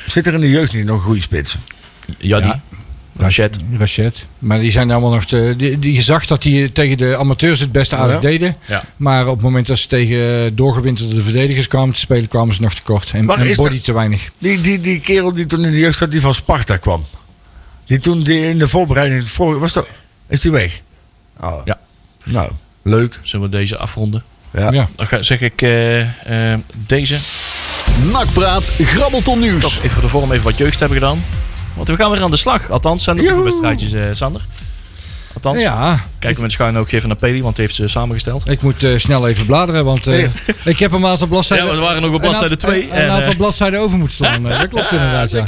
Zit 0.07 0.27
er 0.27 0.33
in 0.33 0.41
de 0.41 0.49
jeugd 0.49 0.73
niet 0.73 0.85
nog 0.85 0.97
een 0.97 1.03
goede 1.03 1.21
spits? 1.21 1.57
Ja, 2.17 2.37
die. 2.39 2.47
Ja. 2.47 2.61
Rachet. 3.17 3.57
Rachet. 3.77 4.25
Maar 4.39 4.59
die 4.59 4.71
zijn 4.71 4.91
allemaal 4.91 5.11
nog 5.11 5.25
te, 5.25 5.53
die, 5.57 5.79
die, 5.79 5.93
je 5.93 6.01
zag 6.01 6.25
dat 6.25 6.41
die 6.41 6.71
tegen 6.71 6.97
de 6.97 7.17
amateurs 7.17 7.59
het 7.59 7.71
best 7.71 7.93
aardig 7.93 8.15
Ja. 8.15 8.21
deden. 8.21 8.55
Ja. 8.67 8.83
Maar 8.97 9.27
op 9.27 9.33
het 9.33 9.41
moment 9.43 9.67
dat 9.67 9.77
ze 9.77 9.87
tegen 9.87 10.55
doorgewinterde 10.55 11.21
verdedigers 11.21 11.67
kwamen 11.67 11.93
te 11.93 11.99
spelen, 11.99 12.27
kwamen 12.27 12.55
ze 12.55 12.61
nog 12.61 12.73
tekort. 12.73 13.11
En, 13.13 13.29
en 13.29 13.55
body 13.55 13.73
dat- 13.73 13.83
te 13.83 13.93
weinig. 13.93 14.31
Die, 14.37 14.61
die, 14.61 14.79
die 14.81 14.99
kerel 14.99 15.33
die 15.33 15.45
toen 15.45 15.65
in 15.65 15.71
de 15.71 15.79
jeugd 15.79 15.97
zat, 15.97 16.11
die 16.11 16.21
van 16.21 16.33
Sparta 16.33 16.77
kwam. 16.77 17.03
Die 17.91 17.99
toen 17.99 18.19
die 18.19 18.45
in 18.47 18.57
de 18.57 18.67
voorbereiding, 18.67 19.29
voor, 19.29 19.59
was 19.59 19.73
dat, 19.73 19.87
is 20.27 20.41
die 20.41 20.51
weg? 20.51 20.81
Oh. 21.39 21.61
Ja. 21.65 21.77
Nou, 22.23 22.49
leuk. 22.81 23.19
Zullen 23.23 23.49
we 23.49 23.57
deze 23.57 23.77
afronden? 23.77 24.23
Ja. 24.53 24.71
Ja. 24.71 24.87
Dan 24.95 25.07
ga- 25.07 25.21
zeg 25.21 25.41
ik 25.41 25.61
eh, 25.61 26.51
eh, 26.53 26.59
deze. 26.73 27.17
Nakpraat, 28.11 28.71
grabbelton 28.79 29.39
nieuws. 29.39 29.61
Toch 29.61 29.75
even 29.77 29.89
voor 29.89 30.01
de 30.01 30.07
vorm 30.07 30.31
even 30.31 30.43
wat 30.43 30.57
jeugd 30.57 30.79
hebben 30.79 30.97
gedaan. 30.97 31.23
Want 31.73 31.87
we 31.87 31.95
gaan 31.95 32.11
weer 32.11 32.21
aan 32.23 32.31
de 32.31 32.37
slag. 32.37 32.69
Althans, 32.69 33.03
zijn 33.03 33.17
er 33.17 33.23
Joehoe. 33.23 33.43
wedstrijdjes, 33.43 33.93
eh 33.93 34.03
Sander. 34.11 34.41
Althans, 35.33 35.61
Ja, 35.61 36.05
kijken 36.19 36.37
we 36.37 36.41
met 36.43 36.51
schuin 36.51 36.77
ook 36.77 36.91
even 36.91 37.07
naar 37.07 37.17
Peli, 37.17 37.41
want 37.41 37.55
die 37.55 37.65
heeft 37.65 37.77
ze 37.77 37.87
samengesteld. 37.87 38.49
ik 38.49 38.61
moet 38.61 38.83
eh, 38.83 38.97
snel 38.97 39.27
even 39.27 39.45
bladeren, 39.45 39.85
want 39.85 40.07
eh, 40.07 40.27
ik 40.63 40.79
heb 40.79 40.91
een 40.91 41.05
aantal 41.05 41.27
bladzijden... 41.27 41.67
Ja, 41.67 41.73
we 41.73 41.79
waren 41.79 42.01
nog 42.01 42.13
op 42.13 42.21
bladzijde 42.21 42.45
een 42.45 42.51
aantal- 42.51 42.69
2. 42.69 42.91
Een, 42.91 43.03
een 43.05 43.09
aantal 43.11 43.35
bladzijden 43.35 43.79
over 43.79 43.97
moeten 43.97 44.15
slaan. 44.15 44.43
dat 44.59 44.67
klopt 44.67 44.91
inderdaad, 44.91 45.31
ja. 45.31 45.45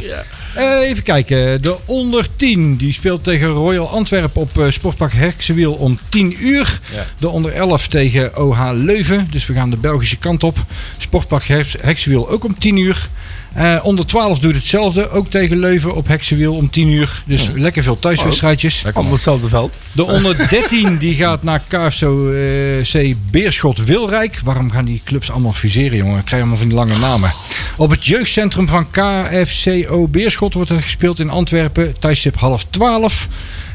Eh, 0.53 0.89
even 0.89 1.03
kijken. 1.03 1.61
De 1.61 1.77
onder 1.85 2.27
10 2.35 2.75
die 2.75 2.93
speelt 2.93 3.23
tegen 3.23 3.47
Royal 3.47 3.89
Antwerp 3.89 4.37
op 4.37 4.57
eh, 4.57 4.69
Sportpark 4.69 5.13
Heksenwiel 5.13 5.73
om 5.73 5.99
10 6.09 6.35
uur. 6.47 6.79
Ja. 6.93 7.05
De 7.17 7.29
onder 7.29 7.53
11 7.53 7.87
tegen 7.87 8.37
OH 8.37 8.69
Leuven. 8.73 9.27
Dus 9.31 9.45
we 9.45 9.53
gaan 9.53 9.69
de 9.69 9.77
Belgische 9.77 10.17
kant 10.17 10.43
op. 10.43 10.57
Sportpark 10.97 11.47
Heksenwiel 11.81 12.29
ook 12.29 12.43
om 12.43 12.59
10 12.59 12.77
uur. 12.77 13.09
Eh, 13.53 13.79
onder 13.83 14.05
12 14.05 14.39
doet 14.39 14.55
hetzelfde. 14.55 15.09
Ook 15.09 15.29
tegen 15.29 15.59
Leuven 15.59 15.95
op 15.95 16.07
Heksenwiel 16.07 16.53
om 16.53 16.69
10 16.69 16.87
uur. 16.87 17.23
Dus 17.25 17.49
lekker 17.55 17.83
veel 17.83 17.99
thuiswedstrijdjes. 17.99 18.83
Op 18.93 19.11
hetzelfde 19.11 19.47
veld. 19.47 19.75
De 19.91 20.03
onder 20.03 20.49
13 20.49 20.97
die 20.97 21.15
gaat 21.15 21.43
naar 21.43 21.61
KFC 21.67 22.05
C 22.91 23.15
Beerschot 23.31 23.85
Wilrijk. 23.85 24.39
Waarom 24.43 24.71
gaan 24.71 24.85
die 24.85 25.01
clubs 25.05 25.31
allemaal 25.31 25.53
fuseren, 25.53 25.97
jongen? 25.97 26.19
Ik 26.19 26.25
krijg 26.25 26.41
allemaal 26.41 26.59
van 26.59 26.67
die 26.67 26.77
lange 26.77 26.97
namen. 26.97 27.31
Op 27.75 27.89
het 27.89 28.05
jeugdcentrum 28.05 28.67
van 28.67 28.87
KFCO 28.91 30.07
Beerschot 30.07 30.53
wordt 30.53 30.69
er 30.69 30.81
gespeeld 30.81 31.19
in 31.19 31.29
Antwerpen. 31.29 31.99
Tijdstip 31.99 32.35
half 32.35 32.65
12. 32.69 33.27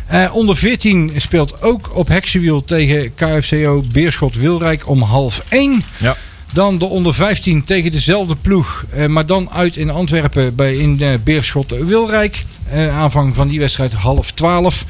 Eh, 0.07 0.35
onder 0.35 0.57
14 0.57 1.13
speelt 1.17 1.63
ook 1.63 1.97
op 1.97 2.09
Heksenwiel 2.09 2.65
tegen 2.65 3.15
KFCO 3.15 3.85
Beerschot 3.93 4.37
Wilrijk 4.37 4.89
om 4.89 5.03
half 5.03 5.43
1. 5.49 5.85
Ja. 5.97 6.17
Dan 6.53 6.79
de 6.79 6.85
onder 6.85 7.15
15 7.15 7.65
tegen 7.65 7.93
dezelfde 7.93 8.37
ploeg. 8.37 8.85
eh, 8.91 9.07
maar 9.07 9.27
dan 9.27 9.51
uit 9.51 9.77
in 9.77 9.91
Antwerpen 9.91 10.55
bij 10.55 10.77
in 10.77 11.01
eh, 11.01 11.15
Beerschot 11.25 11.71
Wilrijk. 11.71 12.45
Eh, 12.71 12.99
aanvang 12.99 13.35
van 13.35 13.49
die 13.49 13.59
wedstrijd 13.59 13.93
half 13.93 14.31
12. 14.33 14.85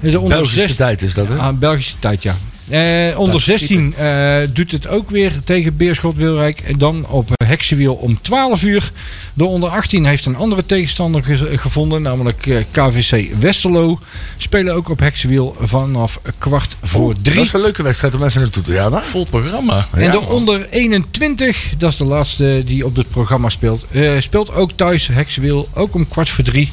Eh, 0.00 0.10
De 0.12 0.18
onder 0.20 0.34
Belgische 0.36 0.58
16 0.58 0.76
tijd 0.76 1.02
is 1.02 1.14
dat, 1.14 1.28
hè? 1.28 1.36
Ah, 1.36 1.58
Belgische 1.58 1.94
tijd, 1.98 2.22
ja. 2.22 2.36
Eh, 2.70 3.18
onder 3.18 3.32
Dat 3.32 3.40
is 3.40 3.44
16 3.44 3.94
eh, 3.96 4.36
doet 4.52 4.70
het 4.72 4.88
ook 4.88 5.10
weer 5.10 5.32
tegen 5.44 5.76
Beerschot 5.76 6.16
Wilrijk. 6.16 6.60
En 6.60 6.78
dan 6.78 7.06
op 7.08 7.28
Heksenwiel 7.44 7.94
om 7.94 8.18
12 8.22 8.62
uur. 8.62 8.90
De 9.34 9.44
onder 9.44 9.68
18 9.70 10.04
heeft 10.06 10.26
een 10.26 10.36
andere 10.36 10.66
tegenstander 10.66 11.22
ge- 11.24 11.58
gevonden, 11.58 12.02
namelijk 12.02 12.46
eh, 12.46 12.56
KVC 12.70 13.34
Westerlo. 13.40 13.98
Spelen 14.36 14.74
ook 14.74 14.88
op 14.88 14.98
Heksenwiel 15.00 15.56
vanaf 15.60 16.20
kwart 16.38 16.76
voor 16.82 17.14
Dat 17.14 17.24
drie. 17.24 17.40
is 17.40 17.52
een 17.52 17.60
leuke 17.60 17.82
wedstrijd 17.82 18.14
om 18.14 18.22
even 18.24 18.40
naartoe 18.40 18.62
te 18.62 18.72
gaan, 18.74 18.92
hè? 18.92 19.00
Vol 19.02 19.24
programma. 19.30 19.86
En 19.92 20.02
Ja, 20.02 20.10
de 20.10 20.16
man. 20.18 20.28
onder 20.28 20.66
21, 20.70 21.72
dat 21.78 21.90
is 21.92 21.96
de 21.98 22.04
laatste 22.04 22.62
die 22.66 22.84
op 22.86 22.94
dit 22.94 23.10
programma 23.10 23.48
speelt, 23.48 23.84
eh, 23.90 24.12
speelt 24.20 24.54
ook 24.54 24.72
thuis 24.72 25.06
Heksenwiel, 25.08 25.68
ook 25.74 25.94
om 25.94 26.08
kwart 26.08 26.28
voor 26.28 26.44
drie. 26.44 26.70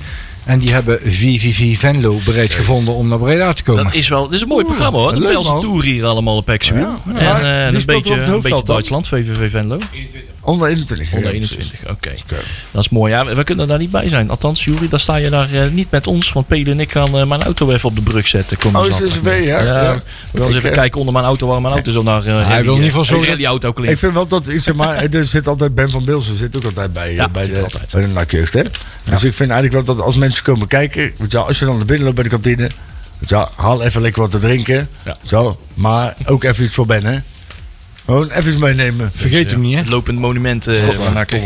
En 0.48 0.60
die 0.60 0.72
hebben 0.72 1.00
VVV 1.04 1.78
Venlo 1.78 2.20
bereid 2.26 2.54
gevonden 2.54 2.94
om 2.94 3.08
naar 3.08 3.18
Breda 3.18 3.54
te 3.54 3.64
komen. 3.64 3.84
Dat 3.84 3.94
is 3.94 4.08
wel, 4.08 4.24
dit 4.24 4.34
is 4.34 4.42
een 4.42 4.48
mooi 4.48 4.66
programma 4.66 4.98
hoor. 4.98 5.14
De 5.14 5.20
leuk, 5.20 5.32
Belgische. 5.32 5.60
Tour 5.60 5.84
hier 5.84 6.06
allemaal 6.06 6.36
op 6.36 6.48
Heksenwiel. 6.48 6.96
Ja. 7.14 7.42
En 7.42 7.70
die 7.70 7.80
een 7.80 7.86
beetje, 7.86 8.14
een 8.14 8.42
beetje? 8.42 8.64
Duitsland, 8.64 9.08
VVV 9.08 9.52
Venlo. 9.52 9.78
Onder 10.48 10.68
21. 10.68 11.14
Onder 11.14 11.30
ja, 11.30 11.36
21, 11.36 11.80
oké. 11.90 12.14
Dat 12.72 12.84
is 12.84 12.90
mooi. 12.90 13.12
Ja, 13.14 13.26
we 13.26 13.34
we 13.36 13.44
kunnen 13.44 13.68
daar 13.68 13.78
niet 13.78 13.92
bij 13.92 14.10
zijn. 14.10 14.30
Althans, 14.30 14.64
Jury, 14.66 14.88
daar 14.90 15.00
sta 15.00 15.16
je 15.16 15.30
daar 15.30 15.54
eh, 15.54 15.70
niet 15.72 15.92
met 15.92 16.08
ons. 16.08 16.34
Want 16.34 16.48
Pede 16.48 16.72
en 16.72 16.80
ik 16.80 16.92
gaan 16.92 17.18
eh, 17.18 17.26
mijn 17.26 17.44
auto 17.44 17.72
even 17.72 17.90
op 17.90 17.96
de 17.96 18.02
brug 18.02 18.28
zetten. 18.28 18.58
Kom 18.58 18.76
Oh, 18.76 18.86
is 18.88 19.00
het 19.00 19.20
ja? 19.24 19.32
Ja. 19.34 19.62
We 19.62 19.68
gaan 19.68 20.02
eens 20.34 20.50
Ik, 20.50 20.56
even 20.56 20.70
eh, 20.70 20.76
kijken 20.76 21.00
onder 21.00 21.14
mijn 21.14 21.26
auto 21.26 21.48
waar 21.48 21.62
mijn 21.62 21.74
auto 21.74 21.92
zo 21.92 22.04
naar 22.04 22.28
uh, 22.28 22.48
Hij 22.48 22.64
wil 22.64 22.72
in 22.76 22.76
ieder 22.76 22.90
geval 22.90 23.04
zorgen- 23.06 23.30
rallyauto 23.30 23.68
Ik 23.70 23.76
klinkt. 23.76 24.00
vind 24.00 24.14
wel 24.14 24.28
dat, 24.28 24.46
zeg 24.56 24.74
maar, 24.76 25.04
er 25.04 25.26
zit 25.26 25.48
altijd 25.48 25.76
Ben 25.76 25.90
van 25.90 26.06
Bilsen 26.06 26.38
zit 26.38 26.56
ook 26.58 26.64
altijd 26.64 26.94
bij, 26.94 27.14
Ja, 27.14 27.30
bij, 27.30 27.44
de, 27.48 27.62
altijd. 27.62 27.92
bij 27.92 28.02
de 28.02 28.08
nakjeugd, 28.08 28.54
hè? 28.54 28.62
Dus 29.04 29.24
ik 29.24 29.34
vind 29.34 29.52
eigenlijk 29.52 29.86
wel 29.86 29.96
dat 29.96 30.06
als 30.06 30.16
mensen 30.16 30.44
komen 30.44 30.68
kijken, 30.68 31.02
weet 31.18 31.32
je, 31.32 31.38
wel, 31.38 31.48
als 31.48 31.60
je 31.60 31.66
dan 31.66 31.76
naar 31.78 31.86
binnen 31.86 32.04
loopt 32.06 32.16
bij 32.16 32.24
de 32.24 32.30
kantine, 32.30 32.62
weet 33.20 33.30
je, 33.30 33.36
wel, 33.36 33.50
haal 33.56 33.82
even 33.84 34.02
lekker 34.02 34.22
wat 34.22 34.32
te 34.32 34.40
drinken, 34.40 34.90
Ja. 35.06 35.18
zo, 35.26 35.60
maar 35.74 36.16
ook 36.26 36.44
even 36.44 36.64
iets 36.66 36.74
voor 36.74 36.86
Ben, 36.86 37.04
hè? 37.06 37.18
Gewoon 38.08 38.32
even 38.32 38.60
meenemen. 38.60 39.12
Vergeet 39.16 39.52
hem 39.52 39.62
niet, 39.62 39.74
hè? 39.74 39.80
Het 39.80 39.92
lopend 39.92 40.20
monument 40.20 40.68
eh, 40.68 40.88
van 40.90 41.14
Nakken. 41.14 41.42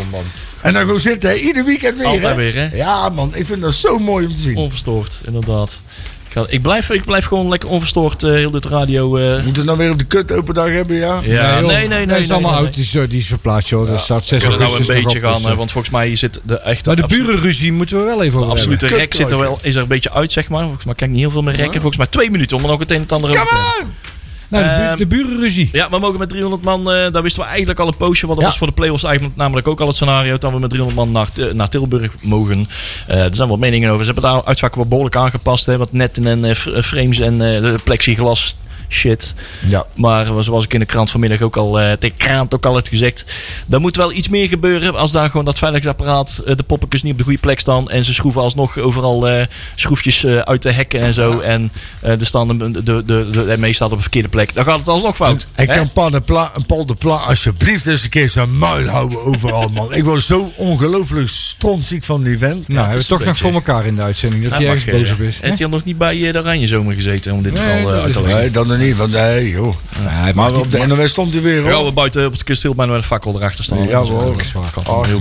En 0.60 0.72
dan 0.72 0.82
gewoon 0.82 1.00
zitten, 1.00 1.30
hè, 1.30 1.36
ieder 1.36 1.64
weekend 1.64 1.96
weer, 1.96 2.06
Altijd 2.06 2.24
hè? 2.24 2.34
weer, 2.34 2.54
hè? 2.54 2.76
Ja, 2.76 3.08
man, 3.08 3.30
ik 3.34 3.46
vind 3.46 3.60
dat 3.60 3.74
zo 3.74 3.98
mooi 3.98 4.26
om 4.26 4.34
te 4.34 4.40
zien. 4.40 4.56
Onverstoord, 4.56 5.20
inderdaad. 5.26 5.80
Ik, 6.26 6.32
ga- 6.38 6.46
ik, 6.48 6.62
blijf, 6.62 6.90
ik 6.90 7.04
blijf 7.04 7.24
gewoon 7.24 7.48
lekker 7.48 7.68
onverstoord 7.68 8.22
eh, 8.22 8.30
heel 8.30 8.50
dit 8.50 8.64
radio... 8.64 9.16
eh, 9.16 9.42
Moeten 9.44 9.62
we 9.62 9.68
dan 9.68 9.76
weer 9.78 9.90
op 9.90 9.98
de 9.98 10.04
kut 10.04 10.32
open 10.32 10.54
dag 10.54 10.68
hebben, 10.68 10.96
ja? 10.96 11.20
ja, 11.22 11.60
nee, 11.60 11.76
nee, 11.76 11.88
nee. 11.88 12.06
Dat 12.06 12.18
is 12.18 12.22
nee, 12.26 12.32
allemaal 12.32 12.50
nee, 12.54 12.60
oud. 12.64 12.74
Die 12.74 12.82
is, 12.82 12.90
die 12.90 13.18
is 13.18 13.26
verplaatst, 13.26 13.68
joh. 13.68 13.86
Dat 13.86 14.00
staat 14.00 14.24
6 14.26 14.42
We 14.42 14.48
kunnen 14.48 14.58
nou 14.58 14.70
een 14.80 14.86
augustus 14.86 15.04
beetje 15.04 15.20
gaan, 15.20 15.42
dus, 15.42 15.56
want 15.56 15.70
volgens 15.70 15.92
mij 15.94 16.16
zit 16.16 16.40
de 16.44 16.58
echte... 16.60 16.86
Maar 16.88 16.96
de 16.96 17.06
burenruzie 17.06 17.72
moeten 17.72 17.98
we 17.98 18.04
wel 18.04 18.22
even 18.22 18.38
De 18.38 18.44
over 18.44 18.50
absolute 18.58 18.86
rek 18.86 19.14
zit 19.14 19.30
er 19.30 19.38
wel, 19.38 19.58
is 19.62 19.74
er 19.74 19.82
een 19.82 19.88
beetje 19.88 20.12
uit, 20.12 20.32
zeg 20.32 20.48
maar. 20.48 20.62
Volgens 20.62 20.84
mij 20.84 20.94
kan 20.94 21.06
ik 21.06 21.12
niet 21.12 21.22
heel 21.22 21.30
veel 21.30 21.42
meer 21.42 21.54
rekken. 21.54 21.74
Ja. 21.74 21.80
Volgens 21.80 21.96
mij 21.96 22.06
twee 22.06 22.30
minuten 22.30 22.56
om 22.56 22.62
er 22.62 22.68
nog 22.68 22.78
het 22.78 22.90
een 22.90 22.96
en 22.96 23.02
het 23.02 23.12
ander 23.12 23.30
over 23.30 23.46
te 23.46 23.52
hebben. 23.54 23.72
Come 23.78 23.90
on! 23.90 24.11
Nou, 24.52 24.64
de, 24.64 24.70
bu- 24.70 24.82
Ehm, 24.86 24.96
de 24.98 25.06
burenruzie. 25.06 25.68
Ja, 25.72 25.90
we 25.90 25.98
mogen 25.98 26.18
met 26.18 26.28
300 26.28 26.62
man, 26.62 26.80
eh, 26.92 27.10
daar 27.12 27.22
wisten 27.22 27.42
we 27.42 27.48
eigenlijk 27.48 27.78
al 27.80 27.86
een 27.86 27.96
poosje. 27.96 28.26
Want 28.26 28.38
dat 28.38 28.48
was 28.48 28.58
voor 28.58 28.66
de 28.66 28.72
play-offs 28.72 29.04
eigenlijk 29.04 29.36
namelijk 29.36 29.68
ook 29.68 29.80
al 29.80 29.86
het 29.86 29.96
scenario. 29.96 30.38
Dat 30.38 30.52
we 30.52 30.58
met 30.58 30.70
300 30.70 31.00
man 31.00 31.12
naar, 31.12 31.32
Ti- 31.32 31.48
naar 31.52 31.68
Tilburg 31.68 32.12
mogen. 32.20 32.66
Eh, 33.06 33.20
er 33.24 33.34
zijn 33.34 33.48
wat 33.48 33.58
meningen 33.58 33.90
over. 33.90 34.04
Ze 34.04 34.12
hebben 34.12 34.30
daar 34.30 34.44
uitvakken 34.44 34.78
wat 34.80 34.88
behoorlijk 34.88 35.16
aangepast. 35.16 35.66
Hè, 35.66 35.76
wat 35.76 35.92
netten 35.92 36.26
en 36.26 36.44
eh, 36.44 36.54
frames 36.82 37.18
en 37.20 37.64
eh, 37.64 37.74
plexiglas 37.84 38.56
shit. 38.92 39.34
Ja. 39.68 39.86
Maar 39.94 40.26
zoals 40.38 40.64
ik 40.64 40.74
in 40.74 40.80
de 40.80 40.86
krant 40.86 41.10
vanmiddag 41.10 41.42
ook 41.42 41.56
al, 41.56 41.80
eh 41.80 41.92
tegen 41.92 42.16
krant 42.16 42.54
ook 42.54 42.66
al 42.66 42.74
had 42.74 42.88
gezegd. 42.88 43.24
Er 43.70 43.80
moet 43.80 43.96
wel 43.96 44.12
iets 44.12 44.28
meer 44.28 44.48
gebeuren 44.48 44.94
als 44.94 45.12
daar 45.12 45.30
gewoon 45.30 45.44
dat 45.44 45.58
veiligheidsapparaat, 45.58 46.42
eh, 46.46 46.56
de 46.56 46.62
poppetjes 46.62 47.02
niet 47.02 47.12
op 47.12 47.18
de 47.18 47.24
goede 47.24 47.38
plek 47.38 47.60
staan. 47.60 47.90
En 47.90 48.04
ze 48.04 48.14
schroeven 48.14 48.42
alsnog 48.42 48.78
overal 48.78 49.28
eh, 49.28 49.46
schroefjes 49.74 50.24
eh, 50.24 50.38
uit 50.38 50.62
de 50.62 50.72
hekken 50.72 51.00
en 51.00 51.12
zo. 51.12 51.40
En 51.40 51.72
staan 52.20 52.48
de, 52.48 52.70
de, 52.70 52.82
de, 52.82 53.04
de, 53.04 53.30
de 53.30 53.56
ME 53.58 53.72
staat 53.72 53.90
op 53.90 53.96
een 53.96 54.02
verkeerde 54.02 54.28
plek. 54.28 54.54
Dan 54.54 54.64
gaat 54.64 54.78
het 54.78 54.88
alsnog 54.88 55.16
fout. 55.16 55.46
En 55.54 55.66
hè? 55.66 55.74
kan 55.74 55.90
Paul 55.92 56.10
de, 56.10 56.20
Pla, 56.20 56.52
Paul 56.66 56.86
de 56.86 56.94
Pla 56.94 57.14
alsjeblieft 57.14 57.86
eens 57.86 58.02
een 58.02 58.10
keer 58.10 58.30
zijn 58.30 58.58
muil 58.58 58.88
houden 58.88 59.24
overal, 59.24 59.68
man. 59.68 59.94
Ik 59.94 60.04
word 60.04 60.22
zo 60.22 60.52
ongelooflijk 60.56 61.28
strontziek 61.28 62.04
van 62.04 62.22
die 62.22 62.38
vent. 62.38 62.68
nou, 62.68 62.80
hebben 62.80 62.84
het 62.84 62.94
we 62.94 63.00
is 63.00 63.06
toch 63.06 63.24
nog 63.24 63.36
voor 63.36 63.52
elkaar 63.52 63.86
in 63.86 63.96
de 63.96 64.02
uitzending. 64.02 64.42
Dat 64.42 64.52
Ja, 64.52 64.58
hij 64.58 64.66
ergens 64.66 64.84
boos 64.84 65.12
op 65.12 65.20
is. 65.20 65.40
Heeft 65.40 65.58
hij 65.58 65.66
al 65.66 65.72
nog 65.72 65.84
niet 65.84 65.98
bij 65.98 66.32
de 66.32 66.38
Oranje 66.38 66.66
Zomer 66.66 66.94
gezeten 66.94 67.32
om 67.32 67.42
dit 67.42 67.58
geval 67.58 67.94
eh, 67.94 68.02
uit 68.02 68.12
te 68.12 68.22
leggen? 68.22 68.40
Nee, 68.40 68.50
dan 68.50 68.66
nog 68.66 68.78
niet, 68.82 68.96
want 68.96 69.12
nee, 69.12 69.48
joh. 69.50 69.74
Nee, 70.22 70.34
Maar 70.34 70.52
op 70.54 70.70
de 70.70 70.86
NOS 70.86 71.10
stond 71.10 71.32
hij 71.32 71.42
weer 71.42 71.62
gaan 71.62 71.84
we 71.84 71.92
buiten 71.92 72.26
op 72.26 72.32
het 72.32 72.44
kasteel 72.44 72.74
bijna 72.74 72.92
met 72.92 73.00
een 73.00 73.06
fakkel 73.06 73.34
erachter 73.36 73.64
staan. 73.64 73.88
Ja, 73.88 73.98
hoor. 74.02 74.36
dat 74.52 74.74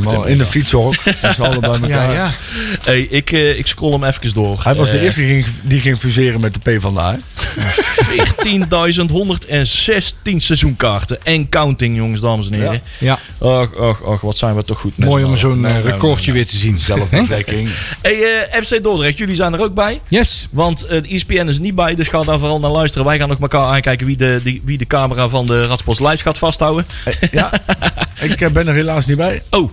dat 0.04 0.14
man, 0.14 0.28
in. 0.28 0.38
de 0.38 0.46
fietshok. 0.46 1.04
Dat 1.22 1.32
is 1.32 1.40
allebei 1.40 1.74
Ja, 1.88 2.02
elkaar. 2.02 2.14
ja. 2.14 2.32
Hey, 2.82 3.02
ik, 3.02 3.32
eh, 3.32 3.58
ik 3.58 3.68
scroll 3.68 3.92
hem 3.92 4.04
even 4.04 4.34
door. 4.34 4.60
Hij 4.64 4.76
was 4.76 4.92
de 4.92 4.98
Eh, 4.98 5.04
eerste 5.04 5.22
die 5.22 5.30
ging, 5.30 5.46
die 5.64 5.80
ging 5.80 5.98
fuseren 5.98 6.42
met 6.42 6.54
de 6.64 6.78
P 6.78 6.82
van 6.82 6.94
de 6.94 7.00
A. 7.00 7.18
14.116 7.56 10.38
seizoenkaarten. 10.38 11.24
En 11.24 11.50
counting, 11.50 11.96
jongens, 11.96 12.22
dames 12.22 12.50
en 12.50 12.54
heren. 12.54 12.82
ja. 12.98 13.20
Och, 13.38 13.74
och, 13.74 14.02
och, 14.02 14.22
wat 14.22 14.38
zijn 14.38 14.56
we 14.56 14.64
toch 14.64 14.80
goed. 14.80 14.98
Mooi 14.98 15.24
om 15.24 15.38
zo'n 15.38 15.66
eh, 15.66 15.80
recordje 15.80 16.32
weer 16.32 16.48
te 16.48 16.58
zien. 16.58 16.80
Zelfbevlekking. 16.80 17.70
Hey, 18.02 18.48
eh, 18.50 18.62
FC 18.62 18.84
Dordrecht, 18.84 19.18
jullie 19.18 19.36
zijn 19.36 19.54
er 19.54 19.62
ook 19.62 19.74
bij. 19.74 20.02
Yes. 20.08 20.48
Want 20.52 20.84
eh, 20.84 21.02
de 21.02 21.08
ESPN 21.08 21.48
is 21.48 21.60
niet 21.60 21.76
bij, 21.76 21.96
dus 21.96 22.08
ga 22.08 22.24
daar 22.24 22.40
vooral 22.40 22.60
naar 22.60 22.72
luisteren. 22.72 23.08
Wij 23.08 23.18
gaan 23.18 23.30
nog 23.30 23.40
elkaar 23.40 23.66
aankijken 23.66 24.06
wie 24.06 24.18
de, 24.18 24.40
die, 24.44 24.62
wie 24.66 24.78
de 24.78 24.88
camera 24.88 25.30
van 25.30 25.46
de 25.46 25.66
Radsport 25.66 26.00
Live 26.00 26.18
gaat 26.18 26.38
vasthouden. 26.38 26.86
ja, 27.32 27.52
ik 28.22 28.42
eh, 28.42 28.50
ben 28.50 28.68
er 28.68 28.74
helaas 28.74 29.06
niet 29.06 29.18
bij. 29.18 29.42
Oh, 29.50 29.72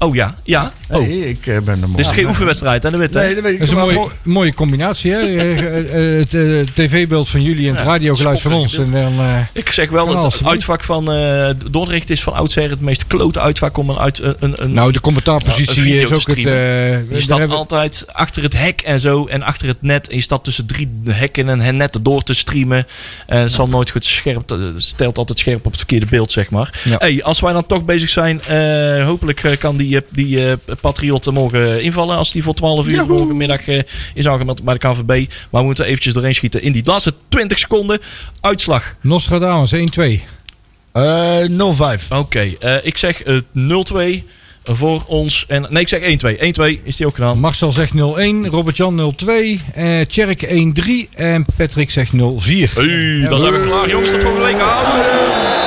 oh 0.00 0.14
ja, 0.14 0.34
ja. 0.44 0.72
Oh, 0.90 0.98
Nee, 1.06 1.28
ik 1.28 1.46
eh, 1.46 1.58
ben 1.60 1.82
er 1.82 1.88
dit 1.90 1.98
is 1.98 2.10
geen 2.10 2.26
oefenwedstrijd, 2.26 2.82
hè, 2.82 2.90
de 2.90 2.96
witte. 2.96 3.18
Nee, 3.18 3.34
dat 3.34 3.42
weet 3.42 3.52
ik 3.52 3.58
Dat 3.58 3.68
is 3.68 3.74
een 3.74 3.80
mooie, 3.80 4.08
mooie 4.22 4.54
combinatie, 4.54 5.12
hè? 5.12 5.18
Eh, 5.40 6.20
eh, 6.20 6.66
het 6.66 6.74
tv-beeld 6.74 7.28
van 7.28 7.42
jullie 7.42 7.68
en 7.68 7.74
het 7.74 7.84
Ja, 7.84 7.90
radiogeluid 7.90 8.40
van 8.40 8.52
ons. 8.52 8.78
En 8.78 8.90
dan, 8.92 9.12
eh, 9.20 9.38
Ik 9.52 9.70
zeg 9.70 9.90
wel, 9.90 10.06
Kan 10.06 10.16
het 10.24 10.44
uitvak 10.44 10.84
van 10.84 11.12
eh, 11.12 11.50
Dordrecht 11.70 12.10
is 12.10 12.22
van 12.22 12.32
oudsher 12.32 12.70
het 12.70 12.80
meest 12.80 13.06
klote 13.06 13.40
uitvak 13.40 13.76
om 13.76 13.90
een, 13.90 13.98
uit, 13.98 14.18
een, 14.18 14.34
een, 14.40 14.62
een 14.62 14.72
nou, 14.72 14.92
de 14.92 15.00
commentaarpositie 15.00 16.00
is 16.00 16.12
ook 16.12 16.26
het... 16.28 16.36
eh, 16.46 17.10
Je 17.10 17.20
staat 17.20 17.38
hebben- 17.38 17.56
altijd 17.56 18.04
achter 18.12 18.42
het 18.42 18.56
hek 18.56 18.80
en 18.80 19.00
zo. 19.00 19.26
En 19.26 19.42
achter 19.42 19.68
het 19.68 19.82
net. 19.82 20.08
En 20.08 20.16
je 20.16 20.22
staat 20.22 20.44
tussen 20.44 20.66
drie 20.66 20.88
hekken 21.04 21.48
en 21.48 21.60
hen 21.60 21.76
net 21.76 21.98
door 22.02 22.22
te 22.22 22.34
streamen. 22.34 22.86
En 23.26 23.40
het 23.40 23.52
zal 23.52 23.68
nooit 23.68 23.90
goed 23.90 24.04
scherp. 24.04 24.48
Het 24.48 24.60
stelt 24.76 25.18
altijd 25.18 25.38
scherp 25.38 25.58
op 25.58 25.64
het 25.64 25.76
verkeerde 25.76 26.06
beeld, 26.06 26.32
zeg 26.32 26.50
maar. 26.50 26.80
Ja. 26.84 26.96
Hey, 26.98 27.22
als 27.22 27.40
wij 27.40 27.52
dan 27.52 27.66
toch 27.66 27.84
bezig 27.84 28.08
zijn. 28.08 28.42
eh, 28.42 29.04
hopelijk 29.06 29.56
kan 29.58 29.76
die 29.76 29.88
die, 29.90 29.96
eh, 30.00 30.02
die 30.08 30.46
eh, 30.46 30.56
Patriotten 30.80 31.32
mogen 31.34 31.82
invallen 31.82 32.16
als 32.16 32.32
die 32.32 32.42
voor 32.42 32.54
12 32.54 32.86
uur 32.88 33.06
morgenmiddag 33.06 33.68
eh, 33.68 33.82
is 34.14 34.26
aangemeld 34.28 34.62
bij 34.62 34.74
de 34.74 34.80
KVB. 34.88 35.28
Maar 35.50 35.60
we 35.60 35.66
moeten 35.66 35.84
eventjes 35.84 36.12
doorheen 36.12 36.34
schieten 36.34 36.62
in 36.62 36.72
die 36.72 36.82
laatste 36.84 37.14
20 37.28 37.58
seconden. 37.58 37.98
Uitslag. 38.40 38.94
Nostradamus 39.00 39.72
1-2. 39.74 40.20
Eh 40.92 41.38
0-5. 41.48 42.08
Oké, 42.10 42.52
eh, 42.60 42.74
ik 42.82 42.96
zeg 42.96 43.22
eh, 43.22 43.36
0-2 43.52 44.24
voor 44.64 45.02
ons. 45.06 45.44
En, 45.48 45.66
nee, 45.70 45.82
ik 45.82 45.88
zeg 45.88 46.00
1-2. 46.00 46.36
1-2 46.38 46.80
is 46.84 46.96
die 46.96 47.06
ook 47.06 47.14
gedaan. 47.14 47.38
Marcel 47.38 47.72
zegt 47.72 47.92
0-1. 47.94 47.98
Robert-Jan 48.50 49.14
0-2. 49.14 49.60
eh 49.74 50.00
Tjerk 50.00 50.42
1-3. 50.42 51.08
En 51.14 51.44
Patrick 51.56 51.90
zegt 51.90 52.12
0-4. 52.12 52.18
Hey, 52.74 53.26
dan 53.28 53.40
zijn 53.40 53.52
we 53.52 53.62
klaar, 53.66 53.88
jongens. 53.88 54.10
Tot 54.10 54.22
volgende 54.22 54.46
week. 54.46 54.60
Houdoe. 54.60 55.59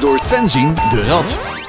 Door 0.00 0.18
Fenzin 0.22 0.74
de 0.74 1.02
Rad. 1.02 1.65